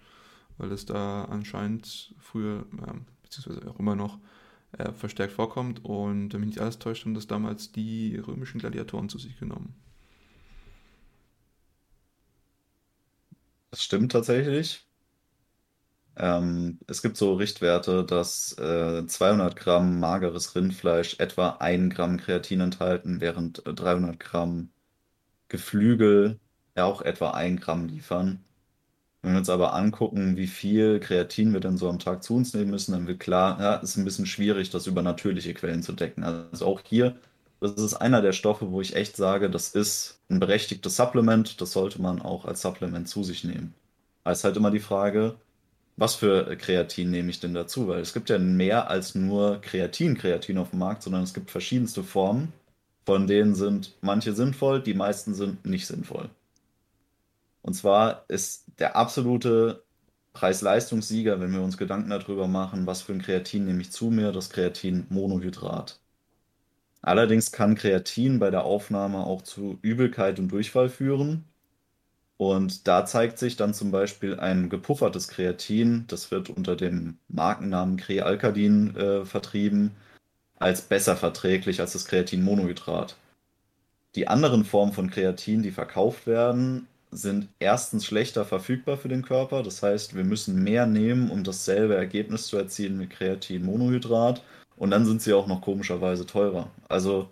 weil 0.59 0.73
es 0.73 0.87
da 0.87 1.25
anscheinend 1.25 2.15
früher, 2.19 2.67
äh, 2.87 2.93
beziehungsweise 3.23 3.69
auch 3.71 3.79
immer 3.79 3.97
noch, 3.97 4.19
äh, 4.79 4.93
verstärkt 4.93 5.33
vorkommt. 5.35 5.85
Und 5.85 6.33
wenn 6.33 6.41
mich 6.41 6.51
nicht 6.51 6.61
alles 6.61 6.79
täuscht, 6.79 7.05
haben 7.05 7.15
das 7.15 7.27
damals 7.27 7.73
die 7.73 8.17
römischen 8.17 8.61
Gladiatoren 8.61 9.09
zu 9.09 9.19
sich 9.19 9.39
genommen. 9.39 9.75
Das 13.71 13.83
stimmt 13.83 14.13
tatsächlich. 14.13 14.87
Ähm, 16.17 16.79
es 16.87 17.01
gibt 17.03 17.17
so 17.17 17.35
Richtwerte, 17.35 18.05
dass 18.05 18.57
äh, 18.59 19.07
200 19.07 19.57
Gramm 19.57 19.99
mageres 19.99 20.55
Rindfleisch 20.55 21.17
etwa 21.19 21.51
1 21.59 21.95
Gramm 21.95 22.19
Kreatin 22.19 22.61
enthalten, 22.61 23.21
während 23.21 23.63
300 23.65 24.21
Gramm 24.21 24.71
Geflügel 25.49 26.39
ja 26.77 26.85
auch 26.85 27.03
etwa 27.03 27.31
1 27.33 27.61
Gramm 27.61 27.87
liefern. 27.89 28.45
Wenn 29.23 29.33
wir 29.33 29.39
uns 29.39 29.51
aber 29.51 29.75
angucken, 29.75 30.37
wie 30.37 30.49
viel 30.49 30.99
Kreatin 30.99 31.53
wir 31.53 31.61
denn 31.61 31.77
so 31.77 31.89
am 31.89 32.01
Tag 32.01 32.25
zu 32.25 32.35
uns 32.35 32.55
nehmen 32.55 32.71
müssen, 32.71 32.93
dann 32.93 33.07
wird 33.07 33.21
klar, 33.21 33.61
ja, 33.61 33.75
ist 33.77 33.97
ein 33.97 34.05
bisschen 34.05 34.27
schwierig, 34.27 34.71
das 34.71 34.87
über 34.89 35.03
natürliche 35.03 35.55
Quellen 35.55 35.83
zu 35.83 35.93
decken. 35.93 36.25
Also 36.25 36.67
auch 36.67 36.81
hier, 36.85 37.17
das 37.61 37.75
ist 37.75 37.95
einer 37.95 38.21
der 38.23 38.33
Stoffe, 38.33 38.73
wo 38.73 38.81
ich 38.81 38.97
echt 38.97 39.17
sage, 39.17 39.49
das 39.49 39.69
ist 39.69 40.19
ein 40.29 40.41
berechtigtes 40.41 40.97
Supplement, 40.97 41.61
das 41.61 41.73
sollte 41.73 42.03
man 42.03 42.21
auch 42.21 42.45
als 42.45 42.63
Supplement 42.63 43.09
zu 43.09 43.23
sich 43.23 43.45
nehmen. 43.45 43.75
Da 44.25 44.33
ist 44.33 44.45
halt 44.45 44.57
immer 44.57 44.73
die 44.73 44.81
Frage, 44.81 45.37
was 45.97 46.15
für 46.17 46.57
Kreatin 46.57 47.11
nehme 47.11 47.31
ich 47.31 47.41
denn 47.41 47.55
dazu? 47.55 47.89
Weil 47.89 48.01
es 48.01 48.13
gibt 48.15 48.31
ja 48.31 48.39
mehr 48.39 48.91
als 48.91 49.15
nur 49.15 49.61
Kreatin, 49.61 50.17
Kreatin 50.19 50.59
auf 50.59 50.71
dem 50.71 50.81
Markt, 50.81 51.03
sondern 51.03 51.23
es 51.23 51.35
gibt 51.35 51.51
verschiedenste 51.51 52.03
Formen. 52.03 52.53
Von 53.07 53.27
denen 53.27 53.55
sind 53.55 53.95
manche 54.01 54.33
sinnvoll, 54.35 54.83
die 54.83 54.95
meisten 54.95 55.35
sind 55.35 55.65
nicht 55.67 55.87
sinnvoll. 55.87 56.31
Und 57.63 57.75
zwar 57.75 58.25
ist 58.29 58.67
der 58.79 58.97
absolute 58.97 59.85
Preis-Leistungssieger, 60.33 61.41
wenn 61.41 61.53
wir 61.53 61.63
uns 61.63 61.77
Gedanken 61.79 62.11
darüber 62.11 62.49
machen, 62.49 62.87
was 62.87 63.03
für 63.03 63.13
ein 63.13 63.23
Kreatin 63.23 63.65
nehme 63.65 63.83
ich 63.83 63.93
zu 63.93 64.11
mir, 64.11 64.33
das 64.33 64.51
Kreatin-Monohydrat. 64.51 66.01
Allerdings 67.03 67.53
kann 67.53 67.75
Kreatin 67.75 68.39
bei 68.39 68.51
der 68.51 68.65
Aufnahme 68.65 69.19
auch 69.27 69.43
zu 69.43 69.79
Übelkeit 69.83 70.39
und 70.39 70.49
Durchfall 70.49 70.89
führen. 70.89 71.45
Und 72.37 72.89
da 72.89 73.07
zeigt 73.07 73.39
sich 73.39 73.57
dann 73.57 73.75
zum 73.75 73.91
Beispiel 73.91 74.41
ein 74.41 74.69
gepuffertes 74.69 75.29
Kreatin, 75.29 76.07
das 76.09 76.31
wird 76.31 76.49
unter 76.51 76.77
dem 76.77 77.19
Markennamen 77.29 77.97
Crealcadin 77.97 78.97
äh, 78.97 79.25
vertrieben, 79.25 79.93
als 80.59 80.83
besser 80.83 81.17
verträglich 81.17 81.81
als 81.81 81.93
das 81.93 82.07
Kreatinmonohydrat. 82.07 83.17
Die 84.15 84.29
anderen 84.29 84.65
Formen 84.65 84.93
von 84.93 85.11
Kreatin, 85.11 85.63
die 85.63 85.71
verkauft 85.71 86.27
werden, 86.27 86.89
sind 87.13 87.49
erstens 87.59 88.07
schlechter 88.07 88.45
verfügbar 88.45 88.97
für 88.97 89.09
den 89.09 89.23
Körper. 89.23 89.63
Das 89.63 89.83
heißt, 89.83 90.17
wir 90.17 90.25
müssen 90.25 90.65
mehr 90.65 90.87
nehmen, 90.87 91.31
um 91.31 91.45
dasselbe 91.45 91.95
Ergebnis 91.95 92.47
zu 92.47 92.57
erzielen 92.57 92.99
wie 93.01 93.07
Kreatinmonohydrat. 93.07 94.43
Und 94.77 94.91
dann 94.91 95.05
sind 95.05 95.23
sie 95.23 95.35
auch 95.35 95.47
noch 95.47 95.61
komischerweise 95.61 96.27
teurer. 96.27 96.71
Also 96.89 97.31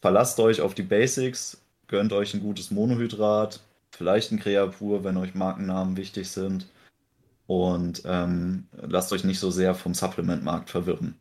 verlasst 0.00 0.40
euch 0.40 0.60
auf 0.60 0.74
die 0.74 0.82
Basics, 0.82 1.62
gönnt 1.86 2.12
euch 2.12 2.34
ein 2.34 2.40
gutes 2.40 2.70
Monohydrat, 2.70 3.60
vielleicht 3.92 4.32
ein 4.32 4.40
Creapur, 4.40 5.04
wenn 5.04 5.16
euch 5.16 5.34
Markennamen 5.34 5.96
wichtig 5.96 6.28
sind. 6.28 6.66
Und 7.46 8.02
ähm, 8.04 8.66
lasst 8.72 9.12
euch 9.12 9.24
nicht 9.24 9.40
so 9.40 9.50
sehr 9.50 9.74
vom 9.74 9.94
Supplementmarkt 9.94 10.68
verwirren. 10.70 11.18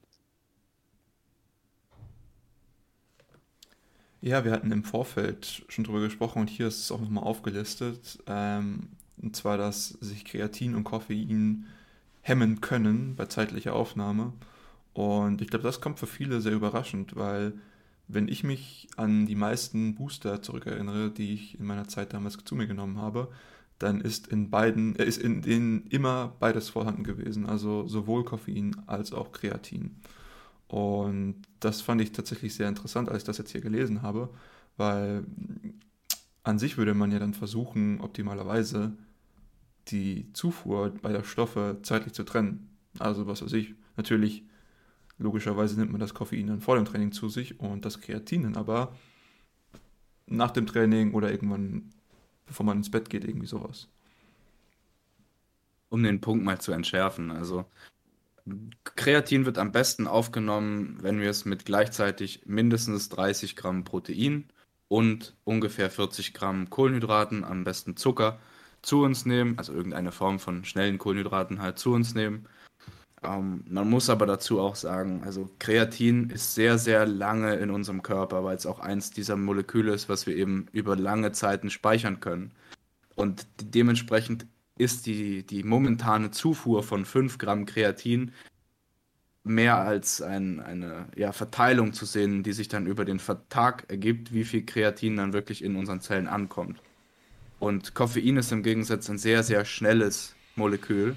Ja, 4.22 4.44
wir 4.44 4.52
hatten 4.52 4.72
im 4.72 4.84
Vorfeld 4.84 5.64
schon 5.70 5.84
drüber 5.84 6.00
gesprochen 6.00 6.42
und 6.42 6.50
hier 6.50 6.68
ist 6.68 6.80
es 6.82 6.92
auch 6.92 7.00
nochmal 7.00 7.24
aufgelistet. 7.24 8.20
Ähm, 8.28 8.90
und 9.22 9.36
zwar, 9.36 9.58
dass 9.58 9.90
sich 9.90 10.26
Kreatin 10.26 10.76
und 10.76 10.84
Koffein 10.84 11.66
hemmen 12.22 12.62
können 12.62 13.16
bei 13.16 13.26
zeitlicher 13.26 13.74
Aufnahme. 13.74 14.34
Und 14.94 15.42
ich 15.42 15.50
glaube, 15.50 15.64
das 15.64 15.82
kommt 15.82 16.00
für 16.00 16.08
viele 16.08 16.42
sehr 16.42 16.54
überraschend, 16.54 17.16
weil 17.16 17.54
wenn 18.08 18.28
ich 18.28 18.44
mich 18.44 18.88
an 18.98 19.26
die 19.28 19.36
meisten 19.36 19.96
Booster 19.96 20.42
zurückerinnere, 20.42 21.12
die 21.12 21.34
ich 21.34 21.60
in 21.60 21.66
meiner 21.66 21.88
Zeit 21.88 22.14
damals 22.14 22.38
zu 22.44 22.56
mir 22.56 22.68
genommen 22.68 22.98
habe, 23.00 23.30
dann 23.80 24.02
ist 24.02 24.28
in 24.28 24.50
beiden, 24.50 24.96
äh, 24.98 25.06
ist 25.06 25.20
in 25.22 25.42
denen 25.42 25.86
immer 25.88 26.34
beides 26.40 26.70
vorhanden 26.70 27.04
gewesen, 27.04 27.46
also 27.46 27.88
sowohl 27.88 28.26
Koffein 28.26 28.76
als 28.88 29.14
auch 29.14 29.32
Kreatin. 29.32 29.98
Und 30.68 31.42
das 31.60 31.82
fand 31.82 32.02
ich 32.02 32.12
tatsächlich 32.12 32.54
sehr 32.54 32.68
interessant, 32.68 33.10
als 33.10 33.20
ich 33.20 33.28
das 33.28 33.38
jetzt 33.38 33.52
hier 33.52 33.62
gelesen 33.62 34.02
habe, 34.02 34.30
weil 34.76 35.26
an 36.44 36.60
sich 36.60 36.78
würde 36.78 36.94
man 36.94 37.12
ja 37.12 37.20
dann 37.20 37.34
versuchen, 37.34 38.02
optimalerweise 38.02 38.98
die 39.90 40.32
Zufuhr 40.34 40.90
beider 41.02 41.24
Stoffe 41.24 41.80
zeitlich 41.84 42.14
zu 42.14 42.24
trennen. 42.24 42.70
Also 43.00 43.28
was 43.28 43.42
weiß 43.42 43.54
ich, 43.54 43.76
natürlich 43.96 44.44
Logischerweise 45.20 45.80
nimmt 45.80 45.92
man 45.92 46.00
das 46.00 46.14
Koffein 46.14 46.48
dann 46.48 46.62
vor 46.62 46.76
dem 46.76 46.86
Training 46.86 47.12
zu 47.12 47.30
sich 47.30 47.60
und 47.60 47.86
das 47.86 48.02
Kreatin 48.02 48.44
dann 48.44 48.56
aber 48.56 48.96
nach 50.28 50.52
dem 50.52 50.68
Training 50.68 51.14
oder 51.14 51.32
irgendwann, 51.32 51.90
bevor 52.46 52.66
man 52.66 52.78
ins 52.78 52.92
Bett 52.92 53.10
geht, 53.10 53.24
irgendwie 53.24 53.48
sowas. 53.48 53.88
Um 55.90 56.04
den 56.04 56.22
Punkt 56.22 56.46
mal 56.46 56.60
zu 56.60 56.72
entschärfen, 56.72 57.32
also 57.32 57.66
Kreatin 58.84 59.46
wird 59.46 59.58
am 59.58 59.72
besten 59.72 60.08
aufgenommen, 60.08 60.98
wenn 61.02 61.20
wir 61.20 61.30
es 61.30 61.46
mit 61.46 61.66
gleichzeitig 61.66 62.44
mindestens 62.46 63.10
30 63.10 63.56
Gramm 63.56 63.84
Protein 63.84 64.46
und 64.88 65.36
ungefähr 65.44 65.90
40 65.90 66.34
Gramm 66.34 66.70
Kohlenhydraten, 66.70 67.44
am 67.44 67.64
besten 67.64 67.98
Zucker, 67.98 68.40
zu 68.82 69.04
uns 69.04 69.26
nehmen, 69.26 69.58
also 69.58 69.74
irgendeine 69.74 70.12
Form 70.12 70.40
von 70.40 70.64
schnellen 70.64 70.98
Kohlenhydraten 70.98 71.62
halt 71.62 71.80
zu 71.80 71.92
uns 71.94 72.16
nehmen. 72.16 72.48
Ähm, 73.24 73.64
man 73.68 73.90
muss 73.90 74.10
aber 74.10 74.26
dazu 74.26 74.60
auch 74.60 74.76
sagen, 74.76 75.24
also 75.24 75.50
Kreatin 75.60 76.30
ist 76.30 76.56
sehr, 76.56 76.78
sehr 76.78 77.06
lange 77.06 77.56
in 77.56 77.70
unserem 77.72 78.04
Körper, 78.04 78.44
weil 78.44 78.56
es 78.56 78.66
auch 78.66 78.80
eins 78.80 79.12
dieser 79.12 79.36
Moleküle 79.36 79.94
ist, 79.94 80.10
was 80.10 80.28
wir 80.28 80.36
eben 80.36 80.68
über 80.72 80.96
lange 80.96 81.32
Zeiten 81.32 81.70
speichern 81.70 82.20
können. 82.20 82.52
Und 83.16 83.48
dementsprechend 83.60 84.46
ist 84.78 85.06
die, 85.06 85.44
die 85.44 85.64
momentane 85.64 86.32
Zufuhr 86.32 86.84
von 86.84 87.06
5 87.06 87.38
Gramm 87.38 87.66
Kreatin 87.66 88.32
mehr 89.44 89.78
als 89.78 90.22
ein, 90.22 90.60
eine 90.60 91.08
ja, 91.16 91.32
Verteilung 91.32 91.94
zu 91.94 92.06
sehen, 92.06 92.44
die 92.44 92.54
sich 92.54 92.68
dann 92.68 92.86
über 92.86 93.06
den 93.06 93.22
Tag 93.50 93.86
ergibt, 93.90 94.34
wie 94.34 94.44
viel 94.44 94.66
Kreatin 94.66 95.16
dann 95.16 95.34
wirklich 95.34 95.64
in 95.64 95.76
unseren 95.76 96.02
Zellen 96.02 96.28
ankommt. 96.28 96.82
Und 97.60 97.96
Koffein 97.96 98.38
ist 98.38 98.52
im 98.52 98.62
Gegensatz 98.62 99.10
ein 99.10 99.18
sehr, 99.18 99.44
sehr 99.44 99.66
schnelles 99.66 100.36
Molekül 100.56 101.16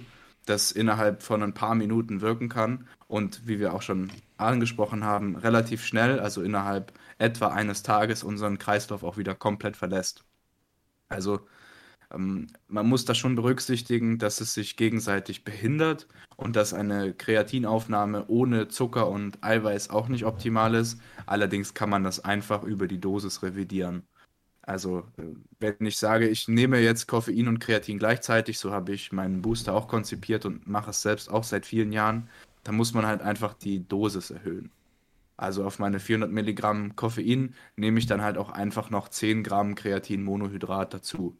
das 0.50 0.72
innerhalb 0.72 1.22
von 1.22 1.42
ein 1.42 1.54
paar 1.54 1.74
Minuten 1.74 2.20
wirken 2.20 2.48
kann 2.48 2.86
und 3.06 3.46
wie 3.46 3.58
wir 3.60 3.74
auch 3.74 3.82
schon 3.82 4.10
angesprochen 4.36 5.04
haben, 5.04 5.36
relativ 5.36 5.84
schnell, 5.84 6.18
also 6.18 6.42
innerhalb 6.42 6.92
etwa 7.18 7.48
eines 7.48 7.82
Tages 7.82 8.24
unseren 8.24 8.58
Kreislauf 8.58 9.02
auch 9.02 9.16
wieder 9.16 9.34
komplett 9.34 9.76
verlässt. 9.76 10.24
Also 11.08 11.46
ähm, 12.12 12.48
man 12.68 12.88
muss 12.88 13.04
da 13.04 13.14
schon 13.14 13.36
berücksichtigen, 13.36 14.18
dass 14.18 14.40
es 14.40 14.54
sich 14.54 14.76
gegenseitig 14.76 15.44
behindert 15.44 16.06
und 16.36 16.56
dass 16.56 16.74
eine 16.74 17.14
Kreatinaufnahme 17.14 18.26
ohne 18.28 18.68
Zucker 18.68 19.08
und 19.08 19.42
Eiweiß 19.42 19.90
auch 19.90 20.08
nicht 20.08 20.24
optimal 20.24 20.74
ist. 20.74 21.00
Allerdings 21.26 21.74
kann 21.74 21.90
man 21.90 22.04
das 22.04 22.20
einfach 22.24 22.62
über 22.64 22.88
die 22.88 23.00
Dosis 23.00 23.42
revidieren. 23.42 24.04
Also, 24.62 25.00
äh, 25.18 25.22
wenn 25.58 25.86
ich 25.86 25.98
sage, 25.98 26.28
ich 26.28 26.48
nehme 26.48 26.78
jetzt 26.80 27.06
Koffein 27.06 27.48
und 27.48 27.60
Kreatin 27.60 27.98
gleichzeitig, 27.98 28.58
so 28.58 28.72
habe 28.72 28.92
ich 28.92 29.12
meinen 29.12 29.42
Booster 29.42 29.74
auch 29.74 29.88
konzipiert 29.88 30.46
und 30.46 30.66
mache 30.68 30.90
es 30.90 31.02
selbst 31.02 31.30
auch 31.30 31.44
seit 31.44 31.66
vielen 31.66 31.92
Jahren, 31.92 32.28
dann 32.64 32.76
muss 32.76 32.94
man 32.94 33.06
halt 33.06 33.22
einfach 33.22 33.54
die 33.54 33.86
Dosis 33.88 34.30
erhöhen. 34.30 34.70
Also 35.36 35.64
auf 35.64 35.78
meine 35.78 36.00
400 36.00 36.30
Milligramm 36.30 36.96
Koffein 36.96 37.54
nehme 37.76 37.98
ich 37.98 38.06
dann 38.06 38.22
halt 38.22 38.36
auch 38.36 38.50
einfach 38.50 38.90
noch 38.90 39.08
10 39.08 39.42
Gramm 39.42 39.74
Kreatin-Monohydrat 39.74 40.92
dazu. 40.94 41.36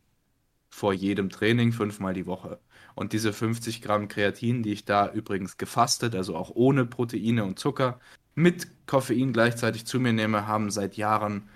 Vor 0.70 0.92
jedem 0.92 1.30
Training 1.30 1.72
fünfmal 1.72 2.14
die 2.14 2.26
Woche. 2.26 2.60
Und 2.94 3.12
diese 3.12 3.32
50 3.32 3.82
Gramm 3.82 4.08
Kreatin, 4.08 4.62
die 4.62 4.72
ich 4.72 4.84
da 4.84 5.10
übrigens 5.12 5.56
gefastet, 5.56 6.14
also 6.14 6.36
auch 6.36 6.50
ohne 6.54 6.86
Proteine 6.86 7.44
und 7.44 7.58
Zucker, 7.58 8.00
mit 8.34 8.86
Koffein 8.86 9.32
gleichzeitig 9.32 9.86
zu 9.86 10.00
mir 10.00 10.12
nehme, 10.12 10.46
haben 10.46 10.70
seit 10.70 10.96
Jahren 10.96 11.48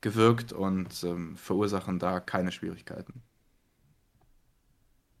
gewirkt 0.00 0.52
und 0.52 1.04
ähm, 1.04 1.36
verursachen 1.36 1.98
da 1.98 2.20
keine 2.20 2.52
Schwierigkeiten. 2.52 3.22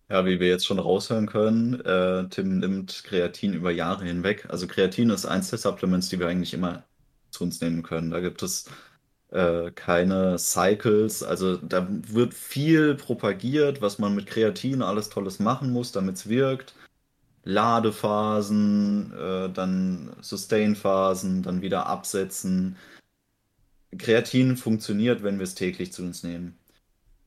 Ja, 0.08 0.26
wie 0.26 0.40
wir 0.40 0.48
jetzt 0.48 0.66
schon 0.66 0.78
raushören 0.78 1.26
können, 1.26 1.80
äh, 1.80 2.28
Tim 2.28 2.58
nimmt 2.58 3.02
Kreatin 3.04 3.54
über 3.54 3.70
Jahre 3.70 4.04
hinweg. 4.04 4.46
Also 4.50 4.66
Kreatin 4.66 5.08
ist 5.10 5.24
eins 5.24 5.48
der 5.50 5.58
Supplements, 5.58 6.10
die 6.10 6.18
wir 6.18 6.28
eigentlich 6.28 6.52
immer 6.52 6.84
zu 7.30 7.44
uns 7.44 7.60
nehmen 7.62 7.82
können. 7.82 8.10
Da 8.10 8.20
gibt 8.20 8.42
es 8.42 8.68
äh, 9.32 9.70
keine 9.72 10.38
Cycles. 10.38 11.22
Also 11.22 11.56
da 11.56 11.86
wird 11.90 12.34
viel 12.34 12.94
propagiert, 12.94 13.80
was 13.82 13.98
man 13.98 14.14
mit 14.14 14.26
Kreatin 14.26 14.82
alles 14.82 15.08
Tolles 15.08 15.38
machen 15.40 15.72
muss, 15.72 15.92
damit 15.92 16.16
es 16.16 16.28
wirkt. 16.28 16.74
Ladephasen, 17.44 19.12
äh, 19.12 19.50
dann 19.50 20.14
Sustain-Phasen, 20.20 21.42
dann 21.42 21.62
wieder 21.62 21.86
absetzen. 21.86 22.76
Kreatin 23.98 24.56
funktioniert, 24.56 25.22
wenn 25.22 25.38
wir 25.38 25.44
es 25.44 25.54
täglich 25.54 25.92
zu 25.92 26.02
uns 26.02 26.22
nehmen. 26.22 26.56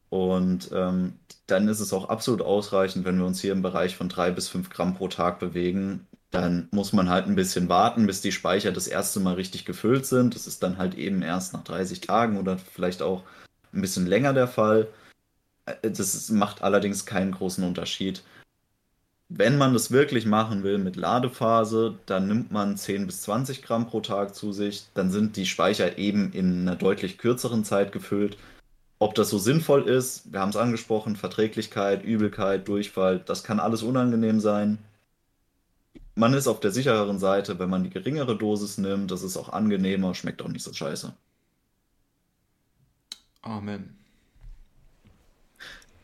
Und 0.10 0.70
ähm, 0.74 1.14
dann 1.48 1.68
ist 1.68 1.80
es 1.80 1.94
auch 1.94 2.10
absolut 2.10 2.42
ausreichend, 2.42 3.06
wenn 3.06 3.18
wir 3.18 3.26
uns 3.26 3.42
hier 3.42 3.52
im 3.52 3.62
Bereich 3.62 3.96
von 3.96 4.10
drei 4.10 4.32
bis 4.32 4.48
fünf 4.48 4.70
Gramm 4.70 4.96
pro 4.96 5.08
Tag 5.10 5.40
bewegen. 5.40 6.08
Dann 6.36 6.68
muss 6.72 6.94
man 6.94 7.10
halt 7.10 7.28
ein 7.28 7.36
bisschen 7.36 7.70
warten, 7.70 8.08
bis 8.08 8.22
die 8.22 8.32
Speicher 8.32 8.72
das 8.72 8.88
erste 8.88 9.20
Mal 9.20 9.36
richtig 9.36 9.66
gefüllt 9.66 10.06
sind. 10.06 10.36
Das 10.36 10.48
ist 10.48 10.64
dann 10.64 10.78
halt 10.78 10.96
eben 10.96 11.22
erst 11.22 11.54
nach 11.54 11.64
30 11.64 12.02
Tagen 12.02 12.38
oder 12.38 12.58
vielleicht 12.58 13.02
auch 13.02 13.24
ein 13.74 13.82
bisschen 13.82 14.06
länger 14.06 14.34
der 14.34 14.48
Fall. 14.48 14.88
Äh, 15.66 15.92
das 15.92 16.30
macht 16.30 16.62
allerdings 16.62 17.06
keinen 17.06 17.32
großen 17.32 17.64
Unterschied. 17.64 18.24
Wenn 19.28 19.58
man 19.58 19.74
das 19.74 19.90
wirklich 19.90 20.26
machen 20.26 20.64
will 20.64 20.78
mit 20.78 20.96
Ladephase, 20.96 21.98
dann 22.06 22.28
nimmt 22.28 22.52
man 22.52 22.78
10 22.78 23.08
bis 23.08 23.24
20 23.24 23.64
Gramm 23.64 23.88
pro 23.88 24.02
Tag 24.02 24.36
zu 24.36 24.52
sich. 24.54 24.86
Dann 24.94 25.12
sind 25.12 25.36
die 25.36 25.48
Speicher 25.48 25.98
eben 25.98 26.32
in 26.32 26.62
einer 26.62 26.76
deutlich 26.76 27.18
kürzeren 27.18 27.64
Zeit 27.66 27.92
gefüllt. 27.92 28.38
Ob 29.00 29.16
das 29.16 29.30
so 29.30 29.38
sinnvoll 29.38 29.90
ist, 29.90 30.32
wir 30.32 30.40
haben 30.40 30.50
es 30.50 30.56
angesprochen, 30.56 31.16
Verträglichkeit, 31.16 32.04
Übelkeit, 32.04 32.68
Durchfall, 32.68 33.20
das 33.20 33.44
kann 33.44 33.60
alles 33.60 33.84
unangenehm 33.84 34.40
sein. 34.40 34.78
Man 36.16 36.34
ist 36.34 36.48
auf 36.48 36.60
der 36.60 36.72
sichereren 36.72 37.20
Seite, 37.20 37.60
wenn 37.60 37.70
man 37.70 37.84
die 37.84 37.90
geringere 37.90 38.38
Dosis 38.38 38.78
nimmt, 38.78 39.12
das 39.12 39.22
ist 39.22 39.38
auch 39.38 39.50
angenehmer, 39.50 40.16
schmeckt 40.16 40.42
auch 40.42 40.48
nicht 40.48 40.64
so 40.64 40.74
scheiße. 40.74 41.14
Amen. 43.42 43.98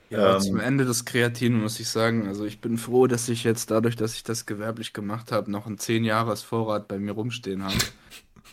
Ja, 0.09 0.35
ähm, 0.35 0.41
zum 0.41 0.59
Ende 0.59 0.83
des 0.83 1.05
Kreatin 1.05 1.61
muss 1.61 1.79
ich 1.79 1.87
sagen, 1.87 2.27
also 2.27 2.43
ich 2.43 2.59
bin 2.59 2.77
froh, 2.77 3.07
dass 3.07 3.29
ich 3.29 3.45
jetzt 3.45 3.71
dadurch, 3.71 3.95
dass 3.95 4.13
ich 4.13 4.23
das 4.23 4.45
gewerblich 4.45 4.91
gemacht 4.91 5.31
habe, 5.31 5.49
noch 5.49 5.65
einen 5.65 5.77
10 5.77 6.03
Jahres 6.03 6.41
Vorrat 6.41 6.89
bei 6.89 6.99
mir 6.99 7.13
rumstehen 7.13 7.63
habe. 7.63 7.75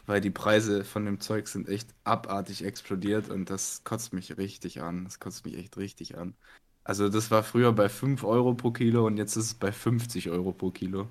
weil 0.09 0.20
die 0.22 0.30
Preise 0.30 0.85
von 0.85 1.05
dem 1.05 1.20
Zeug 1.20 1.48
sind 1.48 1.68
echt 1.68 1.90
abartig 2.02 2.64
explodiert 2.64 3.28
und 3.28 3.51
das 3.51 3.85
kotzt 3.85 4.14
mich 4.14 4.39
richtig 4.39 4.80
an. 4.80 5.05
Das 5.05 5.20
kotzt 5.20 5.44
mich 5.44 5.56
echt 5.59 5.76
richtig 5.76 6.16
an. 6.16 6.35
Also 6.82 7.10
das 7.10 7.30
war 7.30 7.43
früher 7.43 7.72
bei 7.72 7.90
5 7.90 8.24
Euro 8.24 8.55
pro 8.55 8.70
Kilo 8.70 9.06
und 9.06 9.18
jetzt 9.18 9.36
ist 9.36 9.44
es 9.44 9.55
bei 9.55 9.70
50 9.70 10.30
Euro 10.30 10.52
pro 10.52 10.70
Kilo. 10.70 11.09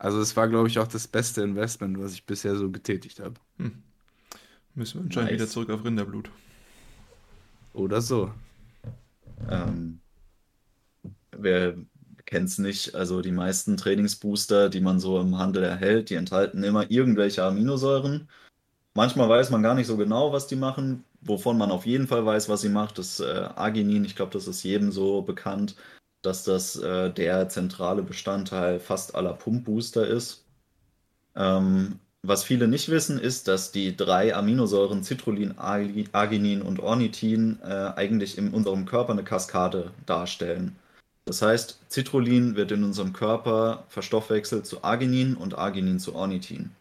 Also 0.00 0.18
es 0.18 0.34
war, 0.34 0.48
glaube 0.48 0.66
ich, 0.66 0.78
auch 0.78 0.86
das 0.86 1.06
beste 1.06 1.42
Investment, 1.42 2.00
was 2.00 2.14
ich 2.14 2.24
bisher 2.24 2.56
so 2.56 2.70
getätigt 2.70 3.20
habe. 3.20 3.34
Hm. 3.58 3.82
Müssen 4.74 4.94
wir 4.94 5.04
anscheinend 5.04 5.32
nice. 5.32 5.40
wieder 5.40 5.48
zurück 5.50 5.68
auf 5.68 5.84
Rinderblut. 5.84 6.30
Oder 7.74 8.00
so. 8.00 8.32
Ähm, 9.50 10.00
wer 11.32 11.76
kennt 12.24 12.48
es 12.48 12.56
nicht, 12.56 12.94
also 12.94 13.20
die 13.20 13.30
meisten 13.30 13.76
Trainingsbooster, 13.76 14.70
die 14.70 14.80
man 14.80 15.00
so 15.00 15.20
im 15.20 15.36
Handel 15.36 15.64
erhält, 15.64 16.08
die 16.08 16.14
enthalten 16.14 16.64
immer 16.64 16.90
irgendwelche 16.90 17.44
Aminosäuren. 17.44 18.26
Manchmal 18.94 19.28
weiß 19.28 19.50
man 19.50 19.62
gar 19.62 19.74
nicht 19.74 19.86
so 19.86 19.98
genau, 19.98 20.32
was 20.32 20.46
die 20.46 20.56
machen. 20.56 21.04
Wovon 21.20 21.58
man 21.58 21.70
auf 21.70 21.84
jeden 21.84 22.06
Fall 22.06 22.24
weiß, 22.24 22.48
was 22.48 22.62
sie 22.62 22.70
macht, 22.70 22.98
ist 22.98 23.20
äh, 23.20 23.50
Arginin. 23.54 24.06
Ich 24.06 24.16
glaube, 24.16 24.32
das 24.32 24.48
ist 24.48 24.62
jedem 24.62 24.92
so 24.92 25.20
bekannt, 25.20 25.76
dass 26.22 26.44
das 26.44 26.76
äh, 26.76 27.10
der 27.10 27.48
zentrale 27.48 28.02
Bestandteil 28.02 28.80
fast 28.80 29.14
aller 29.14 29.32
Pumpbooster 29.34 30.06
ist. 30.06 30.44
Ähm, 31.36 31.98
was 32.22 32.44
viele 32.44 32.68
nicht 32.68 32.90
wissen, 32.90 33.18
ist, 33.18 33.48
dass 33.48 33.72
die 33.72 33.96
drei 33.96 34.34
Aminosäuren 34.34 35.02
Citrullin, 35.02 35.54
Arginin 35.58 36.60
und 36.60 36.80
Ornithin 36.80 37.58
äh, 37.62 37.92
eigentlich 37.96 38.36
in 38.36 38.52
unserem 38.52 38.84
Körper 38.84 39.12
eine 39.12 39.24
Kaskade 39.24 39.90
darstellen. 40.04 40.76
Das 41.24 41.40
heißt, 41.40 41.78
Citrullin 41.88 42.56
wird 42.56 42.72
in 42.72 42.84
unserem 42.84 43.12
Körper 43.12 43.84
verstoffwechselt 43.88 44.66
zu 44.66 44.84
Arginin 44.84 45.34
und 45.34 45.56
Arginin 45.56 45.98
zu 45.98 46.14
Ornithin. 46.14 46.72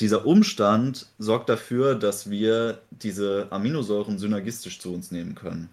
Dieser 0.00 0.26
Umstand 0.26 1.06
sorgt 1.18 1.48
dafür, 1.48 1.94
dass 1.94 2.28
wir 2.28 2.82
diese 2.90 3.46
Aminosäuren 3.50 4.18
synergistisch 4.18 4.80
zu 4.80 4.92
uns 4.92 5.10
nehmen 5.10 5.34
können. 5.34 5.70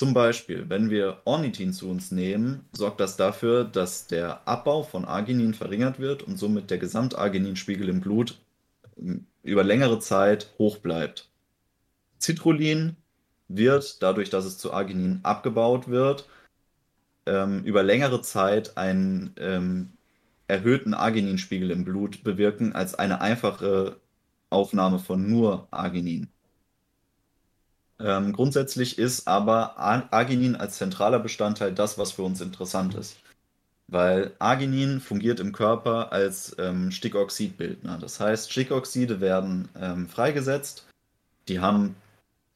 Zum 0.00 0.14
Beispiel, 0.14 0.64
wenn 0.70 0.88
wir 0.88 1.20
Ornithin 1.26 1.74
zu 1.74 1.90
uns 1.90 2.10
nehmen, 2.10 2.64
sorgt 2.72 3.00
das 3.00 3.18
dafür, 3.18 3.64
dass 3.64 4.06
der 4.06 4.48
Abbau 4.48 4.82
von 4.82 5.04
Arginin 5.04 5.52
verringert 5.52 5.98
wird 5.98 6.22
und 6.22 6.38
somit 6.38 6.70
der 6.70 6.78
Gesamtargininspiegel 6.78 7.86
im 7.86 8.00
Blut 8.00 8.40
ähm, 8.96 9.26
über 9.42 9.62
längere 9.62 9.98
Zeit 9.98 10.54
hoch 10.56 10.78
bleibt. 10.78 11.28
Citrullin 12.18 12.96
wird, 13.48 14.02
dadurch, 14.02 14.30
dass 14.30 14.46
es 14.46 14.56
zu 14.56 14.72
Arginin 14.72 15.20
abgebaut 15.22 15.88
wird, 15.88 16.26
ähm, 17.26 17.62
über 17.64 17.82
längere 17.82 18.22
Zeit 18.22 18.78
einen 18.78 19.34
ähm, 19.36 19.92
erhöhten 20.46 20.94
Argininspiegel 20.94 21.70
im 21.70 21.84
Blut 21.84 22.24
bewirken 22.24 22.72
als 22.72 22.94
eine 22.94 23.20
einfache 23.20 23.96
Aufnahme 24.48 24.98
von 24.98 25.28
nur 25.28 25.68
Arginin. 25.70 26.30
Ähm, 28.02 28.32
grundsätzlich 28.32 28.98
ist 28.98 29.28
aber 29.28 29.78
Arginin 29.78 30.56
als 30.56 30.76
zentraler 30.76 31.18
Bestandteil 31.18 31.72
das, 31.72 31.98
was 31.98 32.12
für 32.12 32.22
uns 32.22 32.40
interessant 32.40 32.94
ist. 32.94 33.16
Weil 33.88 34.32
Arginin 34.38 35.00
fungiert 35.00 35.40
im 35.40 35.52
Körper 35.52 36.12
als 36.12 36.54
ähm, 36.58 36.90
Stickoxidbildner. 36.90 37.98
Das 37.98 38.20
heißt, 38.20 38.50
Stickoxide 38.50 39.20
werden 39.20 39.68
ähm, 39.78 40.08
freigesetzt. 40.08 40.86
Die 41.48 41.60
haben 41.60 41.96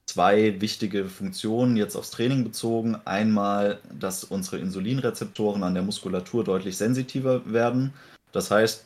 zwei 0.06 0.60
wichtige 0.60 1.06
Funktionen 1.06 1.76
jetzt 1.76 1.96
aufs 1.96 2.12
Training 2.12 2.44
bezogen. 2.44 2.96
Einmal, 3.04 3.80
dass 3.98 4.24
unsere 4.24 4.58
Insulinrezeptoren 4.58 5.62
an 5.62 5.74
der 5.74 5.82
Muskulatur 5.82 6.44
deutlich 6.44 6.76
sensitiver 6.76 7.52
werden. 7.52 7.92
Das 8.32 8.50
heißt, 8.50 8.84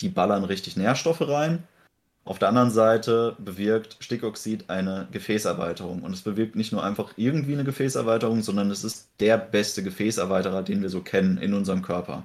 die 0.00 0.08
ballern 0.08 0.44
richtig 0.44 0.76
Nährstoffe 0.76 1.28
rein. 1.28 1.62
Auf 2.24 2.38
der 2.38 2.48
anderen 2.48 2.70
Seite 2.70 3.36
bewirkt 3.38 3.96
Stickoxid 3.98 4.70
eine 4.70 5.08
Gefäßerweiterung. 5.10 6.02
Und 6.02 6.12
es 6.12 6.22
bewirkt 6.22 6.54
nicht 6.54 6.70
nur 6.70 6.84
einfach 6.84 7.14
irgendwie 7.16 7.54
eine 7.54 7.64
Gefäßerweiterung, 7.64 8.42
sondern 8.42 8.70
es 8.70 8.84
ist 8.84 9.08
der 9.18 9.38
beste 9.38 9.82
Gefäßerweiterer, 9.82 10.62
den 10.62 10.82
wir 10.82 10.88
so 10.88 11.00
kennen 11.00 11.38
in 11.38 11.52
unserem 11.52 11.82
Körper. 11.82 12.22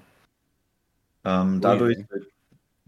Ähm, 1.25 1.61
dadurch, 1.61 1.97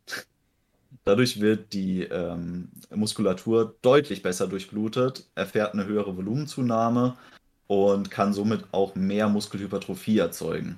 dadurch, 1.04 1.42
wird 1.42 1.74
die 1.74 2.04
ähm, 2.04 2.70
Muskulatur 2.94 3.76
deutlich 3.82 4.22
besser 4.22 4.48
durchblutet, 4.48 5.26
erfährt 5.34 5.74
eine 5.74 5.86
höhere 5.86 6.16
Volumenzunahme 6.16 7.18
und 7.66 8.12
kann 8.12 8.34
somit 8.34 8.66
auch 8.72 8.94
mehr 8.94 9.30
Muskelhypertrophie 9.30 10.20
erzeugen. 10.20 10.78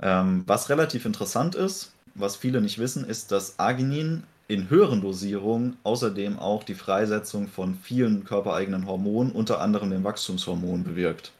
Ähm, 0.00 0.42
was 0.46 0.68
relativ 0.68 1.04
interessant 1.04 1.54
ist, 1.54 1.92
was 2.16 2.34
viele 2.34 2.60
nicht 2.60 2.78
wissen, 2.78 3.04
ist, 3.04 3.30
dass 3.30 3.58
Arginin 3.58 4.24
in 4.48 4.70
höheren 4.70 5.00
Dosierungen 5.00 5.76
außerdem 5.82 6.38
auch 6.38 6.62
die 6.62 6.74
Freisetzung 6.74 7.48
von 7.48 7.74
vielen 7.74 8.24
körpereigenen 8.24 8.86
Hormonen, 8.86 9.32
unter 9.32 9.60
anderem 9.60 9.90
dem 9.90 10.04
Wachstumshormon, 10.04 10.84
bewirkt. 10.84 11.32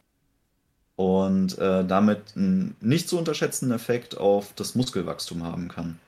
Und 0.97 1.59
äh, 1.59 1.87
damit 1.87 2.37
einen 2.37 2.75
nicht 2.81 3.09
zu 3.09 3.19
unterschätzenden 3.19 3.77
Effekt 3.77 4.17
auf 4.17 4.55
das 4.55 4.75
Muskelwachstum 4.75 5.45
haben 5.45 5.69
kann. 5.69 5.99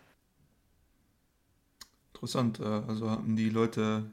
Interessant. 2.14 2.58
Äh, 2.58 2.64
also 2.64 3.10
haben 3.10 3.36
die 3.36 3.50
Leute, 3.50 4.04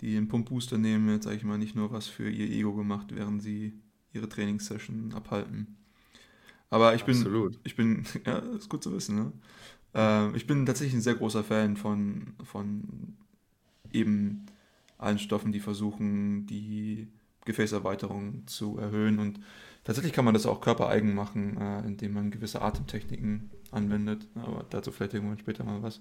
die 0.00 0.16
einen 0.16 0.28
Pumpbooster 0.28 0.78
nehmen, 0.78 1.08
jetzt 1.08 1.24
sage 1.24 1.36
ich 1.36 1.44
mal 1.44 1.58
nicht 1.58 1.74
nur 1.74 1.90
was 1.92 2.06
für 2.06 2.28
ihr 2.28 2.48
Ego 2.48 2.74
gemacht, 2.74 3.06
während 3.10 3.42
sie 3.42 3.72
ihre 4.12 4.28
Trainingssession 4.28 5.12
abhalten. 5.14 5.78
Aber 6.70 6.94
ich 6.94 7.04
bin, 7.04 7.16
Absolut. 7.16 7.58
ich 7.64 7.74
bin, 7.74 8.04
ja, 8.26 8.38
ist 8.38 8.68
gut 8.68 8.82
zu 8.82 8.92
wissen, 8.92 9.16
ne? 9.16 9.32
Äh, 9.94 10.36
ich 10.36 10.46
bin 10.46 10.66
tatsächlich 10.66 10.94
ein 10.94 11.02
sehr 11.02 11.14
großer 11.14 11.44
Fan 11.44 11.76
von, 11.76 12.34
von 12.44 13.16
eben 13.92 14.46
allen 14.98 15.18
Stoffen, 15.18 15.52
die 15.52 15.60
versuchen, 15.60 16.46
die 16.46 17.08
Gefäßerweiterung 17.44 18.46
zu 18.46 18.78
erhöhen. 18.78 19.18
Und 19.18 19.40
tatsächlich 19.84 20.12
kann 20.12 20.24
man 20.24 20.34
das 20.34 20.46
auch 20.46 20.60
körpereigen 20.60 21.14
machen, 21.14 21.56
äh, 21.60 21.80
indem 21.80 22.14
man 22.14 22.30
gewisse 22.30 22.62
Atemtechniken 22.62 23.50
anwendet. 23.70 24.26
Aber 24.36 24.64
dazu 24.70 24.92
vielleicht 24.92 25.14
irgendwann 25.14 25.38
später 25.38 25.64
mal 25.64 25.82
was. 25.82 26.00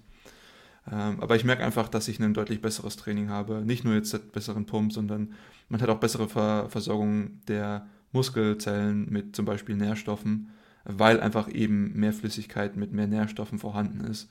Ähm, 0.91 1.19
aber 1.19 1.35
ich 1.35 1.43
merke 1.43 1.63
einfach, 1.63 1.89
dass 1.89 2.07
ich 2.07 2.19
ein 2.19 2.33
deutlich 2.33 2.61
besseres 2.61 2.95
Training 2.97 3.29
habe. 3.29 3.63
Nicht 3.65 3.83
nur 3.83 3.93
jetzt 3.93 4.31
besseren 4.31 4.65
Pump, 4.65 4.93
sondern 4.93 5.33
man 5.69 5.81
hat 5.81 5.89
auch 5.89 5.99
bessere 5.99 6.27
Ver 6.27 6.69
Versorgung 6.69 7.41
der 7.47 7.87
Muskelzellen 8.11 9.09
mit 9.09 9.35
zum 9.35 9.45
Beispiel 9.45 9.75
Nährstoffen 9.75 10.49
weil 10.83 11.19
einfach 11.19 11.49
eben 11.49 11.93
mehr 11.99 12.13
Flüssigkeit 12.13 12.75
mit 12.75 12.91
mehr 12.91 13.07
Nährstoffen 13.07 13.59
vorhanden 13.59 14.01
ist. 14.01 14.29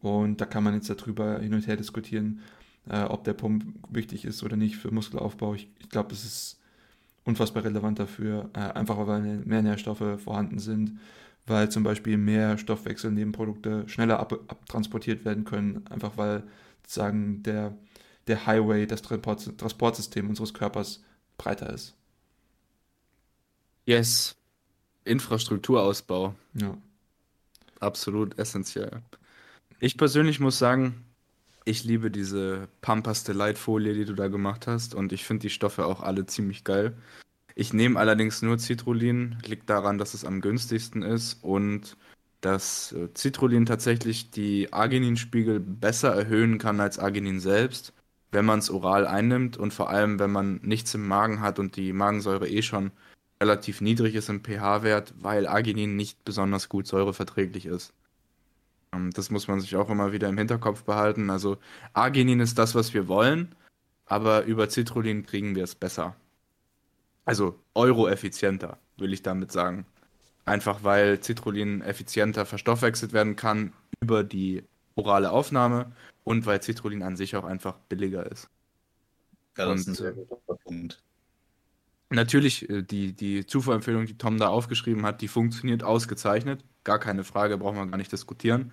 Und 0.00 0.40
da 0.40 0.46
kann 0.46 0.64
man 0.64 0.74
jetzt 0.74 0.90
darüber 0.90 1.38
hin 1.38 1.54
und 1.54 1.66
her 1.66 1.76
diskutieren, 1.76 2.40
äh, 2.88 3.02
ob 3.02 3.24
der 3.24 3.34
Pump 3.34 3.64
wichtig 3.90 4.24
ist 4.24 4.42
oder 4.42 4.56
nicht 4.56 4.76
für 4.76 4.92
Muskelaufbau. 4.92 5.54
Ich, 5.54 5.68
ich 5.78 5.88
glaube, 5.88 6.12
es 6.12 6.24
ist 6.24 6.60
unfassbar 7.24 7.64
relevant 7.64 7.98
dafür, 7.98 8.50
äh, 8.54 8.60
einfach 8.60 9.06
weil 9.06 9.20
mehr 9.44 9.62
Nährstoffe 9.62 10.20
vorhanden 10.22 10.58
sind, 10.58 10.98
weil 11.46 11.70
zum 11.70 11.82
Beispiel 11.82 12.16
mehr 12.16 12.58
Stoffwechselnebenprodukte 12.58 13.88
schneller 13.88 14.20
ab, 14.20 14.32
abtransportiert 14.48 15.24
werden 15.24 15.44
können, 15.44 15.84
einfach 15.88 16.16
weil 16.16 16.44
sozusagen 16.82 17.42
der, 17.42 17.76
der 18.26 18.46
Highway, 18.46 18.86
das 18.86 19.02
Transport, 19.02 19.58
Transportsystem 19.58 20.28
unseres 20.28 20.54
Körpers 20.54 21.02
breiter 21.36 21.72
ist. 21.72 21.94
Yes, 23.84 24.36
Infrastrukturausbau. 25.06 26.34
Ja. 26.54 26.76
absolut 27.80 28.38
essentiell. 28.38 29.02
Ich 29.80 29.98
persönlich 29.98 30.40
muss 30.40 30.58
sagen, 30.58 31.04
ich 31.64 31.84
liebe 31.84 32.10
diese 32.10 32.68
Pampas 32.80 33.26
Light 33.28 33.58
Folie, 33.58 33.92
die 33.94 34.04
du 34.04 34.14
da 34.14 34.28
gemacht 34.28 34.66
hast 34.66 34.94
und 34.94 35.12
ich 35.12 35.24
finde 35.24 35.42
die 35.42 35.50
Stoffe 35.50 35.84
auch 35.84 36.00
alle 36.00 36.24
ziemlich 36.26 36.64
geil. 36.64 36.96
Ich 37.54 37.72
nehme 37.72 37.98
allerdings 37.98 38.42
nur 38.42 38.58
Citrullin, 38.58 39.36
liegt 39.44 39.68
daran, 39.68 39.98
dass 39.98 40.14
es 40.14 40.24
am 40.24 40.40
günstigsten 40.40 41.02
ist 41.02 41.42
und 41.42 41.96
dass 42.40 42.92
äh, 42.92 43.08
Citrullin 43.16 43.66
tatsächlich 43.66 44.30
die 44.30 44.72
Argininspiegel 44.72 45.60
besser 45.60 46.14
erhöhen 46.14 46.58
kann 46.58 46.80
als 46.80 46.98
Arginin 46.98 47.40
selbst, 47.40 47.92
wenn 48.30 48.44
man 48.44 48.60
es 48.60 48.70
oral 48.70 49.06
einnimmt 49.06 49.56
und 49.56 49.74
vor 49.74 49.90
allem, 49.90 50.18
wenn 50.18 50.30
man 50.30 50.60
nichts 50.62 50.94
im 50.94 51.08
Magen 51.08 51.40
hat 51.40 51.58
und 51.58 51.76
die 51.76 51.92
Magensäure 51.92 52.48
eh 52.48 52.62
schon 52.62 52.92
relativ 53.40 53.80
niedrig 53.80 54.14
ist 54.14 54.28
im 54.28 54.42
pH-Wert, 54.42 55.14
weil 55.18 55.46
Arginin 55.46 55.96
nicht 55.96 56.24
besonders 56.24 56.68
gut 56.68 56.86
säureverträglich 56.86 57.66
ist. 57.66 57.92
Ähm, 58.92 59.10
das 59.12 59.30
muss 59.30 59.48
man 59.48 59.60
sich 59.60 59.76
auch 59.76 59.90
immer 59.90 60.12
wieder 60.12 60.28
im 60.28 60.38
Hinterkopf 60.38 60.84
behalten. 60.84 61.30
Also 61.30 61.58
Arginin 61.92 62.40
ist 62.40 62.58
das, 62.58 62.74
was 62.74 62.94
wir 62.94 63.08
wollen, 63.08 63.54
aber 64.06 64.44
über 64.44 64.70
Citrullin 64.70 65.26
kriegen 65.26 65.54
wir 65.54 65.64
es 65.64 65.74
besser. 65.74 66.16
Also 67.24 67.58
euro-effizienter, 67.74 68.78
will 68.96 69.12
ich 69.12 69.22
damit 69.22 69.52
sagen. 69.52 69.84
Einfach 70.44 70.84
weil 70.84 71.22
Citrullin 71.22 71.82
effizienter 71.82 72.46
verstoffwechselt 72.46 73.12
werden 73.12 73.34
kann 73.34 73.72
über 74.00 74.22
die 74.22 74.62
orale 74.94 75.30
Aufnahme 75.32 75.92
und 76.24 76.46
weil 76.46 76.62
Citrullin 76.62 77.02
an 77.02 77.16
sich 77.16 77.36
auch 77.36 77.44
einfach 77.44 77.78
billiger 77.88 78.30
ist. 78.30 78.48
Ja, 79.58 79.66
das 79.66 79.72
und, 79.72 79.78
ist 79.80 79.88
ein 79.88 79.94
sehr 79.94 80.12
guter 80.12 80.56
Punkt. 80.64 81.02
Natürlich, 82.10 82.68
äh, 82.70 82.82
die, 82.82 83.12
die 83.12 83.46
Zufuhrempfehlung, 83.46 84.06
die 84.06 84.18
Tom 84.18 84.38
da 84.38 84.48
aufgeschrieben 84.48 85.04
hat, 85.04 85.20
die 85.22 85.28
funktioniert 85.28 85.82
ausgezeichnet. 85.82 86.64
Gar 86.84 86.98
keine 86.98 87.24
Frage, 87.24 87.58
brauchen 87.58 87.76
wir 87.76 87.86
gar 87.86 87.96
nicht 87.96 88.12
diskutieren. 88.12 88.72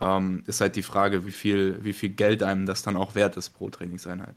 Ähm, 0.00 0.44
ist 0.46 0.60
halt 0.60 0.76
die 0.76 0.82
Frage, 0.82 1.26
wie 1.26 1.32
viel, 1.32 1.82
wie 1.82 1.92
viel 1.92 2.10
Geld 2.10 2.42
einem 2.42 2.66
das 2.66 2.82
dann 2.82 2.96
auch 2.96 3.14
wert 3.14 3.36
ist 3.36 3.50
pro 3.50 3.68
Trainingseinheit. 3.68 4.36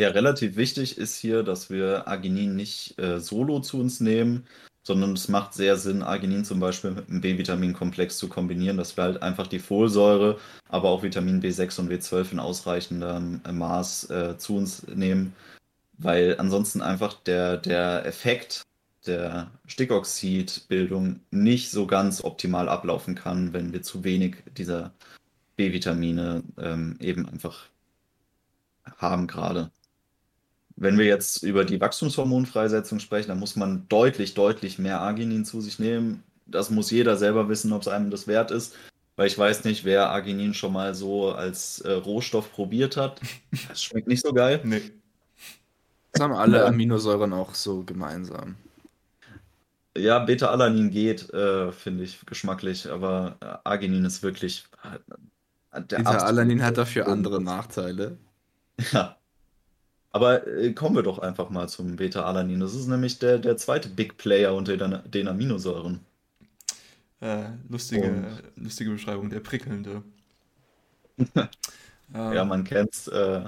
Ja, 0.00 0.08
relativ 0.08 0.56
wichtig 0.56 0.98
ist 0.98 1.16
hier, 1.16 1.42
dass 1.42 1.68
wir 1.70 2.08
Arginin 2.08 2.56
nicht 2.56 2.98
äh, 2.98 3.20
solo 3.20 3.60
zu 3.60 3.78
uns 3.78 4.00
nehmen, 4.00 4.46
sondern 4.82 5.12
es 5.12 5.28
macht 5.28 5.52
sehr 5.52 5.76
Sinn, 5.76 6.02
Arginin 6.02 6.44
zum 6.44 6.58
Beispiel 6.58 6.92
mit 6.92 7.08
einem 7.08 7.20
B-Vitamin-Komplex 7.20 8.16
zu 8.16 8.28
kombinieren, 8.28 8.78
dass 8.78 8.96
wir 8.96 9.04
halt 9.04 9.22
einfach 9.22 9.46
die 9.46 9.58
Folsäure, 9.58 10.38
aber 10.68 10.88
auch 10.88 11.02
Vitamin 11.02 11.42
B6 11.42 11.80
und 11.80 11.92
B12 11.92 12.32
in 12.32 12.40
ausreichendem 12.40 13.42
äh, 13.44 13.52
Maß 13.52 14.10
äh, 14.10 14.38
zu 14.38 14.56
uns 14.56 14.86
nehmen, 14.88 15.34
weil 16.02 16.36
ansonsten 16.38 16.80
einfach 16.82 17.14
der, 17.14 17.56
der 17.58 18.06
Effekt 18.06 18.62
der 19.06 19.50
Stickoxidbildung 19.66 21.20
nicht 21.30 21.70
so 21.70 21.86
ganz 21.86 22.22
optimal 22.22 22.68
ablaufen 22.68 23.14
kann, 23.14 23.52
wenn 23.52 23.72
wir 23.72 23.82
zu 23.82 24.04
wenig 24.04 24.36
dieser 24.56 24.92
B-Vitamine 25.56 26.42
ähm, 26.58 26.96
eben 27.00 27.28
einfach 27.28 27.66
haben 28.98 29.26
gerade. 29.26 29.70
Wenn 30.76 30.98
wir 30.98 31.04
jetzt 31.04 31.42
über 31.42 31.64
die 31.64 31.80
Wachstumshormonfreisetzung 31.80 33.00
sprechen, 33.00 33.28
dann 33.28 33.38
muss 33.38 33.56
man 33.56 33.86
deutlich, 33.88 34.34
deutlich 34.34 34.78
mehr 34.78 35.00
Arginin 35.00 35.44
zu 35.44 35.60
sich 35.60 35.78
nehmen. 35.78 36.22
Das 36.46 36.70
muss 36.70 36.90
jeder 36.90 37.16
selber 37.16 37.48
wissen, 37.48 37.72
ob 37.72 37.82
es 37.82 37.88
einem 37.88 38.10
das 38.10 38.26
wert 38.26 38.50
ist. 38.50 38.74
Weil 39.16 39.26
ich 39.26 39.36
weiß 39.36 39.64
nicht, 39.64 39.84
wer 39.84 40.08
Arginin 40.10 40.54
schon 40.54 40.72
mal 40.72 40.94
so 40.94 41.32
als 41.32 41.80
äh, 41.80 41.92
Rohstoff 41.92 42.52
probiert 42.52 42.96
hat. 42.96 43.20
Das 43.68 43.82
schmeckt 43.82 44.08
nicht 44.08 44.24
so 44.24 44.32
geil. 44.32 44.60
Nee. 44.64 44.80
Das 46.12 46.22
haben 46.22 46.32
alle 46.32 46.64
Aminosäuren 46.66 47.32
auch 47.32 47.54
so 47.54 47.84
gemeinsam. 47.84 48.56
Ja, 49.96 50.20
Beta-Alanin 50.20 50.90
geht, 50.90 51.30
äh, 51.32 51.72
finde 51.72 52.04
ich, 52.04 52.24
geschmacklich, 52.26 52.90
aber 52.90 53.36
äh, 53.40 53.56
Arginin 53.64 54.04
ist 54.04 54.22
wirklich. 54.22 54.64
Äh, 55.72 55.80
Beta-Alanin 55.80 56.62
hat 56.64 56.78
dafür 56.78 57.08
andere 57.08 57.42
Nachteile. 57.42 58.16
Ja, 58.92 59.16
aber 60.12 60.46
äh, 60.46 60.72
kommen 60.72 60.96
wir 60.96 61.02
doch 61.02 61.18
einfach 61.18 61.50
mal 61.50 61.68
zum 61.68 61.96
Beta-Alanin. 61.96 62.60
Das 62.60 62.74
ist 62.74 62.86
nämlich 62.86 63.18
der, 63.18 63.38
der 63.38 63.56
zweite 63.56 63.88
Big 63.88 64.16
Player 64.16 64.54
unter 64.54 64.76
den, 64.76 64.98
den 65.10 65.28
Aminosäuren. 65.28 66.00
Äh, 67.20 67.44
lustige, 67.68 68.26
lustige 68.56 68.90
Beschreibung, 68.90 69.30
der 69.30 69.40
prickelnde. 69.40 70.02
ja, 72.14 72.44
man 72.44 72.64
kennt 72.64 73.08
äh, 73.08 73.44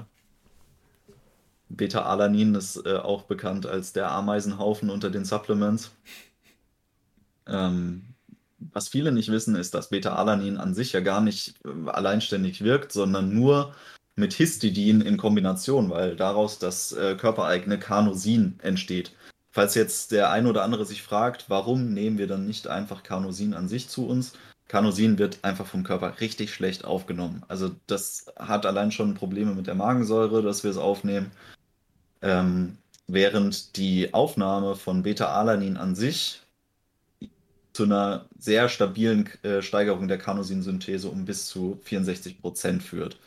Beta-Alanin 1.75 2.55
ist 2.55 2.85
äh, 2.85 2.97
auch 2.97 3.23
bekannt 3.23 3.65
als 3.65 3.93
der 3.93 4.11
Ameisenhaufen 4.11 4.89
unter 4.89 5.09
den 5.09 5.25
Supplements. 5.25 5.91
Ähm, 7.47 8.03
was 8.71 8.87
viele 8.87 9.11
nicht 9.11 9.29
wissen, 9.29 9.55
ist, 9.55 9.73
dass 9.73 9.89
Beta-Alanin 9.89 10.57
an 10.57 10.73
sich 10.73 10.93
ja 10.93 11.01
gar 11.01 11.21
nicht 11.21 11.55
äh, 11.65 11.89
alleinständig 11.89 12.63
wirkt, 12.63 12.91
sondern 12.91 13.33
nur 13.33 13.73
mit 14.15 14.33
Histidin 14.33 15.01
in 15.01 15.17
Kombination, 15.17 15.89
weil 15.89 16.15
daraus 16.15 16.59
das 16.59 16.93
äh, 16.93 17.15
körpereigene 17.15 17.79
Carnosin 17.79 18.59
entsteht. 18.61 19.11
Falls 19.51 19.75
jetzt 19.75 20.11
der 20.11 20.31
ein 20.31 20.47
oder 20.47 20.63
andere 20.63 20.85
sich 20.85 21.03
fragt, 21.03 21.49
warum 21.49 21.93
nehmen 21.93 22.17
wir 22.17 22.27
dann 22.27 22.45
nicht 22.45 22.67
einfach 22.67 23.03
Carnosin 23.03 23.53
an 23.53 23.67
sich 23.67 23.89
zu 23.89 24.07
uns? 24.07 24.33
Carnosin 24.67 25.19
wird 25.19 25.43
einfach 25.43 25.67
vom 25.67 25.83
Körper 25.83 26.19
richtig 26.19 26.53
schlecht 26.53 26.85
aufgenommen. 26.85 27.43
Also 27.47 27.71
das 27.85 28.25
hat 28.37 28.65
allein 28.65 28.91
schon 28.91 29.13
Probleme 29.13 29.53
mit 29.53 29.67
der 29.67 29.75
Magensäure, 29.75 30.41
dass 30.41 30.63
wir 30.63 30.71
es 30.71 30.77
aufnehmen. 30.77 31.31
Ähm, 32.23 32.77
während 33.07 33.75
die 33.77 34.13
Aufnahme 34.13 34.75
von 34.75 35.03
Beta-Alanin 35.03 35.77
an 35.77 35.93
sich 35.93 36.41
zu 37.73 37.83
einer 37.83 38.25
sehr 38.39 38.69
stabilen 38.69 39.29
äh, 39.43 39.61
Steigerung 39.61 40.07
der 40.07 40.19
Carnosinsynthese 40.19 41.09
um 41.09 41.25
bis 41.25 41.47
zu 41.47 41.79
64 41.83 42.41
Prozent 42.41 42.81
führt. 42.81 43.19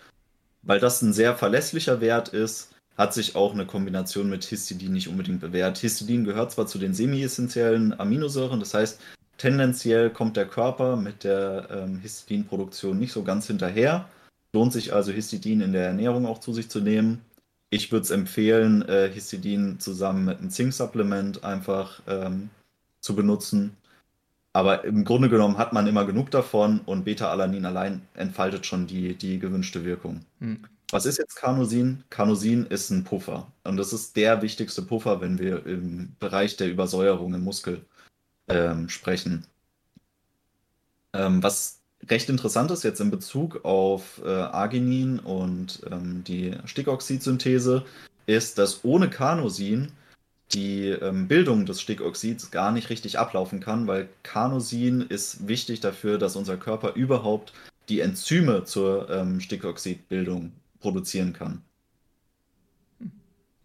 Weil 0.63 0.81
das 0.81 1.03
ein 1.03 1.13
sehr 1.13 1.37
verlässlicher 1.37 2.01
Wert 2.01 2.29
ist, 2.31 2.71
hat 2.97 3.13
sich 3.13 3.37
auch 3.37 3.53
eine 3.53 3.67
Kombination 3.67 4.31
mit 4.31 4.45
Histidin 4.45 4.93
nicht 4.93 5.09
unbedingt 5.09 5.41
bewährt. 5.41 5.79
Histidin 5.79 6.25
gehört 6.25 6.53
zwar 6.53 6.67
zu 6.67 6.79
den 6.79 6.95
semi-essentiellen 6.95 7.99
Aminosäuren, 7.99 8.61
das 8.61 8.73
heißt, 8.73 9.01
tendenziell 9.37 10.11
kommt 10.11 10.37
der 10.37 10.47
Körper 10.47 10.97
mit 10.97 11.25
der 11.25 11.69
ähm, 11.71 11.99
Histidinproduktion 11.99 12.99
nicht 12.99 13.13
so 13.13 13.23
ganz 13.23 13.47
hinterher. 13.47 14.09
Lohnt 14.55 14.73
sich 14.73 14.95
also 14.95 15.13
Histidin 15.13 15.61
in 15.61 15.73
der 15.73 15.89
Ernährung 15.89 16.25
auch 16.25 16.41
zu 16.41 16.55
sich 16.55 16.71
zu 16.71 16.81
nehmen. 16.81 17.21
Ich 17.77 17.93
würde 17.93 18.05
es 18.05 18.11
empfehlen, 18.11 18.89
äh, 18.89 19.11
Histidin 19.13 19.79
zusammen 19.79 20.25
mit 20.25 20.39
einem 20.39 20.49
Zink-Supplement 20.49 21.45
einfach 21.45 22.01
ähm, 22.07 22.49
zu 23.01 23.15
benutzen. 23.15 23.77
Aber 24.55 24.85
im 24.85 25.05
Grunde 25.05 25.29
genommen 25.29 25.59
hat 25.59 25.75
man 25.75 25.87
immer 25.87 26.07
genug 26.07 26.31
davon 26.31 26.81
und 26.87 27.05
Beta-Alanin 27.05 27.67
allein 27.67 28.01
entfaltet 28.15 28.65
schon 28.65 28.87
die, 28.87 29.15
die 29.15 29.39
gewünschte 29.39 29.85
Wirkung. 29.85 30.23
Hm. 30.41 30.65
Was 30.91 31.05
ist 31.05 31.19
jetzt 31.19 31.35
Carnosin? 31.35 32.03
Carnosin 32.09 32.65
ist 32.65 32.89
ein 32.89 33.05
Puffer. 33.05 33.53
Und 33.65 33.77
das 33.77 33.93
ist 33.93 34.17
der 34.17 34.41
wichtigste 34.41 34.81
Puffer, 34.81 35.21
wenn 35.21 35.39
wir 35.39 35.67
im 35.67 36.17
Bereich 36.19 36.57
der 36.57 36.71
Übersäuerung 36.71 37.35
im 37.35 37.45
Muskel 37.45 37.85
ähm, 38.49 38.89
sprechen. 38.89 39.45
Ähm, 41.13 41.43
was 41.43 41.83
recht 42.09 42.29
interessant 42.29 42.71
ist 42.71 42.85
jetzt 42.85 43.01
in 43.01 43.11
Bezug 43.11 43.65
auf 43.65 44.21
äh, 44.25 44.29
Arginin 44.29 45.19
und 45.19 45.81
ähm, 45.91 46.23
die 46.25 46.55
Stickoxidsynthese, 46.65 47.85
ist, 48.27 48.59
dass 48.59 48.85
ohne 48.85 49.09
Carnosin 49.09 49.93
die 50.53 50.89
ähm, 50.89 51.29
Bildung 51.29 51.67
des 51.67 51.81
Stickoxids 51.81 52.51
gar 52.51 52.73
nicht 52.73 52.91
richtig 52.91 53.19
ablaufen 53.19 53.61
kann, 53.61 53.87
weil 53.87 54.09
Carnosin 54.23 55.01
ist 55.01 55.49
wichtig 55.49 55.81
dafür, 55.81 56.19
dass 56.19 56.37
unser 56.37 56.57
Körper 56.57 56.95
überhaupt 56.95 57.53
die 57.89 58.01
Enzyme 58.01 58.65
zur 58.65 59.11
ähm, 59.11 59.41
Stickoxidbildung 59.41 60.53
produzieren 60.81 61.33
kann. 61.33 61.63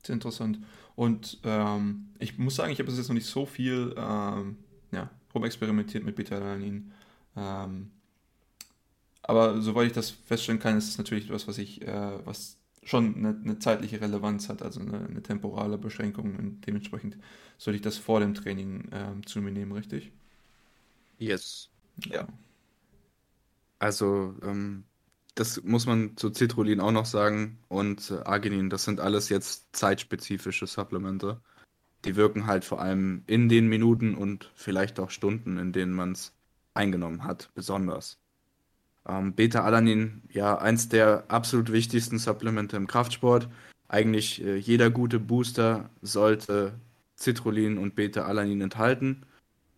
Sehr 0.04 0.14
interessant. 0.14 0.60
Und 0.96 1.40
ähm, 1.44 2.08
ich 2.20 2.38
muss 2.38 2.56
sagen, 2.56 2.72
ich 2.72 2.80
habe 2.80 2.92
jetzt 2.92 3.08
noch 3.08 3.16
nicht 3.16 3.28
so 3.28 3.46
viel 3.46 3.94
ähm, 3.98 4.58
ja, 4.92 5.10
rumexperimentiert 5.34 6.04
mit 6.04 6.16
Beta-Alanin. 6.16 6.92
Ähm, 7.36 7.92
aber 9.32 9.62
soweit 9.62 9.88
ich 9.88 9.94
das 9.94 10.10
feststellen 10.10 10.60
kann, 10.60 10.78
ist 10.78 10.90
es 10.90 10.98
natürlich 10.98 11.28
etwas, 11.28 11.48
was 11.48 11.58
ich, 11.58 11.82
äh, 11.84 12.26
was 12.26 12.58
schon 12.84 13.16
eine, 13.16 13.30
eine, 13.30 13.60
zeitliche 13.60 14.02
Relevanz 14.02 14.50
hat, 14.50 14.62
also 14.62 14.82
eine, 14.82 15.08
eine, 15.08 15.24
temporale 15.24 15.78
Beschränkung 15.78 16.36
und 16.36 16.68
dementsprechend 16.68 17.18
sollte 17.58 17.78
ich 17.78 17.82
das 17.82 17.98
vor 17.98 18.20
dem 18.20 18.34
Training 18.34 18.90
ähm, 18.92 19.26
zu 19.26 19.42
mir 19.42 19.52
nehmen, 19.52 19.72
richtig? 19.72 20.12
Yes. 21.18 21.70
Ja. 22.04 22.28
Also, 23.80 24.36
ähm, 24.44 24.84
das 25.36 25.64
muss 25.64 25.86
man 25.86 26.18
zu 26.18 26.34
Citrullin 26.34 26.82
auch 26.82 26.92
noch 26.92 27.06
sagen 27.06 27.58
und 27.70 28.12
äh, 28.12 28.16
Arginin, 28.26 28.70
das 28.70 28.84
sind 28.84 29.00
alles 29.00 29.30
jetzt 29.30 29.68
zeitspezifische 29.72 30.68
Supplemente. 30.68 31.40
Die 32.04 32.18
wirken 32.18 32.48
halt 32.48 32.66
vor 32.66 32.82
allem 32.82 33.24
in 33.28 33.48
den 33.48 33.70
Minuten 33.70 34.14
und 34.14 34.52
vielleicht 34.56 35.00
auch 35.00 35.10
Stunden, 35.10 35.58
in 35.58 35.72
denen 35.72 35.94
man 35.94 36.12
es 36.12 36.34
eingenommen 36.74 37.24
hat, 37.24 37.50
besonders. 37.56 38.21
Ähm, 39.08 39.34
Beta-Alanin, 39.34 40.24
ja, 40.30 40.58
eins 40.58 40.90
der 40.90 41.26
absolut 41.30 41.72
wichtigsten 41.72 42.20
Supplemente 42.20 42.78
im 42.78 42.88
Kraftsport. 42.88 43.50
Eigentlich 43.88 44.44
äh, 44.44 44.58
jeder 44.58 44.90
gute 44.90 45.20
Booster 45.20 45.90
sollte 46.02 46.74
Citrullin 47.18 47.78
und 47.78 47.96
Beta-Alanin 47.96 48.62
enthalten. 48.62 49.26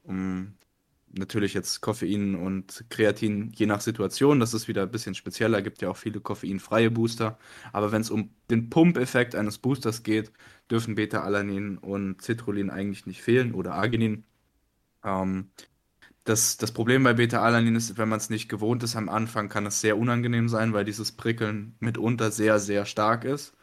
Um, 0.04 0.54
natürlich 1.14 1.54
jetzt 1.54 1.82
Koffein 1.82 2.36
und 2.36 2.86
Kreatin 2.90 3.52
je 3.56 3.66
nach 3.66 3.82
Situation, 3.82 4.40
das 4.40 4.54
ist 4.54 4.68
wieder 4.68 4.84
ein 4.84 4.92
bisschen 4.92 5.16
spezieller, 5.16 5.62
gibt 5.62 5.82
ja 5.82 5.90
auch 5.90 5.98
viele 5.98 6.20
koffeinfreie 6.20 6.92
Booster. 6.92 7.38
Aber 7.72 7.92
wenn 7.92 8.02
es 8.02 8.12
um 8.12 8.32
den 8.50 8.70
Pumpeffekt 8.70 9.36
eines 9.36 9.58
Boosters 9.60 10.04
geht, 10.04 10.32
dürfen 10.70 10.96
Beta-Alanin 10.96 11.78
und 11.78 12.22
Citrullin 12.22 12.70
eigentlich 12.70 13.06
nicht 13.06 13.22
fehlen 13.22 13.54
oder 13.54 13.74
Arginin. 13.76 14.26
Ähm, 15.04 15.50
das, 16.24 16.58
das 16.58 16.72
Problem 16.74 17.04
bei 17.04 17.14
Beta-Alanin 17.14 17.76
ist, 17.76 17.98
wenn 17.98 18.10
man 18.10 18.18
es 18.20 18.30
nicht 18.30 18.50
gewohnt 18.50 18.84
ist 18.84 18.96
am 18.96 19.10
Anfang, 19.10 19.50
kann 19.50 19.66
es 19.66 19.82
sehr 19.82 19.98
unangenehm 19.98 20.48
sein, 20.50 20.74
weil 20.74 20.86
dieses 20.86 21.12
Prickeln 21.12 21.76
mitunter 21.80 22.32
sehr, 22.32 22.60
sehr 22.60 22.86
stark 22.86 23.26
ist. 23.26 23.56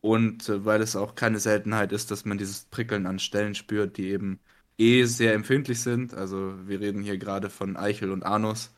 Und 0.00 0.48
äh, 0.48 0.64
weil 0.64 0.82
es 0.82 0.96
auch 0.96 1.14
keine 1.14 1.40
Seltenheit 1.40 1.92
ist, 1.92 2.10
dass 2.10 2.24
man 2.24 2.38
dieses 2.38 2.64
Prickeln 2.66 3.06
an 3.06 3.18
Stellen 3.18 3.54
spürt, 3.54 3.96
die 3.98 4.08
eben 4.10 4.40
eh 4.78 5.04
sehr 5.04 5.34
empfindlich 5.34 5.80
sind. 5.82 6.14
Also 6.14 6.54
wir 6.68 6.80
reden 6.80 7.02
hier 7.02 7.18
gerade 7.18 7.50
von 7.50 7.76
Eichel 7.76 8.10
und 8.12 8.24
Anus. 8.24 8.74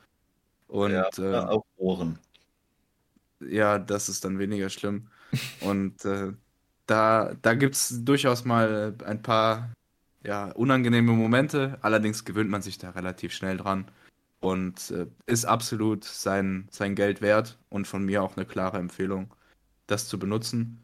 Und 0.68 0.92
Ja, 0.92 1.09
äh, 1.18 1.36
auch 1.36 1.64
Ohren. 1.76 2.18
ja, 3.40 3.78
das 3.78 4.09
ist 4.09 4.24
dann 4.24 4.38
weniger 4.38 4.68
schlimm. 4.70 5.09
Und 5.60 6.05
äh, 6.05 6.32
da, 6.86 7.34
da 7.42 7.55
gibt 7.55 7.74
es 7.76 8.05
durchaus 8.05 8.44
mal 8.44 8.96
ein 9.05 9.22
paar 9.22 9.70
ja, 10.24 10.51
unangenehme 10.53 11.12
Momente. 11.12 11.78
Allerdings 11.82 12.24
gewöhnt 12.24 12.51
man 12.51 12.62
sich 12.62 12.78
da 12.78 12.90
relativ 12.90 13.32
schnell 13.32 13.57
dran 13.57 13.86
und 14.40 14.90
äh, 14.90 15.07
ist 15.27 15.45
absolut 15.45 16.05
sein, 16.05 16.69
sein 16.70 16.95
Geld 16.95 17.20
wert 17.20 17.59
und 17.69 17.86
von 17.86 18.05
mir 18.05 18.23
auch 18.23 18.36
eine 18.36 18.47
klare 18.47 18.78
Empfehlung, 18.78 19.35
das 19.86 20.09
zu 20.09 20.19
benutzen. 20.19 20.81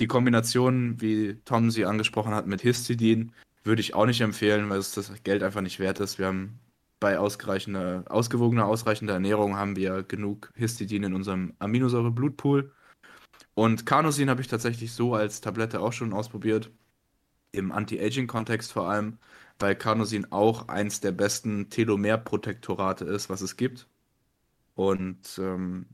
Die 0.00 0.06
Kombination, 0.06 1.00
wie 1.00 1.38
Tom 1.44 1.70
sie 1.70 1.84
angesprochen 1.84 2.34
hat, 2.34 2.46
mit 2.46 2.62
Histidin, 2.62 3.32
würde 3.64 3.80
ich 3.80 3.94
auch 3.94 4.06
nicht 4.06 4.22
empfehlen, 4.22 4.70
weil 4.70 4.78
es 4.78 4.92
das 4.92 5.12
Geld 5.22 5.42
einfach 5.42 5.60
nicht 5.60 5.78
wert 5.78 6.00
ist. 6.00 6.18
Wir 6.18 6.26
haben 6.26 6.58
bei 7.00 7.18
ausreichender, 7.18 8.04
ausgewogener, 8.08 8.66
ausreichender 8.66 9.14
Ernährung 9.14 9.56
haben 9.56 9.76
wir 9.76 10.02
genug 10.02 10.52
Histidin 10.54 11.02
in 11.04 11.14
unserem 11.14 11.54
Aminosäure-Blutpool. 11.58 12.72
Und 13.54 13.86
Carnosin 13.86 14.30
habe 14.30 14.40
ich 14.40 14.48
tatsächlich 14.48 14.92
so 14.92 15.14
als 15.14 15.40
Tablette 15.40 15.80
auch 15.80 15.92
schon 15.92 16.12
ausprobiert. 16.12 16.70
Im 17.52 17.72
Anti-Aging-Kontext 17.72 18.72
vor 18.72 18.88
allem, 18.88 19.18
weil 19.58 19.74
Carnosin 19.74 20.30
auch 20.32 20.68
eins 20.68 21.00
der 21.00 21.12
besten 21.12 21.70
Telomerprotektorate 21.70 23.04
ist, 23.04 23.28
was 23.28 23.40
es 23.40 23.56
gibt. 23.56 23.88
Und 24.74 25.38
ähm, 25.38 25.86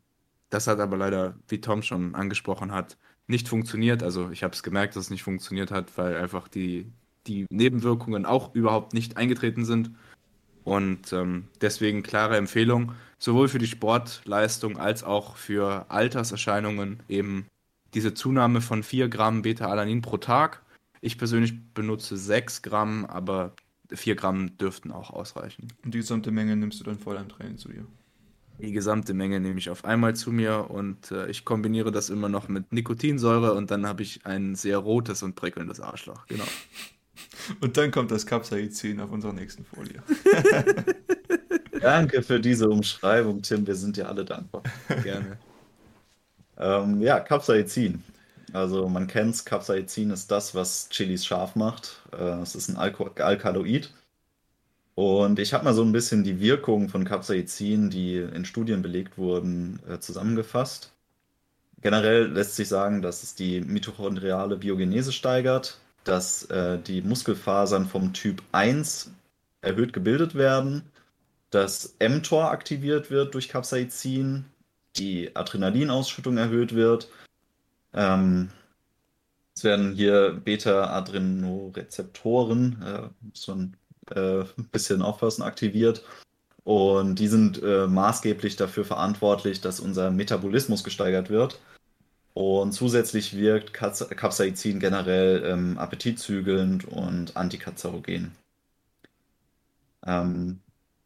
das 0.51 0.67
hat 0.67 0.79
aber 0.81 0.97
leider, 0.97 1.37
wie 1.49 1.61
Tom 1.61 1.83
schon 1.83 2.15
angesprochen 2.15 2.73
hat, 2.73 2.97
nicht 3.27 3.49
funktioniert. 3.49 4.03
Also 4.03 4.31
ich 4.31 4.43
habe 4.45 4.55
es 4.55 4.63
gemerkt, 4.63 4.97
dass 4.97 5.05
es 5.05 5.11
nicht 5.11 5.23
funktioniert 5.23 5.71
hat, 5.71 5.97
weil 5.99 6.17
einfach 6.17 6.49
die, 6.49 6.93
die 7.27 7.47
Nebenwirkungen 7.51 8.27
auch 8.27 8.55
überhaupt 8.55 8.95
nicht 8.95 9.17
eingetreten 9.17 9.65
sind. 9.65 9.91
Und 10.65 11.13
ähm, 11.13 11.49
deswegen 11.61 12.03
klare 12.03 12.37
Empfehlung, 12.37 12.93
sowohl 13.19 13.49
für 13.49 13.59
die 13.59 13.67
Sportleistung 13.67 14.79
als 14.79 15.05
auch 15.05 15.37
für 15.37 15.87
Alterserscheinungen 15.91 17.03
eben 17.09 17.47
diese 17.95 18.15
Zunahme 18.15 18.61
von 18.61 18.83
4 18.83 19.09
Gramm 19.09 19.43
Beta-Alanin 19.43 20.03
pro 20.03 20.17
Tag. 20.17 20.63
Ich 21.01 21.19
persönlich 21.19 21.55
benutze 21.75 22.17
6 22.17 22.63
Gramm, 22.63 23.05
aber 23.05 23.55
4 23.93 24.17
Gramm 24.17 24.57
dürften 24.59 24.91
auch 24.91 25.11
ausreichen. 25.11 25.69
Und 25.85 25.95
die 25.95 25.99
gesamte 25.99 26.31
Menge 26.31 26.57
nimmst 26.57 26.81
du 26.81 26.85
dann 26.85 26.99
vor 26.99 27.15
deinem 27.15 27.29
Training 27.29 27.59
zu 27.59 27.69
dir. 27.69 27.87
Die 28.59 28.73
gesamte 28.73 29.13
Menge 29.13 29.39
nehme 29.39 29.59
ich 29.59 29.69
auf 29.69 29.85
einmal 29.85 30.17
zu 30.17 30.33
mir 30.33 30.71
und 30.71 31.11
äh, 31.11 31.29
ich 31.29 31.45
kombiniere 31.45 31.93
das 31.93 32.09
immer 32.09 32.31
noch 32.31 32.49
mit 32.49 32.73
Nikotinsäure 32.73 33.53
und 33.53 33.71
dann 33.71 33.87
habe 33.87 34.03
ich 34.03 34.25
ein 34.25 34.55
sehr 34.55 34.79
rotes 34.79 35.23
und 35.23 35.35
prickelndes 35.35 35.81
Arschloch. 35.81 36.27
Genau. 36.27 36.45
Und 37.61 37.77
dann 37.77 37.91
kommt 37.91 38.11
das 38.11 38.27
Capsaicin 38.27 39.01
auf 39.01 39.11
unserer 39.11 39.33
nächsten 39.33 39.65
Folie. 39.65 40.03
Danke 41.81 42.23
für 42.23 42.41
diese 42.41 42.69
Umschreibung, 42.69 43.41
Tim. 43.41 43.67
Wir 43.67 43.75
sind 43.75 43.97
dir 43.97 44.09
alle 44.09 44.25
dankbar. 44.25 44.63
Gerne. 45.03 45.39
Ähm, 46.59 47.01
ja, 47.01 47.21
Capsaicin. 47.21 48.03
Also 48.57 48.89
man 48.89 49.07
kennt's, 49.07 49.45
Capsaicin 49.45 50.11
ist 50.11 50.31
das, 50.31 50.55
was 50.55 50.89
Chilis 50.89 51.27
scharf 51.27 51.57
macht. 51.57 52.01
Äh, 52.13 52.41
es 52.41 52.55
ist 52.55 52.69
ein 52.69 52.77
Alko 52.77 53.11
Alkaloid. 53.19 53.91
Und 54.95 55.39
ich 55.39 55.53
habe 55.53 55.65
mal 55.65 55.75
so 55.75 55.83
ein 55.83 55.93
bisschen 55.93 56.25
die 56.25 56.41
Wirkung 56.41 56.89
von 56.89 57.05
Capsaicin, 57.05 57.91
die 57.91 58.17
in 58.17 58.47
Studien 58.47 58.81
belegt 58.81 59.19
wurden, 59.19 59.79
äh, 59.87 59.99
zusammengefasst. 59.99 60.91
Generell 61.83 62.29
lässt 62.29 62.57
sich 62.57 62.69
sagen, 62.69 63.03
dass 63.03 63.23
es 63.23 63.35
die 63.35 63.61
mitochondriale 63.61 64.57
Biogenese 64.57 65.13
steigert, 65.13 65.77
dass 66.05 66.45
äh, 66.45 66.79
die 66.79 67.03
Muskelfasern 67.03 67.85
vom 67.85 68.15
Typ 68.15 68.43
1 68.53 69.11
erhöht 69.61 69.93
gebildet 69.93 70.35
werden, 70.35 70.83
dass 71.51 71.95
mTOR 72.01 72.51
aktiviert 72.51 73.11
wird 73.11 73.35
durch 73.35 73.51
Capsaicin, 73.51 74.47
die 74.97 75.37
Adrenalinausschüttung 75.37 76.39
erhöht 76.39 76.75
wird. 76.75 77.09
Ähm, 77.97 78.51
es 79.57 79.65
werden 79.65 79.95
hier 79.95 80.41
Beta-Adrenorezeptoren, 80.45 82.83
äh, 82.83 83.09
muss 83.23 83.49
man 83.49 83.77
äh, 84.15 84.43
ein 84.43 84.69
bisschen 84.71 85.03
aufpassen, 85.03 85.43
aktiviert. 85.43 86.05
Und 86.63 87.19
die 87.19 87.29
sind 87.29 87.63
äh, 87.63 87.87
maßgeblich 87.87 88.57
dafür 88.57 88.85
verantwortlich, 88.85 89.61
dass 89.61 89.81
unser 89.81 90.11
Metabolismus 90.11 90.85
gesteigert 90.85 91.31
wird. 91.31 91.61
Und 92.35 92.73
zusätzlich 92.73 93.37
wirkt 93.37 93.73
Capsaicin 93.73 94.79
generell 94.79 95.43
ähm, 95.47 95.79
appetitzügelnd 95.79 96.85
und 96.85 97.37
antikanzerogen. 97.37 98.33
Ähm, 100.07 100.61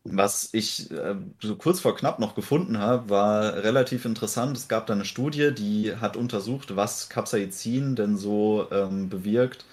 was 0.04 0.48
ich 0.52 0.90
äh, 0.90 1.16
so 1.40 1.56
kurz 1.56 1.80
vor 1.80 1.94
knapp 1.94 2.18
noch 2.18 2.34
gefunden 2.34 2.78
habe, 2.78 3.10
war 3.10 3.54
relativ 3.56 4.04
interessant. 4.04 4.56
Es 4.56 4.68
gab 4.68 4.86
da 4.86 4.94
eine 4.94 5.04
Studie, 5.04 5.52
die 5.54 5.96
hat 5.96 6.16
untersucht, 6.16 6.76
was 6.76 7.08
Capsaicin 7.08 7.96
denn 7.96 8.16
so 8.16 8.68
ähm, 8.70 9.08
bewirkt, 9.08 9.66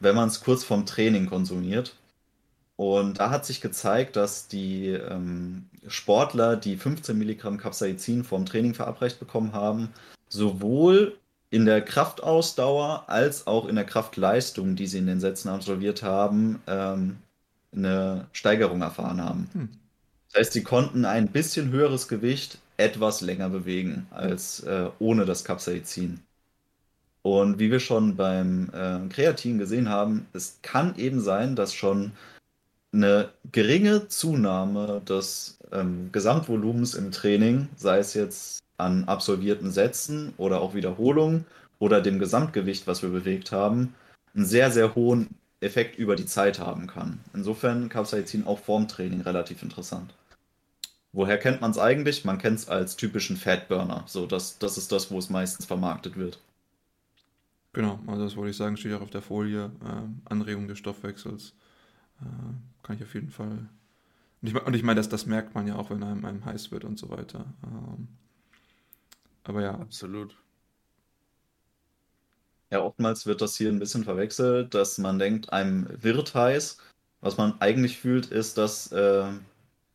wenn 0.00 0.16
man 0.16 0.28
es 0.28 0.40
kurz 0.40 0.64
vorm 0.64 0.86
Training 0.86 1.26
konsumiert. 1.26 1.94
Und 2.76 3.20
da 3.20 3.30
hat 3.30 3.44
sich 3.44 3.60
gezeigt, 3.60 4.16
dass 4.16 4.48
die 4.48 4.88
ähm, 4.88 5.66
Sportler, 5.86 6.56
die 6.56 6.76
15 6.76 7.16
Milligramm 7.16 7.58
Capsaicin 7.58 8.24
vorm 8.24 8.46
Training 8.46 8.74
verabreicht 8.74 9.20
bekommen 9.20 9.52
haben, 9.52 9.90
sowohl 10.28 11.18
in 11.50 11.66
der 11.66 11.82
Kraftausdauer 11.82 13.04
als 13.08 13.46
auch 13.46 13.66
in 13.66 13.76
der 13.76 13.84
Kraftleistung, 13.84 14.76
die 14.76 14.86
sie 14.86 14.98
in 14.98 15.06
den 15.06 15.20
Sätzen 15.20 15.48
absolviert 15.48 16.02
haben, 16.02 16.62
ähm, 16.66 17.18
eine 17.74 18.26
Steigerung 18.32 18.82
erfahren 18.82 19.22
haben. 19.22 19.48
Hm. 19.52 19.68
Das 20.32 20.40
heißt, 20.40 20.52
sie 20.52 20.62
konnten 20.62 21.04
ein 21.04 21.28
bisschen 21.28 21.70
höheres 21.70 22.08
Gewicht 22.08 22.58
etwas 22.76 23.20
länger 23.20 23.50
bewegen 23.50 24.06
als 24.10 24.60
äh, 24.60 24.88
ohne 24.98 25.24
das 25.24 25.44
Capsaicin. 25.44 26.20
Und 27.22 27.58
wie 27.58 27.70
wir 27.70 27.80
schon 27.80 28.16
beim 28.16 28.70
äh, 28.72 29.08
Kreatin 29.12 29.58
gesehen 29.58 29.88
haben, 29.88 30.26
es 30.32 30.58
kann 30.62 30.96
eben 30.96 31.20
sein, 31.20 31.54
dass 31.54 31.74
schon 31.74 32.12
eine 32.92 33.28
geringe 33.52 34.08
Zunahme 34.08 35.02
des 35.06 35.58
ähm, 35.70 36.08
Gesamtvolumens 36.12 36.94
im 36.94 37.12
Training, 37.12 37.68
sei 37.76 37.98
es 37.98 38.14
jetzt 38.14 38.60
an 38.78 39.04
absolvierten 39.04 39.70
Sätzen 39.70 40.32
oder 40.38 40.60
auch 40.60 40.74
Wiederholungen 40.74 41.44
oder 41.78 42.00
dem 42.00 42.18
Gesamtgewicht, 42.18 42.86
was 42.86 43.02
wir 43.02 43.10
bewegt 43.10 43.52
haben, 43.52 43.94
einen 44.34 44.46
sehr, 44.46 44.70
sehr 44.70 44.94
hohen 44.94 45.28
Effekt 45.60 45.98
über 45.98 46.16
die 46.16 46.26
Zeit 46.26 46.58
haben 46.58 46.86
kann. 46.86 47.20
Insofern 47.34 47.88
Capsaicin 47.88 48.46
auch 48.46 48.58
vorm 48.58 48.88
Training 48.88 49.20
relativ 49.22 49.62
interessant. 49.62 50.14
Woher 51.12 51.38
kennt 51.38 51.60
man 51.60 51.70
es 51.70 51.78
eigentlich? 51.78 52.24
Man 52.24 52.38
kennt 52.38 52.58
es 52.58 52.68
als 52.68 52.96
typischen 52.96 53.36
Fatburner. 53.36 54.04
So, 54.06 54.26
das, 54.26 54.58
das 54.58 54.78
ist 54.78 54.92
das, 54.92 55.10
wo 55.10 55.18
es 55.18 55.30
meistens 55.30 55.66
vermarktet 55.66 56.16
wird. 56.16 56.38
Genau, 57.72 58.00
also 58.06 58.24
das 58.24 58.36
wollte 58.36 58.50
ich 58.50 58.56
sagen, 58.56 58.76
steht 58.76 58.92
auch 58.94 59.00
auf 59.00 59.10
der 59.10 59.22
Folie. 59.22 59.70
ähm, 59.84 60.22
Anregung 60.24 60.66
des 60.68 60.78
Stoffwechsels. 60.78 61.54
Äh, 62.20 62.26
kann 62.84 62.96
ich 62.96 63.02
auf 63.02 63.14
jeden 63.14 63.30
Fall. 63.30 63.68
Und 64.42 64.48
ich, 64.48 64.54
und 64.54 64.74
ich 64.74 64.82
meine, 64.84 64.98
das, 65.00 65.08
das 65.08 65.26
merkt 65.26 65.54
man 65.54 65.68
ja 65.68 65.76
auch, 65.76 65.90
wenn 65.90 66.02
einem, 66.02 66.24
einem 66.24 66.44
heiß 66.44 66.72
wird 66.72 66.84
und 66.84 66.98
so 66.98 67.10
weiter. 67.10 67.46
Ähm, 67.64 68.08
aber 69.44 69.62
ja, 69.62 69.74
Absolut. 69.78 70.36
Ja, 72.70 72.82
oftmals 72.82 73.26
wird 73.26 73.40
das 73.40 73.56
hier 73.56 73.68
ein 73.68 73.78
bisschen 73.80 74.04
verwechselt, 74.04 74.74
dass 74.74 74.98
man 74.98 75.18
denkt, 75.18 75.52
einem 75.52 75.88
wird 76.00 76.34
heiß. 76.34 76.78
Was 77.20 77.36
man 77.36 77.60
eigentlich 77.60 77.98
fühlt, 77.98 78.26
ist, 78.26 78.56
dass 78.56 78.92
äh, 78.92 79.24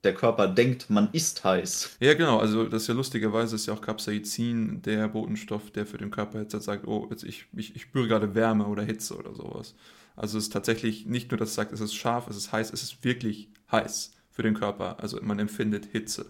der 0.04 0.14
Körper 0.14 0.48
denkt, 0.48 0.90
man 0.90 1.10
ist 1.12 1.44
heiß. 1.44 1.98
Ja, 2.00 2.14
genau, 2.14 2.38
also 2.40 2.66
das 2.66 2.84
ist 2.84 2.88
ja 2.88 2.94
lustigerweise 2.94 3.56
ist 3.56 3.66
ja 3.66 3.74
auch 3.74 3.82
Capsaicin 3.82 4.82
der 4.84 5.08
Botenstoff, 5.08 5.72
der 5.72 5.86
für 5.86 5.98
den 5.98 6.12
Körper 6.12 6.42
jetzt 6.42 6.60
sagt, 6.62 6.88
oh, 6.88 7.08
jetzt 7.10 7.24
ich, 7.24 7.48
ich, 7.56 7.76
ich 7.76 7.82
spüre 7.84 8.08
gerade 8.08 8.36
Wärme 8.36 8.68
oder 8.68 8.84
Hitze 8.84 9.18
oder 9.18 9.34
sowas. 9.34 9.74
Also 10.16 10.38
es 10.38 10.46
ist 10.46 10.54
tatsächlich 10.54 11.06
nicht 11.06 11.32
nur, 11.32 11.38
dass 11.38 11.50
es 11.50 11.56
sagt, 11.56 11.72
es 11.74 11.82
ist 11.82 11.96
scharf, 11.96 12.28
es 12.30 12.38
ist 12.38 12.52
heiß, 12.52 12.72
es 12.72 12.84
ist 12.84 13.04
wirklich 13.04 13.50
heiß 13.72 14.12
für 14.30 14.44
den 14.44 14.54
Körper. 14.54 14.98
Also 15.00 15.20
man 15.22 15.40
empfindet 15.40 15.86
Hitze. 15.86 16.28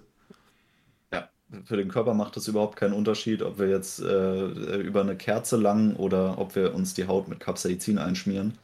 Für 1.64 1.78
den 1.78 1.90
Körper 1.90 2.14
macht 2.14 2.38
es 2.38 2.48
überhaupt 2.48 2.76
keinen 2.76 2.94
Unterschied, 2.94 3.42
ob 3.42 3.60
wir 3.60 3.70
jetzt 3.70 4.00
äh, 4.00 4.46
über 4.80 5.02
eine 5.02 5.16
Kerze 5.16 5.58
langen 5.58 5.96
oder 5.96 6.40
ob 6.40 6.56
wir 6.56 6.74
uns 6.74 6.94
die 6.94 7.08
Haut 7.08 7.28
mit 7.28 7.40
Capsaicin 7.40 7.98
einschmieren. 7.98 8.58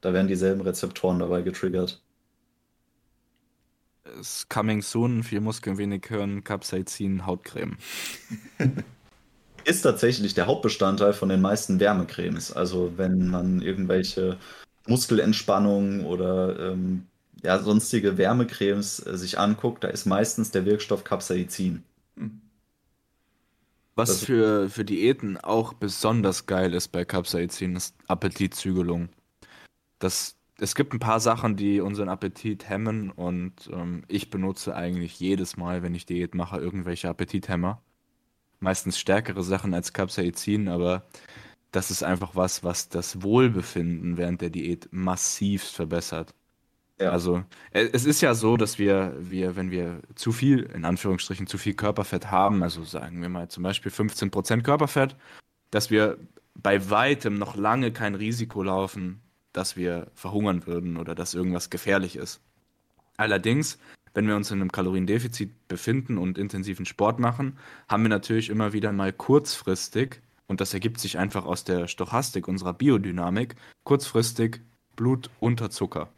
Da 0.00 0.12
werden 0.12 0.28
dieselben 0.28 0.60
Rezeptoren 0.60 1.20
dabei 1.20 1.42
getriggert. 1.42 2.02
ist 4.20 4.48
coming 4.50 4.82
soon, 4.82 5.22
viel 5.22 5.40
Muskeln, 5.40 5.78
wenig 5.78 6.06
Hirn, 6.08 6.44
Capsaicin, 6.44 7.26
Hautcreme. 7.26 7.76
Ist 9.64 9.80
tatsächlich 9.82 10.34
der 10.34 10.46
Hauptbestandteil 10.46 11.14
von 11.14 11.30
den 11.30 11.40
meisten 11.40 11.80
Wärmecremes. 11.80 12.52
Also 12.52 12.92
wenn 12.96 13.28
man 13.28 13.62
irgendwelche 13.62 14.36
Muskelentspannung 14.86 16.04
oder 16.04 16.72
ähm, 16.72 17.06
ja, 17.42 17.58
sonstige 17.58 18.18
Wärmecremes 18.18 19.06
äh, 19.06 19.16
sich 19.16 19.38
anguckt, 19.38 19.84
da 19.84 19.88
ist 19.88 20.04
meistens 20.04 20.50
der 20.50 20.66
Wirkstoff 20.66 21.04
Capsaicin. 21.04 21.82
Hm. 22.16 22.40
Was 23.94 24.08
das 24.08 24.24
für, 24.24 24.68
für 24.68 24.84
Diäten 24.84 25.36
auch 25.36 25.72
besonders 25.72 26.46
geil 26.46 26.74
ist 26.74 26.88
bei 26.88 27.04
Capsaicin, 27.04 27.76
ist 27.76 27.94
Appetitzügelung. 28.08 29.08
Das, 30.00 30.36
es 30.58 30.74
gibt 30.74 30.92
ein 30.92 30.98
paar 30.98 31.20
Sachen, 31.20 31.56
die 31.56 31.80
unseren 31.80 32.08
Appetit 32.08 32.68
hemmen 32.68 33.10
und 33.10 33.70
ähm, 33.72 34.02
ich 34.08 34.30
benutze 34.30 34.74
eigentlich 34.74 35.20
jedes 35.20 35.56
Mal, 35.56 35.82
wenn 35.82 35.94
ich 35.94 36.06
Diät 36.06 36.34
mache, 36.34 36.58
irgendwelche 36.58 37.08
Appetithemmer. 37.08 37.82
Meistens 38.58 38.98
stärkere 38.98 39.44
Sachen 39.44 39.74
als 39.74 39.92
Capsaicin, 39.92 40.68
aber 40.68 41.06
das 41.70 41.90
ist 41.90 42.02
einfach 42.02 42.34
was, 42.34 42.64
was 42.64 42.88
das 42.88 43.22
Wohlbefinden 43.22 44.16
während 44.16 44.40
der 44.40 44.50
Diät 44.50 44.88
massivst 44.90 45.74
verbessert. 45.74 46.34
Ja. 47.00 47.10
Also 47.10 47.44
äh, 47.72 47.88
es 47.92 48.04
ist 48.04 48.20
ja 48.20 48.34
so, 48.34 48.56
dass 48.56 48.78
wir, 48.78 49.16
wir, 49.18 49.56
wenn 49.56 49.70
wir 49.70 50.00
zu 50.14 50.32
viel, 50.32 50.62
in 50.74 50.84
Anführungsstrichen, 50.84 51.46
zu 51.46 51.58
viel 51.58 51.74
Körperfett 51.74 52.30
haben, 52.30 52.62
also 52.62 52.84
sagen 52.84 53.20
wir 53.20 53.28
mal 53.28 53.48
zum 53.48 53.62
Beispiel 53.64 53.90
15% 53.90 54.62
Körperfett, 54.62 55.16
dass 55.70 55.90
wir 55.90 56.18
bei 56.54 56.90
weitem 56.90 57.38
noch 57.38 57.56
lange 57.56 57.92
kein 57.92 58.14
Risiko 58.14 58.62
laufen, 58.62 59.20
dass 59.52 59.76
wir 59.76 60.10
verhungern 60.14 60.66
würden 60.66 60.96
oder 60.96 61.14
dass 61.14 61.34
irgendwas 61.34 61.70
gefährlich 61.70 62.16
ist. 62.16 62.40
Allerdings, 63.16 63.78
wenn 64.14 64.28
wir 64.28 64.36
uns 64.36 64.50
in 64.50 64.60
einem 64.60 64.72
Kaloriendefizit 64.72 65.68
befinden 65.68 66.18
und 66.18 66.38
intensiven 66.38 66.86
Sport 66.86 67.18
machen, 67.18 67.58
haben 67.88 68.02
wir 68.04 68.08
natürlich 68.08 68.50
immer 68.50 68.72
wieder 68.72 68.92
mal 68.92 69.12
kurzfristig 69.12 70.20
und 70.46 70.60
das 70.60 70.74
ergibt 70.74 71.00
sich 71.00 71.18
einfach 71.18 71.44
aus 71.44 71.64
der 71.64 71.88
Stochastik 71.88 72.46
unserer 72.46 72.72
Biodynamik, 72.72 73.56
kurzfristig 73.82 74.60
Blut 74.94 75.30
unter 75.40 75.70
Zucker. 75.70 76.13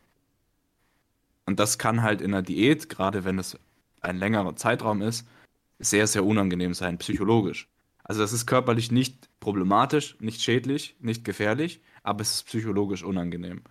Und 1.47 1.61
das 1.61 1.79
kann 1.79 2.03
halt 2.03 2.21
in 2.21 2.33
der 2.33 2.43
Diät, 2.43 2.89
gerade 2.89 3.25
wenn 3.25 3.39
es 3.39 3.59
ein 4.01 4.19
längerer 4.19 4.57
Zeitraum 4.57 5.03
ist, 5.03 5.27
sehr, 5.79 6.07
sehr 6.07 6.25
unangenehm 6.25 6.75
sein, 6.75 6.99
psychologisch. 6.99 7.69
Also 8.03 8.21
das 8.21 8.33
ist 8.33 8.47
körperlich 8.47 8.93
nicht 8.93 9.29
problematisch, 9.41 10.17
nicht 10.21 10.43
schädlich, 10.43 10.97
nicht 11.01 11.25
gefährlich, 11.25 11.81
aber 12.03 12.23
es 12.23 12.35
ist 12.37 12.47
psychologisch 12.47 13.03
unangenehm. 13.03 13.63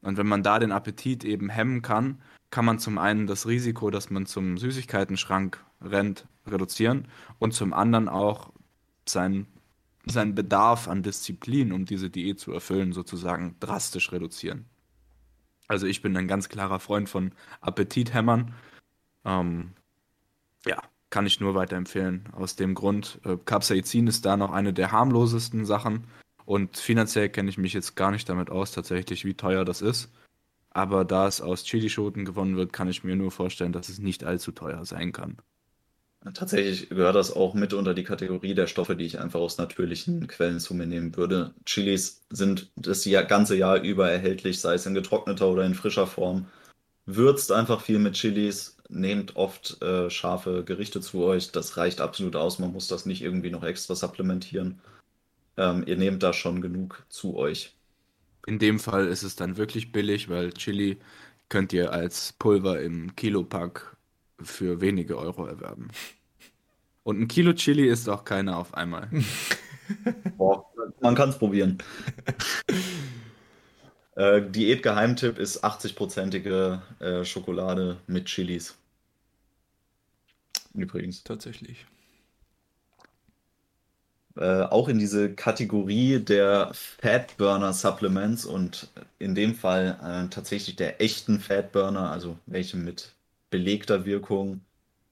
Und 0.00 0.16
wenn 0.16 0.26
man 0.26 0.42
da 0.42 0.58
den 0.58 0.72
Appetit 0.72 1.24
eben 1.24 1.48
hemmen 1.48 1.82
kann, 1.82 2.20
kann 2.50 2.64
man 2.64 2.78
zum 2.78 2.98
einen 2.98 3.26
das 3.26 3.46
Risiko, 3.46 3.90
dass 3.90 4.10
man 4.10 4.26
zum 4.26 4.58
Süßigkeitenschrank 4.58 5.64
rennt, 5.80 6.26
reduzieren 6.46 7.08
und 7.38 7.54
zum 7.54 7.72
anderen 7.72 8.08
auch 8.08 8.52
seinen 9.06 9.46
seinen 10.06 10.34
Bedarf 10.34 10.88
an 10.88 11.02
Disziplin, 11.02 11.72
um 11.72 11.84
diese 11.84 12.10
Diät 12.10 12.40
zu 12.40 12.52
erfüllen, 12.52 12.92
sozusagen 12.92 13.56
drastisch 13.60 14.10
reduzieren. 14.12 14.66
Also 15.68 15.86
ich 15.86 16.02
bin 16.02 16.16
ein 16.16 16.28
ganz 16.28 16.48
klarer 16.48 16.80
Freund 16.80 17.08
von 17.08 17.32
Appetithämmern. 17.60 18.54
Ähm, 19.24 19.72
ja, 20.66 20.82
kann 21.10 21.26
ich 21.26 21.40
nur 21.40 21.54
weiterempfehlen. 21.54 22.28
Aus 22.32 22.56
dem 22.56 22.74
Grund, 22.74 23.20
äh, 23.24 23.36
Capsaicin 23.36 24.06
ist 24.06 24.24
da 24.24 24.36
noch 24.36 24.52
eine 24.52 24.72
der 24.72 24.92
harmlosesten 24.92 25.64
Sachen. 25.64 26.06
Und 26.44 26.76
finanziell 26.76 27.28
kenne 27.28 27.50
ich 27.50 27.58
mich 27.58 27.72
jetzt 27.72 27.94
gar 27.96 28.10
nicht 28.10 28.28
damit 28.28 28.50
aus, 28.50 28.72
tatsächlich, 28.72 29.24
wie 29.24 29.34
teuer 29.34 29.64
das 29.64 29.82
ist. 29.82 30.10
Aber 30.70 31.04
da 31.04 31.26
es 31.28 31.40
aus 31.40 31.64
Chilischoten 31.64 32.24
gewonnen 32.24 32.56
wird, 32.56 32.72
kann 32.72 32.88
ich 32.88 33.04
mir 33.04 33.16
nur 33.16 33.30
vorstellen, 33.30 33.72
dass 33.72 33.88
es 33.88 33.98
nicht 33.98 34.24
allzu 34.24 34.52
teuer 34.52 34.84
sein 34.84 35.12
kann. 35.12 35.36
Tatsächlich 36.34 36.88
gehört 36.88 37.16
das 37.16 37.32
auch 37.32 37.54
mit 37.54 37.74
unter 37.74 37.94
die 37.94 38.04
Kategorie 38.04 38.54
der 38.54 38.68
Stoffe, 38.68 38.94
die 38.94 39.06
ich 39.06 39.18
einfach 39.18 39.40
aus 39.40 39.58
natürlichen 39.58 40.28
Quellen 40.28 40.60
zu 40.60 40.72
mir 40.72 40.86
nehmen 40.86 41.16
würde. 41.16 41.52
Chilis 41.66 42.22
sind 42.30 42.70
das 42.76 43.04
ganze 43.28 43.56
Jahr 43.56 43.80
über 43.80 44.08
erhältlich, 44.08 44.60
sei 44.60 44.74
es 44.74 44.86
in 44.86 44.94
getrockneter 44.94 45.48
oder 45.48 45.64
in 45.64 45.74
frischer 45.74 46.06
Form. 46.06 46.46
Würzt 47.06 47.50
einfach 47.50 47.80
viel 47.80 47.98
mit 47.98 48.14
Chilis, 48.14 48.76
nehmt 48.88 49.34
oft 49.34 49.82
äh, 49.82 50.10
scharfe 50.10 50.62
Gerichte 50.64 51.00
zu 51.00 51.24
euch. 51.24 51.50
Das 51.50 51.76
reicht 51.76 52.00
absolut 52.00 52.36
aus. 52.36 52.60
Man 52.60 52.72
muss 52.72 52.86
das 52.86 53.04
nicht 53.04 53.22
irgendwie 53.22 53.50
noch 53.50 53.64
extra 53.64 53.96
supplementieren. 53.96 54.80
Ähm, 55.56 55.82
ihr 55.86 55.96
nehmt 55.96 56.22
da 56.22 56.32
schon 56.32 56.60
genug 56.60 57.04
zu 57.08 57.36
euch. 57.36 57.74
In 58.46 58.60
dem 58.60 58.78
Fall 58.78 59.08
ist 59.08 59.24
es 59.24 59.34
dann 59.34 59.56
wirklich 59.56 59.90
billig, 59.90 60.28
weil 60.28 60.52
Chili 60.52 60.98
könnt 61.48 61.72
ihr 61.72 61.92
als 61.92 62.32
Pulver 62.38 62.80
im 62.80 63.16
Kilopack 63.16 63.96
für 64.44 64.80
wenige 64.80 65.18
Euro 65.18 65.46
erwerben. 65.46 65.88
Und 67.04 67.20
ein 67.20 67.28
Kilo 67.28 67.52
Chili 67.52 67.88
ist 67.88 68.08
auch 68.08 68.24
keiner 68.24 68.58
auf 68.58 68.74
einmal. 68.74 69.08
Boah, 70.36 70.64
man 71.00 71.14
kann 71.14 71.30
es 71.30 71.38
probieren. 71.38 71.78
äh, 74.16 74.42
Diät-Geheimtipp 74.42 75.38
ist 75.38 75.64
80-prozentige 75.64 76.80
äh, 77.00 77.24
Schokolade 77.24 77.98
mit 78.06 78.26
Chilis. 78.26 78.76
Übrigens. 80.74 81.22
Tatsächlich. 81.24 81.86
Äh, 84.36 84.62
auch 84.62 84.88
in 84.88 84.98
diese 84.98 85.34
Kategorie 85.34 86.18
der 86.18 86.70
Fatburner 86.72 87.74
Supplements 87.74 88.46
und 88.46 88.88
in 89.18 89.34
dem 89.34 89.54
Fall 89.54 89.98
äh, 90.02 90.28
tatsächlich 90.30 90.76
der 90.76 91.02
echten 91.02 91.38
Fatburner, 91.38 92.10
also 92.10 92.38
welche 92.46 92.78
mit 92.78 93.12
belegter 93.52 94.04
Wirkung 94.04 94.62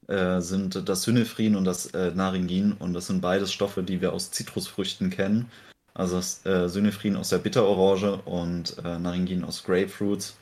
äh, 0.08 0.40
sind 0.40 0.88
das 0.88 1.02
Synephrine 1.02 1.56
und 1.56 1.64
das 1.64 1.86
äh, 1.94 2.10
Naringin. 2.10 2.72
Und 2.72 2.94
das 2.94 3.06
sind 3.06 3.20
beides 3.20 3.52
Stoffe, 3.52 3.84
die 3.84 4.00
wir 4.00 4.12
aus 4.12 4.32
Zitrusfrüchten 4.32 5.10
kennen. 5.10 5.48
Also 5.94 6.16
das 6.16 6.44
äh, 6.46 6.68
Synephrine 6.68 7.18
aus 7.18 7.28
der 7.28 7.38
Bitterorange 7.38 8.22
und 8.22 8.76
äh, 8.84 8.98
Naringin 8.98 9.44
aus 9.44 9.62
Grapefruits. 9.62 10.36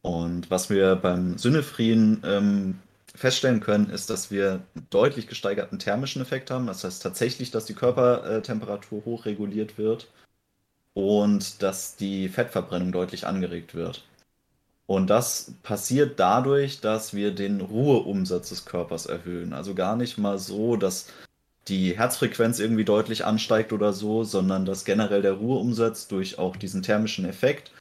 Und 0.00 0.50
was 0.50 0.70
wir 0.70 0.96
beim 0.96 1.36
Synephrine 1.36 2.20
ähm, 2.24 2.78
feststellen 3.14 3.60
können, 3.60 3.90
ist, 3.90 4.10
dass 4.10 4.30
wir 4.30 4.60
deutlich 4.90 5.26
gesteigerten 5.26 5.78
thermischen 5.78 6.22
Effekt 6.22 6.50
haben. 6.50 6.66
Das 6.66 6.84
heißt 6.84 7.02
tatsächlich, 7.02 7.50
dass 7.50 7.64
die 7.64 7.74
Körpertemperatur 7.74 9.04
hochreguliert 9.04 9.78
wird 9.78 10.08
und 10.94 11.62
dass 11.62 11.96
die 11.96 12.28
Fettverbrennung 12.28 12.92
deutlich 12.92 13.26
angeregt 13.26 13.74
wird. 13.74 14.04
Und 14.86 15.08
das 15.08 15.52
passiert 15.62 16.20
dadurch, 16.20 16.80
dass 16.80 17.14
wir 17.14 17.34
den 17.34 17.60
Ruheumsatz 17.60 18.50
des 18.50 18.66
Körpers 18.66 19.06
erhöhen. 19.06 19.54
Also 19.54 19.74
gar 19.74 19.96
nicht 19.96 20.18
mal 20.18 20.38
so, 20.38 20.76
dass 20.76 21.06
die 21.68 21.96
Herzfrequenz 21.96 22.58
irgendwie 22.58 22.84
deutlich 22.84 23.24
ansteigt 23.24 23.72
oder 23.72 23.94
so, 23.94 24.24
sondern 24.24 24.66
dass 24.66 24.84
generell 24.84 25.22
der 25.22 25.32
Ruheumsatz 25.32 26.08
durch 26.08 26.38
auch 26.38 26.56
diesen 26.56 26.82
thermischen 26.82 27.24
Effekt 27.24 27.72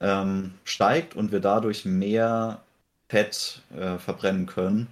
ähm, 0.00 0.52
steigt 0.64 1.16
und 1.16 1.32
wir 1.32 1.40
dadurch 1.40 1.86
mehr 1.86 2.60
Fett 3.08 3.62
äh, 3.74 3.98
verbrennen 3.98 4.46
können. 4.46 4.88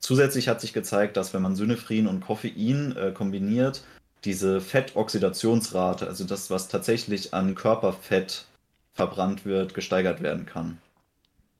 Zusätzlich 0.00 0.48
hat 0.48 0.60
sich 0.60 0.72
gezeigt, 0.72 1.16
dass 1.16 1.34
wenn 1.34 1.42
man 1.42 1.56
Synephrine 1.56 2.08
und 2.08 2.20
Koffein 2.20 2.96
äh, 2.96 3.12
kombiniert, 3.12 3.82
diese 4.24 4.60
Fettoxidationsrate, 4.60 6.06
also 6.08 6.24
das, 6.24 6.50
was 6.50 6.68
tatsächlich 6.68 7.34
an 7.34 7.54
Körperfett 7.54 8.46
verbrannt 8.94 9.44
wird, 9.44 9.74
gesteigert 9.74 10.22
werden 10.22 10.44
kann. 10.44 10.78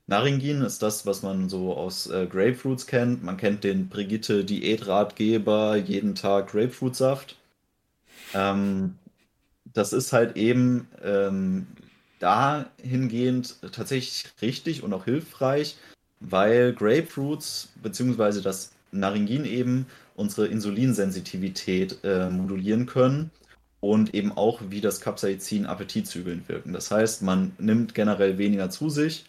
Naringin 0.09 0.63
ist 0.63 0.81
das, 0.81 1.05
was 1.05 1.21
man 1.21 1.49
so 1.49 1.75
aus 1.75 2.07
äh, 2.07 2.25
Grapefruits 2.25 2.87
kennt. 2.87 3.23
Man 3.23 3.37
kennt 3.37 3.63
den 3.63 3.89
Brigitte 3.89 4.43
Diätratgeber, 4.43 5.75
jeden 5.75 6.15
Tag 6.15 6.51
Grapefruitsaft. 6.51 7.35
Ähm, 8.33 8.95
das 9.71 9.93
ist 9.93 10.11
halt 10.11 10.35
eben 10.35 10.87
ähm, 11.03 11.67
dahingehend 12.17 13.57
tatsächlich 13.71 14.25
richtig 14.41 14.81
und 14.81 14.93
auch 14.93 15.05
hilfreich, 15.05 15.77
weil 16.19 16.73
Grapefruits 16.73 17.69
bzw. 17.83 18.41
das 18.41 18.71
Naringin 18.91 19.45
eben 19.45 19.85
unsere 20.15 20.47
Insulinsensitivität 20.47 21.99
äh, 22.03 22.31
modulieren 22.31 22.87
können 22.87 23.29
und 23.79 24.15
eben 24.15 24.31
auch 24.31 24.59
wie 24.69 24.81
das 24.81 25.01
Capsaicin 25.01 25.67
appetitzügelnd 25.67 26.49
wirken. 26.49 26.73
Das 26.73 26.89
heißt, 26.89 27.21
man 27.21 27.51
nimmt 27.59 27.93
generell 27.93 28.39
weniger 28.39 28.71
zu 28.71 28.89
sich 28.89 29.25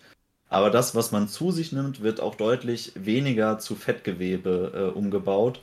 aber 0.51 0.70
das, 0.70 0.97
was 0.97 1.12
man 1.12 1.28
zu 1.28 1.52
sich 1.52 1.70
nimmt, 1.70 2.02
wird 2.02 2.20
auch 2.20 2.35
deutlich 2.35 2.93
weniger 2.97 3.60
zu 3.60 3.77
Fettgewebe 3.77 4.72
äh, 4.93 4.98
umgebaut, 4.98 5.62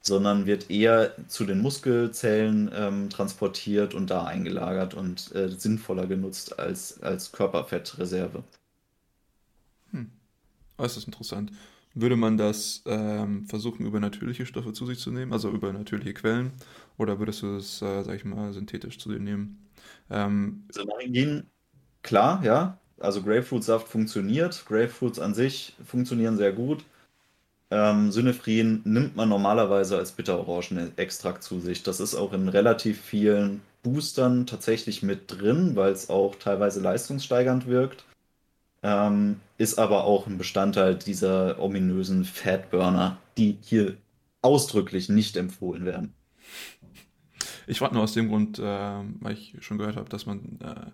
sondern 0.00 0.46
wird 0.46 0.70
eher 0.70 1.12
zu 1.26 1.44
den 1.44 1.60
Muskelzellen 1.60 2.70
ähm, 2.72 3.10
transportiert 3.10 3.94
und 3.94 4.10
da 4.10 4.24
eingelagert 4.24 4.94
und 4.94 5.34
äh, 5.34 5.48
sinnvoller 5.50 6.06
genutzt 6.06 6.58
als, 6.58 7.02
als 7.02 7.32
Körperfettreserve. 7.32 8.44
Hm. 9.90 10.12
Das 10.76 10.96
ist 10.96 11.08
interessant. 11.08 11.50
Würde 11.94 12.14
man 12.14 12.36
das 12.36 12.84
ähm, 12.86 13.44
versuchen, 13.46 13.86
über 13.86 13.98
natürliche 13.98 14.46
Stoffe 14.46 14.72
zu 14.72 14.86
sich 14.86 15.00
zu 15.00 15.10
nehmen, 15.10 15.32
also 15.32 15.50
über 15.50 15.72
natürliche 15.72 16.14
Quellen, 16.14 16.52
oder 16.96 17.18
würdest 17.18 17.42
du 17.42 17.56
es, 17.56 17.82
äh, 17.82 18.04
sag 18.04 18.14
ich 18.14 18.24
mal, 18.24 18.52
synthetisch 18.52 19.00
zu 19.00 19.08
dir 19.08 19.18
nehmen? 19.18 19.68
Ähm, 20.10 20.64
also 20.68 20.86
klar, 22.02 22.44
ja, 22.44 22.78
also 23.00 23.22
Grapefruitsaft 23.22 23.88
funktioniert. 23.88 24.64
Grapefruits 24.66 25.18
an 25.18 25.34
sich 25.34 25.74
funktionieren 25.84 26.36
sehr 26.36 26.52
gut. 26.52 26.84
Ähm, 27.70 28.10
Synephrin 28.10 28.80
nimmt 28.84 29.16
man 29.16 29.28
normalerweise 29.28 29.98
als 29.98 30.12
Bitterorangenextrakt 30.12 31.42
zu 31.42 31.60
sich. 31.60 31.82
Das 31.82 32.00
ist 32.00 32.14
auch 32.14 32.32
in 32.32 32.48
relativ 32.48 33.00
vielen 33.00 33.60
Boostern 33.82 34.46
tatsächlich 34.46 35.02
mit 35.02 35.30
drin, 35.30 35.76
weil 35.76 35.92
es 35.92 36.08
auch 36.08 36.36
teilweise 36.36 36.80
leistungssteigernd 36.80 37.66
wirkt. 37.66 38.04
Ähm, 38.82 39.40
ist 39.58 39.78
aber 39.78 40.04
auch 40.04 40.26
ein 40.26 40.38
Bestandteil 40.38 40.94
dieser 40.94 41.60
ominösen 41.60 42.24
Fatburner, 42.24 43.18
die 43.36 43.58
hier 43.60 43.96
ausdrücklich 44.40 45.08
nicht 45.08 45.36
empfohlen 45.36 45.84
werden. 45.84 46.14
Ich 47.66 47.80
frage 47.80 47.94
nur 47.94 48.04
aus 48.04 48.14
dem 48.14 48.28
Grund, 48.28 48.58
äh, 48.58 48.62
weil 48.62 49.34
ich 49.34 49.56
schon 49.60 49.78
gehört 49.78 49.96
habe, 49.96 50.08
dass 50.08 50.26
man 50.26 50.58
äh, 50.62 50.90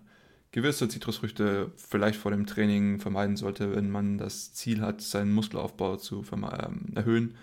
gewisse 0.55 0.87
Zitrusfrüchte 0.87 1.73
vielleicht 1.75 2.17
vor 2.17 2.31
dem 2.31 2.45
Training 2.45 3.01
vermeiden 3.01 3.35
sollte, 3.35 3.75
wenn 3.75 3.91
man 3.91 4.17
das 4.17 4.53
Ziel 4.53 4.79
hat, 4.79 5.01
seinen 5.01 5.33
Muskelaufbau 5.33 5.97
zu 5.97 6.23
ähm, 6.31 6.93
erhöhen, 6.95 7.35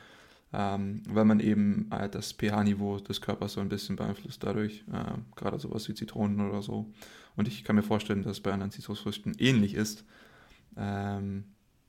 ähm, 0.55 1.03
weil 1.07 1.27
man 1.27 1.39
eben 1.39 1.91
äh, 1.93 2.09
das 2.09 2.33
pH-Niveau 2.33 3.01
des 3.01 3.21
Körpers 3.21 3.53
so 3.53 3.61
ein 3.61 3.69
bisschen 3.69 3.97
beeinflusst 3.97 4.43
dadurch, 4.43 4.85
äh, 4.91 5.19
gerade 5.37 5.59
sowas 5.59 5.87
wie 5.91 5.95
Zitronen 5.95 6.41
oder 6.41 6.63
so. 6.63 6.91
Und 7.37 7.49
ich 7.49 7.65
kann 7.65 7.77
mir 7.77 7.83
vorstellen, 7.83 8.23
dass 8.23 8.39
es 8.39 8.41
bei 8.41 8.51
anderen 8.51 8.73
Zitrusfrüchten 8.73 9.35
ähnlich 9.39 9.75
ist. 9.75 10.07
Ähm, 10.79 11.45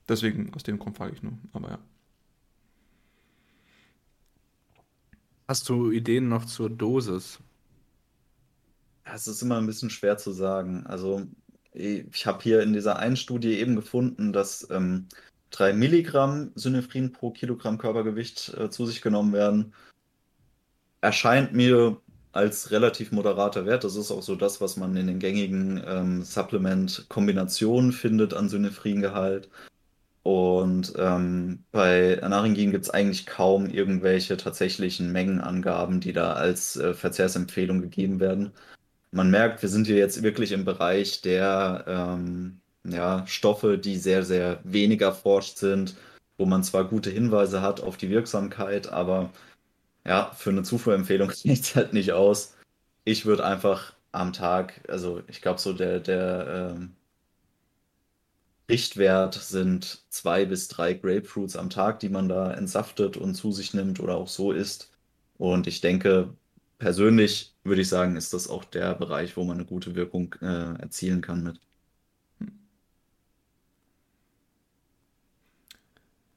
deswegen, 0.06 0.52
aus 0.52 0.62
dem 0.62 0.78
Grund 0.78 0.98
frage 0.98 1.14
ich 1.14 1.22
nur, 1.22 1.38
aber 1.54 1.70
ja. 1.70 1.78
Hast 5.48 5.70
du 5.70 5.90
Ideen 5.90 6.28
noch 6.28 6.44
zur 6.44 6.68
Dosis? 6.68 7.38
Es 9.04 9.26
ist 9.26 9.42
immer 9.42 9.58
ein 9.58 9.66
bisschen 9.66 9.90
schwer 9.90 10.16
zu 10.16 10.32
sagen. 10.32 10.86
Also, 10.86 11.26
ich 11.72 12.26
habe 12.26 12.42
hier 12.42 12.62
in 12.62 12.72
dieser 12.72 12.98
einen 12.98 13.16
Studie 13.16 13.58
eben 13.58 13.76
gefunden, 13.76 14.32
dass 14.32 14.68
ähm, 14.70 15.08
3 15.50 15.72
Milligramm 15.74 16.52
Synephrin 16.54 17.12
pro 17.12 17.30
Kilogramm 17.30 17.78
Körpergewicht 17.78 18.54
äh, 18.54 18.70
zu 18.70 18.86
sich 18.86 19.02
genommen 19.02 19.32
werden. 19.32 19.74
Erscheint 21.00 21.52
mir 21.52 22.00
als 22.32 22.70
relativ 22.70 23.12
moderater 23.12 23.66
Wert. 23.66 23.84
Das 23.84 23.96
ist 23.96 24.10
auch 24.10 24.22
so 24.22 24.34
das, 24.36 24.60
was 24.60 24.76
man 24.76 24.96
in 24.96 25.06
den 25.06 25.18
gängigen 25.20 25.82
ähm, 25.86 26.22
Supplement-Kombinationen 26.24 27.92
findet 27.92 28.34
an 28.34 28.48
Synephringehalt. 28.48 29.48
Und 30.22 30.94
ähm, 30.96 31.64
bei 31.70 32.22
Anaringin 32.22 32.72
gibt 32.72 32.84
es 32.86 32.90
eigentlich 32.90 33.26
kaum 33.26 33.66
irgendwelche 33.66 34.36
tatsächlichen 34.36 35.12
Mengenangaben, 35.12 36.00
die 36.00 36.14
da 36.14 36.32
als 36.32 36.76
äh, 36.76 36.94
Verzehrsempfehlung 36.94 37.82
gegeben 37.82 38.20
werden 38.20 38.52
man 39.14 39.30
merkt, 39.30 39.62
wir 39.62 39.68
sind 39.68 39.86
hier 39.86 39.96
jetzt 39.96 40.22
wirklich 40.22 40.52
im 40.52 40.64
Bereich 40.64 41.22
der 41.22 41.84
ähm, 41.86 42.60
ja, 42.84 43.26
Stoffe, 43.26 43.78
die 43.78 43.96
sehr, 43.96 44.24
sehr 44.24 44.60
wenig 44.64 45.00
erforscht 45.02 45.58
sind, 45.58 45.96
wo 46.36 46.46
man 46.46 46.64
zwar 46.64 46.84
gute 46.84 47.10
Hinweise 47.10 47.62
hat 47.62 47.80
auf 47.80 47.96
die 47.96 48.10
Wirksamkeit, 48.10 48.88
aber 48.88 49.30
ja, 50.06 50.32
für 50.34 50.50
eine 50.50 50.64
Zufuhrempfehlung 50.64 51.30
sieht 51.32 51.62
es 51.62 51.76
halt 51.76 51.92
nicht 51.92 52.12
aus. 52.12 52.56
Ich 53.04 53.24
würde 53.26 53.44
einfach 53.44 53.94
am 54.12 54.32
Tag, 54.32 54.80
also 54.88 55.22
ich 55.28 55.40
glaube 55.42 55.60
so 55.60 55.72
der, 55.72 56.00
der 56.00 56.74
ähm, 56.76 56.96
Richtwert 58.68 59.34
sind 59.34 60.04
zwei 60.10 60.44
bis 60.44 60.68
drei 60.68 60.94
Grapefruits 60.94 61.56
am 61.56 61.70
Tag, 61.70 62.00
die 62.00 62.08
man 62.08 62.28
da 62.28 62.52
entsaftet 62.52 63.16
und 63.16 63.34
zu 63.34 63.52
sich 63.52 63.74
nimmt 63.74 64.00
oder 64.00 64.16
auch 64.16 64.28
so 64.28 64.52
isst. 64.52 64.90
Und 65.38 65.66
ich 65.66 65.80
denke, 65.80 66.34
persönlich 66.84 67.54
würde 67.64 67.80
ich 67.80 67.88
sagen, 67.88 68.14
ist 68.14 68.34
das 68.34 68.46
auch 68.46 68.62
der 68.62 68.94
Bereich, 68.94 69.38
wo 69.38 69.44
man 69.44 69.56
eine 69.56 69.64
gute 69.64 69.94
Wirkung 69.94 70.34
äh, 70.42 70.74
erzielen 70.82 71.22
kann 71.22 71.42
mit. 71.42 71.58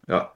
Ja, 0.07 0.33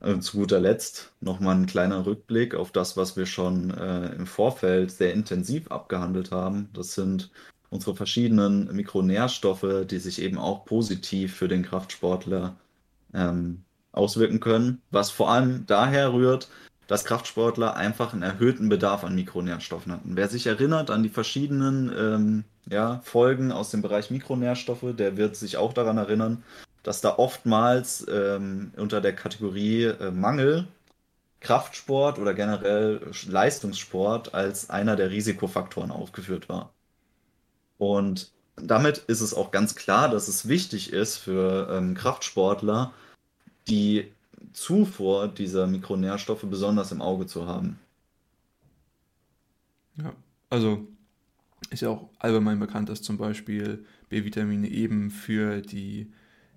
also 0.00 0.20
zu 0.20 0.38
guter 0.38 0.58
Letzt 0.58 1.12
nochmal 1.20 1.54
ein 1.54 1.66
kleiner 1.66 2.06
Rückblick 2.06 2.56
auf 2.56 2.72
das, 2.72 2.96
was 2.96 3.16
wir 3.16 3.24
schon 3.24 3.70
äh, 3.70 4.12
im 4.16 4.26
Vorfeld 4.26 4.90
sehr 4.90 5.12
intensiv 5.14 5.70
abgehandelt 5.70 6.32
haben. 6.32 6.68
Das 6.72 6.94
sind 6.94 7.30
unsere 7.70 7.94
verschiedenen 7.94 8.74
Mikronährstoffe, 8.74 9.86
die 9.88 9.98
sich 10.00 10.20
eben 10.20 10.38
auch 10.38 10.64
positiv 10.64 11.36
für 11.36 11.46
den 11.46 11.62
Kraftsportler 11.62 12.56
ähm, 13.14 13.62
auswirken 13.92 14.40
können, 14.40 14.82
was 14.90 15.12
vor 15.12 15.30
allem 15.30 15.66
daher 15.66 16.12
rührt, 16.12 16.48
dass 16.90 17.04
Kraftsportler 17.04 17.76
einfach 17.76 18.12
einen 18.12 18.24
erhöhten 18.24 18.68
Bedarf 18.68 19.04
an 19.04 19.14
Mikronährstoffen 19.14 19.92
hatten. 19.92 20.16
Wer 20.16 20.28
sich 20.28 20.48
erinnert 20.48 20.90
an 20.90 21.04
die 21.04 21.08
verschiedenen 21.08 21.92
ähm, 21.96 22.44
ja, 22.68 23.00
Folgen 23.04 23.52
aus 23.52 23.70
dem 23.70 23.80
Bereich 23.80 24.10
Mikronährstoffe, 24.10 24.96
der 24.98 25.16
wird 25.16 25.36
sich 25.36 25.56
auch 25.56 25.72
daran 25.72 25.98
erinnern, 25.98 26.42
dass 26.82 27.00
da 27.00 27.16
oftmals 27.16 28.04
ähm, 28.10 28.72
unter 28.76 29.00
der 29.00 29.14
Kategorie 29.14 29.84
äh, 29.84 30.10
Mangel 30.10 30.66
Kraftsport 31.38 32.18
oder 32.18 32.34
generell 32.34 33.00
Leistungssport 33.24 34.34
als 34.34 34.68
einer 34.68 34.96
der 34.96 35.10
Risikofaktoren 35.10 35.92
aufgeführt 35.92 36.48
war. 36.48 36.72
Und 37.78 38.32
damit 38.56 38.98
ist 38.98 39.20
es 39.20 39.32
auch 39.32 39.52
ganz 39.52 39.76
klar, 39.76 40.08
dass 40.08 40.26
es 40.26 40.48
wichtig 40.48 40.92
ist 40.92 41.18
für 41.18 41.68
ähm, 41.70 41.94
Kraftsportler, 41.94 42.92
die 43.68 44.10
Zufuhr 44.52 45.28
dieser 45.28 45.66
Mikronährstoffe 45.66 46.44
besonders 46.44 46.92
im 46.92 47.02
Auge 47.02 47.26
zu 47.26 47.46
haben. 47.46 47.78
Ja, 49.96 50.12
also 50.48 50.86
ist 51.70 51.82
ja 51.82 51.90
auch 51.90 52.08
allgemein 52.18 52.58
bekannt, 52.58 52.88
dass 52.88 53.02
zum 53.02 53.16
Beispiel 53.16 53.84
B-Vitamine 54.08 54.68
eben 54.68 55.10
für 55.10 55.60
die 55.60 56.10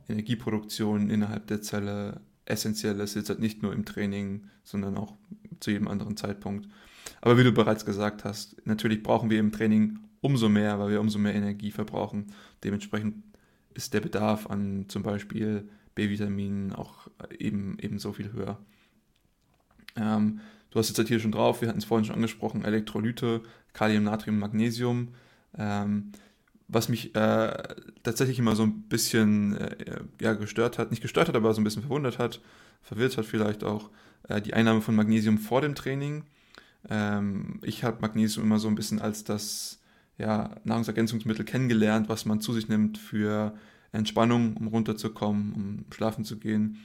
Energieproduktion 0.08 1.10
innerhalb 1.10 1.48
der 1.48 1.62
Zelle 1.62 2.22
essentiell 2.46 3.00
ist, 3.00 3.16
jetzt 3.16 3.30
halt 3.30 3.40
nicht 3.40 3.62
nur 3.62 3.74
im 3.74 3.86
Training, 3.86 4.50
sondern 4.64 4.98
auch 4.98 5.14
zu 5.60 5.72
jedem 5.72 5.88
anderen 5.88 6.18
Zeitpunkt. 6.18 6.68
Aber 7.22 7.38
wie 7.38 7.44
du 7.44 7.52
bereits 7.52 7.86
gesagt 7.86 8.24
hast, 8.24 8.66
natürlich 8.66 9.04
brauchen 9.04 9.30
wir 9.30 9.40
im 9.40 9.52
Training 9.52 10.00
umso 10.22 10.50
mehr, 10.50 10.80
weil 10.80 10.92
wir 10.92 11.02
umso 11.02 11.20
mehr 11.20 11.36
Energie 11.36 11.72
verbrauchen. 11.72 12.28
Dementsprechend 12.64 13.24
ist 13.74 13.94
der 13.94 14.02
Bedarf 14.02 14.48
an 14.48 14.86
zum 14.88 15.04
Beispiel 15.04 15.70
B-Vitaminen 15.96 16.74
auch 16.74 17.08
eben, 17.38 17.78
eben 17.80 18.00
so 18.00 18.14
viel 18.14 18.32
höher. 18.32 18.58
Ähm, 19.96 20.40
du 20.72 20.80
hast 20.80 20.90
jetzt 20.90 20.98
halt 20.98 21.08
hier 21.08 21.20
schon 21.20 21.32
drauf, 21.32 21.62
wir 21.62 21.70
hatten 21.70 21.80
es 21.80 21.86
vorhin 21.86 22.06
schon 22.06 22.16
angesprochen, 22.16 22.66
Elektrolyte, 22.66 23.42
Kalium, 23.74 24.04
Natrium, 24.04 24.40
Magnesium. 24.40 25.10
Ähm, 25.58 26.12
was 26.68 26.90
mich 26.90 27.16
äh, 27.16 27.64
tatsächlich 28.04 28.40
immer 28.40 28.56
so 28.56 28.64
ein 28.64 28.84
bisschen 28.84 29.58
äh, 29.58 30.02
ja, 30.20 30.34
gestört 30.34 30.80
hat, 30.80 30.92
nicht 30.92 31.02
gestört 31.02 31.28
hat, 31.28 31.36
aber 31.36 31.54
so 31.54 31.62
ein 31.62 31.64
bisschen 31.64 31.84
verwundert 31.84 32.18
hat, 32.20 32.42
verwirrt 32.82 33.18
hat 33.18 33.26
vielleicht 33.26 33.64
auch, 33.64 33.90
äh, 34.30 34.42
die 34.42 34.54
Einnahme 34.54 34.82
von 34.82 34.96
Magnesium 34.96 35.38
vor 35.38 35.62
dem 35.62 35.76
Training. 35.76 36.24
Ähm, 36.90 37.60
ich 37.62 37.84
habe 37.84 38.02
Magnesium 38.02 38.46
immer 38.46 38.60
so 38.60 38.68
ein 38.68 38.76
bisschen 38.76 39.00
als 39.00 39.24
das 39.24 39.82
ja, 40.18 40.56
Nahrungsergänzungsmittel 40.64 41.46
kennengelernt, 41.46 42.10
was 42.10 42.26
man 42.26 42.42
zu 42.42 42.54
sich 42.54 42.68
nimmt 42.68 42.98
für 42.98 43.54
Entspannung, 43.94 44.58
um 44.58 44.68
runterzukommen, 44.68 45.54
um 45.54 45.86
schlafen 45.92 46.26
zu 46.26 46.38
gehen. 46.38 46.80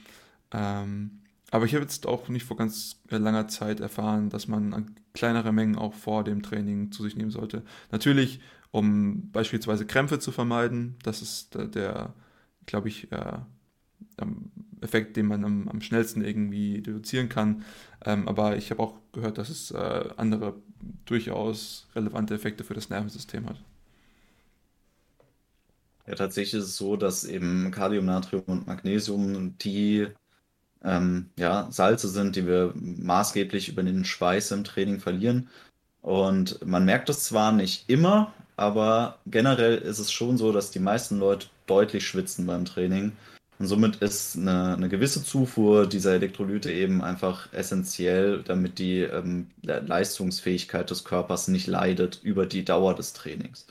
Ähm, 0.51 1.19
aber 1.51 1.65
ich 1.65 1.73
habe 1.73 1.83
jetzt 1.83 2.05
auch 2.05 2.29
nicht 2.29 2.45
vor 2.45 2.57
ganz 2.57 3.01
langer 3.09 3.47
Zeit 3.47 3.79
erfahren, 3.79 4.29
dass 4.29 4.47
man 4.47 4.95
kleinere 5.13 5.51
Mengen 5.51 5.75
auch 5.75 5.93
vor 5.93 6.23
dem 6.23 6.43
Training 6.43 6.91
zu 6.91 7.03
sich 7.03 7.15
nehmen 7.15 7.31
sollte. 7.31 7.63
Natürlich, 7.91 8.39
um 8.71 9.31
beispielsweise 9.31 9.85
Krämpfe 9.85 10.19
zu 10.19 10.31
vermeiden. 10.31 10.95
Das 11.03 11.21
ist 11.21 11.55
der, 11.55 11.65
der 11.65 12.13
glaube 12.67 12.87
ich, 12.87 13.11
äh, 13.11 13.39
Effekt, 14.81 15.17
den 15.17 15.25
man 15.25 15.43
am, 15.43 15.67
am, 15.67 15.81
schnellsten 15.81 16.23
irgendwie 16.23 16.75
reduzieren 16.75 17.29
kann. 17.29 17.63
Ähm, 18.05 18.27
aber 18.27 18.57
ich 18.57 18.71
habe 18.71 18.81
auch 18.81 18.95
gehört, 19.11 19.37
dass 19.37 19.49
es 19.49 19.71
äh, 19.71 20.09
andere 20.17 20.55
durchaus 21.05 21.87
relevante 21.95 22.33
Effekte 22.33 22.63
für 22.63 22.73
das 22.73 22.89
Nervensystem 22.89 23.47
hat. 23.47 23.61
Ja, 26.09 26.15
tatsächlich 26.15 26.55
ist 26.55 26.69
es 26.69 26.77
so, 26.77 26.95
dass 26.97 27.23
eben 27.23 27.69
Kalium, 27.69 28.05
Natrium 28.05 28.43
und 28.47 28.65
Magnesium 28.65 29.55
die 29.59 30.07
ähm, 30.83 31.29
ja, 31.37 31.67
Salze 31.71 32.09
sind, 32.09 32.35
die 32.35 32.47
wir 32.47 32.73
maßgeblich 32.75 33.69
über 33.69 33.83
den 33.83 34.03
Schweiß 34.05 34.51
im 34.51 34.63
Training 34.63 34.99
verlieren. 34.99 35.49
Und 36.01 36.65
man 36.65 36.83
merkt 36.83 37.09
es 37.09 37.25
zwar 37.25 37.51
nicht 37.51 37.87
immer, 37.89 38.33
aber 38.55 39.19
generell 39.27 39.77
ist 39.77 39.99
es 39.99 40.11
schon 40.11 40.37
so, 40.37 40.51
dass 40.51 40.71
die 40.71 40.79
meisten 40.79 41.19
Leute 41.19 41.47
deutlich 41.67 42.07
schwitzen 42.07 42.47
beim 42.47 42.65
Training. 42.65 43.11
Und 43.59 43.67
somit 43.67 43.97
ist 43.97 44.35
eine, 44.35 44.73
eine 44.77 44.89
gewisse 44.89 45.23
Zufuhr 45.23 45.85
dieser 45.85 46.13
Elektrolyte 46.15 46.71
eben 46.71 47.03
einfach 47.03 47.53
essentiell, 47.53 48.41
damit 48.41 48.79
die 48.79 49.01
ähm, 49.01 49.47
Leistungsfähigkeit 49.61 50.89
des 50.89 51.03
Körpers 51.03 51.49
nicht 51.49 51.67
leidet 51.67 52.19
über 52.23 52.47
die 52.47 52.65
Dauer 52.65 52.95
des 52.95 53.13
Trainings 53.13 53.67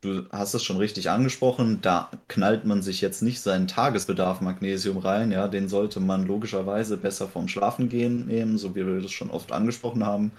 du 0.00 0.26
hast 0.30 0.54
es 0.54 0.64
schon 0.64 0.78
richtig 0.78 1.10
angesprochen, 1.10 1.80
da 1.82 2.10
knallt 2.28 2.64
man 2.64 2.82
sich 2.82 3.00
jetzt 3.00 3.22
nicht 3.22 3.40
seinen 3.40 3.68
Tagesbedarf 3.68 4.40
Magnesium 4.40 4.98
rein. 4.98 5.30
Ja, 5.30 5.48
den 5.48 5.68
sollte 5.68 6.00
man 6.00 6.26
logischerweise 6.26 6.96
besser 6.96 7.28
vorm 7.28 7.48
Schlafen 7.48 7.88
gehen 7.88 8.26
nehmen, 8.26 8.58
so 8.58 8.74
wie 8.74 8.86
wir 8.86 9.00
das 9.00 9.12
schon 9.12 9.30
oft 9.30 9.52
angesprochen 9.52 10.04
haben. 10.04 10.32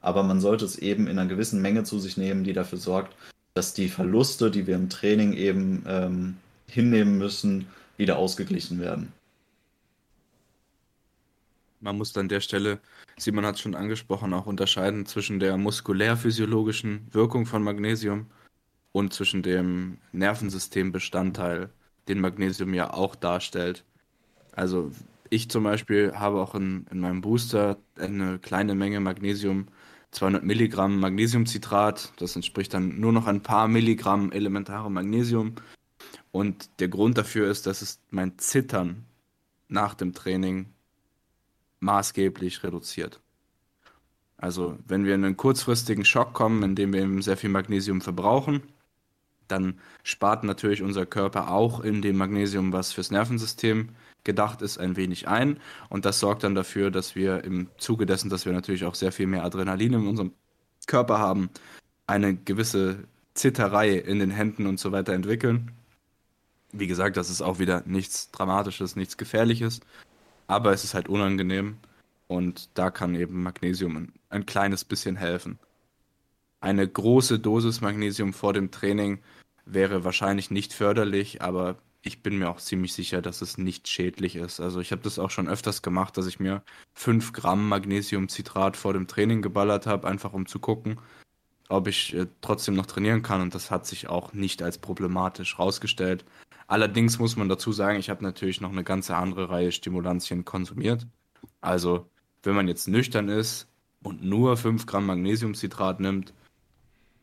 Aber 0.00 0.22
man 0.22 0.40
sollte 0.40 0.64
es 0.64 0.78
eben 0.78 1.06
in 1.06 1.18
einer 1.18 1.28
gewissen 1.28 1.62
Menge 1.62 1.84
zu 1.84 1.98
sich 1.98 2.16
nehmen, 2.16 2.44
die 2.44 2.52
dafür 2.52 2.78
sorgt, 2.78 3.14
dass 3.54 3.74
die 3.74 3.88
Verluste, 3.88 4.50
die 4.50 4.66
wir 4.66 4.74
im 4.74 4.88
Training 4.88 5.34
eben 5.34 5.84
ähm, 5.86 6.36
hinnehmen 6.66 7.18
müssen, 7.18 7.66
wieder 7.98 8.18
ausgeglichen 8.18 8.80
werden. 8.80 9.12
Man 11.80 11.98
muss 11.98 12.16
an 12.16 12.28
der 12.28 12.40
Stelle, 12.40 12.80
Simon 13.18 13.44
hat 13.44 13.56
es 13.56 13.60
schon 13.60 13.74
angesprochen, 13.74 14.32
auch 14.32 14.46
unterscheiden 14.46 15.04
zwischen 15.04 15.40
der 15.40 15.56
muskulär-physiologischen 15.56 17.08
Wirkung 17.10 17.44
von 17.44 17.62
Magnesium 17.62 18.26
und 18.92 19.12
zwischen 19.12 19.42
dem 19.42 19.98
Nervensystembestandteil, 20.12 21.70
den 22.08 22.20
Magnesium 22.20 22.74
ja 22.74 22.92
auch 22.92 23.14
darstellt. 23.14 23.84
Also 24.52 24.92
ich 25.30 25.48
zum 25.48 25.64
Beispiel 25.64 26.12
habe 26.14 26.40
auch 26.40 26.54
in, 26.54 26.86
in 26.90 27.00
meinem 27.00 27.22
Booster 27.22 27.78
eine 27.98 28.38
kleine 28.38 28.74
Menge 28.74 29.00
Magnesium, 29.00 29.68
200 30.10 30.44
Milligramm 30.44 31.00
Magnesiumcitrat, 31.00 32.12
das 32.18 32.36
entspricht 32.36 32.74
dann 32.74 33.00
nur 33.00 33.12
noch 33.12 33.26
ein 33.26 33.42
paar 33.42 33.66
Milligramm 33.66 34.30
elementarem 34.30 34.92
Magnesium. 34.92 35.54
Und 36.32 36.68
der 36.80 36.88
Grund 36.88 37.16
dafür 37.16 37.50
ist, 37.50 37.66
dass 37.66 37.80
es 37.80 38.00
mein 38.10 38.38
Zittern 38.38 39.06
nach 39.68 39.94
dem 39.94 40.12
Training 40.12 40.66
maßgeblich 41.80 42.62
reduziert. 42.62 43.20
Also 44.36 44.76
wenn 44.86 45.04
wir 45.04 45.14
in 45.14 45.24
einen 45.24 45.36
kurzfristigen 45.36 46.04
Schock 46.04 46.34
kommen, 46.34 46.62
in 46.62 46.74
dem 46.74 46.92
wir 46.92 47.00
eben 47.00 47.22
sehr 47.22 47.36
viel 47.36 47.50
Magnesium 47.50 48.00
verbrauchen, 48.00 48.62
dann 49.48 49.78
spart 50.02 50.44
natürlich 50.44 50.82
unser 50.82 51.06
Körper 51.06 51.50
auch 51.50 51.80
in 51.80 52.02
dem 52.02 52.16
Magnesium, 52.16 52.72
was 52.72 52.92
fürs 52.92 53.10
Nervensystem 53.10 53.90
gedacht 54.24 54.62
ist, 54.62 54.78
ein 54.78 54.96
wenig 54.96 55.28
ein. 55.28 55.58
Und 55.88 56.04
das 56.04 56.20
sorgt 56.20 56.44
dann 56.44 56.54
dafür, 56.54 56.90
dass 56.90 57.14
wir 57.16 57.44
im 57.44 57.68
Zuge 57.78 58.06
dessen, 58.06 58.30
dass 58.30 58.46
wir 58.46 58.52
natürlich 58.52 58.84
auch 58.84 58.94
sehr 58.94 59.12
viel 59.12 59.26
mehr 59.26 59.44
Adrenalin 59.44 59.94
in 59.94 60.06
unserem 60.06 60.32
Körper 60.86 61.18
haben, 61.18 61.50
eine 62.06 62.36
gewisse 62.36 63.04
Zitterei 63.34 63.90
in 63.96 64.18
den 64.18 64.30
Händen 64.30 64.66
und 64.66 64.78
so 64.78 64.92
weiter 64.92 65.12
entwickeln. 65.12 65.72
Wie 66.72 66.86
gesagt, 66.86 67.16
das 67.16 67.30
ist 67.30 67.42
auch 67.42 67.58
wieder 67.58 67.82
nichts 67.86 68.30
Dramatisches, 68.30 68.96
nichts 68.96 69.16
Gefährliches 69.16 69.80
aber 70.52 70.72
es 70.72 70.84
ist 70.84 70.94
halt 70.94 71.08
unangenehm 71.08 71.78
und 72.28 72.68
da 72.74 72.90
kann 72.90 73.14
eben 73.14 73.42
Magnesium 73.42 73.96
ein, 73.96 74.12
ein 74.28 74.46
kleines 74.46 74.84
bisschen 74.84 75.16
helfen. 75.16 75.58
Eine 76.62 76.86
große 76.86 77.40
Dosis 77.40 77.80
Magnesium 77.80 78.32
vor 78.32 78.52
dem 78.52 78.70
Training 78.70 79.18
wäre 79.64 80.04
wahrscheinlich 80.04 80.52
nicht 80.52 80.72
förderlich, 80.72 81.42
aber 81.42 81.76
ich 82.02 82.22
bin 82.22 82.38
mir 82.38 82.50
auch 82.50 82.60
ziemlich 82.60 82.92
sicher, 82.92 83.20
dass 83.20 83.42
es 83.42 83.58
nicht 83.58 83.88
schädlich 83.88 84.36
ist. 84.36 84.60
Also 84.60 84.80
ich 84.80 84.92
habe 84.92 85.02
das 85.02 85.18
auch 85.18 85.30
schon 85.30 85.48
öfters 85.48 85.82
gemacht, 85.82 86.16
dass 86.16 86.28
ich 86.28 86.38
mir 86.38 86.62
5 86.94 87.32
Gramm 87.32 87.68
Magnesiumcitrat 87.68 88.76
vor 88.76 88.92
dem 88.92 89.08
Training 89.08 89.42
geballert 89.42 89.88
habe, 89.88 90.06
einfach 90.06 90.34
um 90.34 90.46
zu 90.46 90.60
gucken, 90.60 91.00
ob 91.68 91.88
ich 91.88 92.14
äh, 92.14 92.28
trotzdem 92.42 92.74
noch 92.76 92.86
trainieren 92.86 93.22
kann. 93.22 93.40
Und 93.40 93.56
das 93.56 93.72
hat 93.72 93.84
sich 93.84 94.08
auch 94.08 94.32
nicht 94.32 94.62
als 94.62 94.78
problematisch 94.78 95.58
rausgestellt. 95.58 96.24
Allerdings 96.68 97.18
muss 97.18 97.34
man 97.34 97.48
dazu 97.48 97.72
sagen, 97.72 97.98
ich 97.98 98.08
habe 98.08 98.22
natürlich 98.22 98.60
noch 98.60 98.70
eine 98.70 98.84
ganze 98.84 99.16
andere 99.16 99.50
Reihe 99.50 99.72
Stimulantien 99.72 100.44
konsumiert. 100.44 101.08
Also, 101.60 102.06
wenn 102.44 102.54
man 102.54 102.68
jetzt 102.68 102.86
nüchtern 102.86 103.28
ist 103.28 103.66
und 104.04 104.22
nur 104.22 104.56
5 104.56 104.86
Gramm 104.86 105.06
Magnesiumcitrat 105.06 105.98
nimmt 105.98 106.32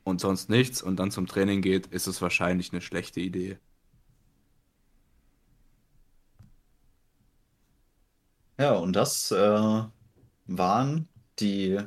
und 0.09 0.19
sonst 0.21 0.49
nichts 0.49 0.81
und 0.81 0.97
dann 0.97 1.11
zum 1.11 1.27
Training 1.27 1.61
geht, 1.61 1.87
ist 1.87 2.07
es 2.07 2.21
wahrscheinlich 2.21 2.71
eine 2.73 2.81
schlechte 2.81 3.19
Idee. 3.21 3.59
Ja, 8.59 8.73
und 8.75 8.93
das 8.93 9.31
äh, 9.31 9.83
waren 10.47 11.09
die 11.39 11.79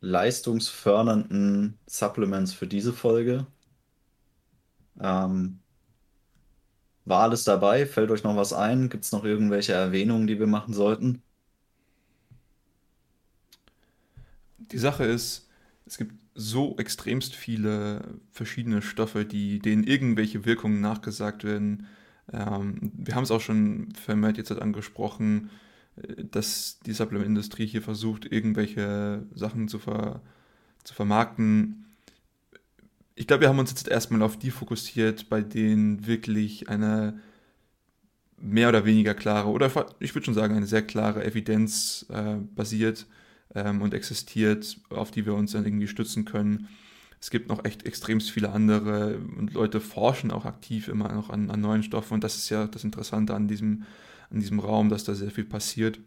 leistungsfördernden 0.00 1.78
Supplements 1.86 2.54
für 2.54 2.66
diese 2.66 2.92
Folge. 2.94 3.46
Ähm, 5.00 5.60
war 7.06 7.22
alles 7.22 7.44
dabei? 7.44 7.86
Fällt 7.86 8.10
euch 8.10 8.22
noch 8.24 8.36
was 8.36 8.52
ein? 8.52 8.88
Gibt 8.90 9.04
es 9.04 9.12
noch 9.12 9.24
irgendwelche 9.24 9.72
Erwähnungen, 9.72 10.26
die 10.26 10.38
wir 10.38 10.46
machen 10.46 10.74
sollten? 10.74 11.22
Die 14.58 14.78
Sache 14.78 15.04
ist, 15.04 15.45
es 15.86 15.98
gibt 15.98 16.14
so 16.34 16.76
extremst 16.78 17.34
viele 17.34 18.18
verschiedene 18.30 18.82
Stoffe, 18.82 19.24
die 19.24 19.60
denen 19.60 19.84
irgendwelche 19.84 20.44
Wirkungen 20.44 20.80
nachgesagt 20.80 21.44
werden. 21.44 21.86
Ähm, 22.32 22.92
wir 22.94 23.14
haben 23.14 23.24
es 23.24 23.30
auch 23.30 23.40
schon 23.40 23.92
vermehrt 23.92 24.36
jetzt 24.36 24.52
angesprochen, 24.52 25.50
äh, 25.96 26.24
dass 26.24 26.80
die 26.84 26.92
Supplementindustrie 26.92 27.66
hier 27.66 27.82
versucht, 27.82 28.30
irgendwelche 28.30 29.26
Sachen 29.34 29.68
zu, 29.68 29.78
ver 29.78 30.22
zu 30.84 30.94
vermarkten, 30.94 31.86
ich 33.18 33.26
glaube, 33.26 33.40
wir 33.40 33.48
haben 33.48 33.58
uns 33.58 33.70
jetzt 33.70 33.88
erstmal 33.88 34.22
auf 34.22 34.38
die 34.38 34.50
fokussiert, 34.50 35.30
bei 35.30 35.40
denen 35.40 36.06
wirklich 36.06 36.68
eine 36.68 37.18
mehr 38.36 38.68
oder 38.68 38.84
weniger 38.84 39.14
klare, 39.14 39.48
oder 39.48 39.70
ich 39.98 40.14
würde 40.14 40.26
schon 40.26 40.34
sagen, 40.34 40.54
eine 40.54 40.66
sehr 40.66 40.82
klare 40.82 41.24
Evidenz 41.24 42.04
äh, 42.10 42.36
basiert 42.54 43.06
ähm, 43.54 43.82
und 43.82 43.94
existiert, 43.94 44.78
auf 44.90 45.10
die 45.10 45.26
wir 45.26 45.34
uns 45.34 45.52
dann 45.52 45.64
irgendwie 45.64 45.88
stützen 45.88 46.24
können. 46.24 46.68
Es 47.20 47.30
gibt 47.30 47.48
noch 47.48 47.64
echt 47.64 47.86
extremst 47.86 48.30
viele 48.30 48.50
andere 48.50 49.18
und 49.38 49.54
Leute 49.54 49.80
forschen 49.80 50.30
auch 50.30 50.44
aktiv 50.44 50.88
immer 50.88 51.12
noch 51.12 51.30
an, 51.30 51.50
an 51.50 51.60
neuen 51.60 51.82
Stoffen 51.82 52.14
und 52.14 52.24
das 52.24 52.36
ist 52.36 52.50
ja 52.50 52.66
das 52.66 52.84
Interessante 52.84 53.34
an 53.34 53.48
diesem, 53.48 53.84
an 54.30 54.40
diesem 54.40 54.60
Raum, 54.60 54.90
dass 54.90 55.04
da 55.04 55.14
sehr 55.14 55.30
viel 55.30 55.44
passiert 55.44 55.98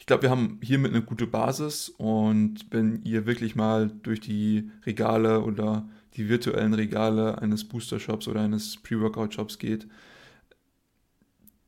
ich 0.00 0.06
glaube, 0.06 0.22
wir 0.22 0.30
haben 0.30 0.58
hiermit 0.62 0.92
eine 0.92 1.02
gute 1.02 1.26
Basis 1.26 1.90
und 1.90 2.66
wenn 2.70 3.02
ihr 3.04 3.26
wirklich 3.26 3.54
mal 3.54 3.90
durch 4.02 4.18
die 4.18 4.70
Regale 4.86 5.42
oder 5.42 5.86
die 6.16 6.28
virtuellen 6.30 6.72
Regale 6.72 7.40
eines 7.40 7.68
Booster-Shops 7.68 8.26
oder 8.26 8.40
eines 8.40 8.78
Pre-Workout-Shops 8.78 9.58
geht, 9.58 9.86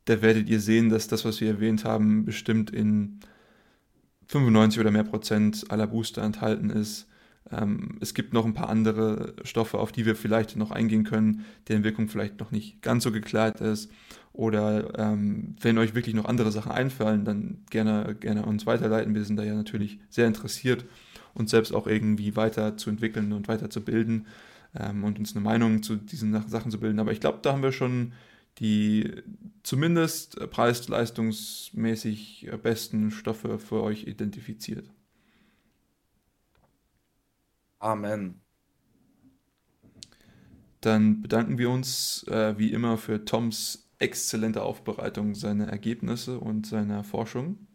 da 0.06 0.22
werdet 0.22 0.48
ihr 0.48 0.60
sehen, 0.60 0.88
dass 0.88 1.08
das, 1.08 1.26
was 1.26 1.42
wir 1.42 1.48
erwähnt 1.48 1.84
haben, 1.84 2.24
bestimmt 2.24 2.70
in 2.70 3.20
95 4.32 4.80
oder 4.80 4.90
mehr 4.90 5.04
Prozent 5.04 5.70
aller 5.70 5.86
Booster 5.86 6.22
enthalten 6.22 6.70
ist. 6.70 7.06
Ähm, 7.50 7.98
es 8.00 8.14
gibt 8.14 8.32
noch 8.32 8.46
ein 8.46 8.54
paar 8.54 8.70
andere 8.70 9.34
Stoffe, 9.44 9.78
auf 9.78 9.92
die 9.92 10.06
wir 10.06 10.16
vielleicht 10.16 10.56
noch 10.56 10.70
eingehen 10.70 11.04
können, 11.04 11.44
deren 11.68 11.84
Wirkung 11.84 12.08
vielleicht 12.08 12.40
noch 12.40 12.50
nicht 12.50 12.80
ganz 12.82 13.04
so 13.04 13.12
geklärt 13.12 13.60
ist. 13.60 13.90
Oder 14.32 14.98
ähm, 14.98 15.56
wenn 15.60 15.76
euch 15.76 15.94
wirklich 15.94 16.14
noch 16.14 16.24
andere 16.24 16.50
Sachen 16.50 16.72
einfallen, 16.72 17.24
dann 17.24 17.58
gerne, 17.68 18.16
gerne 18.18 18.46
uns 18.46 18.64
weiterleiten. 18.64 19.14
Wir 19.14 19.24
sind 19.24 19.36
da 19.36 19.42
ja 19.42 19.54
natürlich 19.54 19.98
sehr 20.08 20.26
interessiert, 20.26 20.86
uns 21.34 21.50
selbst 21.50 21.74
auch 21.74 21.86
irgendwie 21.86 22.34
weiterzuentwickeln 22.34 23.32
und 23.34 23.48
weiterzubilden 23.48 24.26
ähm, 24.78 25.04
und 25.04 25.18
uns 25.18 25.36
eine 25.36 25.44
Meinung 25.44 25.82
zu 25.82 25.96
diesen 25.96 26.32
Sachen 26.48 26.70
zu 26.70 26.80
bilden. 26.80 26.98
Aber 26.98 27.12
ich 27.12 27.20
glaube, 27.20 27.40
da 27.42 27.52
haben 27.52 27.62
wir 27.62 27.72
schon 27.72 28.12
die 28.58 29.22
zumindest 29.62 30.38
preis-leistungsmäßig 30.50 32.50
besten 32.62 33.10
Stoffe 33.10 33.58
für 33.58 33.82
euch 33.82 34.06
identifiziert. 34.06 34.90
Amen. 37.78 38.40
Dann 40.80 41.22
bedanken 41.22 41.58
wir 41.58 41.70
uns 41.70 42.24
äh, 42.28 42.58
wie 42.58 42.72
immer 42.72 42.98
für 42.98 43.24
Toms 43.24 43.88
exzellente 43.98 44.62
Aufbereitung 44.62 45.34
seiner 45.34 45.68
Ergebnisse 45.68 46.38
und 46.38 46.66
seiner 46.66 47.04
Forschung. 47.04 47.68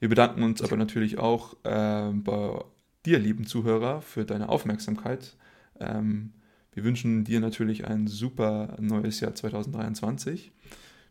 Wir 0.00 0.08
bedanken 0.08 0.42
uns 0.42 0.60
aber 0.60 0.76
natürlich 0.76 1.18
auch 1.18 1.54
äh, 1.62 2.10
bei 2.12 2.64
dir, 3.06 3.20
lieben 3.20 3.46
Zuhörer, 3.46 4.02
für 4.02 4.24
deine 4.24 4.48
Aufmerksamkeit. 4.48 5.36
Ähm, 5.78 6.32
wir 6.72 6.84
wünschen 6.84 7.24
dir 7.24 7.40
natürlich 7.40 7.86
ein 7.86 8.06
super 8.06 8.76
neues 8.80 9.20
Jahr 9.20 9.34
2023. 9.34 10.52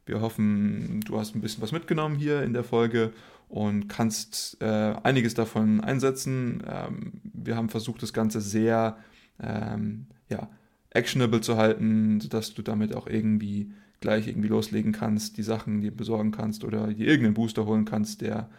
Wir 0.05 0.21
hoffen, 0.21 1.01
du 1.05 1.19
hast 1.19 1.35
ein 1.35 1.41
bisschen 1.41 1.61
was 1.61 1.71
mitgenommen 1.71 2.15
hier 2.15 2.41
in 2.41 2.53
der 2.53 2.63
Folge 2.63 3.13
und 3.47 3.87
kannst 3.87 4.57
äh, 4.61 4.95
einiges 5.03 5.35
davon 5.35 5.81
einsetzen. 5.81 6.63
Ähm, 6.67 7.21
wir 7.23 7.55
haben 7.55 7.69
versucht, 7.69 8.01
das 8.01 8.11
Ganze 8.11 8.41
sehr 8.41 8.97
ähm, 9.39 10.07
ja, 10.29 10.49
actionable 10.89 11.41
zu 11.41 11.57
halten, 11.57 12.19
sodass 12.19 12.53
du 12.53 12.61
damit 12.61 12.95
auch 12.95 13.07
irgendwie 13.07 13.71
gleich 13.99 14.27
irgendwie 14.27 14.47
loslegen 14.47 14.91
kannst, 14.91 15.37
die 15.37 15.43
Sachen 15.43 15.81
dir 15.81 15.95
besorgen 15.95 16.31
kannst 16.31 16.63
oder 16.63 16.87
dir 16.87 17.07
irgendeinen 17.07 17.35
Booster 17.35 17.65
holen 17.65 17.85
kannst, 17.85 18.21
der 18.21 18.49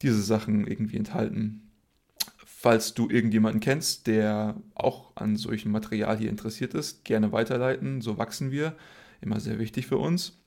diese 0.00 0.22
Sachen 0.22 0.66
irgendwie 0.66 0.96
enthalten. 0.96 1.67
Falls 2.60 2.92
du 2.92 3.08
irgendjemanden 3.08 3.60
kennst, 3.60 4.08
der 4.08 4.60
auch 4.74 5.12
an 5.14 5.36
solchem 5.36 5.70
Material 5.70 6.18
hier 6.18 6.28
interessiert 6.28 6.74
ist, 6.74 7.04
gerne 7.04 7.30
weiterleiten. 7.30 8.00
So 8.00 8.18
wachsen 8.18 8.50
wir. 8.50 8.74
Immer 9.20 9.38
sehr 9.38 9.60
wichtig 9.60 9.86
für 9.86 9.98
uns. 9.98 10.42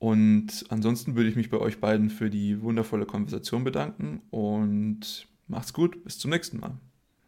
Und 0.00 0.64
ansonsten 0.68 1.14
würde 1.14 1.30
ich 1.30 1.36
mich 1.36 1.48
bei 1.48 1.58
euch 1.58 1.78
beiden 1.78 2.10
für 2.10 2.28
die 2.28 2.60
wundervolle 2.60 3.06
Konversation 3.06 3.62
bedanken 3.62 4.20
und 4.30 5.28
macht's 5.46 5.72
gut. 5.72 6.02
Bis 6.02 6.18
zum 6.18 6.32
nächsten 6.32 6.58
Mal. 6.58 6.76